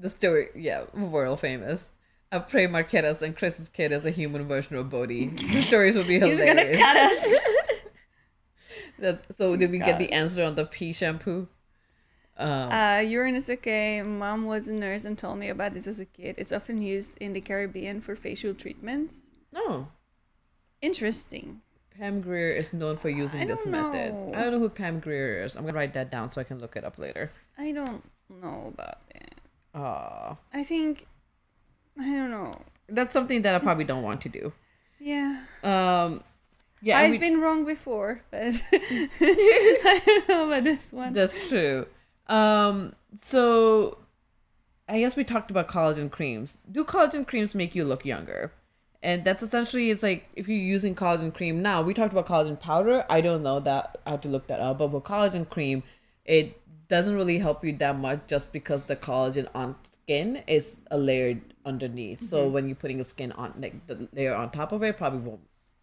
the 0.00 0.08
story, 0.08 0.48
yeah, 0.56 0.84
world 0.94 1.40
famous. 1.40 1.90
I 2.32 2.38
pray 2.38 2.66
Marketa's 2.66 3.20
and 3.22 3.36
Chris's 3.36 3.68
kid 3.68 3.92
is 3.92 4.06
a 4.06 4.10
human 4.10 4.46
version 4.48 4.76
of 4.76 4.88
Bodhi. 4.88 5.26
The 5.36 5.60
stories 5.70 5.94
will 5.96 6.04
be 6.04 6.18
hilarious. 6.18 6.38
He's 6.40 6.48
gonna 6.48 6.72
cut 6.84 6.96
us. 6.96 7.20
That's 9.00 9.24
so. 9.36 9.56
Did 9.56 9.70
we 9.70 9.78
get 9.78 9.98
the 9.98 10.12
answer 10.12 10.44
on 10.44 10.54
the 10.54 10.64
pea 10.66 10.92
shampoo? 10.92 11.48
Um, 12.36 12.72
Uh, 12.72 13.00
urine 13.00 13.34
is 13.34 13.50
okay. 13.50 14.00
Mom 14.02 14.46
was 14.46 14.68
a 14.68 14.72
nurse 14.72 15.04
and 15.04 15.16
told 15.18 15.38
me 15.38 15.48
about 15.48 15.74
this 15.74 15.86
as 15.86 16.00
a 16.00 16.06
kid. 16.06 16.36
It's 16.38 16.52
often 16.52 16.80
used 16.80 17.18
in 17.18 17.32
the 17.32 17.40
Caribbean 17.40 18.00
for 18.00 18.14
facial 18.16 18.54
treatments. 18.54 19.16
no. 19.52 19.88
Interesting. 20.82 21.60
Pam 21.98 22.22
Grier 22.22 22.48
is 22.48 22.72
known 22.72 22.96
for 22.96 23.10
using 23.10 23.46
this 23.46 23.64
don't 23.64 23.72
method. 23.72 24.14
I 24.34 24.42
don't 24.44 24.52
know 24.52 24.58
who 24.58 24.70
Pam 24.70 25.00
Grier 25.00 25.42
is. 25.44 25.56
I'm 25.56 25.64
gonna 25.66 25.76
write 25.76 25.92
that 25.92 26.10
down 26.10 26.30
so 26.30 26.40
I 26.40 26.44
can 26.44 26.58
look 26.58 26.76
it 26.76 26.84
up 26.84 26.98
later. 26.98 27.30
I 27.58 27.72
don't 27.72 28.02
know 28.30 28.72
about 28.72 28.98
that. 29.12 29.34
Ah, 29.74 30.36
I 30.54 30.62
think 30.62 31.06
I 31.98 32.04
don't 32.06 32.30
know. 32.30 32.62
that's 32.88 33.12
something 33.12 33.42
that 33.42 33.54
I 33.54 33.58
probably 33.58 33.84
don't 33.84 34.02
want 34.02 34.22
to 34.22 34.28
do. 34.30 34.52
Yeah. 34.98 35.44
Um, 35.62 36.24
yeah, 36.82 36.98
I've 36.98 37.10
we- 37.12 37.18
been 37.18 37.40
wrong 37.40 37.64
before, 37.64 38.22
but 38.30 38.62
I 38.72 40.02
don't 40.04 40.28
know 40.28 40.46
about 40.46 40.64
this 40.64 40.92
one. 40.92 41.12
That's 41.12 41.36
true. 41.48 41.86
Um, 42.26 42.94
so 43.20 43.98
I 44.88 45.00
guess 45.00 45.16
we 45.16 45.24
talked 45.24 45.50
about 45.50 45.68
collagen 45.68 46.10
creams. 46.10 46.58
Do 46.70 46.84
collagen 46.84 47.26
creams 47.26 47.54
make 47.54 47.74
you 47.74 47.84
look 47.84 48.04
younger? 48.04 48.52
And 49.02 49.24
that's 49.24 49.42
essentially 49.42 49.90
it's 49.90 50.02
like 50.02 50.28
if 50.34 50.48
you're 50.48 50.58
using 50.58 50.94
collagen 50.94 51.34
cream 51.34 51.62
now. 51.62 51.82
We 51.82 51.94
talked 51.94 52.12
about 52.12 52.26
collagen 52.26 52.60
powder. 52.60 53.04
I 53.08 53.20
don't 53.20 53.42
know 53.42 53.60
that 53.60 53.98
I 54.06 54.10
have 54.10 54.20
to 54.22 54.28
look 54.28 54.46
that 54.48 54.60
up. 54.60 54.78
But 54.78 54.88
with 54.88 55.04
collagen 55.04 55.48
cream, 55.48 55.82
it 56.24 56.60
doesn't 56.88 57.14
really 57.14 57.38
help 57.38 57.64
you 57.64 57.74
that 57.78 57.98
much 57.98 58.20
just 58.26 58.52
because 58.52 58.84
the 58.84 58.96
collagen 58.96 59.48
on 59.54 59.76
skin 59.84 60.42
is 60.46 60.76
a 60.90 60.98
layer 60.98 61.40
underneath. 61.64 62.22
So 62.22 62.48
when 62.48 62.66
you're 62.66 62.76
putting 62.76 63.00
a 63.00 63.04
skin 63.04 63.32
on 63.32 63.54
like 63.58 63.86
the 63.86 64.08
layer 64.12 64.34
on 64.34 64.50
top 64.50 64.72
of 64.72 64.82
it, 64.82 64.98
probably 64.98 65.20
won't 65.20 65.40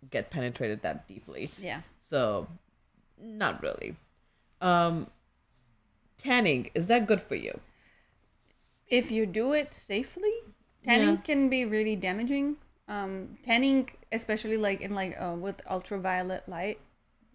get 0.10 0.30
penetrated 0.30 0.82
that 0.82 1.08
deeply. 1.08 1.50
yeah. 1.60 1.82
So, 2.00 2.48
not 3.22 3.62
really. 3.62 3.96
Um, 4.62 5.08
tanning 6.18 6.70
is 6.74 6.88
that 6.88 7.06
good 7.08 7.22
for 7.22 7.36
you? 7.36 7.60
If 8.88 9.12
you 9.12 9.26
do 9.26 9.54
it 9.54 9.76
safely, 9.76 10.32
tanning 10.84 11.10
Yeah. 11.10 11.18
can 11.18 11.50
be 11.50 11.66
really 11.66 11.96
damaging. 11.96 12.58
Um, 12.88 13.38
tanning, 13.44 13.90
especially 14.12 14.56
like 14.58 14.80
in 14.82 14.96
like 14.96 15.20
uh, 15.20 15.36
with 15.38 15.62
ultraviolet 15.70 16.48
light, 16.48 16.80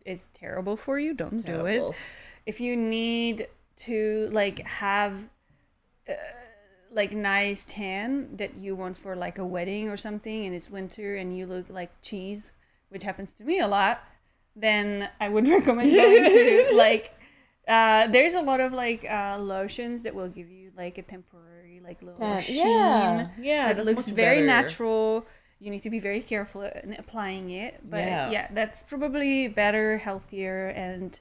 is 0.06 0.28
terrible 0.32 0.76
for 0.76 0.98
you. 0.98 1.12
Don't 1.14 1.44
do 1.44 1.66
it. 1.66 1.82
If 2.46 2.60
you 2.60 2.76
need 2.76 3.48
to 3.88 4.30
like 4.32 4.66
have 4.66 5.28
uh, 6.08 6.14
like 6.90 7.12
nice 7.12 7.64
tan 7.66 8.36
that 8.36 8.56
you 8.56 8.74
want 8.74 8.96
for 8.96 9.14
like 9.16 9.38
a 9.38 9.44
wedding 9.46 9.88
or 9.88 9.96
something 9.96 10.44
and 10.46 10.54
it's 10.54 10.70
winter 10.70 11.16
and 11.16 11.36
you 11.36 11.46
look 11.46 11.66
like 11.70 11.90
cheese 12.02 12.52
which 12.92 13.02
happens 13.02 13.34
to 13.34 13.44
me 13.44 13.58
a 13.60 13.66
lot 13.78 14.02
then 14.56 15.08
i 15.20 15.28
would 15.28 15.46
recommend 15.56 15.90
going 15.94 16.24
to 16.24 16.70
like 16.86 17.14
uh, 17.68 18.08
there's 18.08 18.34
a 18.34 18.40
lot 18.42 18.60
of 18.60 18.72
like 18.72 19.04
uh, 19.08 19.38
lotions 19.38 20.02
that 20.02 20.14
will 20.14 20.28
give 20.28 20.50
you 20.50 20.70
like 20.76 20.98
a 20.98 21.02
temporary 21.02 21.80
like 21.84 22.02
little 22.02 22.18
Tan- 22.18 22.40
sheen 22.42 22.66
yeah, 22.66 23.28
yeah, 23.40 23.72
that 23.72 23.84
looks 23.86 24.08
very 24.08 24.38
better. 24.38 24.46
natural 24.46 25.26
you 25.60 25.70
need 25.70 25.82
to 25.82 25.90
be 25.90 26.00
very 26.00 26.20
careful 26.20 26.62
in 26.62 26.94
applying 26.98 27.50
it 27.50 27.78
but 27.88 27.98
Yeah. 27.98 28.30
yeah 28.30 28.48
that's 28.52 28.82
probably 28.82 29.46
better 29.46 29.98
healthier 29.98 30.68
and 30.86 31.18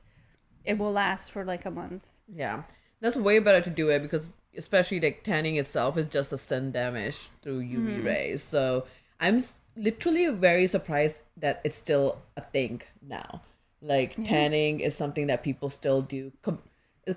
it 0.66 0.78
will 0.80 0.92
last 0.92 1.32
for 1.32 1.44
like 1.46 1.66
a 1.66 1.72
month. 1.72 2.06
Yeah, 2.28 2.64
that's 3.02 3.16
way 3.16 3.40
better 3.40 3.62
to 3.62 3.70
do 3.70 3.90
it 3.90 4.02
because 4.02 4.32
especially 4.58 5.00
like 5.00 5.24
tanning 5.24 5.56
itself 5.58 5.98
is 5.98 6.08
just 6.08 6.32
a 6.34 6.38
sun 6.38 6.72
damage 6.72 7.30
through 7.42 7.62
UV 7.62 8.04
rays. 8.06 8.44
So 8.44 8.86
I'm 9.20 9.42
literally 9.76 10.28
very 10.28 10.68
surprised 10.68 11.22
that 11.38 11.62
it's 11.64 11.78
still 11.78 12.18
a 12.38 12.42
thing 12.42 12.82
now. 13.02 13.42
Like 13.82 14.14
mm-hmm. 14.14 14.24
tanning 14.24 14.80
is 14.80 14.96
something 14.96 15.28
that 15.28 15.44
people 15.44 15.70
still 15.70 16.02
do. 16.02 16.32
Com- 16.42 16.62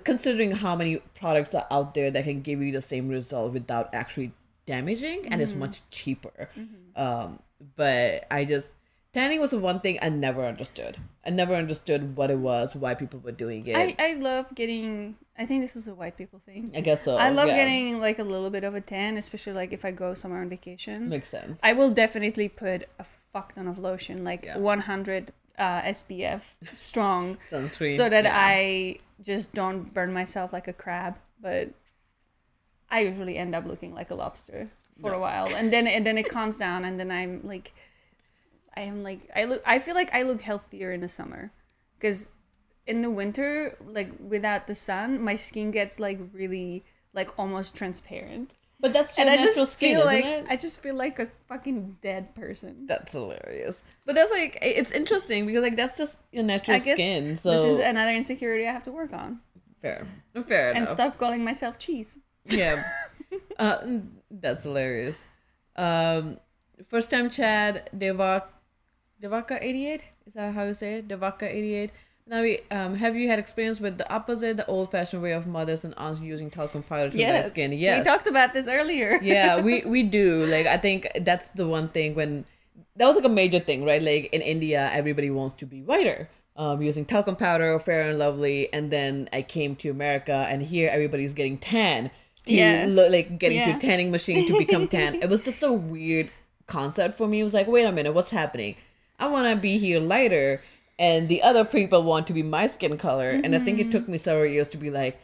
considering 0.03 0.51
how 0.51 0.75
many 0.75 0.97
products 1.13 1.53
are 1.53 1.67
out 1.69 1.93
there 1.93 2.09
that 2.09 2.23
can 2.23 2.41
give 2.41 2.61
you 2.61 2.71
the 2.71 2.81
same 2.81 3.07
result 3.07 3.53
without 3.53 3.93
actually 3.93 4.31
damaging 4.65 5.27
and 5.27 5.41
it's 5.41 5.51
mm-hmm. 5.51 5.61
much 5.61 5.81
cheaper 5.91 6.49
mm-hmm. 6.57 7.01
um 7.01 7.39
but 7.75 8.25
i 8.31 8.43
just 8.43 8.73
tanning 9.13 9.39
was 9.39 9.51
the 9.51 9.59
one 9.59 9.79
thing 9.79 9.99
i 10.01 10.09
never 10.09 10.43
understood 10.43 10.97
I 11.25 11.31
never 11.31 11.55
understood 11.55 12.15
what 12.15 12.29
it 12.29 12.37
was, 12.37 12.75
why 12.75 12.93
people 12.93 13.19
were 13.19 13.31
doing 13.31 13.65
it. 13.65 13.75
I, 13.75 13.95
I 13.97 14.13
love 14.13 14.53
getting 14.53 15.15
I 15.37 15.45
think 15.45 15.61
this 15.61 15.75
is 15.75 15.87
a 15.87 15.95
white 15.95 16.17
people 16.17 16.39
thing. 16.45 16.71
I 16.73 16.81
guess 16.81 17.03
so. 17.03 17.17
I 17.17 17.29
love 17.29 17.49
yeah. 17.49 17.57
getting 17.57 17.99
like 17.99 18.19
a 18.19 18.23
little 18.23 18.49
bit 18.49 18.63
of 18.63 18.73
a 18.73 18.81
tan, 18.81 19.17
especially 19.17 19.53
like 19.53 19.73
if 19.73 19.83
I 19.83 19.91
go 19.91 20.13
somewhere 20.13 20.41
on 20.41 20.49
vacation. 20.49 21.09
Makes 21.09 21.29
sense. 21.29 21.59
I 21.61 21.73
will 21.73 21.91
definitely 21.91 22.47
put 22.47 22.87
a 22.99 23.05
fuck 23.33 23.53
ton 23.55 23.67
of 23.67 23.77
lotion, 23.77 24.23
like 24.23 24.45
Yeah. 24.45 24.57
100 24.57 25.33
uh, 25.57 25.81
SPF 25.81 26.41
strong, 26.75 27.37
Sunscreen. 27.51 27.97
so 27.97 28.07
that 28.09 28.23
yeah. 28.23 28.33
I 28.33 28.97
just 29.21 29.53
don't 29.53 29.93
burn 29.93 30.13
myself 30.13 30.53
like 30.53 30.69
a 30.69 30.73
crab. 30.73 31.15
But 31.41 31.71
I 32.89 33.01
usually 33.01 33.37
end 33.37 33.53
up 33.53 33.65
looking 33.65 33.93
like 33.93 34.11
a 34.11 34.15
lobster 34.15 34.69
for 35.01 35.11
a 35.11 35.19
while, 35.19 35.47
and 35.53 35.71
then 35.73 35.85
and 35.85 36.05
then 36.05 36.17
it 36.17 36.29
calms 36.29 36.55
down, 36.55 36.85
and 36.85 36.97
then 36.97 37.11
I'm 37.11 37.41
like, 37.43 37.73
I 38.77 38.81
am 38.81 39.03
like 39.03 39.29
I 39.35 39.45
look. 39.45 39.61
I 39.65 39.79
feel 39.79 39.95
like 39.95 40.13
I 40.13 40.23
look 40.23 40.41
healthier 40.41 40.91
in 40.91 41.01
the 41.01 41.07
summer, 41.09 41.51
because 41.97 42.29
in 42.87 43.01
the 43.01 43.09
winter, 43.09 43.77
like 43.85 44.11
without 44.19 44.67
the 44.67 44.75
sun, 44.75 45.21
my 45.21 45.35
skin 45.35 45.71
gets 45.71 45.99
like 45.99 46.19
really 46.33 46.83
like 47.13 47.29
almost 47.39 47.73
transparent 47.75 48.53
But 48.79 48.91
that's 48.93 49.17
your 49.17 49.27
and 49.27 49.39
I 49.39 49.41
just 49.41 49.71
skin, 49.73 49.95
feel 49.95 50.05
like 50.05 50.25
it? 50.25 50.45
I 50.49 50.55
just 50.57 50.81
feel 50.81 50.95
like 50.95 51.17
a 51.19 51.27
fucking 51.47 51.97
dead 52.01 52.35
person. 52.35 52.85
That's 52.87 53.13
hilarious. 53.13 53.81
But 54.05 54.15
that's 54.15 54.31
like 54.31 54.59
it's 54.61 54.91
interesting 54.91 55.45
because 55.47 55.63
like 55.63 55.75
that's 55.77 55.97
just 55.97 56.19
your 56.31 56.43
natural 56.43 56.77
skin. 56.79 57.37
So 57.37 57.51
This 57.51 57.63
is 57.73 57.79
another 57.79 58.11
insecurity 58.11 58.67
I 58.67 58.71
have 58.73 58.83
to 58.83 58.91
work 58.91 59.13
on, 59.13 59.39
fair, 59.81 60.05
fair 60.45 60.69
and 60.69 60.77
enough. 60.79 60.89
stop 60.89 61.17
calling 61.17 61.43
myself 61.43 61.79
cheese. 61.79 62.17
Yeah, 62.49 62.83
uh, 63.57 63.77
that's 64.29 64.63
hilarious. 64.63 65.25
Um, 65.77 66.37
first 66.89 67.09
time 67.09 67.29
Chad 67.29 67.89
Devak 67.97 68.43
Devaka 69.21 69.57
eighty 69.61 69.87
eight 69.87 70.01
is 70.27 70.33
that 70.33 70.53
how 70.53 70.63
you 70.63 70.73
say 70.73 70.95
it? 70.95 71.07
Devaka 71.07 71.43
eighty 71.43 71.73
eight. 71.73 71.91
Now, 72.27 72.41
we, 72.41 72.61
um, 72.71 72.95
have 72.95 73.15
you 73.15 73.27
had 73.29 73.37
experience 73.37 73.79
with 73.79 73.99
the 73.99 74.11
opposite, 74.11 74.57
the 74.57 74.65
old 74.65 74.89
fashioned 74.89 75.21
way 75.21 75.33
of 75.33 75.45
mothers 75.45 75.83
and 75.85 75.93
aunts 75.95 76.19
using 76.21 76.49
talcum 76.49 76.81
powder 76.81 77.11
to 77.11 77.15
their 77.15 77.47
skin? 77.47 77.71
Yes, 77.71 77.99
we 77.99 78.03
talked 78.03 78.25
about 78.25 78.51
this 78.51 78.67
earlier. 78.67 79.19
yeah 79.21 79.61
we 79.61 79.83
we 79.85 80.01
do 80.01 80.43
like 80.47 80.65
i 80.65 80.75
think 80.77 81.07
that's 81.21 81.49
the 81.49 81.67
one 81.67 81.87
thing 81.89 82.15
when 82.15 82.43
that 82.95 83.05
was 83.05 83.15
like 83.15 83.25
a 83.25 83.29
major 83.29 83.59
thing 83.59 83.85
right 83.85 84.01
like 84.01 84.25
in 84.33 84.41
india 84.41 84.89
everybody 84.91 85.29
wants 85.29 85.53
to 85.53 85.65
be 85.67 85.81
whiter 85.83 86.27
um, 86.57 86.81
using 86.81 87.05
talcum 87.05 87.35
powder 87.35 87.77
fair 87.79 88.09
and 88.09 88.17
lovely 88.17 88.71
and 88.73 88.89
then 88.91 89.29
i 89.31 89.41
came 89.43 89.75
to 89.75 89.89
america 89.91 90.47
and 90.49 90.63
here 90.63 90.89
everybody's 90.89 91.33
getting 91.33 91.57
tan 91.59 92.09
Yeah. 92.45 92.85
look 92.89 93.11
like 93.11 93.37
getting 93.37 93.57
Yeah. 93.59 93.77
to 93.77 93.79
tanning 93.87 94.09
machine 94.11 94.47
to 94.47 94.57
become 94.57 94.87
tan 94.87 95.15
it 95.21 95.29
was 95.29 95.41
just 95.41 95.61
a 95.63 95.71
weird 95.71 96.31
concept 96.67 97.15
for 97.17 97.27
me 97.27 97.41
it 97.41 97.43
was 97.43 97.53
like 97.53 97.67
wait 97.67 97.83
a 97.85 97.91
minute 97.91 98.13
what's 98.13 98.31
happening 98.31 98.75
i 99.19 99.27
want 99.27 99.47
to 99.47 99.55
be 99.61 99.77
here 99.77 99.99
lighter 99.99 100.61
and 100.97 101.27
the 101.29 101.41
other 101.41 101.65
people 101.65 102.03
want 102.03 102.25
to 102.27 102.33
be 102.33 102.43
my 102.43 102.67
skin 102.67 102.97
color 102.97 103.29
and 103.31 103.55
i 103.55 103.59
think 103.59 103.79
it 103.79 103.91
took 103.91 104.07
me 104.07 104.17
several 104.17 104.45
years 104.45 104.69
to 104.69 104.77
be 104.77 104.89
like 104.89 105.19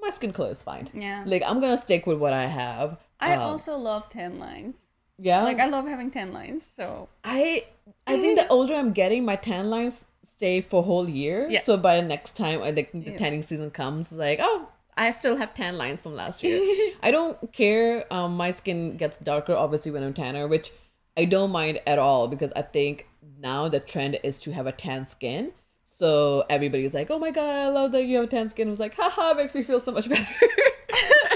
my 0.00 0.10
skin 0.10 0.32
color 0.32 0.50
is 0.50 0.62
fine 0.62 0.88
Yeah. 0.94 1.22
like 1.26 1.42
i'm 1.46 1.60
gonna 1.60 1.76
stick 1.76 2.06
with 2.06 2.18
what 2.18 2.32
i 2.32 2.46
have 2.46 2.98
I 3.18 3.32
Um, 3.34 3.40
also 3.40 3.78
love 3.78 4.10
tan 4.10 4.38
lines. 4.38 4.88
yeah. 5.18 5.42
Like 5.42 5.58
I 5.58 5.68
love 5.68 5.86
having 5.88 6.10
tan 6.10 6.34
lines. 6.34 6.62
So 6.66 7.08
I 7.24 7.64
I 8.06 8.18
think 8.20 8.36
the 8.38 8.46
older 8.48 8.74
I'm 8.74 8.92
getting, 8.92 9.24
my 9.24 9.36
tan 9.36 9.70
lines 9.70 10.04
stay 10.22 10.60
for 10.60 10.80
a 10.80 10.82
whole 10.82 11.08
year. 11.08 11.46
Yeah. 11.48 11.62
So 11.62 11.78
by 11.78 11.96
the 11.98 12.06
next 12.06 12.36
time 12.36 12.62
I 12.62 12.72
think 12.72 12.92
the 12.92 13.12
Yeah. 13.12 13.16
tanning 13.16 13.40
season 13.40 13.70
comes, 13.70 14.12
it's 14.12 14.18
like, 14.18 14.38
oh, 14.42 14.68
I 14.98 15.12
still 15.12 15.36
have 15.38 15.54
tan 15.54 15.78
lines 15.78 15.98
from 15.98 16.14
last 16.14 16.42
year. 16.42 16.60
I 17.02 17.10
don't 17.10 17.38
care. 17.54 18.04
Um, 18.12 18.36
my 18.36 18.50
skin 18.50 18.98
gets 18.98 19.16
darker 19.16 19.54
obviously 19.54 19.90
when 19.92 20.02
I'm 20.02 20.12
tanner, 20.12 20.46
which 20.46 20.72
I 21.16 21.24
don't 21.24 21.50
mind 21.50 21.80
at 21.86 21.98
all 21.98 22.28
because 22.28 22.52
I 22.54 22.62
think 22.62 23.06
now 23.40 23.68
the 23.68 23.80
trend 23.80 24.18
is 24.22 24.38
to 24.38 24.52
have 24.52 24.66
a 24.66 24.72
tan 24.72 25.06
skin. 25.06 25.52
So 25.86 26.44
everybody's 26.50 26.92
like, 26.92 27.10
oh 27.10 27.18
my 27.18 27.30
god, 27.30 27.44
I 27.56 27.68
love 27.68 27.92
that 27.92 28.04
you 28.04 28.16
have 28.16 28.26
a 28.26 28.28
tan 28.28 28.48
skin. 28.48 28.68
I 28.68 28.70
was 28.70 28.80
like, 28.80 28.94
haha, 28.94 29.34
makes 29.34 29.54
me 29.54 29.62
feel 29.62 29.80
so 29.80 29.92
much 29.92 30.08
better. 30.10 30.26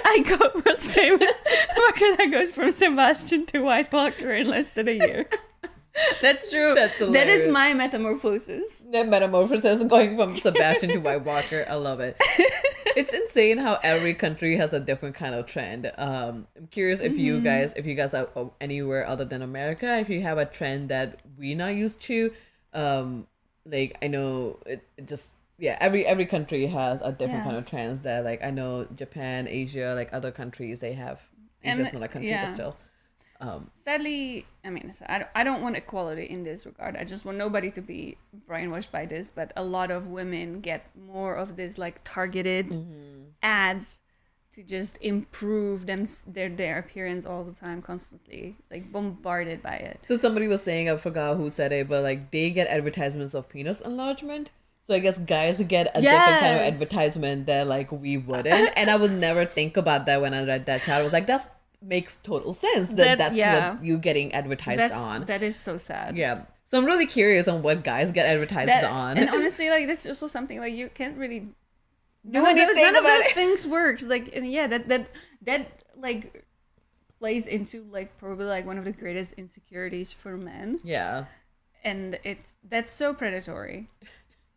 I 0.05 0.23
got 0.27 0.55
world 0.55 0.79
famous. 0.79 1.33
Walker 1.77 2.17
that 2.17 2.29
goes 2.31 2.51
from 2.51 2.71
Sebastian 2.71 3.47
to 3.47 3.61
White 3.61 3.91
Walker 3.93 4.33
in 4.33 4.49
less 4.49 4.73
than 4.75 4.89
a 4.89 4.93
year. 4.93 5.27
That's 6.21 6.51
true. 6.51 6.75
That's 6.75 6.99
that 6.99 7.29
is 7.29 7.47
my 7.47 7.75
metamorphosis. 7.75 8.83
the 8.91 9.05
metamorphosis 9.05 9.83
going 9.85 10.17
from 10.17 10.35
Sebastian 10.35 10.91
to 10.91 10.99
White 10.99 11.25
Walker. 11.25 11.65
I 11.69 11.75
love 11.75 12.01
it. 12.01 12.17
It's 12.97 13.13
insane 13.13 13.59
how 13.59 13.79
every 13.83 14.15
country 14.15 14.57
has 14.57 14.73
a 14.73 14.81
different 14.81 15.15
kind 15.15 15.35
of 15.35 15.47
trend. 15.47 15.91
Um, 15.97 16.47
I'm 16.57 16.67
curious 16.69 17.01
if 17.01 17.13
Mm-hmm. 17.13 17.21
you 17.21 17.41
guys, 17.41 17.73
if 17.75 17.87
you 17.87 17.95
guys 17.95 18.15
are 18.15 18.29
anywhere 18.61 19.07
other 19.07 19.25
than 19.25 19.43
America, 19.43 19.99
if 19.99 20.09
you 20.09 20.23
have 20.23 20.39
a 20.39 20.47
trend 20.47 20.89
that 20.91 21.21
we're 21.39 21.57
not 21.57 21.75
used 21.75 22.01
to. 22.03 22.33
Um, 22.73 23.27
like 23.67 23.97
I 24.03 24.07
know 24.09 24.59
it, 24.67 24.83
it 24.97 25.07
just 25.07 25.39
yeah, 25.59 25.77
every 25.81 26.07
every 26.07 26.27
country 26.27 26.67
has 26.67 27.01
a 27.03 27.13
different 27.13 27.45
Yeah. 27.45 27.45
kind 27.45 27.57
of 27.57 27.67
trends 27.67 28.01
that 28.01 28.25
like 28.25 28.43
I 28.43 28.51
know 28.51 28.87
Japan, 28.97 29.47
Asia, 29.49 29.93
like 29.95 30.09
other 30.13 30.31
countries 30.33 30.81
they 30.81 30.95
have. 30.95 31.21
And, 31.63 31.79
Asia's 31.79 31.93
not 31.93 32.03
a 32.03 32.09
country, 32.09 32.31
yeah. 32.31 32.47
but 32.47 32.53
still. 32.55 32.77
Um, 33.41 33.71
Sadly, 33.75 34.47
I 34.65 34.71
mean, 34.71 34.93
I 35.07 35.19
don't, 35.19 35.31
I 35.35 35.45
don't 35.45 35.63
want 35.63 35.77
equality 35.77 36.25
in 36.25 36.45
this 36.45 36.67
regard. 36.67 36.97
I 36.97 37.05
just 37.05 37.25
want 37.25 37.39
nobody 37.39 37.71
to 37.73 37.81
be 37.81 38.17
brainwashed 38.49 38.91
by 38.91 39.07
this. 39.07 39.31
But 39.35 39.53
a 39.57 39.63
lot 39.65 39.91
of 39.91 40.07
women 40.09 40.61
get 40.61 40.87
more 40.95 41.35
of 41.37 41.57
this 41.57 41.79
like 41.79 42.01
targeted 42.05 42.69
Mm-hmm. 42.71 43.31
ads 43.43 44.01
to 44.53 44.63
just 44.65 44.99
improve 45.01 45.87
them 45.87 46.09
their 46.27 46.49
their 46.49 46.79
appearance 46.79 47.25
all 47.25 47.45
the 47.45 47.53
time, 47.53 47.81
constantly 47.81 48.57
like 48.71 48.91
bombarded 48.93 49.63
by 49.63 49.77
it. 49.77 50.01
So 50.03 50.17
somebody 50.17 50.49
was 50.49 50.63
saying, 50.63 50.91
I 50.91 50.97
forgot 50.97 51.37
who 51.37 51.51
said 51.51 51.73
it, 51.73 51.89
but 51.89 52.03
like 52.03 52.31
they 52.33 52.51
get 52.51 52.67
advertisements 52.69 53.35
of 53.35 53.49
penis 53.49 53.81
enlargement. 53.81 54.51
So 54.83 54.95
I 54.95 54.99
guess 54.99 55.19
guys 55.19 55.59
get 55.69 55.87
a 55.95 56.01
different 56.01 56.41
kind 56.41 56.57
of 56.57 56.63
advertisement 56.63 57.47
that 57.47 57.69
like 57.69 57.93
we 57.93 58.17
wouldn't. 58.17 58.73
and 58.77 58.91
I 58.91 58.97
would 58.97 59.13
never 59.13 59.45
think 59.47 59.77
about 59.77 60.07
that 60.07 60.21
when 60.21 60.35
I 60.35 60.45
read 60.45 60.67
that 60.67 60.83
chat. 60.83 60.99
I 61.01 61.03
was 61.03 61.13
like, 61.13 61.27
that 61.29 61.49
makes 61.83 62.19
total 62.19 62.53
sense. 62.55 62.89
That, 62.91 62.97
That- 62.97 63.19
that's 63.19 63.35
yeah. 63.35 63.75
what 63.75 63.85
you're 63.85 63.99
getting 63.99 64.33
advertised 64.35 64.79
That's 64.79 64.97
on. 64.97 65.25
that 65.27 65.43
is 65.43 65.57
so 65.57 65.79
sad. 65.79 66.17
yeah. 66.17 66.43
So 66.67 66.79
I'm 66.79 66.85
really 66.85 67.07
curious 67.07 67.49
on 67.49 67.63
what 67.63 67.83
guys 67.83 68.13
get 68.13 68.27
advertised 68.27 68.69
That, 68.69 68.85
on. 68.85 69.19
and 69.19 69.29
honestly, 69.35 69.71
like 69.71 69.87
that's 69.89 70.07
also 70.07 70.27
something 70.29 70.61
like 70.61 70.73
you 70.73 70.89
can't 70.89 71.17
really 71.19 71.41
Do 71.41 72.43
none 72.43 72.47
of 72.47 72.57
those, 72.57 72.63
anything 72.65 72.85
none 72.85 72.97
of 72.97 73.03
those 73.05 73.25
it. 73.25 73.35
things 73.35 73.67
works. 73.79 74.03
Like 74.05 74.31
and 74.37 74.47
yeah, 74.51 74.67
that 74.69 74.89
that 74.89 75.09
that 75.43 75.83
like 75.97 76.45
plays 77.19 77.47
into 77.47 77.85
like 77.91 78.17
probably 78.19 78.47
like 78.47 78.67
one 78.67 78.79
of 78.79 78.85
the 78.85 78.93
greatest 78.93 79.33
insecurities 79.35 80.13
for 80.13 80.37
men, 80.37 80.79
yeah, 80.85 81.25
and 81.83 82.19
it's 82.25 82.57
that's 82.69 82.93
so 82.93 83.13
predatory, 83.15 83.89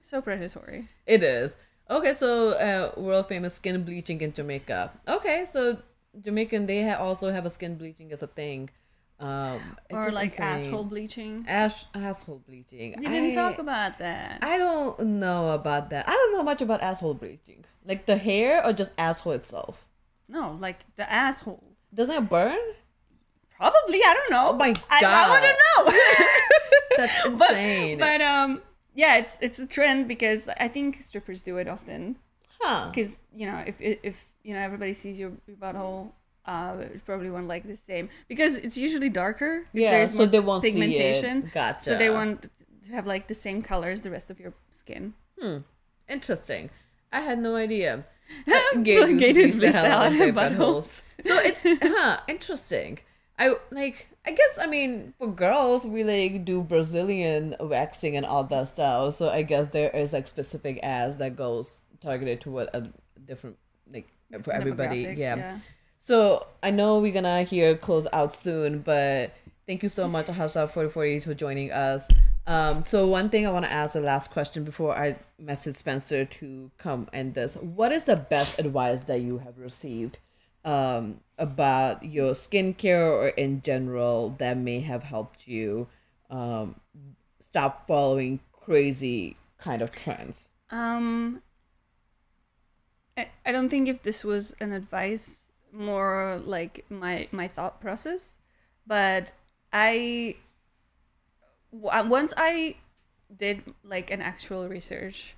so 0.04 0.22
predatory. 0.22 0.90
it 1.08 1.24
is. 1.24 1.56
Okay, 1.90 2.14
so 2.14 2.52
uh, 2.52 2.92
world 3.00 3.28
famous 3.28 3.56
skin 3.56 3.84
bleaching 3.84 4.22
in 4.22 4.34
Jamaica. 4.34 4.92
Okay, 5.08 5.46
so 5.46 5.78
Jamaican 6.22 6.66
they 6.68 6.84
ha- 6.88 6.98
also 7.04 7.32
have 7.32 7.46
a 7.46 7.50
skin 7.50 7.76
bleaching 7.76 8.12
as 8.12 8.22
a 8.24 8.28
thing. 8.28 8.70
Um, 9.20 9.78
it's 9.90 10.08
or 10.08 10.12
like 10.12 10.32
insane. 10.32 10.46
asshole 10.46 10.84
bleaching. 10.84 11.46
Ash- 11.48 11.86
asshole 11.94 12.42
bleaching. 12.48 12.96
You 13.02 13.08
didn't 13.10 13.32
I- 13.32 13.36
talk 13.36 13.60
about 13.60 13.98
that. 14.00 14.40
I 14.42 14.58
don't 14.58 15.00
know 15.00 15.52
about 15.52 15.90
that. 15.92 16.08
I 16.08 16.12
don't 16.12 16.34
know 16.34 16.44
much 16.44 16.62
about 16.62 16.82
asshole 16.82 17.14
bleaching. 17.14 17.64
Like 17.86 18.06
the 18.06 18.18
hair 18.18 18.66
or 18.66 18.74
just 18.74 18.92
asshole 18.98 19.34
itself. 19.34 19.86
no, 20.28 20.58
like 20.60 20.80
the 20.96 21.10
asshole. 21.12 21.64
Doesn't 21.94 22.16
it 22.16 22.30
burn? 22.30 22.58
Probably, 23.56 24.00
I 24.04 24.14
don't 24.14 24.32
know. 24.32 24.50
Oh 24.50 24.54
my 24.58 24.74
I, 24.90 25.06
I 25.06 25.30
want 25.30 25.44
God. 25.44 25.50
to 25.50 25.92
know. 25.92 26.00
That's 26.98 27.38
but, 27.38 27.50
insane. 27.52 27.98
but 28.00 28.22
um, 28.22 28.62
yeah, 28.96 29.18
it's 29.18 29.38
it's 29.42 29.60
a 29.60 29.68
trend 29.68 30.08
because 30.08 30.48
I 30.60 30.68
think 30.68 31.02
strippers 31.02 31.42
do 31.44 31.58
it 31.58 31.68
often. 31.68 32.18
huh. 32.60 32.90
because 32.90 33.20
you 33.34 33.46
know 33.50 33.64
if 33.66 33.80
if 33.80 34.00
if, 34.04 34.28
you 34.44 34.54
know 34.54 34.60
everybody 34.60 34.94
sees 34.94 35.20
your, 35.20 35.32
your 35.48 35.58
butthole 35.58 36.12
uh 36.46 36.76
it's 36.94 37.04
probably 37.04 37.30
want 37.30 37.48
like 37.48 37.66
the 37.66 37.76
same 37.76 38.10
because 38.28 38.58
it's 38.58 38.78
usually 38.78 39.10
darker. 39.10 39.66
Yeah, 39.74 39.92
there's 39.92 40.14
so 40.16 40.26
they 40.26 40.40
won't 40.40 40.64
see 40.64 40.80
it. 40.82 41.54
Gotcha. 41.54 41.84
so 41.84 41.98
they 41.98 42.10
want 42.10 42.50
to 42.86 42.92
have 42.92 43.08
like 43.08 43.28
the 43.28 43.36
same 43.36 43.62
color 43.62 43.90
as 43.90 44.02
the 44.02 44.12
rest 44.12 44.30
of 44.30 44.40
your 44.40 44.54
skin 44.72 45.14
Hmm. 45.40 45.58
Interesting. 46.10 46.70
I 47.12 47.22
had 47.22 47.40
no 47.40 47.56
idea. 47.56 48.06
Gay 48.84 49.18
Gay 49.18 49.34
dudes 49.34 49.58
bleach 49.58 49.74
the 49.74 49.80
bleach 49.80 49.86
hell 49.86 50.02
out 50.04 50.12
their 50.12 50.34
buttholes. 50.34 51.02
So 51.22 51.38
it's 51.40 51.62
huh, 51.82 52.20
interesting. 52.28 53.00
I 53.40 53.56
like 53.72 54.08
I 54.26 54.32
guess 54.32 54.58
I 54.60 54.68
mean 54.68 55.14
for 55.18 55.28
girls 55.28 55.86
we 55.86 56.04
like 56.04 56.46
do 56.46 56.62
Brazilian 56.62 57.56
waxing 57.60 58.16
and 58.18 58.26
all 58.26 58.44
that 58.46 58.68
stuff. 58.70 59.16
So 59.16 59.30
I 59.30 59.44
guess 59.44 59.68
there 59.70 59.90
is 59.90 60.14
like 60.14 60.28
specific 60.28 60.80
ads 60.84 61.18
that 61.18 61.36
goes 61.36 61.80
targeted 62.02 62.42
to 62.42 62.52
what 62.52 62.74
a 62.76 62.90
different 63.28 63.58
like 63.92 64.08
for 64.42 64.52
everybody. 64.54 65.06
Demographic, 65.06 65.18
Yeah. 65.38 65.60
So 66.00 66.48
I 66.62 66.72
know 66.72 67.00
we're 67.00 67.14
gonna 67.14 67.44
hear 67.44 67.78
close 67.78 68.08
out 68.12 68.36
soon, 68.36 68.80
but 68.80 69.32
thank 69.66 69.84
you 69.84 69.90
so 69.90 70.08
much, 70.08 70.28
Hasha, 70.28 70.68
for 70.68 70.90
for 70.90 71.20
for 71.22 71.34
joining 71.34 71.72
us. 71.72 72.10
Um, 72.46 72.84
so 72.86 73.08
one 73.08 73.30
thing 73.30 73.48
I 73.48 73.52
want 73.52 73.64
to 73.64 73.72
ask 73.72 73.94
the 73.94 74.02
last 74.02 74.32
question 74.32 74.66
before 74.66 74.98
I 74.98 75.16
message 75.40 75.78
Spencer 75.78 76.26
to 76.26 76.72
come 76.78 77.08
end 77.14 77.36
this: 77.36 77.56
What 77.56 77.92
is 77.94 78.04
the 78.04 78.18
best 78.18 78.60
advice 78.60 79.04
that 79.04 79.22
you 79.22 79.38
have 79.38 79.58
received 79.58 80.20
um, 80.66 81.22
about 81.38 82.04
your 82.04 82.34
skincare 82.34 83.10
or 83.10 83.28
in 83.30 83.62
general 83.62 84.36
that 84.40 84.58
may 84.58 84.82
have 84.82 85.04
helped 85.04 85.48
you 85.48 85.88
um, 86.30 86.76
stop 87.40 87.88
following 87.88 88.42
crazy 88.52 89.38
kind 89.58 89.82
of 89.82 89.92
trends? 89.92 90.50
Um, 90.70 91.42
I, 93.18 93.30
I 93.46 93.52
don't 93.52 93.70
think 93.70 93.88
if 93.88 94.04
this 94.04 94.24
was 94.24 94.56
an 94.60 94.72
advice, 94.72 95.46
more 95.72 96.40
like 96.44 96.86
my 96.90 97.28
my 97.32 97.48
thought 97.48 97.82
process, 97.82 98.38
but 98.86 99.34
I 99.72 100.36
w- 101.72 102.10
once 102.10 102.34
I 102.38 102.76
did 103.36 103.64
like 103.84 104.12
an 104.12 104.22
actual 104.22 104.68
research 104.68 105.36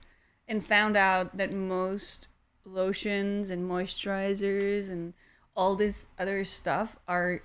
and 0.47 0.65
found 0.65 0.97
out 0.97 1.37
that 1.37 1.53
most 1.53 2.27
lotions 2.65 3.49
and 3.49 3.69
moisturizers 3.69 4.89
and 4.89 5.13
all 5.55 5.75
this 5.75 6.09
other 6.19 6.43
stuff 6.43 6.97
are 7.07 7.41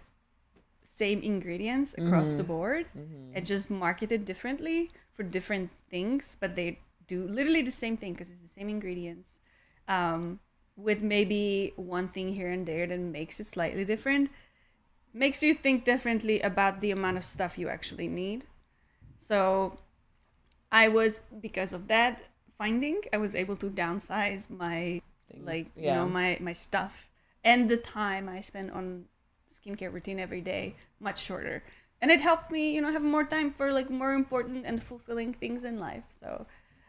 same 0.85 1.23
ingredients 1.23 1.94
across 1.97 2.32
the 2.35 2.43
mm-hmm. 2.43 2.52
board 2.52 2.86
mm-hmm. 2.97 3.32
and 3.35 3.47
just 3.47 3.70
marketed 3.70 4.24
differently 4.24 4.90
for 5.12 5.23
different 5.23 5.70
things 5.89 6.36
but 6.40 6.57
they 6.57 6.78
do 7.07 7.27
literally 7.28 7.62
the 7.62 7.70
same 7.70 7.97
thing 7.97 8.12
because 8.12 8.31
it's 8.31 8.40
the 8.40 8.48
same 8.48 8.69
ingredients 8.69 9.40
um, 9.91 10.41
with 10.77 11.03
maybe 11.03 11.75
one 11.77 12.09
thing 12.09 12.31
here 12.31 12.49
and 12.49 12.67
there 12.67 12.87
that 12.87 12.99
makes 12.99 13.41
it 13.41 13.47
slightly 13.47 13.85
different 13.85 14.31
makes 15.12 15.43
you 15.43 15.55
think 15.55 15.85
differently 15.85 16.41
about 16.41 16.81
the 16.81 16.93
amount 16.93 17.19
of 17.19 17.25
stuff 17.25 17.59
you 17.59 17.69
actually 17.69 18.09
need. 18.09 18.47
So 19.19 19.79
i 20.73 20.89
was 20.89 21.23
because 21.41 21.73
of 21.73 21.89
that 21.89 22.23
finding 22.57 23.01
i 23.12 23.17
was 23.17 23.35
able 23.35 23.57
to 23.57 23.69
downsize 23.71 24.49
my 24.49 25.01
Things, 25.29 25.47
like 25.47 25.67
you 25.77 25.91
know 25.91 26.07
my 26.07 26.39
my 26.41 26.53
stuff 26.53 27.09
and 27.45 27.69
the 27.69 27.77
time 27.77 28.29
i 28.29 28.41
spend 28.41 28.71
on 28.71 29.05
skincare 29.55 29.93
routine 29.93 30.21
every 30.21 30.41
day 30.41 30.75
much 31.01 31.21
shorter. 31.21 31.62
And 32.03 32.11
it 32.11 32.21
helped 32.21 32.51
me 32.51 32.75
you 32.75 32.81
know 32.81 32.93
have 32.93 33.03
more 33.03 33.25
time 33.25 33.53
for 33.53 33.73
like 33.73 33.91
more 33.91 34.12
important 34.12 34.65
and 34.67 34.83
fulfilling 34.83 35.35
things 35.35 35.65
in 35.65 35.79
life. 35.79 36.05
So 36.11 36.47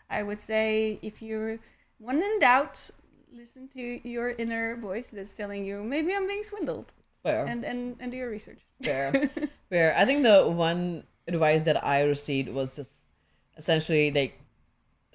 i 0.10 0.24
would 0.24 0.42
say 0.42 1.00
if 1.02 1.22
you're 1.22 1.60
when 2.02 2.22
in 2.22 2.40
doubt 2.40 2.90
listen 3.32 3.70
to 3.70 3.82
your 4.08 4.32
inner 4.32 4.76
voice 4.76 5.10
that's 5.10 5.34
telling 5.34 5.64
you 5.64 5.84
maybe 5.84 6.14
i'm 6.14 6.28
being 6.28 6.44
swindled 6.44 6.92
Fair. 7.24 7.46
and 7.46 7.64
and 7.64 7.96
and 8.00 8.12
do 8.12 8.18
your 8.18 8.30
research 8.30 8.60
Fair. 8.84 9.30
Fair. 9.70 9.96
I 9.98 10.06
think 10.06 10.24
the 10.24 10.50
one 10.50 11.04
advice 11.28 11.64
that 11.64 11.84
I 11.84 12.04
received 12.04 12.50
was 12.50 12.76
just 12.76 13.08
essentially 13.58 14.12
like 14.12 14.40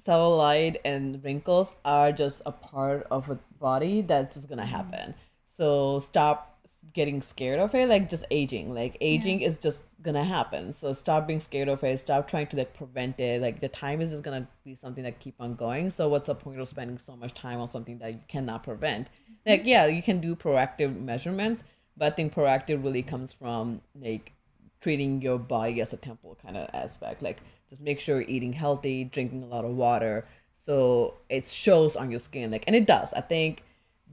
cellulite 0.01 0.77
and 0.85 1.23
wrinkles 1.25 1.73
are 1.85 2.13
just 2.13 2.43
a 2.47 2.53
part 2.53 3.07
of 3.11 3.31
a 3.31 3.39
body 3.59 4.03
that's 4.03 4.35
just 4.35 4.49
gonna 4.49 4.63
mm-hmm. 4.63 4.71
happen. 4.71 5.15
So 5.47 5.99
stop 6.01 6.56
getting 6.93 7.21
scared 7.23 7.61
of 7.61 7.75
it, 7.75 7.89
like 7.89 8.09
just 8.09 8.25
aging. 8.31 8.75
Like 8.75 8.97
aging 9.01 9.41
is 9.41 9.59
just 9.59 9.83
gonna 10.03 10.25
happen. 10.25 10.73
So 10.73 10.93
stop 10.93 11.27
being 11.27 11.41
scared 11.41 11.69
of 11.69 11.83
it. 11.85 11.99
Stop 11.99 12.29
trying 12.29 12.47
to 12.49 12.57
like 12.57 12.75
prevent 12.75 13.19
it. 13.21 13.43
Like 13.43 13.61
the 13.61 13.69
time 13.69 14.01
is 14.01 14.11
just 14.11 14.23
gonna 14.23 14.47
be 14.65 14.75
something 14.75 15.05
that 15.05 15.21
keep 15.21 15.35
on 15.41 15.55
going. 15.55 15.91
So 15.91 16.09
what's 16.09 16.27
the 16.27 16.35
point 16.35 16.61
of 16.61 16.69
spending 16.69 16.99
so 16.99 17.17
much 17.17 17.35
time 17.35 17.61
on 17.61 17.69
something 17.69 17.99
that 17.99 18.13
you 18.13 18.21
cannot 18.29 18.65
prevent? 18.65 19.09
Mm-hmm. 19.09 19.51
Like 19.51 19.63
yeah, 19.65 19.87
you 19.87 20.03
can 20.03 20.21
do 20.21 20.37
proactive 20.37 20.99
measurements, 20.99 21.65
but 21.97 22.13
I 22.13 22.17
think 22.17 22.35
proactive 22.35 22.83
really 22.83 23.03
comes 23.03 23.33
from 23.33 23.81
like 24.01 24.33
treating 24.81 25.21
your 25.23 25.39
body 25.39 25.81
as 25.81 25.93
a 25.93 25.97
temple 25.97 26.39
kind 26.43 26.57
of 26.57 26.71
aspect. 26.73 27.23
Like 27.23 27.41
just 27.69 27.83
make 27.83 28.01
sure 28.01 28.21
you're 28.21 28.31
eating 28.31 28.53
healthy, 28.53 29.05
drinking 29.05 29.43
a 29.43 29.47
lot 29.47 29.65
of 29.65 29.73
water, 29.73 30.27
so 30.55 31.15
it 31.29 31.47
shows 31.47 31.97
on 31.97 32.11
your 32.11 32.21
skin. 32.21 32.51
Like, 32.51 32.65
and 32.67 32.75
it 32.75 32.87
does. 32.87 33.13
I 33.13 33.21
think 33.21 33.63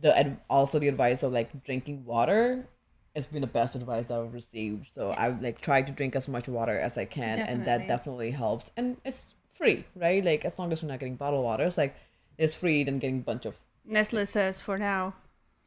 the 0.03 0.15
ad- 0.17 0.37
also 0.49 0.77
the 0.79 0.87
advice 0.89 1.23
of 1.23 1.33
like 1.33 1.63
drinking 1.65 2.05
water 2.05 2.67
has 3.15 3.25
been 3.27 3.41
the 3.41 3.47
best 3.47 3.75
advice 3.75 4.07
that 4.07 4.19
I've 4.19 4.33
received. 4.33 4.93
So 4.93 5.13
I've 5.17 5.41
like 5.41 5.61
tried 5.61 5.87
to 5.87 5.93
drink 5.93 6.15
as 6.15 6.27
much 6.27 6.47
water 6.47 6.77
as 6.77 6.97
I 6.97 7.05
can, 7.05 7.39
and 7.39 7.61
that 7.65 7.87
Definitely. 7.87 7.87
definitely 7.87 8.31
helps. 8.31 8.71
And 8.77 8.97
it's 9.05 9.29
free, 9.57 9.85
right? 9.95 10.23
Like 10.23 10.45
as 10.45 10.59
long 10.59 10.71
as 10.71 10.81
you're 10.83 10.89
not 10.91 10.99
getting 10.99 11.15
bottled 11.15 11.43
water, 11.43 11.63
it's 11.63 11.77
like 11.77 11.95
it's 12.37 12.53
free 12.53 12.83
than 12.83 12.99
getting 12.99 13.19
a 13.19 13.23
bunch 13.23 13.45
of 13.45 13.55
Nestlé 13.89 14.27
says 14.27 14.59
for 14.61 14.77
now 14.77 15.13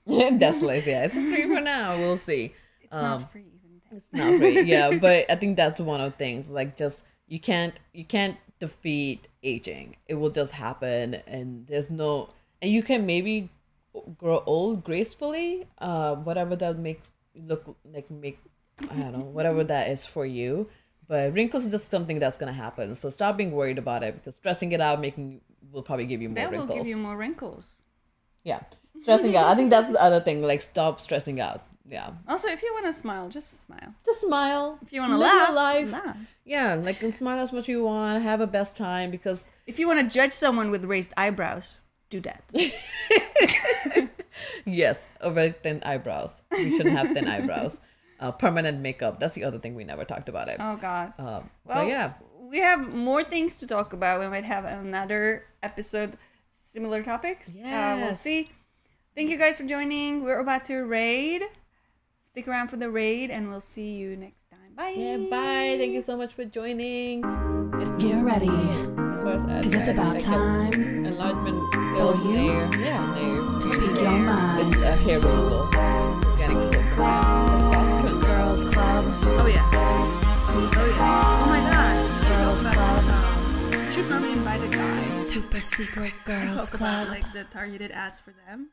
Desolate, 0.39 0.87
yeah. 0.87 1.05
It's 1.05 1.15
free 1.15 1.45
for 1.53 1.61
now. 1.61 1.97
We'll 1.99 2.17
see. 2.17 2.55
it's 2.81 2.93
Um, 2.95 3.03
not 3.03 3.33
free 3.33 3.43
even 3.43 3.99
It's 3.99 4.09
not 4.13 4.39
free, 4.39 4.63
yeah. 4.63 4.99
But 4.99 5.27
I 5.31 5.37
think 5.37 5.57
that's 5.57 5.81
one 5.81 6.01
of 6.01 6.13
the 6.13 6.17
things. 6.19 6.51
Like, 6.51 6.77
just 6.77 7.03
you 7.27 7.41
can't 7.41 7.75
you 7.93 8.05
can't 8.05 8.37
defeat 8.61 9.29
aging. 9.43 9.97
It 10.09 10.15
will 10.15 10.31
just 10.31 10.53
happen, 10.53 11.15
and 11.27 11.67
there's 11.67 11.91
no. 11.91 12.31
And 12.63 12.71
you 12.71 12.83
can 12.83 13.05
maybe 13.07 13.51
grow 14.19 14.43
old 14.47 14.85
gracefully. 14.85 15.67
Uh, 15.79 16.15
whatever 16.17 16.57
that 16.57 16.79
makes 16.79 17.15
look 17.35 17.77
like 17.93 18.11
make. 18.11 18.39
I 18.79 18.95
don't 18.95 19.13
know. 19.13 19.21
Whatever 19.21 19.65
that 19.65 19.89
is 19.91 20.05
for 20.07 20.27
you. 20.27 20.69
But 21.09 21.33
wrinkles 21.35 21.65
is 21.65 21.71
just 21.73 21.91
something 21.91 22.19
that's 22.19 22.37
gonna 22.37 22.53
happen. 22.53 22.95
So 22.95 23.11
stop 23.11 23.37
being 23.37 23.53
worried 23.53 23.79
about 23.79 24.03
it 24.03 24.15
because 24.15 24.35
stressing 24.35 24.73
it 24.73 24.81
out 24.81 25.01
making 25.01 25.41
will 25.73 25.83
probably 25.83 26.07
give 26.07 26.21
you 26.23 26.29
more 26.29 26.35
that 26.37 26.51
will 26.51 26.59
wrinkles. 26.61 26.79
give 26.79 26.87
you 26.87 26.97
more 26.97 27.17
wrinkles 27.17 27.81
Yeah. 28.45 28.61
Stressing 29.03 29.37
out. 29.37 29.47
I 29.47 29.55
think 29.55 29.71
that's 29.71 29.91
the 29.93 30.03
other 30.03 30.21
thing. 30.21 30.43
Like, 30.43 30.63
stop 30.63 31.01
stressing 31.01 31.39
out. 31.41 31.63
Yeah. 31.89 32.11
also 32.27 32.49
if 32.49 32.63
you 32.65 32.73
want 32.75 32.87
to 32.87 32.93
smile 32.93 33.29
just 33.29 33.61
smile 33.65 33.95
Just 34.05 34.21
smile. 34.23 34.79
if 34.83 34.93
you 34.93 35.01
want 35.01 35.13
to 35.13 35.19
laugh 35.19 35.49
your 35.49 35.55
life. 35.57 35.93
laugh 35.93 36.17
Yeah. 36.45 36.75
Like, 36.75 37.01
and 37.03 37.15
smile 37.15 37.39
as 37.39 37.53
much 37.53 37.65
as 37.65 37.69
you 37.69 37.85
want. 37.85 38.23
Have 38.25 38.41
a 38.41 38.47
best 38.49 38.77
time 38.77 39.11
because, 39.13 39.45
If 39.69 39.79
you 39.79 39.87
want 39.87 40.01
to 40.01 40.13
judge 40.13 40.33
someone 40.33 40.71
with 40.71 40.85
raised 40.85 41.13
eyebrows, 41.17 41.77
do 42.21 42.21
that. 42.29 42.43
yes, 44.65 45.09
over 45.21 45.51
thin 45.51 45.83
eyebrows. 45.85 46.43
We 46.51 46.71
shouldn't 46.77 46.97
have 46.97 47.09
thin 47.13 47.27
eyebrows. 47.29 47.81
Uh, 48.19 48.33
permanent 48.33 48.81
makeup. 48.81 49.21
That's 49.21 49.35
the 49.35 49.45
other 49.45 49.59
thing 49.59 49.75
we 49.75 49.85
never 49.85 50.07
talked 50.07 50.31
about 50.31 50.49
it. 50.49 50.57
oh 50.59 50.77
God. 50.77 51.13
Um, 51.19 51.27
Well, 51.27 51.85
but 51.85 51.87
yeah. 51.87 52.15
we 52.41 52.61
have 52.61 52.89
more 52.89 53.23
things 53.23 53.57
to 53.57 53.67
talk 53.67 53.93
about. 53.93 54.21
We 54.21 54.29
might 54.29 54.45
have 54.45 54.65
another 54.65 55.45
episode, 55.63 56.17
similar 56.67 57.03
topics. 57.03 57.59
Uh, 57.59 57.99
we'll 58.01 58.15
see. 58.15 58.51
Thank 59.15 59.29
you 59.29 59.37
guys 59.37 59.59
for 59.59 59.65
joining. 59.65 60.25
We're 60.25 60.41
about 60.41 60.65
to 60.73 60.77
raid. 60.87 61.43
Stick 62.23 62.49
around 62.49 62.69
for 62.69 62.79
the 62.79 62.89
raid, 62.89 63.31
and 63.31 63.51
we'll 63.51 63.61
see 63.61 63.97
you 63.97 64.17
next 64.17 64.49
time. 64.49 64.73
Bye. 64.75 64.95
Yeah, 64.97 65.19
bye. 65.29 65.77
Thank 65.77 65.93
you 65.93 66.01
so 66.01 66.17
much 66.17 66.33
for 66.33 66.47
joining. 66.47 67.21
It- 67.23 67.99
Get 67.99 68.25
ready, 68.25 68.49
as 69.17 69.23
far 69.23 69.33
as 69.33 69.65
cause 69.65 69.75
it's 69.75 69.89
about 69.89 70.21
time 70.21 71.07
Enlargement 71.07 71.73
pills 71.73 72.21
For 72.21 72.29
you 72.29 72.37
there. 72.37 72.81
Yeah, 72.81 73.15
there. 73.15 73.61
to 73.61 73.69
speak 73.69 73.97
your 73.97 74.11
mind. 74.11 74.75
It's 74.75 74.83
a 74.83 74.97
hair 74.97 75.21
removal. 75.21 75.69
Getting 76.37 76.63
so 76.63 76.81
around. 76.81 77.49
Testosterone. 77.49 78.21
Girls 78.21 78.65
Club, 78.65 79.05
Oh 79.09 79.47
yeah. 79.47 79.71
Oh 79.73 80.87
yeah. 80.97 81.43
Oh 81.43 81.47
my 81.47 81.61
God. 81.71 81.97
Girls 82.29 82.61
Club, 82.75 83.93
should 83.93 84.05
probably 84.07 84.33
invite 84.33 84.63
a 84.63 84.69
guy. 84.69 85.23
Super 85.23 85.61
Secret 85.61 86.13
Girls 86.25 86.55
Talk 86.57 86.71
Club. 86.73 87.05
about 87.05 87.09
like 87.09 87.33
the 87.33 87.45
targeted 87.45 87.93
ads 87.93 88.21
for 88.21 88.35
them. 88.47 88.69